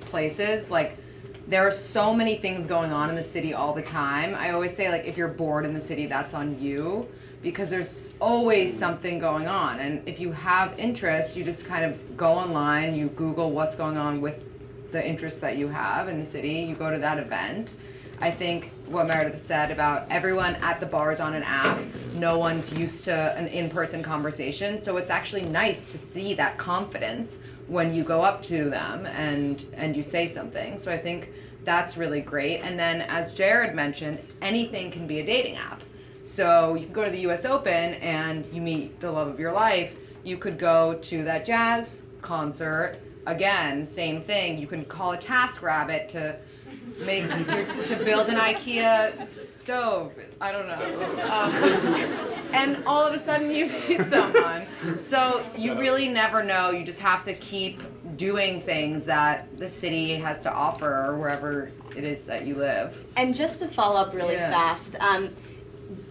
places, 0.00 0.70
like 0.70 0.98
there 1.46 1.66
are 1.66 1.70
so 1.70 2.14
many 2.14 2.36
things 2.36 2.66
going 2.66 2.92
on 2.92 3.10
in 3.10 3.16
the 3.16 3.22
city 3.22 3.52
all 3.52 3.74
the 3.74 3.82
time. 3.82 4.34
I 4.34 4.50
always 4.50 4.74
say, 4.74 4.88
like, 4.90 5.04
if 5.04 5.16
you're 5.16 5.28
bored 5.28 5.64
in 5.64 5.74
the 5.74 5.80
city, 5.80 6.06
that's 6.06 6.32
on 6.32 6.60
you, 6.60 7.06
because 7.42 7.68
there's 7.68 8.14
always 8.20 8.76
something 8.76 9.18
going 9.18 9.46
on, 9.46 9.78
and 9.80 10.06
if 10.08 10.18
you 10.18 10.32
have 10.32 10.78
interest, 10.78 11.36
you 11.36 11.44
just 11.44 11.66
kind 11.66 11.84
of 11.84 12.16
go 12.16 12.32
online, 12.32 12.94
you 12.94 13.08
Google 13.08 13.50
what's 13.50 13.76
going 13.76 13.98
on 13.98 14.22
with 14.22 14.42
the 14.92 15.06
interest 15.06 15.42
that 15.42 15.58
you 15.58 15.68
have 15.68 16.08
in 16.08 16.18
the 16.18 16.24
city, 16.24 16.54
you 16.54 16.74
go 16.74 16.90
to 16.90 16.98
that 16.98 17.18
event. 17.18 17.74
I 18.20 18.30
think 18.30 18.70
what 18.86 19.06
Meredith 19.06 19.44
said 19.44 19.70
about 19.70 20.06
everyone 20.08 20.54
at 20.56 20.80
the 20.80 20.86
bar 20.86 21.10
is 21.12 21.20
on 21.20 21.34
an 21.34 21.42
app. 21.42 21.78
No 22.14 22.38
one's 22.38 22.72
used 22.72 23.04
to 23.04 23.36
an 23.36 23.48
in-person 23.48 24.02
conversation, 24.02 24.80
so 24.80 24.96
it's 24.96 25.10
actually 25.10 25.42
nice 25.42 25.92
to 25.92 25.98
see 25.98 26.32
that 26.34 26.56
confidence 26.56 27.40
when 27.66 27.94
you 27.94 28.04
go 28.04 28.22
up 28.22 28.42
to 28.42 28.68
them 28.68 29.06
and 29.06 29.64
and 29.74 29.96
you 29.96 30.02
say 30.02 30.26
something. 30.26 30.78
So 30.78 30.92
I 30.92 30.98
think 30.98 31.30
that's 31.64 31.96
really 31.96 32.20
great. 32.20 32.60
And 32.60 32.78
then, 32.78 33.02
as 33.02 33.32
Jared 33.32 33.74
mentioned, 33.74 34.18
anything 34.42 34.90
can 34.90 35.06
be 35.06 35.20
a 35.20 35.26
dating 35.26 35.56
app. 35.56 35.82
So 36.24 36.74
you 36.74 36.84
can 36.84 36.94
go 36.94 37.04
to 37.04 37.10
the 37.10 37.20
U.S. 37.20 37.44
Open 37.44 37.94
and 37.94 38.46
you 38.52 38.60
meet 38.60 39.00
the 39.00 39.10
love 39.10 39.28
of 39.28 39.40
your 39.40 39.52
life. 39.52 39.96
You 40.24 40.36
could 40.36 40.58
go 40.58 40.94
to 40.94 41.24
that 41.24 41.44
jazz 41.44 42.04
concert. 42.22 42.96
Again, 43.26 43.86
same 43.86 44.22
thing. 44.22 44.58
You 44.58 44.66
can 44.66 44.84
call 44.84 45.12
a 45.12 45.18
TaskRabbit 45.18 46.08
to 46.08 46.36
make 47.06 47.28
to 47.86 48.00
build 48.04 48.28
an 48.28 48.36
IKEA 48.36 49.52
stove. 49.64 50.12
I 50.42 50.52
don't 50.52 50.66
know. 50.66 50.74
Um, 51.24 52.54
and 52.54 52.84
all 52.86 53.02
of 53.06 53.14
a 53.14 53.18
sudden 53.18 53.50
you 53.50 53.66
meet 53.88 54.06
someone. 54.08 54.66
So 54.98 55.42
you 55.56 55.78
really 55.78 56.06
never 56.08 56.42
know. 56.42 56.70
You 56.70 56.84
just 56.84 57.00
have 57.00 57.22
to 57.24 57.32
keep 57.34 57.80
doing 58.18 58.60
things 58.60 59.06
that 59.06 59.56
the 59.56 59.68
city 59.68 60.14
has 60.16 60.42
to 60.42 60.52
offer 60.52 61.06
or 61.06 61.16
wherever 61.18 61.72
it 61.96 62.04
is 62.04 62.26
that 62.26 62.44
you 62.44 62.54
live. 62.56 63.02
And 63.16 63.34
just 63.34 63.58
to 63.60 63.68
follow 63.68 63.98
up 64.00 64.12
really 64.14 64.34
Yeah. 64.34 64.50
fast, 64.50 64.96
um, 65.00 65.30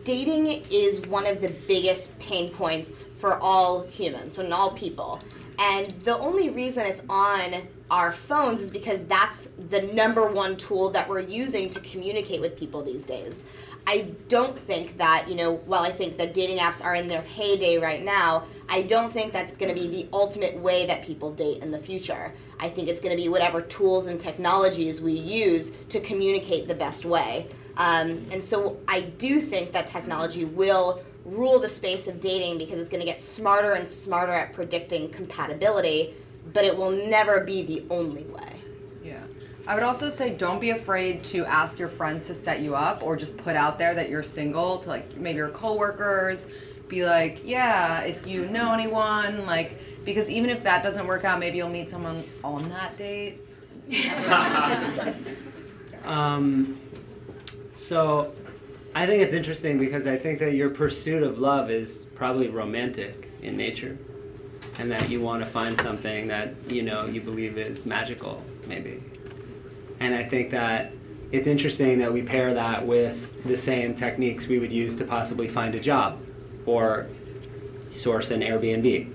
dating 0.04 0.48
is 0.72 1.02
one 1.02 1.28
of 1.28 1.40
the 1.40 1.50
biggest 1.68 2.18
pain 2.20 2.50
points 2.50 3.04
for 3.04 3.38
all 3.40 3.84
humans, 3.84 4.40
and 4.40 4.52
all 4.52 4.72
people. 4.72 5.20
And 5.60 5.88
the 6.04 6.18
only 6.18 6.50
reason 6.50 6.86
it's 6.86 7.02
on 7.10 7.56
our 7.92 8.12
phones 8.12 8.62
is 8.62 8.72
because 8.72 9.06
that's 9.06 9.50
the 9.70 9.82
number 9.82 10.32
one 10.32 10.58
tool 10.58 10.90
that 10.90 11.08
we're 11.08 11.20
using 11.20 11.70
to 11.70 11.80
communicate 11.82 12.42
with 12.42 12.58
people 12.58 12.82
these 12.82 13.06
days. 13.06 13.44
I 13.86 14.08
don't 14.30 14.58
think 14.58 14.98
that, 14.98 15.28
you 15.28 15.36
know, 15.36 15.54
while 15.54 15.84
I 15.84 15.92
think 15.92 16.18
that 16.18 16.34
dating 16.34 16.58
apps 16.58 16.84
are 16.84 16.96
in 16.96 17.08
their 17.08 17.22
heyday 17.22 17.78
right 17.78 18.04
now, 18.04 18.46
I 18.70 18.84
don't 18.84 19.12
think 19.12 19.34
that's 19.34 19.52
going 19.52 19.76
to 19.76 19.80
be 19.80 19.88
the 19.88 20.08
ultimate 20.14 20.58
way 20.58 20.86
that 20.86 21.04
people 21.04 21.32
date 21.32 21.62
in 21.62 21.70
the 21.70 21.80
future. 21.80 22.34
I 22.60 22.70
think 22.70 22.88
it's 22.88 23.02
going 23.02 23.16
to 23.16 23.22
be 23.22 23.28
whatever 23.28 23.62
tools 23.62 24.08
and 24.08 24.20
technologies 24.20 25.02
we 25.02 25.12
use 25.12 25.72
to 25.90 26.00
communicate 26.00 26.68
the 26.68 26.76
best 26.76 27.04
way. 27.04 27.48
Um, 27.76 28.26
and 28.32 28.42
so 28.42 28.80
I 28.88 29.02
do 29.02 29.42
think 29.42 29.74
that 29.74 29.86
technology 29.88 30.46
will 30.46 31.04
rule 31.26 31.60
the 31.60 31.70
space 31.70 32.08
of 32.08 32.20
dating 32.20 32.58
because 32.58 32.80
it's 32.80 32.90
going 32.90 33.00
to 33.00 33.06
get 33.06 33.20
smarter 33.20 33.74
and 33.74 33.88
smarter 33.88 34.32
at 34.32 34.54
predicting 34.54 35.10
compatibility, 35.10 36.14
but 36.52 36.66
it 36.66 36.76
will 36.76 36.92
never 36.92 37.42
be 37.42 37.64
the 37.64 37.84
only 37.90 38.24
way. 38.24 38.60
Yeah. 39.04 39.24
I 39.66 39.76
would 39.76 39.84
also 39.84 40.10
say 40.10 40.36
don't 40.36 40.60
be 40.60 40.72
afraid 40.72 41.24
to 41.26 41.46
ask 41.46 41.80
your 41.80 41.88
friends 41.88 42.28
to 42.28 42.34
set 42.34 42.60
you 42.60 42.76
up 42.76 43.04
or 43.04 43.16
just 43.16 43.38
put 43.38 43.56
out 43.56 43.78
there 43.78 43.94
that 43.94 44.10
you're 44.10 44.24
single 44.24 44.80
to 44.80 44.90
like 44.90 45.16
maybe 45.18 45.38
your 45.38 45.50
coworkers. 45.50 46.46
Be 46.90 47.06
like, 47.06 47.42
yeah, 47.44 48.02
if 48.02 48.28
you 48.28 48.46
know 48.48 48.74
anyone, 48.74 49.46
like, 49.46 50.06
because 50.06 50.30
even 50.30 50.50
if 50.50 50.64
that 50.64 50.84
doesn't 50.84 51.08
work 51.08 51.24
out, 51.24 51.40
maybe 51.40 51.58
you'll 51.58 51.70
meet 51.70 51.90
someone 51.90 52.24
on 52.44 52.70
that 52.70 52.98
date. 52.98 53.40
Um, 56.06 56.80
so 57.76 58.34
I 58.96 59.08
think 59.08 59.24
it's 59.24 59.34
interesting 59.34 59.80
because 59.80 60.06
I 60.06 60.18
think 60.18 60.38
that 60.40 60.54
your 60.54 60.70
pursuit 60.70 61.24
of 61.24 61.40
love 61.40 61.72
is 61.72 62.06
probably 62.14 62.48
romantic 62.48 63.30
in 63.42 63.58
nature. 63.58 63.98
And 64.78 64.92
that 64.92 65.10
you 65.10 65.22
want 65.22 65.44
to 65.44 65.46
find 65.46 65.78
something 65.78 66.28
that, 66.28 66.56
you 66.72 66.82
know, 66.82 67.06
you 67.06 67.22
believe 67.22 67.58
is 67.58 67.86
magical, 67.86 68.44
maybe. 68.68 69.04
And 70.00 70.16
I 70.16 70.24
think 70.24 70.52
that 70.52 70.92
it's 71.32 71.48
interesting 71.48 72.00
that 72.00 72.12
we 72.12 72.22
pair 72.24 72.54
that 72.54 72.86
with 72.86 73.44
the 73.44 73.58
same 73.58 73.94
techniques 73.94 74.48
we 74.48 74.60
would 74.60 74.74
use 74.74 74.96
to 74.96 75.06
possibly 75.06 75.48
find 75.48 75.76
a 75.76 75.80
job 75.80 76.20
or 76.66 77.08
source 77.90 78.32
an 78.32 78.42
Airbnb. 78.42 79.12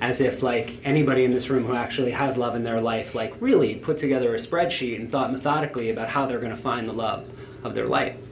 As 0.00 0.20
if 0.20 0.42
like 0.42 0.78
anybody 0.84 1.24
in 1.24 1.30
this 1.30 1.50
room 1.50 1.64
who 1.64 1.74
actually 1.74 2.12
has 2.12 2.36
love 2.36 2.54
in 2.54 2.64
their 2.64 2.80
life 2.80 3.14
like 3.14 3.34
really 3.40 3.74
put 3.74 3.98
together 3.98 4.34
a 4.34 4.38
spreadsheet 4.38 4.96
and 4.96 5.10
thought 5.10 5.32
methodically 5.32 5.90
about 5.90 6.10
how 6.10 6.26
they're 6.26 6.40
going 6.40 6.54
to 6.54 6.62
find 6.62 6.88
the 6.88 6.92
love 6.92 7.26
of 7.64 7.74
their 7.74 7.86
life. 7.86 8.27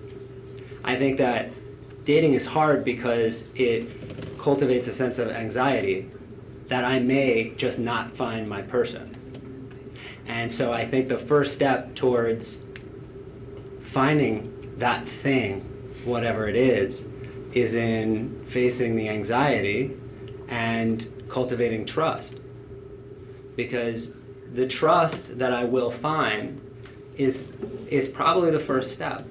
I 0.86 0.96
think 0.96 1.18
that 1.18 1.50
dating 2.04 2.34
is 2.34 2.46
hard 2.46 2.84
because 2.84 3.50
it 3.54 4.38
cultivates 4.38 4.86
a 4.86 4.92
sense 4.92 5.18
of 5.18 5.28
anxiety 5.28 6.08
that 6.68 6.84
I 6.84 7.00
may 7.00 7.52
just 7.56 7.80
not 7.80 8.10
find 8.12 8.48
my 8.48 8.62
person. 8.62 9.12
And 10.26 10.50
so 10.50 10.72
I 10.72 10.86
think 10.86 11.08
the 11.08 11.18
first 11.18 11.54
step 11.54 11.94
towards 11.94 12.60
finding 13.80 14.74
that 14.78 15.06
thing, 15.06 15.60
whatever 16.04 16.48
it 16.48 16.56
is, 16.56 17.04
is 17.52 17.74
in 17.74 18.44
facing 18.46 18.96
the 18.96 19.08
anxiety 19.08 19.96
and 20.48 21.12
cultivating 21.28 21.84
trust. 21.84 22.40
Because 23.56 24.12
the 24.52 24.66
trust 24.66 25.38
that 25.38 25.52
I 25.52 25.64
will 25.64 25.90
find 25.90 26.60
is 27.16 27.52
is 27.88 28.08
probably 28.08 28.50
the 28.50 28.60
first 28.60 28.92
step, 28.92 29.26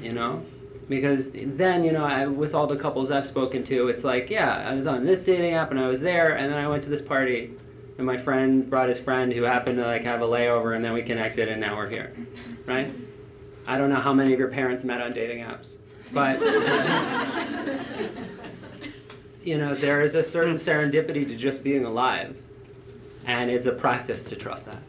you 0.00 0.12
know? 0.12 0.44
Because 0.88 1.32
then, 1.32 1.84
you 1.84 1.92
know, 1.92 2.04
I, 2.04 2.26
with 2.26 2.54
all 2.54 2.66
the 2.66 2.76
couples 2.76 3.10
I've 3.10 3.26
spoken 3.26 3.62
to, 3.64 3.88
it's 3.88 4.04
like, 4.04 4.30
yeah, 4.30 4.66
I 4.66 4.74
was 4.74 4.86
on 4.86 5.04
this 5.04 5.22
dating 5.22 5.52
app 5.52 5.70
and 5.70 5.78
I 5.78 5.86
was 5.86 6.00
there, 6.00 6.34
and 6.34 6.50
then 6.50 6.58
I 6.58 6.66
went 6.66 6.82
to 6.84 6.88
this 6.88 7.02
party, 7.02 7.52
and 7.98 8.06
my 8.06 8.16
friend 8.16 8.70
brought 8.70 8.88
his 8.88 8.98
friend 8.98 9.32
who 9.32 9.42
happened 9.42 9.76
to 9.78 9.84
like 9.84 10.04
have 10.04 10.22
a 10.22 10.26
layover, 10.26 10.74
and 10.74 10.82
then 10.82 10.94
we 10.94 11.02
connected, 11.02 11.48
and 11.48 11.60
now 11.60 11.76
we're 11.76 11.90
here, 11.90 12.14
right? 12.64 12.90
I 13.66 13.76
don't 13.76 13.90
know 13.90 13.96
how 13.96 14.14
many 14.14 14.32
of 14.32 14.38
your 14.38 14.48
parents 14.48 14.82
met 14.82 15.02
on 15.02 15.12
dating 15.12 15.44
apps, 15.44 15.76
but 16.10 16.40
you 19.42 19.58
know, 19.58 19.74
there 19.74 20.00
is 20.00 20.14
a 20.14 20.22
certain 20.22 20.54
serendipity 20.54 21.28
to 21.28 21.36
just 21.36 21.62
being 21.62 21.84
alive, 21.84 22.34
and 23.26 23.50
it's 23.50 23.66
a 23.66 23.72
practice 23.72 24.24
to 24.24 24.36
trust 24.36 24.64
that. 24.66 24.82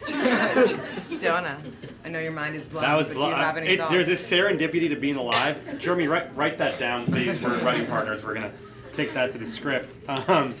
Jonah, 1.20 1.62
I 2.04 2.08
know 2.08 2.18
your 2.18 2.32
mind 2.32 2.56
is 2.56 2.68
blown. 2.68 2.82
That 2.82 2.94
was 2.96 3.08
but 3.08 3.14
do 3.14 3.20
you 3.20 3.26
have 3.34 3.56
any 3.56 3.68
it- 3.68 3.78
thoughts? 3.78 3.92
There's 3.92 4.08
a 4.08 4.12
serendipity 4.12 4.88
to 4.88 4.96
being 4.96 5.16
alive. 5.16 5.78
Jeremy, 5.78 6.08
write, 6.08 6.34
write 6.36 6.58
that 6.58 6.78
down, 6.78 7.04
please. 7.06 7.40
We're 7.40 7.56
writing 7.58 7.86
partners. 7.86 8.24
We're 8.24 8.34
gonna 8.34 8.52
take 8.92 9.12
that 9.14 9.30
to 9.32 9.38
the 9.38 9.46
script. 9.46 9.96
Um, 10.08 10.54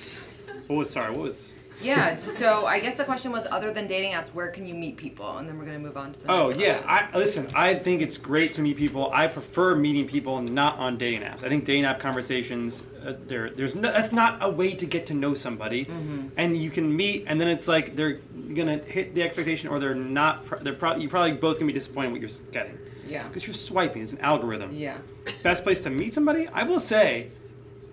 what 0.66 0.76
was 0.76 0.90
sorry? 0.90 1.10
What 1.10 1.20
was? 1.20 1.52
Yeah, 1.80 2.20
so 2.20 2.64
I 2.66 2.78
guess 2.78 2.94
the 2.94 3.02
question 3.02 3.32
was 3.32 3.44
other 3.50 3.72
than 3.72 3.88
dating 3.88 4.12
apps, 4.12 4.28
where 4.28 4.48
can 4.50 4.64
you 4.64 4.72
meet 4.74 4.96
people? 4.96 5.38
And 5.38 5.48
then 5.48 5.58
we're 5.58 5.64
going 5.64 5.76
to 5.78 5.82
move 5.84 5.96
on 5.96 6.12
to 6.12 6.20
the 6.20 6.30
Oh 6.30 6.50
yeah, 6.50 6.80
I 6.86 7.18
listen. 7.18 7.48
I 7.56 7.74
think 7.74 8.02
it's 8.02 8.16
great 8.18 8.52
to 8.54 8.60
meet 8.60 8.76
people. 8.76 9.10
I 9.12 9.26
prefer 9.26 9.74
meeting 9.74 10.06
people 10.06 10.40
not 10.40 10.78
on 10.78 10.96
dating 10.96 11.22
apps. 11.22 11.42
I 11.42 11.48
think 11.48 11.64
dating 11.64 11.84
app 11.84 11.98
conversations, 11.98 12.84
uh, 13.04 13.14
there, 13.26 13.50
there's 13.50 13.74
no, 13.74 13.90
that's 13.90 14.12
not 14.12 14.38
a 14.44 14.48
way 14.48 14.74
to 14.74 14.86
get 14.86 15.06
to 15.06 15.14
know 15.14 15.34
somebody. 15.34 15.86
Mhm. 15.86 16.30
And 16.36 16.56
you 16.56 16.70
can 16.70 16.94
meet, 16.94 17.24
and 17.26 17.40
then 17.40 17.48
it's 17.48 17.66
like 17.66 17.96
they're 17.96 18.20
gonna 18.52 18.78
hit 18.78 19.14
the 19.14 19.22
expectation, 19.22 19.68
or 19.68 19.78
they're 19.78 19.94
not. 19.94 20.64
They're 20.64 20.72
probably 20.74 21.02
you 21.02 21.08
probably 21.08 21.32
both 21.32 21.56
gonna 21.56 21.66
be 21.66 21.72
disappointed 21.72 22.12
what 22.12 22.20
you're 22.20 22.30
getting. 22.52 22.78
Yeah. 23.08 23.26
Because 23.26 23.46
you're 23.46 23.54
swiping. 23.54 24.02
It's 24.02 24.12
an 24.12 24.20
algorithm. 24.20 24.72
Yeah. 24.72 24.98
Best 25.42 25.62
place 25.64 25.82
to 25.82 25.90
meet 25.90 26.14
somebody, 26.14 26.48
I 26.48 26.62
will 26.62 26.78
say, 26.78 27.28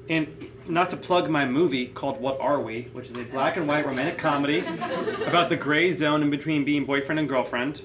and 0.09 0.27
not 0.67 0.89
to 0.91 0.97
plug 0.97 1.29
my 1.29 1.45
movie 1.45 1.87
called 1.87 2.19
What 2.21 2.39
Are 2.39 2.59
We, 2.59 2.83
which 2.93 3.09
is 3.09 3.17
a 3.17 3.23
black 3.23 3.57
and 3.57 3.67
white 3.67 3.85
romantic 3.85 4.17
comedy 4.17 4.59
about 5.27 5.49
the 5.49 5.57
gray 5.57 5.91
zone 5.91 6.21
in 6.21 6.29
between 6.29 6.63
being 6.63 6.85
boyfriend 6.85 7.19
and 7.19 7.27
girlfriend, 7.27 7.81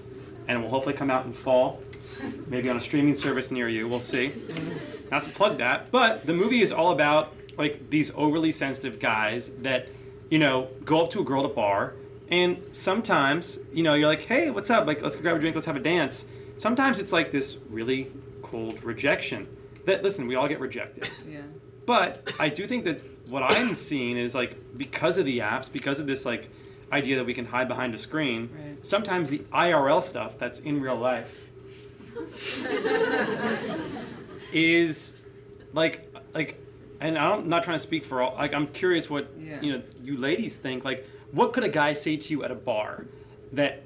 and 0.49 0.63
will 0.63 0.71
hopefully 0.71 0.95
come 0.95 1.11
out 1.11 1.27
in 1.27 1.33
fall, 1.33 1.83
maybe 2.47 2.69
on 2.69 2.77
a 2.77 2.81
streaming 2.81 3.15
service 3.15 3.51
near 3.51 3.69
you. 3.69 3.89
We'll 3.89 4.01
see. 4.01 4.33
Not 5.11 5.25
to 5.25 5.31
plug 5.31 5.59
that, 5.59 5.91
but 5.91 6.27
the 6.27 6.35
movie 6.35 6.63
is 6.63 6.73
all 6.73 6.93
about 6.93 7.35
like 7.57 7.91
these 7.91 8.11
overly 8.15 8.53
sensitive 8.53 8.99
guys 8.99 9.49
that, 9.63 9.89
you 10.31 10.39
know, 10.39 10.69
go 10.85 11.03
up 11.03 11.11
to 11.11 11.21
a 11.21 11.25
girl 11.25 11.45
at 11.45 11.51
a 11.51 11.55
bar, 11.55 11.95
and 12.31 12.63
sometimes, 12.73 13.59
you 13.73 13.83
know, 13.83 13.95
you're 13.95 14.09
like, 14.09 14.23
hey, 14.23 14.51
what's 14.51 14.71
up? 14.71 14.87
Like, 14.87 15.03
let's 15.03 15.17
go 15.17 15.23
grab 15.23 15.37
a 15.37 15.41
drink, 15.41 15.55
let's 15.55 15.67
have 15.67 15.77
a 15.77 15.81
dance. 15.81 16.27
Sometimes 16.57 16.99
it's 17.01 17.13
like 17.13 17.31
this 17.31 17.59
really 17.69 18.11
cold 18.43 18.83
rejection. 18.85 19.49
That 19.87 20.03
listen, 20.03 20.27
we 20.27 20.35
all 20.35 20.49
get 20.49 20.61
rejected. 20.61 21.09
Yeah. 21.29 21.41
But 21.87 22.33
I 22.41 22.49
do 22.49 22.67
think 22.67 22.85
that 22.85 23.03
what 23.29 23.43
I'm 23.43 23.75
seeing 23.75 24.17
is 24.17 24.35
like 24.35 24.57
because 24.79 25.19
of 25.19 25.27
the 25.27 25.41
apps, 25.41 25.71
because 25.71 26.01
of 26.01 26.07
this 26.07 26.25
like 26.25 26.49
idea 26.91 27.17
that 27.17 27.27
we 27.27 27.35
can 27.35 27.45
hide 27.45 27.69
behind 27.69 27.95
a 27.95 27.99
screen, 27.99 28.49
Right. 28.55 28.87
sometimes 28.87 29.29
the 29.29 29.41
IRL 29.53 30.03
stuff 30.03 30.39
that's 30.39 30.61
in 30.61 30.81
real 30.81 30.97
life 30.97 31.43
is 34.53 35.15
like 35.73 36.09
like 36.33 36.61
and 37.01 37.19
I'm 37.19 37.49
not 37.49 37.65
trying 37.65 37.77
to 37.77 37.83
speak 37.83 38.05
for 38.05 38.23
all 38.23 38.35
like 38.37 38.55
I'm 38.55 38.69
curious 38.69 39.11
what 39.11 39.31
Yeah. 39.39 39.61
you 39.61 39.73
know 39.73 39.83
you 40.03 40.17
ladies 40.17 40.57
think 40.57 40.85
like 40.85 41.07
what 41.35 41.53
could 41.53 41.65
a 41.65 41.69
guy 41.69 41.93
say 41.93 42.17
to 42.17 42.33
you 42.33 42.45
at 42.45 42.51
a 42.51 42.55
bar 42.55 43.05
that 43.53 43.83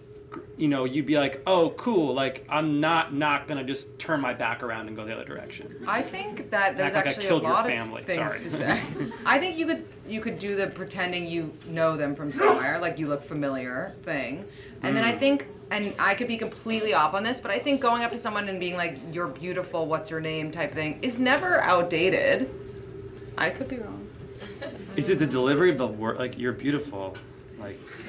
you 0.59 0.69
know 0.69 0.85
you'd 0.85 1.07
be 1.07 1.17
like 1.17 1.41
oh 1.47 1.71
cool 1.71 2.13
like 2.15 2.45
I'm 2.51 2.81
not 2.81 3.15
not 3.15 3.49
gonna 3.49 3.65
just 3.65 3.99
turn 3.99 4.21
my 4.21 4.35
back 4.35 4.63
around 4.63 4.87
and 4.89 4.95
go 4.97 5.05
the 5.07 5.15
other 5.15 5.25
direction 5.25 5.85
I 5.89 6.03
think 6.03 6.51
that 6.51 6.77
there's 6.77 6.93
like 6.93 7.07
actually 7.07 7.29
a 7.29 7.37
lot 7.37 7.67
family. 7.67 8.03
of 8.03 8.07
things 8.07 8.35
Sorry. 8.37 8.43
to 8.45 8.51
say. 8.51 8.83
I 9.25 9.39
think 9.39 9.57
you 9.57 9.65
could 9.67 9.87
you 10.07 10.21
could 10.21 10.39
do 10.39 10.55
the 10.57 10.67
pretending 10.67 11.27
you 11.27 11.53
know 11.67 11.97
them 11.97 12.15
from 12.15 12.33
somewhere, 12.33 12.79
like 12.79 12.99
you 12.99 13.09
look 13.09 13.23
familiar 13.23 13.95
thing, 14.03 14.45
and 14.83 14.97
then 14.97 15.05
I 15.05 15.13
Mm. 15.13 15.19
think, 15.19 15.47
and 15.71 15.95
I 15.99 16.15
could 16.15 16.29
be 16.29 16.39
completely 16.39 16.95
off 16.95 17.13
on 17.13 17.23
this, 17.25 17.41
but 17.41 17.51
I 17.51 17.59
think 17.59 17.81
going 17.83 18.03
up 18.05 18.11
to 18.13 18.19
someone 18.19 18.49
and 18.49 18.59
being 18.59 18.75
like, 18.77 18.97
"You're 19.13 19.27
beautiful. 19.29 19.85
What's 19.87 20.11
your 20.11 20.21
name?" 20.21 20.51
type 20.51 20.73
thing 20.73 20.99
is 21.03 21.19
never 21.19 21.61
outdated. 21.61 22.49
I 23.37 23.51
could 23.51 23.69
be 23.69 23.77
wrong. 23.77 24.07
Is 24.97 25.11
it 25.11 25.19
the 25.19 25.27
delivery 25.27 25.71
of 25.71 25.77
the 25.79 25.87
word 25.87 26.19
like 26.19 26.39
you're 26.39 26.53
beautiful? 26.55 27.17
Like, 27.59 27.79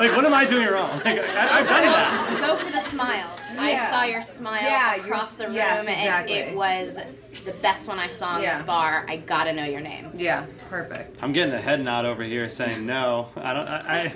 like 0.00 0.16
what 0.16 0.24
am 0.24 0.34
I 0.34 0.44
doing 0.48 0.66
wrong? 0.68 0.90
Like, 1.04 1.18
I, 1.20 1.60
I've 1.60 1.68
done 1.68 1.82
that. 1.82 2.42
Go 2.44 2.56
for 2.56 2.70
the 2.72 2.80
smile. 2.80 3.36
I 3.58 3.76
saw 3.76 4.02
your 4.04 4.20
smile 4.20 4.60
Yeah, 4.62 4.96
you're- 4.96 5.08
across 5.08 5.34
the 5.36 5.46
room, 5.46 5.54
yes, 5.54 5.86
exactly. 5.86 6.34
and 6.40 6.50
it 6.50 6.56
was 6.56 7.00
the 7.44 7.52
best 7.62 7.86
one 7.88 7.98
I 7.98 8.06
saw 8.08 8.36
in 8.36 8.42
Yeah. 8.42 8.56
this 8.58 8.66
bar. 8.66 9.06
I 9.08 9.16
gotta 9.18 9.52
know 9.52 9.64
your 9.64 9.80
name. 9.80 10.10
Yeah, 10.16 10.46
perfect. 10.68 11.22
I'm 11.22 11.32
getting 11.32 11.54
a 11.54 11.60
head 11.60 11.82
nod 11.82 12.04
over 12.04 12.22
here 12.24 12.48
saying 12.48 12.84
no. 12.84 13.28
I 13.36 13.52
don't. 13.54 13.68
I, 13.68 14.12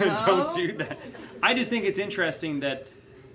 I 0.00 0.24
don't 0.26 0.54
do 0.54 0.72
that. 0.78 0.98
I 1.42 1.54
just 1.54 1.70
think 1.70 1.84
it's 1.84 1.98
interesting 1.98 2.60
that, 2.60 2.86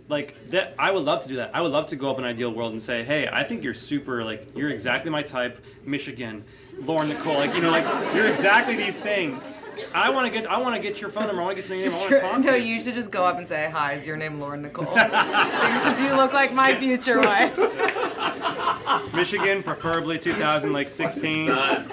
like 0.10 0.36
that. 0.50 0.76
I 0.78 0.92
would 0.92 1.04
love 1.04 1.22
to 1.24 1.30
do 1.30 1.38
that. 1.38 1.52
I 1.54 1.62
would 1.62 1.72
love 1.72 1.88
to 1.88 1.96
go 1.96 2.10
up 2.12 2.18
in 2.20 2.26
an 2.26 2.30
ideal 2.30 2.52
world 2.52 2.72
and 2.74 2.82
say, 2.82 3.04
hey, 3.04 3.28
I 3.32 3.44
think 3.44 3.64
you're 3.64 3.74
super. 3.74 4.24
Like 4.24 4.56
you're 4.56 4.70
exactly 4.70 5.10
my 5.12 5.24
type. 5.24 5.64
Michigan, 5.86 6.44
Lauren 6.82 7.10
Nicole. 7.10 7.36
Like 7.36 7.54
you 7.56 7.62
know, 7.62 7.72
like 7.72 7.86
you're 8.16 8.28
exactly 8.28 8.76
these 8.76 8.98
things. 8.98 9.50
I 9.94 10.10
want 10.10 10.32
to 10.32 10.40
get. 10.40 10.50
I 10.50 10.58
want 10.58 10.76
to 10.76 10.82
get 10.82 11.00
your 11.02 11.10
phone 11.10 11.28
number. 11.28 11.42
I 11.42 11.46
want 11.46 11.58
to 11.58 11.62
get 11.62 11.68
to 11.70 11.74
know 11.76 11.80
your 11.80 11.92
name. 11.92 11.98
I 11.98 12.02
want 12.02 12.12
to 12.12 12.20
talk 12.20 12.40
no, 12.44 12.52
to 12.52 12.60
you. 12.60 12.76
you 12.76 12.82
should 12.82 12.96
just 12.96 13.12
go 13.12 13.24
up 13.24 13.38
and 13.38 13.48
say, 13.48 13.70
"Hi, 13.72 13.94
is 13.94 14.06
your 14.06 14.18
name 14.18 14.40
Lauren 14.40 14.62
Nicole?" 14.62 14.86
because 14.94 16.02
you 16.02 16.16
look 16.16 16.34
like 16.34 16.54
my 16.54 16.76
future 16.76 17.20
wife. 17.22 17.58
Michigan, 19.14 19.64
preferably 19.64 20.20
2016. 20.20 21.48
Done. 21.48 21.90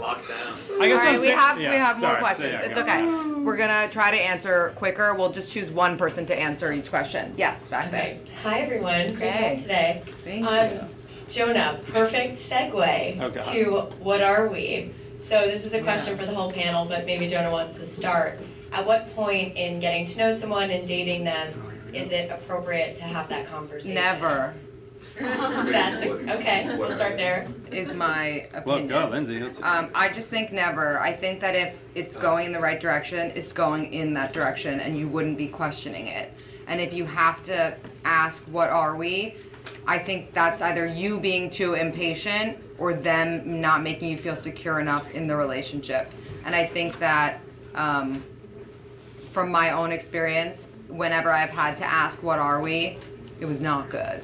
Locked 0.00 0.28
down. 0.28 0.38
I 0.80 0.88
guess 0.88 0.98
right, 0.98 1.08
I'm 1.08 1.14
we 1.14 1.20
saying- 1.20 1.38
have 1.38 1.60
yeah, 1.60 1.70
we 1.70 1.76
have 1.76 1.96
sorry, 1.96 2.20
more 2.20 2.34
so 2.34 2.42
questions. 2.42 2.52
yeah, 2.52 2.62
it's 2.62 2.76
go. 2.76 2.82
okay. 2.82 3.40
We're 3.42 3.56
gonna 3.56 3.88
try 3.90 4.10
to 4.10 4.16
answer 4.16 4.72
quicker. 4.76 5.14
We'll 5.14 5.30
just 5.30 5.52
choose 5.52 5.70
one 5.70 5.96
person 5.96 6.26
to 6.26 6.34
answer 6.38 6.72
each 6.72 6.90
question. 6.90 7.32
Yes, 7.36 7.68
back 7.68 7.88
Okay. 7.88 8.18
Hi, 8.42 8.60
everyone. 8.60 9.14
Great 9.14 9.30
Hey. 9.30 9.54
job 9.54 9.62
today. 9.62 10.02
Thank 10.24 10.46
um, 10.46 10.72
you. 10.72 10.93
Jonah, 11.28 11.80
perfect 11.92 12.36
segue 12.38 13.20
Oh, 13.20 13.30
to 13.52 13.80
what 14.02 14.22
are 14.22 14.48
we? 14.48 14.92
So 15.16 15.42
this 15.46 15.64
is 15.64 15.72
a 15.74 15.82
question 15.82 16.14
Yeah. 16.16 16.20
for 16.22 16.26
the 16.26 16.34
whole 16.34 16.52
panel, 16.52 16.84
but 16.84 17.06
maybe 17.06 17.26
Jonah 17.26 17.50
wants 17.50 17.74
to 17.76 17.84
start. 17.84 18.40
At 18.72 18.84
what 18.84 19.14
point 19.14 19.56
in 19.56 19.80
getting 19.80 20.04
to 20.06 20.18
know 20.18 20.36
someone 20.36 20.70
and 20.70 20.86
dating 20.86 21.24
them 21.24 21.52
is 21.92 22.10
it 22.10 22.30
appropriate 22.30 22.96
to 22.96 23.04
have 23.04 23.28
that 23.28 23.46
conversation? 23.46 23.94
Never 23.94 24.54
That's 25.20 26.00
a, 26.02 26.10
okay. 26.36 26.74
We'll 26.78 26.90
start 26.96 27.16
there. 27.18 27.46
is 27.70 27.92
my 27.92 28.48
opinion. 28.52 28.62
Well, 28.64 28.76
opinion. 28.78 29.02
go, 29.02 29.08
Lindsey. 29.10 29.38
Let's, 29.38 29.60
Um, 29.62 29.90
I 29.94 30.08
just 30.08 30.28
think 30.28 30.50
never. 30.50 30.98
I 30.98 31.12
think 31.12 31.40
that 31.40 31.54
if 31.54 31.78
it's 31.94 32.16
going 32.16 32.46
in 32.46 32.52
the 32.52 32.58
right 32.58 32.80
direction, 32.80 33.30
it's 33.36 33.52
going 33.52 33.92
in 33.92 34.14
that 34.14 34.32
direction, 34.32 34.80
and 34.80 34.98
you 34.98 35.06
wouldn't 35.06 35.36
be 35.36 35.46
questioning 35.46 36.06
it. 36.08 36.32
And 36.66 36.80
if 36.80 36.92
you 36.94 37.04
have 37.04 37.42
to 37.44 37.76
ask, 38.06 38.44
"What 38.44 38.70
are 38.70 38.96
we?" 38.96 39.36
I 39.86 39.98
think 39.98 40.32
that's 40.32 40.62
either 40.62 40.86
you 40.86 41.20
being 41.20 41.50
too 41.50 41.74
impatient 41.74 42.58
or 42.78 42.94
them 42.94 43.60
not 43.60 43.82
making 43.82 44.08
you 44.08 44.16
feel 44.16 44.36
secure 44.36 44.80
enough 44.80 45.10
in 45.12 45.26
the 45.26 45.36
relationship. 45.36 46.10
And 46.44 46.54
I 46.54 46.66
think 46.66 46.98
that, 46.98 47.40
um, 47.74 48.22
from 49.30 49.50
my 49.50 49.70
own 49.70 49.92
experience, 49.92 50.68
whenever 50.88 51.30
I've 51.30 51.50
had 51.50 51.76
to 51.78 51.84
ask, 51.84 52.22
"What 52.22 52.38
are 52.38 52.60
we?" 52.60 52.98
it 53.40 53.46
was 53.46 53.60
not 53.60 53.88
good. 53.90 54.22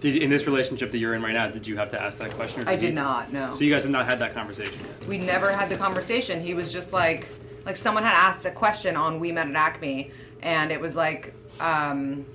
did 0.00 0.16
in 0.22 0.28
this 0.28 0.46
relationship 0.46 0.90
that 0.90 0.98
you're 0.98 1.14
in 1.14 1.22
right 1.22 1.32
now, 1.32 1.48
did 1.48 1.66
you 1.66 1.76
have 1.78 1.90
to 1.90 2.00
ask 2.00 2.18
that 2.18 2.30
question? 2.32 2.62
Or 2.62 2.68
I 2.70 2.76
did 2.76 2.88
you- 2.90 2.94
not. 2.94 3.32
No. 3.32 3.50
So 3.50 3.64
you 3.64 3.72
guys 3.72 3.82
have 3.84 3.92
not 3.92 4.04
had 4.06 4.18
that 4.18 4.34
conversation 4.34 4.78
yet. 4.78 5.08
we 5.08 5.16
never 5.16 5.50
had 5.50 5.70
the 5.70 5.76
conversation. 5.76 6.40
He 6.40 6.52
was 6.52 6.70
just 6.70 6.92
like, 6.92 7.28
like 7.64 7.76
someone 7.76 8.02
had 8.04 8.12
asked 8.14 8.44
a 8.44 8.50
question 8.50 8.94
on 8.94 9.18
We 9.18 9.32
Met 9.32 9.48
at 9.48 9.56
Acme, 9.56 10.10
and 10.42 10.70
it 10.70 10.80
was 10.80 10.96
like, 10.96 11.32
um, 11.60 12.26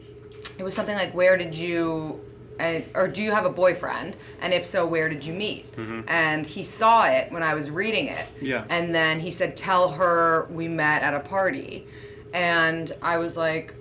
it 0.57 0.63
was 0.63 0.73
something 0.73 0.95
like, 0.95 1.13
where 1.13 1.37
did 1.37 1.55
you, 1.55 2.21
and, 2.59 2.83
or 2.93 3.07
do 3.07 3.21
you 3.21 3.31
have 3.31 3.45
a 3.45 3.49
boyfriend? 3.49 4.15
And 4.41 4.53
if 4.53 4.65
so, 4.65 4.85
where 4.85 5.09
did 5.09 5.25
you 5.25 5.33
meet? 5.33 5.71
Mm-hmm. 5.75 6.01
And 6.07 6.45
he 6.45 6.63
saw 6.63 7.05
it 7.05 7.31
when 7.31 7.43
I 7.43 7.53
was 7.53 7.71
reading 7.71 8.07
it. 8.07 8.25
Yeah. 8.41 8.65
And 8.69 8.93
then 8.93 9.19
he 9.19 9.31
said, 9.31 9.55
tell 9.55 9.89
her 9.89 10.47
we 10.51 10.67
met 10.67 11.01
at 11.03 11.13
a 11.13 11.19
party. 11.19 11.87
And 12.33 12.91
I 13.01 13.17
was 13.17 13.35
like, 13.37 13.73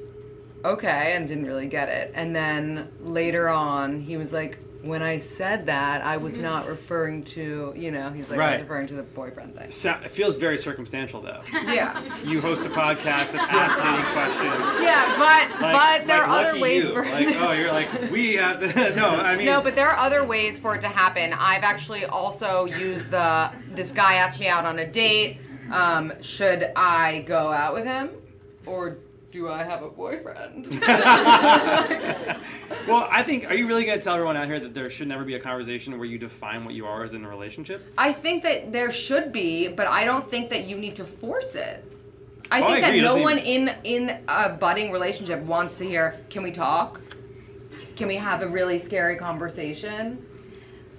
okay, 0.64 1.14
and 1.14 1.26
didn't 1.26 1.46
really 1.46 1.68
get 1.68 1.88
it. 1.88 2.12
And 2.14 2.34
then 2.34 2.90
later 3.00 3.48
on, 3.48 4.00
he 4.00 4.16
was 4.16 4.32
like, 4.32 4.58
when 4.82 5.02
I 5.02 5.18
said 5.18 5.66
that, 5.66 6.04
I 6.04 6.16
was 6.16 6.38
not 6.38 6.66
referring 6.68 7.22
to, 7.24 7.72
you 7.76 7.90
know, 7.90 8.10
he's 8.10 8.30
like, 8.30 8.38
I 8.38 8.42
Right. 8.42 8.52
was 8.52 8.62
referring 8.62 8.86
to 8.88 8.94
the 8.94 9.02
boyfriend 9.02 9.54
thing. 9.54 9.70
So, 9.70 9.90
it 10.04 10.10
feels 10.10 10.36
very 10.36 10.56
circumstantial, 10.58 11.20
though. 11.20 11.40
Yeah. 11.52 12.02
You 12.24 12.40
host 12.40 12.64
a 12.66 12.70
podcast 12.70 13.32
that 13.32 13.48
asks 13.52 13.82
dating 13.82 14.12
questions. 14.12 14.82
Yeah, 14.82 15.14
but 15.18 15.60
Like, 15.60 16.00
but 16.00 16.06
there 16.06 16.18
like, 16.20 16.28
are 16.28 16.30
other 16.30 16.48
lucky 16.48 16.60
ways 16.62 16.84
you. 16.84 16.94
for 16.94 17.04
like, 17.04 17.26
oh, 17.36 17.52
you're 17.52 17.72
like 17.72 18.10
we 18.10 18.34
have 18.36 18.58
to. 18.60 18.94
no, 18.96 19.10
I 19.10 19.36
mean, 19.36 19.46
no, 19.46 19.60
but 19.60 19.74
there 19.76 19.88
are 19.88 19.96
other 19.96 20.24
ways 20.24 20.58
for 20.58 20.74
it 20.74 20.80
to 20.80 20.88
happen. 20.88 21.32
I've 21.32 21.62
actually 21.62 22.04
also 22.06 22.64
used 22.66 23.10
the 23.10 23.50
this 23.72 23.92
guy 23.92 24.14
asked 24.14 24.40
me 24.40 24.48
out 24.48 24.64
on 24.64 24.78
a 24.78 24.86
date. 24.86 25.40
Um, 25.72 26.12
should 26.20 26.72
I 26.74 27.20
go 27.28 27.52
out 27.52 27.74
with 27.74 27.84
him, 27.84 28.10
or 28.66 28.98
do 29.30 29.48
I 29.48 29.62
have 29.62 29.82
a 29.82 29.88
boyfriend? 29.88 30.66
well, 30.80 30.88
I 33.10 33.22
think. 33.24 33.48
Are 33.48 33.54
you 33.54 33.66
really 33.66 33.84
gonna 33.84 34.00
tell 34.02 34.14
everyone 34.14 34.36
out 34.36 34.46
here 34.46 34.60
that 34.60 34.74
there 34.74 34.90
should 34.90 35.08
never 35.08 35.24
be 35.24 35.34
a 35.34 35.40
conversation 35.40 35.96
where 35.98 36.08
you 36.08 36.18
define 36.18 36.64
what 36.64 36.74
you 36.74 36.86
are 36.86 37.04
as 37.04 37.14
in 37.14 37.24
a 37.24 37.28
relationship? 37.28 37.86
I 37.96 38.12
think 38.12 38.42
that 38.42 38.72
there 38.72 38.90
should 38.90 39.32
be, 39.32 39.68
but 39.68 39.86
I 39.86 40.04
don't 40.04 40.28
think 40.28 40.50
that 40.50 40.66
you 40.66 40.76
need 40.76 40.96
to 40.96 41.04
force 41.04 41.54
it. 41.54 41.84
I 42.50 42.62
Oh, 42.62 42.72
think 42.72 42.84
agree. 42.84 42.98
It 42.98 43.02
that 43.02 43.16
no 43.16 43.22
one 43.22 43.38
in 43.38 43.72
in 43.84 44.18
a 44.26 44.48
budding 44.48 44.90
relationship 44.90 45.40
wants 45.42 45.78
to 45.78 45.84
hear, 45.84 46.20
"Can 46.30 46.42
we 46.42 46.50
talk? 46.50 47.00
Can 47.94 48.08
we 48.08 48.16
have 48.16 48.42
a 48.42 48.48
really 48.48 48.78
scary 48.78 49.16
conversation?" 49.16 50.26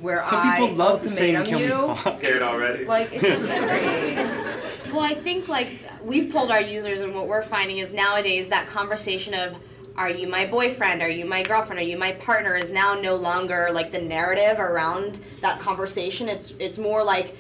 Where 0.02 0.18
Some 0.18 0.40
I 0.40 0.60
people 0.60 0.76
love 0.76 1.08
saying, 1.08 1.36
ultimatum 1.36 1.60
"Can 1.60 1.70
we 1.70 1.74
you. 1.92 1.96
talk?" 1.96 2.14
Scared 2.14 2.42
already. 2.42 2.86
Like 2.86 3.10
it's 3.14 3.40
scary. 3.40 4.48
Well, 4.92 5.04
I 5.04 5.14
think 5.14 5.48
like 5.48 5.86
we've 6.04 6.30
pulled 6.30 6.52
our 6.52 6.60
users, 6.60 7.00
and 7.00 7.16
what 7.16 7.26
we're 7.28 7.44
finding 7.44 7.78
is 7.78 7.94
nowadays 7.94 8.50
that 8.50 8.68
conversation 8.68 9.34
of 9.34 9.58
"Are 9.96 10.10
you 10.10 10.28
my 10.28 10.46
boyfriend? 10.46 11.02
Are 11.02 11.10
you 11.10 11.26
my 11.26 11.44
girlfriend? 11.44 11.80
Are 11.80 11.84
you 11.84 11.98
my 11.98 12.12
partner?" 12.14 12.56
is 12.56 12.74
now 12.74 12.96
no 12.96 13.16
longer 13.16 13.70
like 13.72 13.92
the 13.92 14.02
narrative 14.02 14.60
around 14.60 15.22
that 15.42 15.60
conversation. 15.62 16.28
It's 16.28 16.54
it's 16.60 16.78
more 16.78 17.06
like 17.06 17.38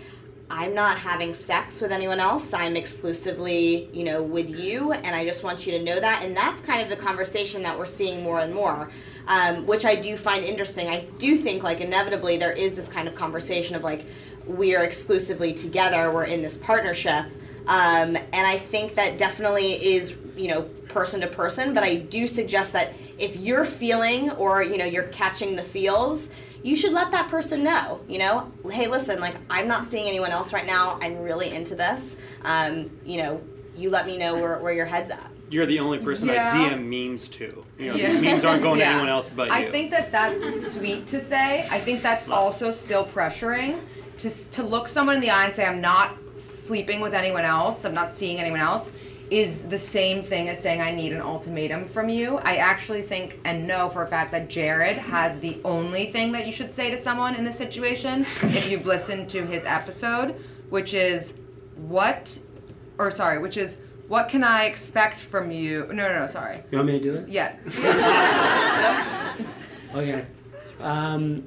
I'm 0.49 0.73
not 0.73 0.97
having 0.97 1.33
sex 1.33 1.81
with 1.81 1.91
anyone 1.91 2.21
else. 2.21 2.53
I'm 2.53 2.77
exclusively, 2.77 3.89
you 3.91 4.03
know, 4.05 4.21
with 4.21 4.49
you, 4.49 4.93
and 4.93 5.13
I 5.13 5.25
just 5.25 5.43
want 5.43 5.65
you 5.65 5.73
to 5.77 5.83
know 5.83 5.99
that. 5.99 6.23
And 6.23 6.35
that's 6.38 6.61
kind 6.61 6.81
of 6.81 6.89
the 6.89 6.95
conversation 6.95 7.63
that 7.63 7.77
we're 7.77 7.85
seeing 7.85 8.21
more 8.23 8.39
and 8.39 8.53
more, 8.53 8.89
um, 9.32 9.66
which 9.66 9.86
I 9.86 9.95
do 9.95 10.18
find 10.18 10.44
interesting. 10.44 10.90
I 10.90 11.06
do 11.18 11.38
think, 11.38 11.64
like, 11.64 11.80
inevitably, 11.80 12.36
there 12.36 12.52
is 12.52 12.76
this 12.76 12.90
kind 12.90 13.08
of 13.08 13.16
conversation 13.16 13.78
of 13.78 13.84
like, 13.84 14.06
we 14.45 14.76
are 14.76 14.84
exclusively 14.84 15.53
together. 15.53 16.12
We're 16.12 16.26
in 16.26 16.41
this 16.41 16.58
partnership, 16.58 17.26
um, 17.68 18.18
and 18.18 18.48
I 18.48 18.58
think 18.58 18.95
that 18.95 19.18
definitely 19.18 19.74
is, 19.74 20.18
you 20.36 20.49
know, 20.49 20.64
person 20.90 21.22
to 21.22 21.28
person. 21.28 21.74
But 21.74 21.84
I 21.84 21.95
do 21.95 22.28
suggest 22.28 22.74
that 22.74 22.94
if 23.18 23.38
you're 23.38 23.64
feeling 23.64 24.32
or 24.32 24.64
you 24.64 24.78
know 24.78 24.86
you're 24.86 25.03
catching 25.03 25.56
the 25.56 25.64
feels 25.64 26.30
you 26.64 26.76
should 26.76 26.94
let 26.94 27.12
that 27.12 27.28
person 27.28 27.64
know 27.64 27.99
you 28.08 28.20
know 28.20 28.52
hey 28.70 28.88
listen 28.88 29.20
like 29.20 29.36
i'm 29.49 29.68
not 29.68 29.84
seeing 29.84 30.08
anyone 30.08 30.32
else 30.32 30.53
right 30.53 30.68
now 30.68 30.99
i'm 31.02 31.18
really 31.20 31.53
into 31.53 31.76
this 31.76 32.18
um, 32.44 32.90
you 33.03 33.18
know 33.18 33.41
you 33.76 33.90
let 33.90 34.06
me 34.06 34.18
know 34.18 34.36
where, 34.36 34.60
where 34.60 34.74
your 34.74 34.86
head's 34.86 35.10
at 35.10 35.32
You're 35.52 35.65
the 35.65 35.80
only 35.80 35.99
person 35.99 36.30
Yeah. 36.30 36.49
I 36.53 36.57
DM 36.57 36.86
memes 36.90 37.28
to. 37.30 37.65
You 37.78 37.91
know, 37.91 37.95
Yeah. 37.98 38.10
these 38.11 38.22
memes 38.22 38.45
aren't 38.45 38.64
going 38.64 38.80
to 38.80 38.86
anyone 38.86 39.10
else 39.10 39.30
but 39.30 39.48
you. 39.49 39.53
I 39.53 39.69
think 39.69 39.91
that 39.91 40.11
that's 40.11 40.73
sweet 40.73 41.06
to 41.07 41.19
say. 41.19 41.60
I 41.69 41.78
think 41.78 42.02
that's 42.02 42.28
also 42.30 42.72
still 42.72 43.03
pressuring 43.03 43.80
to 44.18 44.30
to 44.52 44.64
look 44.64 44.88
someone 44.88 45.15
in 45.15 45.22
the 45.22 45.30
eye 45.30 45.45
and 45.45 45.56
say 45.56 45.65
I'm 45.65 45.82
not 45.82 46.15
sleeping 46.32 47.02
with 47.02 47.14
anyone 47.14 47.44
else. 47.44 47.84
I'm 47.86 47.94
not 47.94 48.14
seeing 48.14 48.40
anyone 48.40 48.61
else. 48.61 48.91
Is 49.30 49.61
the 49.64 49.80
same 49.80 50.22
thing 50.23 50.49
as 50.49 50.60
saying 50.60 50.82
I 50.82 50.91
need 50.91 51.11
an 51.14 51.22
ultimatum 51.22 51.86
from 51.86 52.10
you. 52.10 52.38
I 52.38 52.57
actually 52.57 53.02
think 53.02 53.40
and 53.45 53.65
know 53.65 53.88
for 53.90 54.03
a 54.03 54.07
fact 54.07 54.32
that 54.32 54.49
Jared 54.49 54.98
has 54.98 55.40
the 55.40 55.60
only 55.64 56.07
thing 56.11 56.32
that 56.34 56.45
you 56.45 56.52
should 56.52 56.73
say 56.73 56.90
to 56.91 56.98
someone 56.98 57.36
in 57.36 57.44
this 57.45 57.57
situation, 57.57 58.22
if 58.44 58.69
you've 58.69 58.86
listened 58.86 59.30
to 59.30 59.45
his 59.45 59.64
episode, 59.64 60.36
which 60.69 60.94
is 60.94 61.34
what, 61.78 62.40
or 62.98 63.10
sorry, 63.10 63.38
which 63.38 63.56
is 63.56 63.78
what 64.11 64.27
can 64.27 64.43
I 64.43 64.65
expect 64.65 65.21
from 65.21 65.51
you? 65.51 65.88
No, 65.88 66.05
no, 66.09 66.19
no, 66.19 66.27
sorry. 66.27 66.61
You 66.69 66.77
want 66.79 66.88
me 66.88 66.99
to 66.99 67.03
do 67.03 67.15
it? 67.15 67.29
Yeah. 67.29 67.55
Okay. 69.93 70.25
Um, 70.79 71.43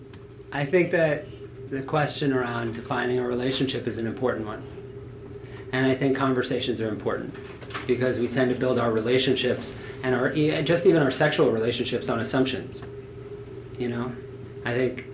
I 0.53 0.67
think 0.67 0.91
that 0.91 1.25
the 1.71 1.81
question 1.81 2.31
around 2.31 2.75
defining 2.75 3.19
a 3.19 3.27
relationship 3.27 3.87
is 3.87 3.97
an 3.97 4.07
important 4.07 4.47
one. 4.47 4.63
And 5.73 5.87
I 5.87 5.95
think 5.95 6.15
conversations 6.15 6.83
are 6.83 6.91
important 6.91 7.39
because 7.87 8.19
we 8.19 8.29
tend 8.29 8.53
to 8.53 8.61
build 8.61 8.79
our 8.79 8.93
relationships 8.93 9.73
and 10.03 10.15
our 10.15 10.31
just 10.63 10.85
even 10.85 11.03
our 11.03 11.11
sexual 11.11 11.51
relationships 11.51 12.11
on 12.11 12.21
assumptions. 12.21 12.83
You 13.79 13.89
know? 13.89 14.13
I 14.67 14.73
think 14.73 15.07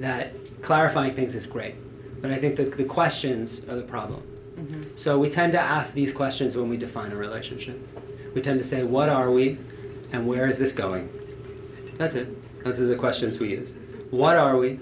that 0.00 0.32
clarifying 0.60 1.14
things 1.14 1.36
is 1.36 1.46
great, 1.46 1.76
but 2.20 2.32
I 2.32 2.38
think 2.38 2.56
the, 2.56 2.64
the 2.64 2.84
questions 2.84 3.60
are 3.68 3.76
the 3.76 3.82
problem. 3.82 4.24
So 4.96 5.18
we 5.18 5.28
tend 5.28 5.52
to 5.52 5.60
ask 5.60 5.94
these 5.94 6.10
questions 6.10 6.56
when 6.56 6.70
we 6.70 6.78
define 6.78 7.12
a 7.12 7.16
relationship. 7.16 7.78
We 8.34 8.40
tend 8.40 8.58
to 8.58 8.64
say, 8.64 8.82
What 8.82 9.10
are 9.10 9.30
we? 9.30 9.58
And 10.10 10.26
where 10.26 10.48
is 10.48 10.58
this 10.58 10.72
going? 10.72 11.10
That's 11.98 12.14
it. 12.14 12.64
Those 12.64 12.80
are 12.80 12.86
the 12.86 12.96
questions 12.96 13.38
we 13.38 13.50
use. 13.50 13.74
What 14.10 14.36
are 14.36 14.56
we? 14.56 14.80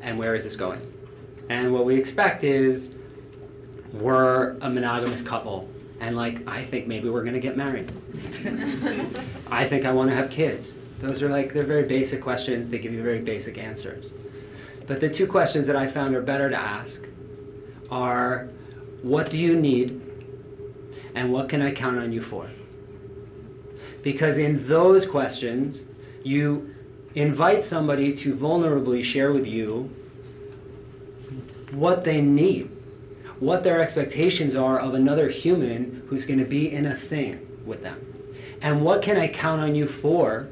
And 0.00 0.16
where 0.16 0.36
is 0.36 0.44
this 0.44 0.54
going? 0.54 0.80
And 1.48 1.72
what 1.72 1.84
we 1.84 1.96
expect 1.96 2.44
is 2.44 2.94
we're 3.92 4.56
a 4.60 4.70
monogamous 4.70 5.22
couple, 5.22 5.68
and 6.00 6.16
like 6.16 6.48
I 6.48 6.62
think 6.62 6.86
maybe 6.86 7.08
we're 7.08 7.24
gonna 7.24 7.40
get 7.40 7.56
married. 7.56 7.90
I 9.50 9.66
think 9.66 9.84
I 9.84 9.92
want 9.92 10.10
to 10.10 10.16
have 10.16 10.30
kids. 10.30 10.74
Those 11.00 11.20
are 11.20 11.28
like 11.28 11.52
they're 11.52 11.64
very 11.64 11.82
basic 11.82 12.22
questions. 12.22 12.68
They 12.68 12.78
give 12.78 12.92
you 12.92 13.02
very 13.02 13.20
basic 13.20 13.58
answers. 13.58 14.12
But 14.86 15.00
the 15.00 15.10
two 15.10 15.26
questions 15.26 15.66
that 15.66 15.74
I 15.74 15.88
found 15.88 16.14
are 16.14 16.22
better 16.22 16.48
to 16.48 16.56
ask 16.56 17.06
are, 17.90 18.48
what 19.02 19.30
do 19.30 19.38
you 19.38 19.56
need, 19.56 20.00
and 21.14 21.32
what 21.32 21.48
can 21.48 21.60
I 21.60 21.72
count 21.72 21.98
on 21.98 22.12
you 22.12 22.20
for? 22.20 22.48
Because 24.02 24.38
in 24.38 24.66
those 24.66 25.06
questions, 25.06 25.82
you 26.24 26.74
invite 27.14 27.64
somebody 27.64 28.14
to 28.14 28.34
vulnerably 28.34 29.04
share 29.04 29.32
with 29.32 29.46
you 29.46 29.94
what 31.72 32.04
they 32.04 32.20
need, 32.20 32.70
what 33.38 33.62
their 33.62 33.80
expectations 33.80 34.54
are 34.54 34.78
of 34.78 34.94
another 34.94 35.28
human 35.28 36.04
who's 36.08 36.24
going 36.24 36.38
to 36.38 36.44
be 36.44 36.72
in 36.72 36.86
a 36.86 36.94
thing 36.94 37.46
with 37.66 37.82
them. 37.82 38.06
And 38.60 38.82
what 38.82 39.02
can 39.02 39.16
I 39.16 39.28
count 39.28 39.60
on 39.60 39.74
you 39.74 39.86
for 39.86 40.48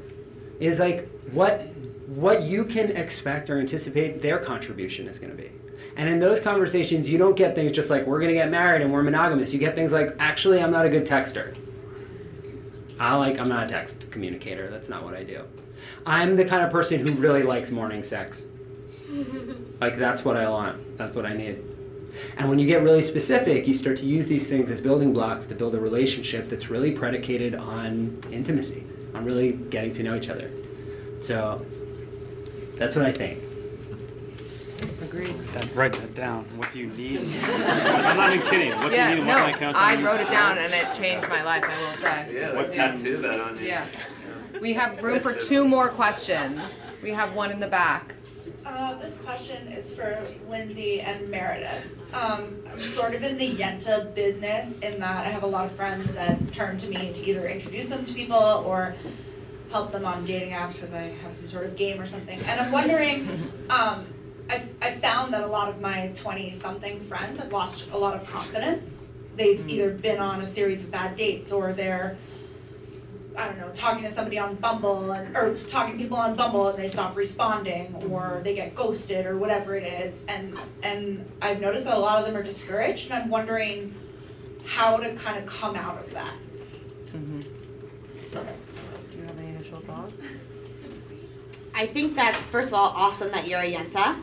is 0.59 0.79
like 0.79 1.09
what 1.31 1.67
what 2.07 2.43
you 2.43 2.65
can 2.65 2.91
expect 2.91 3.49
or 3.49 3.57
anticipate 3.57 4.21
their 4.21 4.37
contribution 4.37 5.07
is 5.07 5.17
going 5.17 5.31
to 5.31 5.41
be. 5.41 5.49
And 6.01 6.09
in 6.09 6.17
those 6.17 6.39
conversations, 6.39 7.07
you 7.07 7.19
don't 7.19 7.37
get 7.37 7.53
things 7.53 7.71
just 7.71 7.91
like 7.91 8.07
we're 8.07 8.17
going 8.17 8.29
to 8.29 8.33
get 8.33 8.49
married 8.49 8.81
and 8.81 8.91
we're 8.91 9.03
monogamous. 9.03 9.53
You 9.53 9.59
get 9.59 9.75
things 9.75 9.91
like 9.91 10.15
actually 10.17 10.59
I'm 10.59 10.71
not 10.71 10.83
a 10.83 10.89
good 10.89 11.05
texter. 11.05 11.55
I 12.99 13.15
like 13.17 13.37
I'm 13.37 13.47
not 13.47 13.65
a 13.65 13.67
text 13.67 14.09
communicator. 14.09 14.67
That's 14.71 14.89
not 14.89 15.03
what 15.03 15.13
I 15.13 15.23
do. 15.23 15.43
I'm 16.03 16.37
the 16.37 16.45
kind 16.45 16.65
of 16.65 16.71
person 16.71 16.99
who 16.99 17.11
really 17.11 17.43
likes 17.43 17.69
morning 17.69 18.01
sex. 18.01 18.43
Like 19.79 19.97
that's 19.97 20.25
what 20.25 20.37
I 20.37 20.49
want. 20.49 20.97
That's 20.97 21.15
what 21.15 21.25
I 21.25 21.33
need. 21.33 21.63
And 22.37 22.49
when 22.49 22.59
you 22.59 22.67
get 22.67 22.83
really 22.83 23.01
specific, 23.01 23.67
you 23.67 23.73
start 23.73 23.97
to 23.97 24.05
use 24.05 24.27
these 24.27 24.47
things 24.47 24.71
as 24.71 24.79
building 24.79 25.11
blocks 25.11 25.47
to 25.47 25.55
build 25.55 25.73
a 25.73 25.79
relationship 25.79 26.49
that's 26.49 26.69
really 26.69 26.91
predicated 26.91 27.55
on 27.55 28.23
intimacy, 28.31 28.83
on 29.15 29.25
really 29.25 29.53
getting 29.53 29.91
to 29.93 30.03
know 30.03 30.15
each 30.15 30.29
other. 30.29 30.51
So 31.19 31.65
that's 32.75 32.95
what 32.95 33.05
I 33.05 33.11
think. 33.11 33.50
Agreed. 35.11 35.37
That, 35.53 35.75
write 35.75 35.91
that 35.93 36.13
down. 36.13 36.45
What 36.55 36.71
do 36.71 36.79
you 36.79 36.87
need? 36.87 37.19
I'm 37.43 38.15
not 38.15 38.31
even 38.33 38.47
kidding. 38.47 38.71
What 38.77 38.93
do 38.93 38.97
you 38.97 39.09
need 39.09 39.17
and 39.17 39.27
no, 39.27 39.33
what 39.43 39.43
can 39.43 39.53
I 39.53 39.57
count 39.57 39.75
on 39.75 39.83
I 39.83 39.93
you 39.95 40.05
wrote 40.05 40.21
it 40.21 40.29
down 40.29 40.57
and 40.57 40.73
it 40.73 40.87
changed 40.93 41.27
my 41.27 41.43
life, 41.43 41.65
I 41.67 41.81
will 41.81 41.97
say. 41.97 42.33
Yeah, 42.33 42.53
What 42.53 42.67
like 42.67 42.71
time- 42.73 42.95
tattoo 42.95 43.17
that 43.17 43.41
on 43.41 43.57
you. 43.57 43.65
Yeah. 43.65 43.85
We 44.61 44.71
have 44.71 45.03
room 45.03 45.19
for 45.19 45.33
two 45.33 45.67
more 45.67 45.89
questions. 45.89 46.87
We 47.03 47.09
have 47.09 47.33
one 47.33 47.51
in 47.51 47.59
the 47.59 47.67
back. 47.67 48.15
Uh, 48.65 48.93
this 48.99 49.15
question 49.15 49.67
is 49.67 49.93
for 49.93 50.23
Lindsey 50.47 51.01
and 51.01 51.27
Meredith. 51.27 51.99
Um, 52.13 52.55
I'm 52.71 52.79
sort 52.79 53.13
of 53.13 53.23
in 53.23 53.37
the 53.37 53.51
Yenta 53.51 54.15
business 54.15 54.79
in 54.79 54.97
that 55.01 55.25
I 55.25 55.29
have 55.29 55.43
a 55.43 55.47
lot 55.47 55.65
of 55.65 55.73
friends 55.73 56.13
that 56.13 56.53
turn 56.53 56.77
to 56.77 56.87
me 56.87 57.11
to 57.11 57.21
either 57.25 57.47
introduce 57.49 57.87
them 57.87 58.05
to 58.05 58.13
people 58.13 58.37
or 58.37 58.95
help 59.71 59.91
them 59.91 60.05
on 60.05 60.23
dating 60.23 60.51
apps 60.51 60.73
because 60.73 60.93
I 60.93 61.01
have 61.01 61.33
some 61.33 61.49
sort 61.49 61.65
of 61.65 61.75
game 61.75 61.99
or 61.99 62.05
something. 62.05 62.39
And 62.45 62.61
I'm 62.61 62.71
wondering, 62.71 63.27
um, 63.69 64.05
I've, 64.51 64.69
I've 64.81 64.99
found 64.99 65.33
that 65.33 65.43
a 65.43 65.47
lot 65.47 65.69
of 65.69 65.79
my 65.79 66.11
20 66.13 66.51
something 66.51 66.99
friends 67.05 67.39
have 67.39 67.53
lost 67.53 67.87
a 67.93 67.97
lot 67.97 68.13
of 68.13 68.29
confidence. 68.29 69.07
They've 69.37 69.57
mm-hmm. 69.57 69.69
either 69.69 69.91
been 69.91 70.19
on 70.19 70.41
a 70.41 70.45
series 70.45 70.81
of 70.81 70.91
bad 70.91 71.15
dates 71.15 71.51
or 71.51 71.71
they're 71.71 72.17
I 73.37 73.47
don't 73.47 73.59
know, 73.59 73.69
talking 73.73 74.03
to 74.03 74.09
somebody 74.09 74.37
on 74.37 74.55
Bumble 74.55 75.13
and 75.13 75.35
or 75.37 75.55
talking 75.59 75.97
to 75.97 76.03
people 76.03 76.17
on 76.17 76.35
Bumble 76.35 76.67
and 76.67 76.77
they 76.77 76.89
stop 76.89 77.15
responding 77.15 77.95
or 78.09 78.21
mm-hmm. 78.23 78.43
they 78.43 78.53
get 78.53 78.75
ghosted 78.75 79.25
or 79.25 79.37
whatever 79.37 79.73
it 79.73 79.83
is. 79.83 80.25
And 80.27 80.59
and 80.83 81.25
I've 81.41 81.61
noticed 81.61 81.85
that 81.85 81.95
a 81.95 81.99
lot 81.99 82.19
of 82.19 82.25
them 82.25 82.35
are 82.35 82.43
discouraged 82.43 83.09
and 83.09 83.13
I'm 83.13 83.29
wondering 83.29 83.95
how 84.65 84.97
to 84.97 85.13
kind 85.13 85.39
of 85.39 85.45
come 85.45 85.77
out 85.77 85.97
of 85.97 86.11
that. 86.11 86.33
Mm-hmm. 87.13 87.41
Do 87.41 89.17
you 89.17 89.23
have 89.23 89.37
any 89.39 89.49
initial 89.49 89.79
thoughts? 89.79 90.13
I 91.73 91.85
think 91.85 92.15
that's 92.15 92.45
first 92.45 92.73
of 92.73 92.79
all 92.79 92.93
awesome 92.95 93.31
that 93.31 93.47
you're 93.47 93.61
a 93.61 93.73
yenta. 93.73 94.15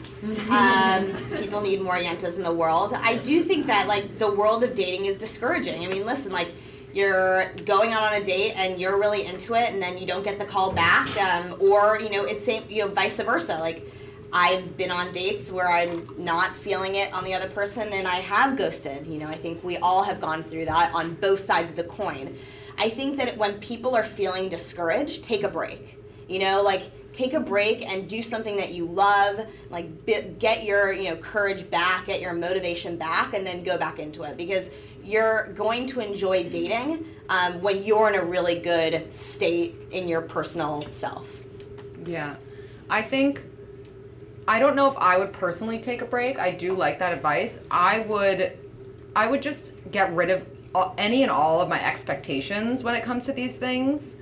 Um, 0.51 1.39
people 1.39 1.61
need 1.61 1.81
more 1.81 1.95
yentas 1.95 2.37
in 2.37 2.43
the 2.43 2.53
world. 2.53 2.93
I 2.95 3.17
do 3.17 3.43
think 3.43 3.67
that 3.67 3.87
like 3.87 4.19
the 4.19 4.31
world 4.31 4.65
of 4.65 4.75
dating 4.75 5.07
is 5.07 5.17
discouraging. 5.17 5.85
I 5.85 5.89
mean, 5.89 6.05
listen, 6.05 6.33
like 6.33 6.53
you're 6.93 7.53
going 7.65 7.93
out 7.93 8.03
on 8.03 8.21
a 8.21 8.25
date 8.25 8.53
and 8.57 8.81
you're 8.81 8.99
really 8.99 9.25
into 9.27 9.55
it, 9.55 9.73
and 9.73 9.81
then 9.81 9.99
you 9.99 10.07
don't 10.07 10.25
get 10.25 10.39
the 10.39 10.45
call 10.45 10.73
back, 10.73 11.09
um, 11.21 11.57
or 11.61 12.01
you 12.01 12.11
know 12.11 12.25
it's 12.25 12.45
same 12.45 12.65
you 12.69 12.83
know 12.83 12.89
vice 12.89 13.21
versa. 13.21 13.59
Like 13.59 13.87
I've 14.33 14.77
been 14.77 14.91
on 14.91 15.11
dates 15.13 15.51
where 15.51 15.71
I'm 15.71 16.09
not 16.19 16.55
feeling 16.55 16.97
it 16.97 17.13
on 17.15 17.25
the 17.25 17.35
other 17.35 17.49
person, 17.49 17.93
and 17.93 18.07
I 18.07 18.17
have 18.17 18.57
ghosted. 18.57 19.07
You 19.07 19.19
know, 19.19 19.29
I 19.29 19.37
think 19.37 19.65
we 19.65 19.79
all 19.79 20.03
have 20.03 20.21
gone 20.21 20.43
through 20.43 20.67
that 20.67 20.95
on 20.95 21.15
both 21.15 21.41
sides 21.41 21.71
of 21.71 21.77
the 21.77 21.85
coin. 21.85 22.37
I 22.79 22.89
think 22.89 23.17
that 23.17 23.37
when 23.37 23.59
people 23.59 23.97
are 23.97 24.05
feeling 24.05 24.49
discouraged, 24.49 25.25
take 25.25 25.43
a 25.43 25.49
break. 25.49 25.99
You 26.29 26.41
know, 26.41 26.63
like 26.63 26.91
take 27.13 27.33
a 27.33 27.41
break 27.41 27.89
and 27.91 28.09
do 28.09 28.23
something 28.23 28.57
that 28.57 28.73
you 28.73 28.85
love. 28.87 29.47
Like 29.71 30.07
bi- 30.07 30.33
get 30.39 30.65
your 30.65 30.93
you 30.93 31.11
know 31.11 31.17
courage 31.17 31.69
back, 31.71 32.07
get 32.07 32.21
your 32.21 32.35
motivation 32.35 32.97
back, 32.97 33.35
and 33.35 33.47
then 33.47 33.63
go 33.63 33.79
back 33.79 33.99
into 33.99 34.23
it 34.23 34.37
because 34.37 34.71
you're 35.03 35.53
going 35.55 35.87
to 35.87 36.01
enjoy 36.01 36.49
dating 36.49 37.07
um, 37.29 37.61
when 37.63 37.83
you're 37.83 38.09
in 38.09 38.15
a 38.15 38.25
really 38.25 38.59
good 38.59 39.13
state 39.13 39.75
in 39.91 40.07
your 40.07 40.21
personal 40.21 40.83
self. 40.91 41.45
Yeah. 42.05 42.37
I 42.91 43.03
think 43.03 43.43
I 44.47 44.59
don't 44.59 44.77
know 44.77 44.91
if 44.91 44.97
I 44.97 45.19
would 45.19 45.33
personally 45.33 45.79
take 45.79 46.01
a 46.01 46.07
break. 46.07 46.39
I 46.39 46.51
do 46.51 46.73
like 46.73 46.99
that 47.01 47.13
advice. 47.13 47.59
I 47.71 48.01
would 48.01 48.59
I 49.15 49.27
would 49.27 49.43
just 49.43 49.73
get 49.91 50.13
rid 50.15 50.31
of 50.31 50.47
all, 50.75 50.95
any 50.97 51.23
and 51.23 51.31
all 51.31 51.61
of 51.61 51.69
my 51.69 51.85
expectations 51.85 52.85
when 52.85 52.95
it 52.95 53.03
comes 53.03 53.27
to 53.27 53.33
these 53.33 53.57
things. 53.57 54.17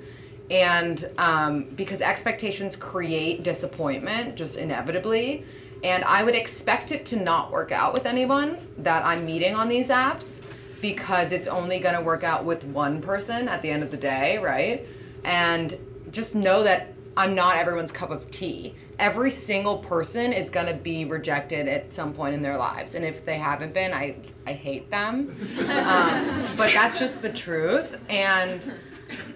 And 0.51 1.09
um, 1.19 1.65
because 1.75 2.01
expectations 2.01 2.77
create 2.77 3.43
disappointment 3.43 4.37
just 4.37 4.57
inevitably. 4.57 5.45
And 5.83 6.05
I 6.05 6.23
would 6.23 6.35
expect 6.35 6.93
it 6.93 7.05
to 7.07 7.17
not 7.17 7.51
work 7.51 7.73
out 7.73 7.93
with 7.93 8.07
anyone 8.07 8.67
that 8.79 9.05
I'm 9.05 9.25
meeting 9.27 9.55
on 9.55 9.69
these 9.69 9.91
apps 9.91 10.43
because 10.81 11.33
it's 11.33 11.49
only 11.49 11.79
going 11.79 11.95
to 11.95 12.01
work 12.01 12.23
out 12.25 12.45
with 12.45 12.65
one 12.65 13.01
person 13.01 13.49
at 13.49 13.63
the 13.63 13.71
end 13.71 13.83
of 13.83 13.91
the 13.91 13.97
day, 13.97 14.39
right? 14.39 14.87
And 15.25 15.77
just 16.11 16.35
know 16.35 16.63
that 16.63 16.95
I'm 17.17 17.35
not 17.35 17.57
everyone's 17.57 17.93
cup 17.93 18.11
of 18.11 18.31
tea. 18.31 18.75
Every 18.99 19.31
single 19.31 19.79
person 19.79 20.33
is 20.33 20.49
going 20.49 20.67
to 20.67 20.75
be 20.75 21.05
rejected 21.05 21.69
at 21.69 21.93
some 21.93 22.13
point 22.13 22.35
in 22.35 22.43
their 22.43 22.57
lives. 22.57 22.95
And 22.95 23.05
if 23.05 23.25
they 23.25 23.37
haven't 23.37 23.75
been, 23.75 23.93
I, 23.93 24.17
I 24.47 24.53
hate 24.53 24.91
them. 24.91 25.37
um, 25.69 26.47
but 26.57 26.73
that's 26.73 26.99
just 26.99 27.23
the 27.23 27.33
truth. 27.33 27.99
And 28.09 28.73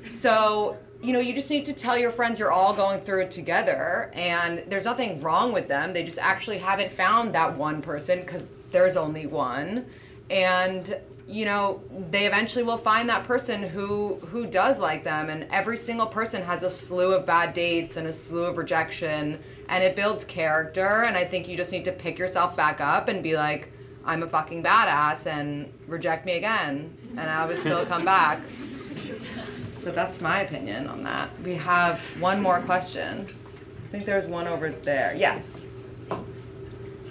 so, 0.07 0.78
you 1.02 1.12
know, 1.12 1.18
you 1.20 1.32
just 1.32 1.51
need 1.51 1.64
to 1.66 1.72
tell 1.72 1.97
your 1.97 2.10
friends 2.10 2.39
you're 2.39 2.52
all 2.52 2.74
going 2.74 3.01
through 3.01 3.22
it 3.22 3.31
together. 3.31 4.10
And 4.14 4.64
there's 4.68 4.85
nothing 4.85 5.20
wrong 5.20 5.52
with 5.52 5.68
them. 5.68 5.93
They 5.93 6.02
just 6.02 6.18
actually 6.18 6.59
haven't 6.59 6.93
found 6.93 7.35
that 7.35 7.56
one 7.56 7.81
person 7.81 8.20
because 8.20 8.48
there's 8.70 8.97
only 8.97 9.27
one. 9.27 9.86
And 10.28 11.01
you 11.31 11.44
know 11.44 11.81
they 12.10 12.27
eventually 12.27 12.64
will 12.64 12.77
find 12.77 13.09
that 13.09 13.22
person 13.22 13.62
who 13.62 14.16
who 14.31 14.47
does 14.47 14.81
like 14.81 15.05
them 15.05 15.31
and 15.31 15.47
every 15.52 15.77
single 15.77 16.06
person 16.06 16.43
has 16.43 16.64
a 16.64 16.70
slew 16.70 17.12
of 17.12 17.24
bad 17.24 17.55
dates 17.55 17.97
and 17.97 18.09
a 18.09 18.12
slew 18.12 18.44
of 18.44 18.56
rejection 18.56 19.39
and 19.68 19.85
it 19.85 19.94
builds 19.94 20.24
character 20.24 21.05
and 21.05 21.16
i 21.16 21.24
think 21.24 21.47
you 21.47 21.56
just 21.56 21.70
need 21.70 21.85
to 21.85 21.93
pick 21.93 22.18
yourself 22.18 22.56
back 22.56 22.81
up 22.81 23.06
and 23.06 23.22
be 23.22 23.36
like 23.36 23.70
i'm 24.05 24.24
a 24.24 24.27
fucking 24.27 24.60
badass 24.60 25.24
and 25.27 25.72
reject 25.86 26.27
me 26.27 26.32
again 26.32 26.93
and 27.12 27.31
i 27.31 27.47
would 27.47 27.59
still 27.59 27.86
come 27.86 28.05
back 28.05 28.43
so 29.81 29.90
that's 29.90 30.20
my 30.20 30.43
opinion 30.43 30.86
on 30.86 31.02
that 31.02 31.31
we 31.43 31.55
have 31.55 31.98
one 32.20 32.40
more 32.40 32.61
question 32.61 33.27
i 33.85 33.89
think 33.89 34.05
there's 34.05 34.27
one 34.27 34.47
over 34.47 34.70
there 34.70 35.15
yes 35.16 35.61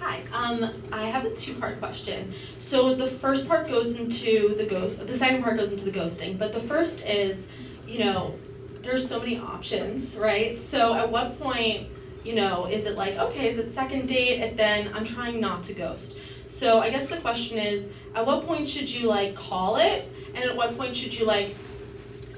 Hi, 0.00 0.22
um, 0.32 0.82
I 0.92 1.02
have 1.02 1.26
a 1.26 1.34
two-part 1.36 1.78
question. 1.78 2.32
So 2.56 2.94
the 2.94 3.06
first 3.06 3.46
part 3.46 3.68
goes 3.68 3.92
into 3.92 4.54
the 4.56 4.64
ghost, 4.64 4.98
the 4.98 5.14
second 5.14 5.42
part 5.42 5.58
goes 5.58 5.68
into 5.68 5.84
the 5.84 5.90
ghosting, 5.90 6.38
but 6.38 6.54
the 6.54 6.58
first 6.58 7.04
is, 7.04 7.46
you 7.86 7.98
know, 7.98 8.34
there's 8.80 9.06
so 9.06 9.18
many 9.18 9.38
options, 9.38 10.16
right? 10.16 10.56
So 10.56 10.94
at 10.94 11.12
what 11.12 11.38
point, 11.38 11.86
you 12.24 12.34
know, 12.34 12.64
is 12.64 12.86
it 12.86 12.96
like, 12.96 13.18
okay, 13.18 13.50
is 13.50 13.58
it 13.58 13.68
second 13.68 14.06
date, 14.06 14.40
and 14.40 14.58
then 14.58 14.90
I'm 14.94 15.04
trying 15.04 15.38
not 15.38 15.62
to 15.64 15.74
ghost? 15.74 16.16
So 16.46 16.80
I 16.80 16.88
guess 16.88 17.04
the 17.04 17.18
question 17.18 17.58
is, 17.58 17.86
at 18.14 18.24
what 18.24 18.46
point 18.46 18.66
should 18.66 18.90
you 18.90 19.06
like 19.06 19.34
call 19.34 19.76
it, 19.76 20.10
and 20.34 20.38
at 20.38 20.56
what 20.56 20.78
point 20.78 20.96
should 20.96 21.12
you 21.12 21.26
like 21.26 21.54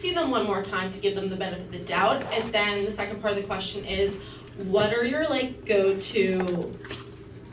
see 0.02 0.12
them 0.12 0.32
one 0.32 0.44
more 0.44 0.62
time 0.62 0.90
to 0.90 0.98
give 0.98 1.14
them 1.14 1.28
the 1.30 1.36
benefit 1.36 1.62
of 1.66 1.72
the 1.72 1.78
doubt? 1.78 2.24
And 2.32 2.52
then 2.52 2.84
the 2.84 2.90
second 2.90 3.20
part 3.20 3.34
of 3.34 3.40
the 3.40 3.46
question 3.46 3.84
is, 3.84 4.16
what 4.64 4.92
are 4.92 5.04
your 5.04 5.28
like 5.28 5.64
go-to 5.64 6.76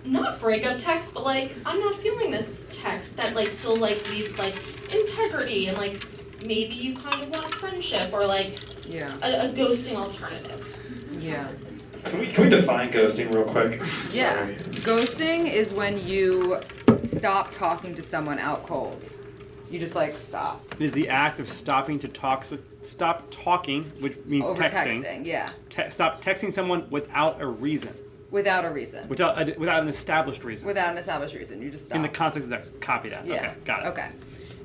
not 0.04 0.40
breakup 0.40 0.80
text, 0.80 1.14
but 1.14 1.24
like 1.24 1.54
I'm 1.66 1.80
not 1.80 1.96
feeling 1.96 2.32
this 2.32 2.64
text 2.72 3.16
that 3.18 3.36
like 3.36 3.52
still 3.52 3.76
like 3.78 4.10
leaves 4.10 4.38
like 4.40 4.56
integrity 4.92 5.68
and 5.68 5.78
like 5.78 6.04
maybe 6.42 6.74
you 6.74 6.96
kind 6.96 7.22
of 7.22 7.30
want 7.30 7.54
friendship 7.54 8.12
or 8.12 8.26
like 8.26 8.58
yeah 8.88 9.16
a, 9.22 9.48
a 9.48 9.52
ghosting 9.52 9.96
alternative. 9.96 10.66
yeah 11.20 11.48
Can 12.06 12.20
we, 12.20 12.28
can 12.28 12.46
we 12.46 12.50
define 12.50 12.88
ghosting 12.92 13.32
real 13.32 13.44
quick? 13.44 13.82
Yeah. 14.12 14.48
Ghosting 14.88 15.52
is 15.52 15.72
when 15.74 16.04
you 16.08 16.60
stop 17.04 17.52
talking 17.52 17.94
to 17.94 18.02
someone 18.02 18.40
out 18.40 18.64
cold. 18.64 19.08
You 19.70 19.80
just 19.80 19.96
like 19.96 20.16
stop. 20.16 20.64
It 20.74 20.82
is 20.82 20.92
the 20.94 21.10
act 21.10 21.40
of 21.40 21.50
stopping 21.50 22.00
to 22.00 22.08
talk. 22.08 22.46
Stop 22.82 23.28
talking, 23.30 23.84
which 24.00 24.18
means 24.26 24.46
Over 24.46 24.64
texting. 24.64 25.04
texting, 25.04 25.26
yeah. 25.26 25.52
Te- 25.70 25.90
stop 25.90 26.22
texting 26.22 26.52
someone 26.52 26.90
without 26.90 27.42
a 27.42 27.46
reason. 27.46 27.94
Without 28.32 28.66
a 28.66 28.70
reason. 28.70 29.08
Without 29.08 29.40
a, 29.42 29.56
without 29.58 29.82
an 29.82 29.90
established 29.90 30.44
reason. 30.44 30.68
Without 30.68 30.92
an 30.92 30.98
established 30.98 31.36
reason. 31.36 31.62
You 31.62 31.70
just 31.72 31.88
stop. 31.88 31.96
In 31.96 32.02
the 32.02 32.10
context 32.10 32.46
of 32.46 32.52
text. 32.52 32.80
Copy 32.80 33.10
that. 33.10 33.26
Yeah. 33.26 33.36
Okay. 33.36 33.54
Got 33.66 33.86
it. 33.86 33.88
Okay. 33.90 34.10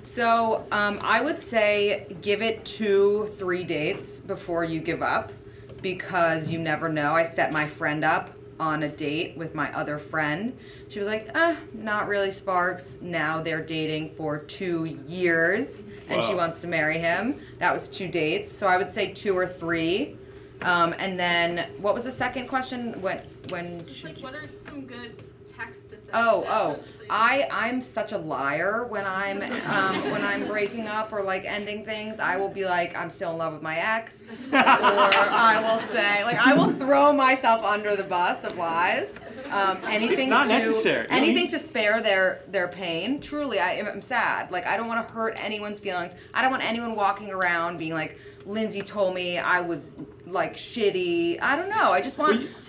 So 0.03 0.67
um, 0.71 0.99
I 1.03 1.21
would 1.21 1.39
say 1.39 2.07
give 2.21 2.43
it 2.43 2.65
two, 2.65 3.27
three 3.39 3.65
dates 3.65 4.21
before 4.21 4.65
you 4.65 4.81
give 4.81 5.03
up 5.03 5.33
because 5.81 6.51
you 6.51 6.59
never 6.59 6.89
know. 6.89 7.15
I 7.15 7.23
set 7.23 7.53
my 7.53 7.67
friend 7.67 8.05
up 8.05 8.31
on 8.61 8.85
a 8.85 8.89
date 8.89 9.37
with 9.37 9.55
my 9.55 9.73
other 9.77 9.99
friend. 9.99 10.57
She 10.89 10.99
was 10.99 11.09
like, 11.09 11.29
ah, 11.35 11.57
not 11.73 12.09
really 12.09 12.31
sparks. 12.31 12.99
Now 13.01 13.41
they're 13.41 13.65
dating 13.65 14.15
for 14.15 14.39
two 14.39 14.85
years 15.07 15.85
and 16.09 16.23
she 16.25 16.35
wants 16.35 16.61
to 16.61 16.67
marry 16.67 16.99
him. 16.99 17.41
That 17.59 17.73
was 17.73 17.89
two 17.89 18.09
dates. 18.09 18.53
So 18.53 18.67
I 18.67 18.77
would 18.77 18.93
say 18.93 19.13
two 19.13 19.37
or 19.37 19.47
three. 19.47 20.17
Um, 20.63 20.95
and 20.99 21.19
then 21.19 21.69
what 21.79 21.95
was 21.95 22.05
the 22.05 22.11
second 22.11 22.49
question? 22.49 23.01
When 23.03 23.21
when 23.51 23.87
should 23.87 24.15
Like, 24.15 24.23
what 24.23 24.35
are 24.35 24.49
some 24.65 24.87
good 24.87 25.23
texts 25.57 25.85
to 25.85 25.97
send? 25.97 26.11
Oh, 26.15 26.45
oh. 26.49 26.79
I 27.11 27.47
I'm 27.51 27.83
such 27.83 28.13
a 28.13 28.19
liar 28.19 28.87
when 28.89 29.05
I'm 29.05 29.43
um, 29.43 30.11
when 30.11 30.25
I'm 30.25 30.47
breaking 30.47 30.87
up 30.87 31.13
or 31.13 31.23
like 31.23 31.45
ending 31.45 31.85
things. 31.85 32.19
I 32.19 32.39
will 32.39 32.49
be 32.49 32.65
like 32.65 32.97
I'm 32.97 33.11
still 33.11 33.33
in 33.33 33.37
love 33.37 33.53
with 33.53 33.61
my 33.61 33.77
ex, 33.79 34.33
or 34.51 34.57
I 34.57 35.61
will 35.61 35.81
say 35.87 36.25
like 36.25 36.39
I 36.39 36.55
will 36.55 36.73
throw 36.73 37.13
myself 37.13 37.63
under 37.63 37.95
the 37.95 38.05
bus 38.05 38.45
of 38.45 38.57
lies. 38.57 39.21
Um, 39.51 39.77
anything 39.85 40.31
not 40.31 40.45
to 40.45 40.49
necessary. 40.49 41.07
Anything 41.11 41.45
you- 41.45 41.51
to 41.51 41.59
spare 41.59 42.01
their 42.01 42.41
their 42.49 42.69
pain. 42.69 43.21
Truly, 43.21 43.59
I 43.61 43.75
am 43.75 44.01
sad. 44.01 44.51
Like 44.51 44.67
I 44.67 44.79
don't 44.79 44.89
want 44.89 45.07
to 45.07 45.13
hurt 45.13 45.35
anyone's 45.37 45.79
feelings. 45.79 46.15
I 46.33 46.41
don't 46.41 46.51
want 46.51 46.65
anyone 46.65 46.97
walking 46.97 47.31
around 47.33 47.77
being 47.77 47.93
like 47.93 48.19
Lindsey 48.47 48.81
told 48.81 49.15
me 49.15 49.37
I 49.39 49.61
was 49.61 49.95
like 50.27 50.55
shitty. 50.57 51.39
I 51.43 51.55
don't 51.55 51.69
know. 51.69 51.93
I 51.93 52.01
just 52.01 52.17
want. 52.17 52.41
Sp- 52.41 52.49
You 52.49 52.64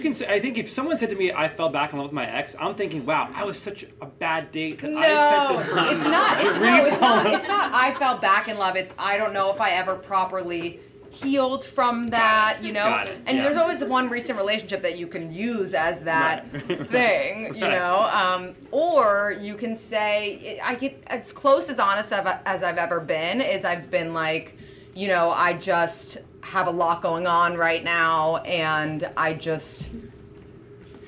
can 0.00 0.14
say. 0.14 0.26
I 0.32 0.40
think 0.40 0.58
if 0.58 0.68
someone 0.70 0.96
said 0.98 1.10
to 1.10 1.16
me, 1.16 1.32
"I 1.32 1.48
fell 1.48 1.68
back 1.68 1.92
in 1.92 1.98
love 1.98 2.06
with 2.08 2.12
my 2.14 2.26
ex," 2.30 2.56
I'm 2.58 2.74
thinking, 2.74 3.04
"Wow, 3.06 3.28
I 3.34 3.44
was 3.44 3.58
such 3.58 3.84
a 4.00 4.06
bad 4.06 4.50
date 4.52 4.78
that 4.80 4.88
I 4.88 4.90
No, 4.90 5.56
sent 5.56 5.58
this 5.58 5.72
person 5.78 5.96
it's 5.96 6.04
not. 6.06 6.40
It's, 6.40 6.60
no, 6.60 6.84
it's 6.86 7.00
not. 7.00 7.26
It's 7.26 7.48
not. 7.48 7.72
I 7.74 7.92
fell 7.94 8.18
back 8.18 8.48
in 8.48 8.58
love. 8.58 8.76
It's 8.76 8.94
I 8.98 9.16
don't 9.16 9.32
know 9.32 9.50
if 9.52 9.60
I 9.60 9.70
ever 9.70 9.96
properly 9.96 10.80
healed 11.10 11.64
from 11.64 12.06
that. 12.08 12.58
You 12.62 12.72
know, 12.72 12.84
Got 12.84 13.08
it, 13.08 13.18
and 13.26 13.36
yeah. 13.36 13.42
there's 13.44 13.56
always 13.56 13.82
one 13.84 14.08
recent 14.08 14.38
relationship 14.38 14.82
that 14.82 14.96
you 14.98 15.06
can 15.08 15.32
use 15.32 15.74
as 15.74 16.02
that 16.02 16.48
thing. 16.66 17.54
You 17.56 17.62
Right. 17.62 17.72
know, 17.72 18.08
um, 18.12 18.54
or 18.70 19.36
you 19.40 19.54
can 19.56 19.74
say 19.74 20.60
I 20.62 20.74
get 20.76 21.02
as 21.08 21.32
close 21.32 21.68
as 21.68 21.78
honest 21.78 22.12
as 22.12 22.62
I've 22.62 22.78
ever 22.78 23.00
been. 23.00 23.40
Is 23.40 23.64
I've 23.64 23.90
been 23.90 24.12
like, 24.14 24.56
you 24.94 25.08
know, 25.08 25.30
I 25.30 25.52
just 25.54 26.18
have 26.42 26.66
a 26.66 26.70
lot 26.70 27.02
going 27.02 27.26
on 27.26 27.56
right 27.56 27.84
now, 27.84 28.38
and 28.38 29.08
I 29.16 29.34
just, 29.34 29.88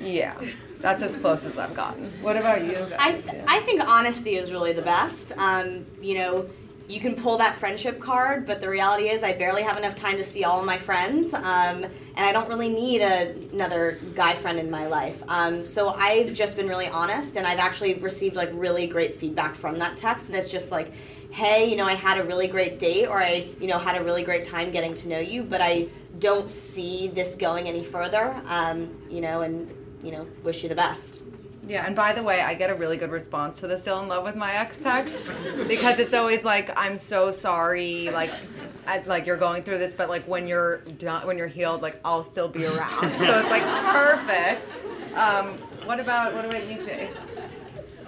yeah. 0.01 0.35
That's 0.81 1.03
as 1.03 1.17
close 1.17 1.45
as 1.45 1.59
I've 1.59 1.75
gotten. 1.75 2.11
What 2.23 2.37
about 2.37 2.63
you 2.65 2.75
guys? 2.75 3.29
I, 3.29 3.45
I 3.47 3.61
think 3.61 3.89
honesty 3.89 4.33
is 4.33 4.51
really 4.51 4.73
the 4.73 4.83
best. 4.83 5.33
Um, 5.39 5.87
you 6.01 6.17
know, 6.17 6.47
you 6.89 6.99
can 6.99 7.15
pull 7.15 7.39
that 7.39 7.55
friendship 7.55 8.01
card, 8.01 8.45
but 8.45 8.61
the 8.61 8.69
reality 8.69 9.09
is 9.09 9.23
I 9.23 9.33
barely 9.33 9.63
have 9.63 9.79
enough 9.79 9.95
time 9.95 10.17
to 10.17 10.25
see 10.25 10.43
all 10.43 10.59
of 10.59 10.67
my 10.67 10.77
friends, 10.77 11.33
um, 11.35 11.85
and 11.85 12.19
I 12.19 12.33
don't 12.33 12.49
really 12.49 12.69
need 12.69 13.01
a, 13.01 13.33
another 13.53 13.99
guy 14.15 14.35
friend 14.35 14.59
in 14.59 14.71
my 14.71 14.89
life. 14.89 15.23
Um, 15.29 15.65
so 15.65 15.91
I've 15.91 16.35
just 16.35 16.57
been 16.57 16.69
really 16.69 16.89
honest, 16.89 17.37
and 17.37 17.47
I've 17.47 17.61
actually 17.61 17.95
received 17.95 18.35
like 18.35 18.51
really 18.53 18.89
great 18.89 19.15
feedback 19.15 19.55
from 19.55 19.79
that 19.79 19.97
text, 19.97 20.31
and 20.31 20.39
it's 20.39 20.51
just 20.51 20.73
like, 20.73 20.93
hey, 21.33 21.69
you 21.71 21.77
know, 21.77 21.87
I 21.87 21.95
had 21.95 22.19
a 22.19 22.25
really 22.25 22.47
great 22.47 22.79
date, 22.79 23.07
or 23.07 23.19
I, 23.19 23.49
you 23.59 23.67
know, 23.67 23.79
had 23.79 23.97
a 23.97 24.05
really 24.05 24.23
great 24.23 24.45
time 24.45 24.71
getting 24.71 24.93
to 24.95 25.09
know 25.09 25.19
you, 25.19 25.43
but 25.43 25.63
I 25.63 25.89
don't 26.19 26.49
see 26.49 27.09
this 27.09 27.35
going 27.35 27.67
any 27.69 27.83
further. 27.83 28.41
Um, 28.47 28.91
you 29.09 29.23
know, 29.23 29.41
and 29.41 29.71
you 30.03 30.13
know, 30.13 30.27
wish 30.45 30.63
you 30.63 30.69
the 30.69 30.75
best. 30.75 31.25
Yeah, 31.67 31.87
and 31.87 31.97
by 31.97 32.13
the 32.13 32.23
way, 32.23 32.41
I 32.41 32.55
get 32.55 32.71
a 32.71 32.75
really 32.75 32.97
good 32.97 33.11
response 33.11 33.61
to 33.61 33.69
the 33.69 33.79
still 33.79 34.01
in 34.03 34.09
love 34.09 34.25
with 34.25 34.37
my 34.37 34.53
ex 34.53 34.81
text 34.81 35.31
because 35.69 35.99
it's 36.01 36.13
always 36.13 36.45
like, 36.45 36.71
I'm 36.77 36.99
so 36.99 37.31
sorry, 37.31 38.11
like, 38.11 38.33
I, 38.87 38.99
like 38.99 39.27
you're 39.27 39.37
going 39.37 39.63
through 39.63 39.79
this, 39.79 39.95
but 39.95 40.09
like 40.09 40.25
when 40.25 40.47
you're 40.47 40.79
done, 40.99 41.27
when 41.27 41.39
you're 41.39 41.47
healed, 41.47 41.81
like 41.81 41.99
I'll 42.05 42.25
still 42.25 42.49
be 42.49 42.67
around. 42.67 43.01
so 43.01 43.39
it's 43.39 43.51
like 43.51 43.63
perfect. 43.63 44.81
Um, 45.17 45.57
what 45.87 46.01
about 46.01 46.35
what 46.35 46.45
about 46.45 46.69
you, 46.69 46.83
Jay? 46.85 47.09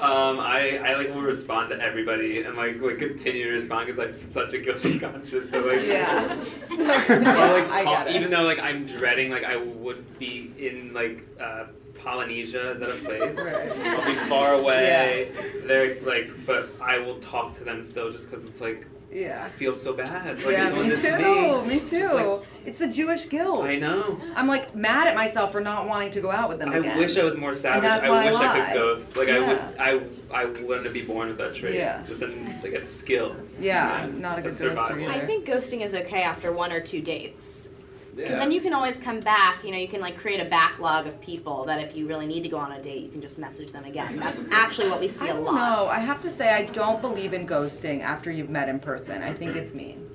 Um, 0.00 0.40
I, 0.40 0.80
I 0.84 0.94
like 0.96 1.14
will 1.14 1.22
respond 1.22 1.70
to 1.70 1.80
everybody 1.80 2.42
and 2.42 2.56
like 2.56 2.80
like 2.80 2.98
continue 2.98 3.44
to 3.44 3.50
respond 3.52 3.86
because 3.86 3.98
I'm 4.00 4.20
such 4.20 4.52
a 4.52 4.58
guilty 4.58 4.98
conscience. 5.04 5.50
So 5.50 5.60
like 5.64 5.86
Yeah. 5.86 6.36
or, 6.70 6.76
Yeah, 6.76 7.52
like 7.52 7.70
I 7.70 7.84
talk, 7.84 8.06
get 8.06 8.14
it. 8.14 8.16
even 8.18 8.30
though 8.30 8.42
like 8.42 8.58
I'm 8.58 8.86
dreading 8.86 9.30
like 9.30 9.44
I 9.44 9.56
would 9.56 10.18
be 10.18 10.52
in 10.58 10.92
like 10.92 11.24
uh, 11.40 11.66
Polynesia 12.02 12.72
is 12.72 12.80
that 12.80 12.90
a 12.90 12.94
place? 12.94 13.38
I'll 13.38 14.04
be 14.06 14.14
far 14.28 14.54
away. 14.54 15.30
They're 15.66 16.00
like, 16.02 16.30
but 16.44 16.68
I 16.82 16.98
will 16.98 17.18
talk 17.20 17.52
to 17.54 17.64
them 17.64 17.82
still 17.82 18.10
just 18.10 18.28
because 18.30 18.44
it's 18.46 18.60
like 18.60 18.86
Yeah. 19.14 19.44
I 19.44 19.48
feel 19.48 19.76
so 19.76 19.92
bad. 19.92 20.42
Like 20.42 20.56
yeah, 20.56 20.68
if 20.68 20.74
me 20.74 20.96
too. 20.96 21.02
to 21.02 21.62
me. 21.62 21.80
Me 21.80 21.88
too. 21.88 22.12
Like, 22.12 22.48
it's 22.66 22.78
the 22.80 22.88
Jewish 22.88 23.28
guilt. 23.28 23.64
I 23.64 23.76
know. 23.76 24.20
I'm 24.34 24.48
like 24.48 24.74
mad 24.74 25.06
at 25.06 25.14
myself 25.14 25.52
for 25.52 25.60
not 25.60 25.86
wanting 25.86 26.10
to 26.10 26.20
go 26.20 26.32
out 26.32 26.48
with 26.48 26.58
them 26.58 26.70
I 26.70 26.78
again. 26.78 26.98
wish 26.98 27.16
I 27.16 27.22
was 27.22 27.36
more 27.36 27.54
savage. 27.54 27.82
that's 27.82 28.06
I 28.06 28.10
why 28.10 28.22
I 28.24 28.26
wish 28.26 28.34
I, 28.34 28.58
lie. 28.58 28.66
could 28.66 28.74
ghost. 28.74 29.16
Like 29.16 29.28
I 29.28 29.38
would, 29.38 29.58
I 29.78 30.02
I 30.34 30.44
wouldn't 30.46 30.92
be 30.92 31.02
born 31.02 31.28
with 31.28 31.38
that 31.38 31.54
trait. 31.54 31.74
Yeah. 31.76 32.04
It's 32.08 32.22
a, 32.22 32.26
like 32.62 32.72
a 32.74 32.80
skill. 32.80 33.36
Yeah, 33.60 34.02
I'm 34.02 34.20
not 34.20 34.40
a 34.40 34.42
good 34.42 34.54
That's 34.54 34.62
ghoster. 34.62 35.08
I 35.08 35.20
think 35.20 35.46
ghosting 35.46 35.82
is 35.82 35.94
okay 35.94 36.22
after 36.22 36.52
one 36.52 36.72
or 36.72 36.80
two 36.80 37.00
dates. 37.00 37.68
Because 38.14 38.30
Yeah. 38.32 38.38
then 38.38 38.52
you 38.52 38.60
can 38.60 38.72
always 38.72 38.98
come 38.98 39.20
back, 39.20 39.64
you 39.64 39.72
know, 39.72 39.78
you 39.78 39.88
can 39.88 40.00
like 40.00 40.16
create 40.16 40.40
a 40.40 40.44
backlog 40.44 41.06
of 41.06 41.20
people 41.20 41.64
that 41.66 41.82
if 41.82 41.96
you 41.96 42.06
really 42.06 42.26
need 42.26 42.42
to 42.44 42.48
go 42.48 42.58
on 42.58 42.72
a 42.72 42.80
date, 42.80 43.02
you 43.02 43.08
can 43.08 43.20
just 43.20 43.38
message 43.38 43.72
them 43.72 43.84
again. 43.84 44.18
That's 44.20 44.40
actually 44.52 44.88
what 44.88 45.00
we 45.00 45.08
see 45.08 45.28
a 45.28 45.34
lot. 45.34 45.54
No, 45.54 45.86
I 45.88 45.98
have 45.98 46.20
to 46.22 46.30
say 46.30 46.50
I 46.50 46.64
don't 46.66 47.00
believe 47.00 47.32
in 47.32 47.46
ghosting 47.46 48.02
after 48.02 48.30
you've 48.30 48.50
met 48.50 48.68
in 48.68 48.78
person. 48.78 49.22
I 49.22 49.32
think 49.32 49.56
it's 49.56 49.74
mean. 49.74 50.08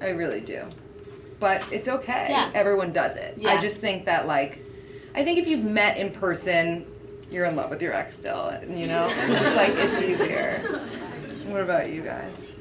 I 0.00 0.08
really 0.08 0.40
do. 0.40 0.64
But 1.38 1.64
it's 1.70 1.88
okay. 1.88 2.26
Yeah. 2.30 2.50
Everyone 2.54 2.92
does 2.92 3.14
it. 3.16 3.38
I 3.46 3.60
just 3.60 3.76
think 3.78 4.06
that 4.06 4.26
like 4.26 4.64
I 5.14 5.24
think 5.24 5.38
if 5.38 5.46
you've 5.46 5.64
met 5.64 5.96
in 5.96 6.10
person, 6.10 6.86
you're 7.30 7.46
in 7.46 7.56
love 7.56 7.70
with 7.70 7.80
your 7.80 7.94
ex 7.94 8.16
still, 8.16 8.52
you 8.68 8.86
know? 8.86 9.08
it's 9.10 9.56
like 9.56 9.72
it's 9.74 9.98
easier. 9.98 10.58
What 11.46 11.62
about 11.62 11.90
you 11.90 12.02
guys? 12.02 12.52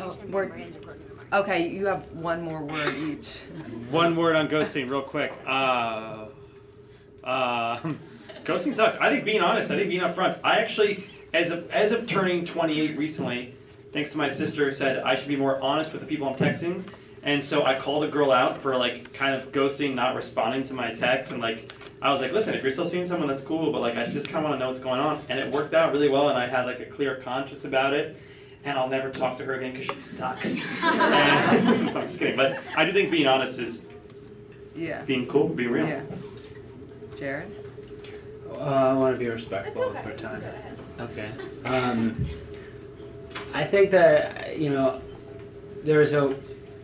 Oh, 0.00 0.16
we're, 0.28 0.50
okay, 1.32 1.68
you 1.68 1.86
have 1.86 2.12
one 2.12 2.42
more 2.42 2.62
word 2.62 2.94
each. 2.96 3.34
One 3.90 4.16
word 4.16 4.36
on 4.36 4.48
ghosting, 4.48 4.88
real 4.88 5.02
quick. 5.02 5.32
Uh, 5.46 6.26
uh, 7.24 7.76
ghosting 8.44 8.74
sucks. 8.74 8.96
I 8.96 9.10
think 9.10 9.24
being 9.24 9.40
honest. 9.40 9.70
I 9.70 9.76
think 9.76 9.88
being 9.90 10.02
upfront. 10.02 10.38
I 10.42 10.58
actually, 10.58 11.04
as 11.32 11.50
of 11.50 11.70
as 11.70 11.92
of 11.92 12.06
turning 12.06 12.44
28 12.44 12.98
recently, 12.98 13.54
thanks 13.92 14.12
to 14.12 14.18
my 14.18 14.28
sister, 14.28 14.70
said 14.72 14.98
I 14.98 15.14
should 15.14 15.28
be 15.28 15.36
more 15.36 15.60
honest 15.60 15.92
with 15.92 16.00
the 16.00 16.06
people 16.06 16.28
I'm 16.28 16.34
texting. 16.34 16.84
And 17.22 17.44
so 17.44 17.64
I 17.64 17.74
called 17.74 18.04
a 18.04 18.08
girl 18.08 18.30
out 18.30 18.58
for 18.58 18.76
like 18.76 19.12
kind 19.12 19.34
of 19.34 19.52
ghosting, 19.52 19.94
not 19.94 20.14
responding 20.14 20.62
to 20.64 20.74
my 20.74 20.92
texts, 20.92 21.32
and 21.32 21.42
like 21.42 21.72
I 22.00 22.10
was 22.10 22.22
like, 22.22 22.32
listen, 22.32 22.54
if 22.54 22.62
you're 22.62 22.70
still 22.70 22.84
seeing 22.84 23.04
someone, 23.04 23.28
that's 23.28 23.42
cool, 23.42 23.72
but 23.72 23.80
like 23.80 23.96
I 23.96 24.06
just 24.06 24.28
kind 24.28 24.44
of 24.44 24.50
want 24.50 24.58
to 24.58 24.64
know 24.64 24.68
what's 24.68 24.80
going 24.80 25.00
on. 25.00 25.18
And 25.28 25.38
it 25.38 25.52
worked 25.52 25.74
out 25.74 25.92
really 25.92 26.08
well, 26.08 26.28
and 26.28 26.38
I 26.38 26.46
had 26.46 26.64
like 26.64 26.80
a 26.80 26.86
clear 26.86 27.16
conscience 27.16 27.64
about 27.64 27.92
it. 27.92 28.20
And 28.64 28.78
I'll 28.78 28.88
never 28.88 29.10
talk 29.10 29.36
to 29.38 29.44
her 29.44 29.54
again 29.54 29.72
because 29.72 29.86
she 29.94 30.00
sucks. 30.00 30.66
and, 30.82 31.90
I'm 31.96 32.02
just 32.02 32.18
kidding, 32.18 32.36
but 32.36 32.58
I 32.76 32.84
do 32.84 32.92
think 32.92 33.10
being 33.10 33.26
honest 33.26 33.58
is 33.58 33.82
Yeah. 34.74 35.02
being 35.04 35.26
cool, 35.26 35.48
be 35.48 35.66
real. 35.66 35.86
Yeah. 35.86 36.02
Jared? 37.16 37.54
Uh, 38.50 38.58
I 38.58 38.92
want 38.94 39.14
to 39.14 39.18
be 39.18 39.28
respectful 39.30 39.92
for 39.94 40.12
time. 40.14 40.42
Okay. 41.00 41.28
Um, 41.64 42.24
I 43.54 43.64
think 43.64 43.90
that 43.92 44.58
you 44.58 44.70
know, 44.70 45.00
there 45.84 46.00
was 46.00 46.12
a 46.12 46.34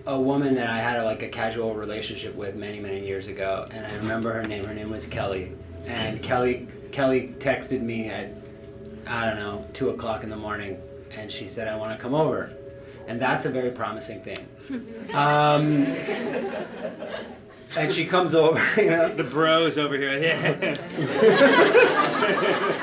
a 0.07 0.21
woman 0.21 0.55
that 0.55 0.69
I 0.69 0.79
had 0.79 0.99
a, 0.99 1.05
like 1.05 1.23
a 1.23 1.29
casual 1.29 1.75
relationship 1.75 2.35
with 2.35 2.55
many 2.55 2.79
many 2.79 3.05
years 3.07 3.27
ago, 3.29 3.67
and 3.71 3.85
I 3.87 3.97
remember 3.97 4.33
her 4.33 4.43
name. 4.45 4.65
Her 4.65 4.75
name 4.75 4.91
was 4.91 5.07
Kelly, 5.07 5.53
and 5.87 6.23
Kelly 6.23 6.69
Kelly 6.93 7.35
texted 7.39 7.81
me 7.81 8.07
at 8.09 8.31
I 9.07 9.27
don't 9.27 9.37
know 9.39 9.67
two 9.73 9.91
o'clock 9.91 10.23
in 10.23 10.31
the 10.31 10.37
morning, 10.37 10.79
and 11.17 11.31
she 11.31 11.49
said 11.49 11.69
I 11.69 11.77
want 11.77 11.97
to 11.97 12.03
come 12.03 12.15
over, 12.15 12.53
and 13.07 13.21
that's 13.21 13.45
a 13.45 13.51
very 13.51 13.71
promising 13.71 14.21
thing. 14.23 14.49
Um, 15.15 15.87
and 17.77 17.93
she 17.93 18.05
comes 18.05 18.35
over, 18.35 18.61
you 18.81 18.91
know. 18.91 19.13
The 19.13 19.25
bros 19.25 19.79
over 19.79 19.97
here, 19.97 20.19
yeah. 20.19 20.75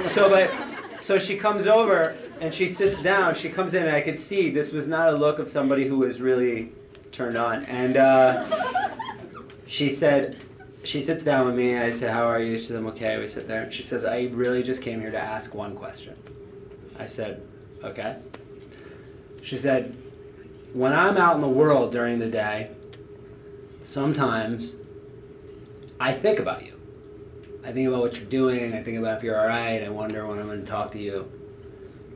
so, 0.10 0.30
but 0.30 0.52
so 1.00 1.18
she 1.18 1.36
comes 1.36 1.68
over 1.68 2.16
and 2.40 2.54
she 2.54 2.68
sits 2.68 3.02
down. 3.02 3.36
She 3.36 3.50
comes 3.50 3.74
in, 3.74 3.86
and 3.86 3.96
I 3.96 4.02
could 4.02 4.18
see 4.18 4.50
this 4.50 4.72
was 4.72 4.88
not 4.88 5.14
a 5.14 5.16
look 5.16 5.40
of 5.40 5.50
somebody 5.50 5.88
who 5.88 5.98
was 5.98 6.22
really 6.22 6.72
turned 7.12 7.38
on. 7.38 7.66
And 7.66 7.98
uh, 7.98 8.48
she 9.66 9.90
said, 9.90 10.38
she 10.84 11.00
sits 11.02 11.24
down 11.24 11.46
with 11.46 11.56
me. 11.56 11.78
I 11.78 11.90
say, 11.90 12.10
"How 12.12 12.24
are 12.24 12.42
you?" 12.42 12.58
She 12.58 12.66
said, 12.66 12.78
"I'm 12.78 12.88
okay." 12.88 13.18
We 13.20 13.28
sit 13.28 13.48
there. 13.48 13.72
She 13.72 13.84
says, 13.84 14.04
"I 14.06 14.30
really 14.32 14.64
just 14.64 14.82
came 14.82 15.00
here 15.00 15.12
to 15.12 15.20
ask 15.20 15.54
one 15.54 15.76
question." 15.76 16.16
I 16.98 17.06
said, 17.06 17.42
"Okay." 17.84 18.18
She 19.42 19.58
said, 19.58 19.96
"When 20.74 20.94
I'm 20.94 21.18
out 21.18 21.36
in 21.36 21.42
the 21.42 21.50
world 21.50 21.92
during 21.92 22.20
the 22.20 22.30
day, 22.30 22.72
sometimes 23.84 24.76
I 26.00 26.14
think 26.14 26.40
about 26.40 26.66
you. 26.66 26.80
I 27.64 27.72
think 27.72 27.88
about 27.88 28.02
what 28.02 28.18
you're 28.18 28.30
doing. 28.30 28.74
I 28.74 28.82
think 28.82 28.98
about 28.98 29.18
if 29.18 29.24
you're 29.24 29.40
all 29.40 29.48
right. 29.48 29.84
I 29.84 29.90
wonder 29.90 30.26
when 30.26 30.40
I'm 30.40 30.48
going 30.48 30.60
to 30.60 30.66
talk 30.66 30.92
to 30.92 31.00
you. 31.00 31.32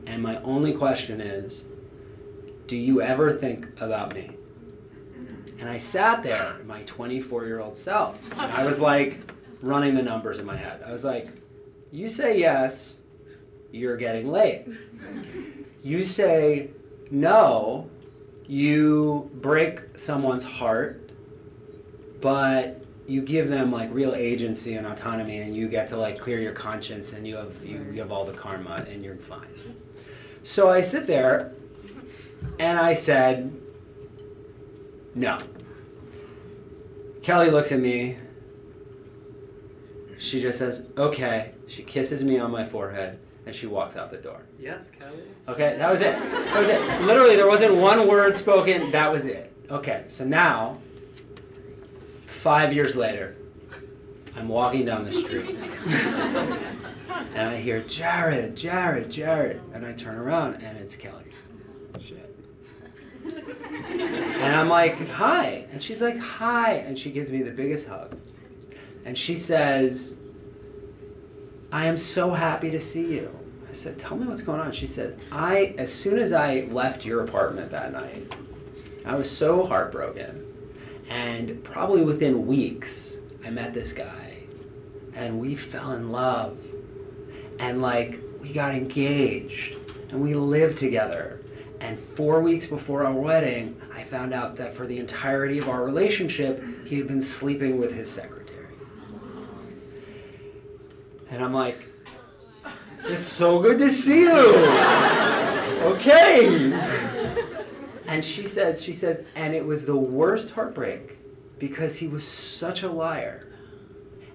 And 0.06 0.22
my 0.22 0.40
only 0.42 0.72
question 0.72 1.20
is, 1.20 1.64
do 2.66 2.76
you 2.76 3.02
ever 3.02 3.32
think 3.32 3.68
about 3.80 4.14
me?" 4.14 4.36
And 5.58 5.68
I 5.70 5.78
sat 5.78 6.22
there, 6.22 6.56
my 6.66 6.82
24 6.82 7.46
year 7.46 7.60
old 7.60 7.78
self. 7.78 8.20
And 8.32 8.52
I 8.52 8.64
was 8.64 8.80
like 8.80 9.20
running 9.62 9.94
the 9.94 10.02
numbers 10.02 10.38
in 10.38 10.44
my 10.44 10.56
head. 10.56 10.82
I 10.86 10.92
was 10.92 11.04
like, 11.04 11.28
you 11.90 12.08
say 12.08 12.38
yes, 12.38 12.98
you're 13.72 13.96
getting 13.96 14.30
late. 14.30 14.66
You 15.86 16.02
say 16.02 16.70
no, 17.12 17.88
you 18.48 19.30
break 19.34 19.82
someone's 19.94 20.42
heart, 20.42 21.12
but 22.20 22.84
you 23.06 23.22
give 23.22 23.46
them 23.46 23.70
like 23.70 23.94
real 23.94 24.12
agency 24.12 24.74
and 24.74 24.84
autonomy 24.84 25.38
and 25.38 25.54
you 25.54 25.68
get 25.68 25.86
to 25.90 25.96
like 25.96 26.18
clear 26.18 26.40
your 26.40 26.54
conscience 26.54 27.12
and 27.12 27.24
you 27.24 27.36
have 27.36 27.64
you, 27.64 27.86
you 27.92 28.00
have 28.00 28.10
all 28.10 28.24
the 28.24 28.32
karma 28.32 28.84
and 28.90 29.04
you're 29.04 29.14
fine. 29.14 29.46
So 30.42 30.68
I 30.68 30.80
sit 30.80 31.06
there 31.06 31.52
and 32.58 32.80
I 32.80 32.92
said, 32.92 33.56
no. 35.14 35.38
Kelly 37.22 37.48
looks 37.48 37.70
at 37.70 37.78
me. 37.78 38.16
She 40.18 40.42
just 40.42 40.58
says, 40.58 40.84
okay. 40.98 41.52
She 41.68 41.84
kisses 41.84 42.24
me 42.24 42.40
on 42.40 42.50
my 42.50 42.64
forehead 42.64 43.20
and 43.46 43.54
she 43.54 43.66
walks 43.66 43.96
out 43.96 44.10
the 44.10 44.16
door. 44.16 44.42
Yes, 44.58 44.90
Kelly. 44.90 45.22
Okay, 45.48 45.76
that 45.78 45.90
was 45.90 46.00
it. 46.00 46.18
That 46.18 46.58
was 46.58 46.68
it. 46.68 47.02
Literally, 47.02 47.36
there 47.36 47.46
wasn't 47.46 47.76
one 47.76 48.06
word 48.08 48.36
spoken. 48.36 48.90
That 48.90 49.10
was 49.12 49.26
it. 49.26 49.52
Okay, 49.70 50.04
so 50.08 50.24
now, 50.24 50.78
five 52.26 52.72
years 52.72 52.96
later, 52.96 53.36
I'm 54.36 54.48
walking 54.48 54.84
down 54.84 55.04
the 55.04 55.12
street. 55.12 55.56
and 57.34 57.48
I 57.48 57.56
hear, 57.56 57.80
Jared, 57.82 58.56
Jared, 58.56 59.10
Jared. 59.10 59.62
And 59.72 59.86
I 59.86 59.92
turn 59.92 60.16
around 60.16 60.62
and 60.62 60.76
it's 60.78 60.96
Kelly. 60.96 61.24
Shit. 62.00 62.36
And 63.24 64.54
I'm 64.54 64.68
like, 64.68 65.08
hi. 65.08 65.66
And 65.72 65.82
she's 65.82 66.02
like, 66.02 66.18
hi. 66.18 66.74
And 66.74 66.98
she 66.98 67.10
gives 67.10 67.32
me 67.32 67.42
the 67.42 67.50
biggest 67.50 67.88
hug. 67.88 68.18
And 69.04 69.16
she 69.16 69.34
says, 69.36 70.16
I 71.72 71.86
am 71.86 71.96
so 71.96 72.30
happy 72.30 72.70
to 72.70 72.80
see 72.80 73.14
you. 73.14 73.36
I 73.68 73.72
said, 73.72 73.98
tell 73.98 74.16
me 74.16 74.26
what's 74.26 74.42
going 74.42 74.60
on. 74.60 74.72
She 74.72 74.86
said, 74.86 75.18
I, 75.32 75.74
as 75.78 75.92
soon 75.92 76.18
as 76.18 76.32
I 76.32 76.60
left 76.70 77.04
your 77.04 77.22
apartment 77.22 77.70
that 77.72 77.92
night, 77.92 78.32
I 79.04 79.16
was 79.16 79.30
so 79.30 79.66
heartbroken. 79.66 80.44
And 81.08 81.62
probably 81.64 82.02
within 82.02 82.46
weeks, 82.46 83.18
I 83.44 83.50
met 83.50 83.74
this 83.74 83.92
guy 83.92 84.38
and 85.14 85.40
we 85.40 85.54
fell 85.54 85.92
in 85.92 86.12
love. 86.12 86.58
And 87.58 87.82
like, 87.82 88.20
we 88.40 88.52
got 88.52 88.74
engaged 88.74 89.74
and 90.10 90.20
we 90.20 90.34
lived 90.34 90.78
together. 90.78 91.40
And 91.80 91.98
four 91.98 92.40
weeks 92.40 92.66
before 92.66 93.04
our 93.04 93.12
wedding, 93.12 93.80
I 93.94 94.02
found 94.02 94.32
out 94.32 94.56
that 94.56 94.74
for 94.74 94.86
the 94.86 94.98
entirety 94.98 95.58
of 95.58 95.68
our 95.68 95.84
relationship, 95.84 96.62
he 96.86 96.96
had 96.96 97.08
been 97.08 97.20
sleeping 97.20 97.78
with 97.78 97.92
his 97.92 98.10
secretary. 98.10 98.35
And 101.30 101.42
I'm 101.42 101.52
like, 101.52 101.88
it's 103.04 103.26
so 103.26 103.60
good 103.60 103.78
to 103.78 103.90
see 103.90 104.22
you. 104.22 104.54
Okay. 105.82 106.72
And 108.06 108.24
she 108.24 108.44
says, 108.44 108.82
she 108.82 108.92
says, 108.92 109.22
and 109.34 109.54
it 109.54 109.64
was 109.64 109.84
the 109.84 109.96
worst 109.96 110.50
heartbreak 110.50 111.18
because 111.58 111.96
he 111.96 112.08
was 112.08 112.26
such 112.26 112.82
a 112.82 112.88
liar. 112.88 113.48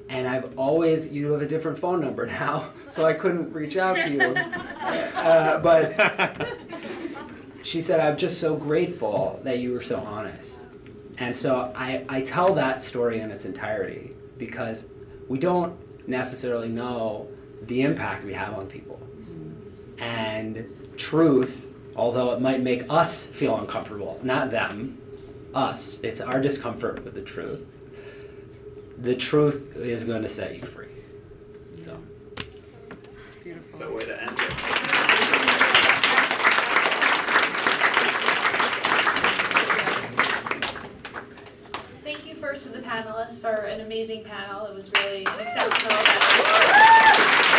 And 0.09 0.27
I've 0.27 0.57
always, 0.57 1.07
you 1.07 1.31
have 1.31 1.41
a 1.41 1.47
different 1.47 1.79
phone 1.79 2.01
number 2.01 2.25
now, 2.25 2.71
so 2.89 3.05
I 3.05 3.13
couldn't 3.13 3.53
reach 3.53 3.77
out 3.77 3.95
to 3.97 4.09
you. 4.09 4.35
Uh, 5.21 5.59
but 5.59 6.47
she 7.61 7.79
said, 7.79 7.99
I'm 7.99 8.17
just 8.17 8.41
so 8.41 8.55
grateful 8.55 9.39
that 9.43 9.59
you 9.59 9.71
were 9.71 9.83
so 9.83 9.99
honest. 9.99 10.63
And 11.19 11.35
so 11.35 11.71
I, 11.75 12.03
I 12.09 12.21
tell 12.23 12.55
that 12.55 12.81
story 12.81 13.19
in 13.19 13.29
its 13.29 13.45
entirety 13.45 14.13
because 14.39 14.87
we 15.27 15.37
don't 15.37 15.77
necessarily 16.07 16.69
know 16.69 17.27
the 17.63 17.81
impact 17.83 18.23
we 18.23 18.33
have 18.33 18.53
on 18.53 18.67
people. 18.67 18.99
And 19.99 20.65
truth, 20.97 21.67
although 21.95 22.33
it 22.33 22.41
might 22.41 22.61
make 22.61 22.85
us 22.89 23.25
feel 23.25 23.57
uncomfortable, 23.57 24.19
not 24.23 24.49
them, 24.49 24.97
us, 25.53 25.99
it's 26.01 26.21
our 26.21 26.39
discomfort 26.39 27.03
with 27.03 27.13
the 27.13 27.21
truth. 27.21 27.79
The 28.97 29.15
truth 29.15 29.75
is 29.77 30.05
going 30.05 30.21
to 30.21 30.29
set 30.29 30.55
you 30.55 30.63
free. 30.63 30.87
So. 31.79 31.97
It's 32.37 33.35
beautiful. 33.43 33.79
It's 33.79 33.89
a 33.89 33.93
way 33.93 34.05
to 34.05 34.21
end 34.21 34.31
it. 34.31 34.37
Thank 42.03 42.27
you 42.27 42.35
first 42.35 42.63
to 42.63 42.69
the 42.69 42.80
panelists 42.91 43.39
for 43.39 43.47
an 43.47 43.79
amazing 43.79 44.21
panel. 44.21 44.65
It 44.65 44.75
was 44.75 44.91
really 44.91 45.21
exceptional. 45.39 47.50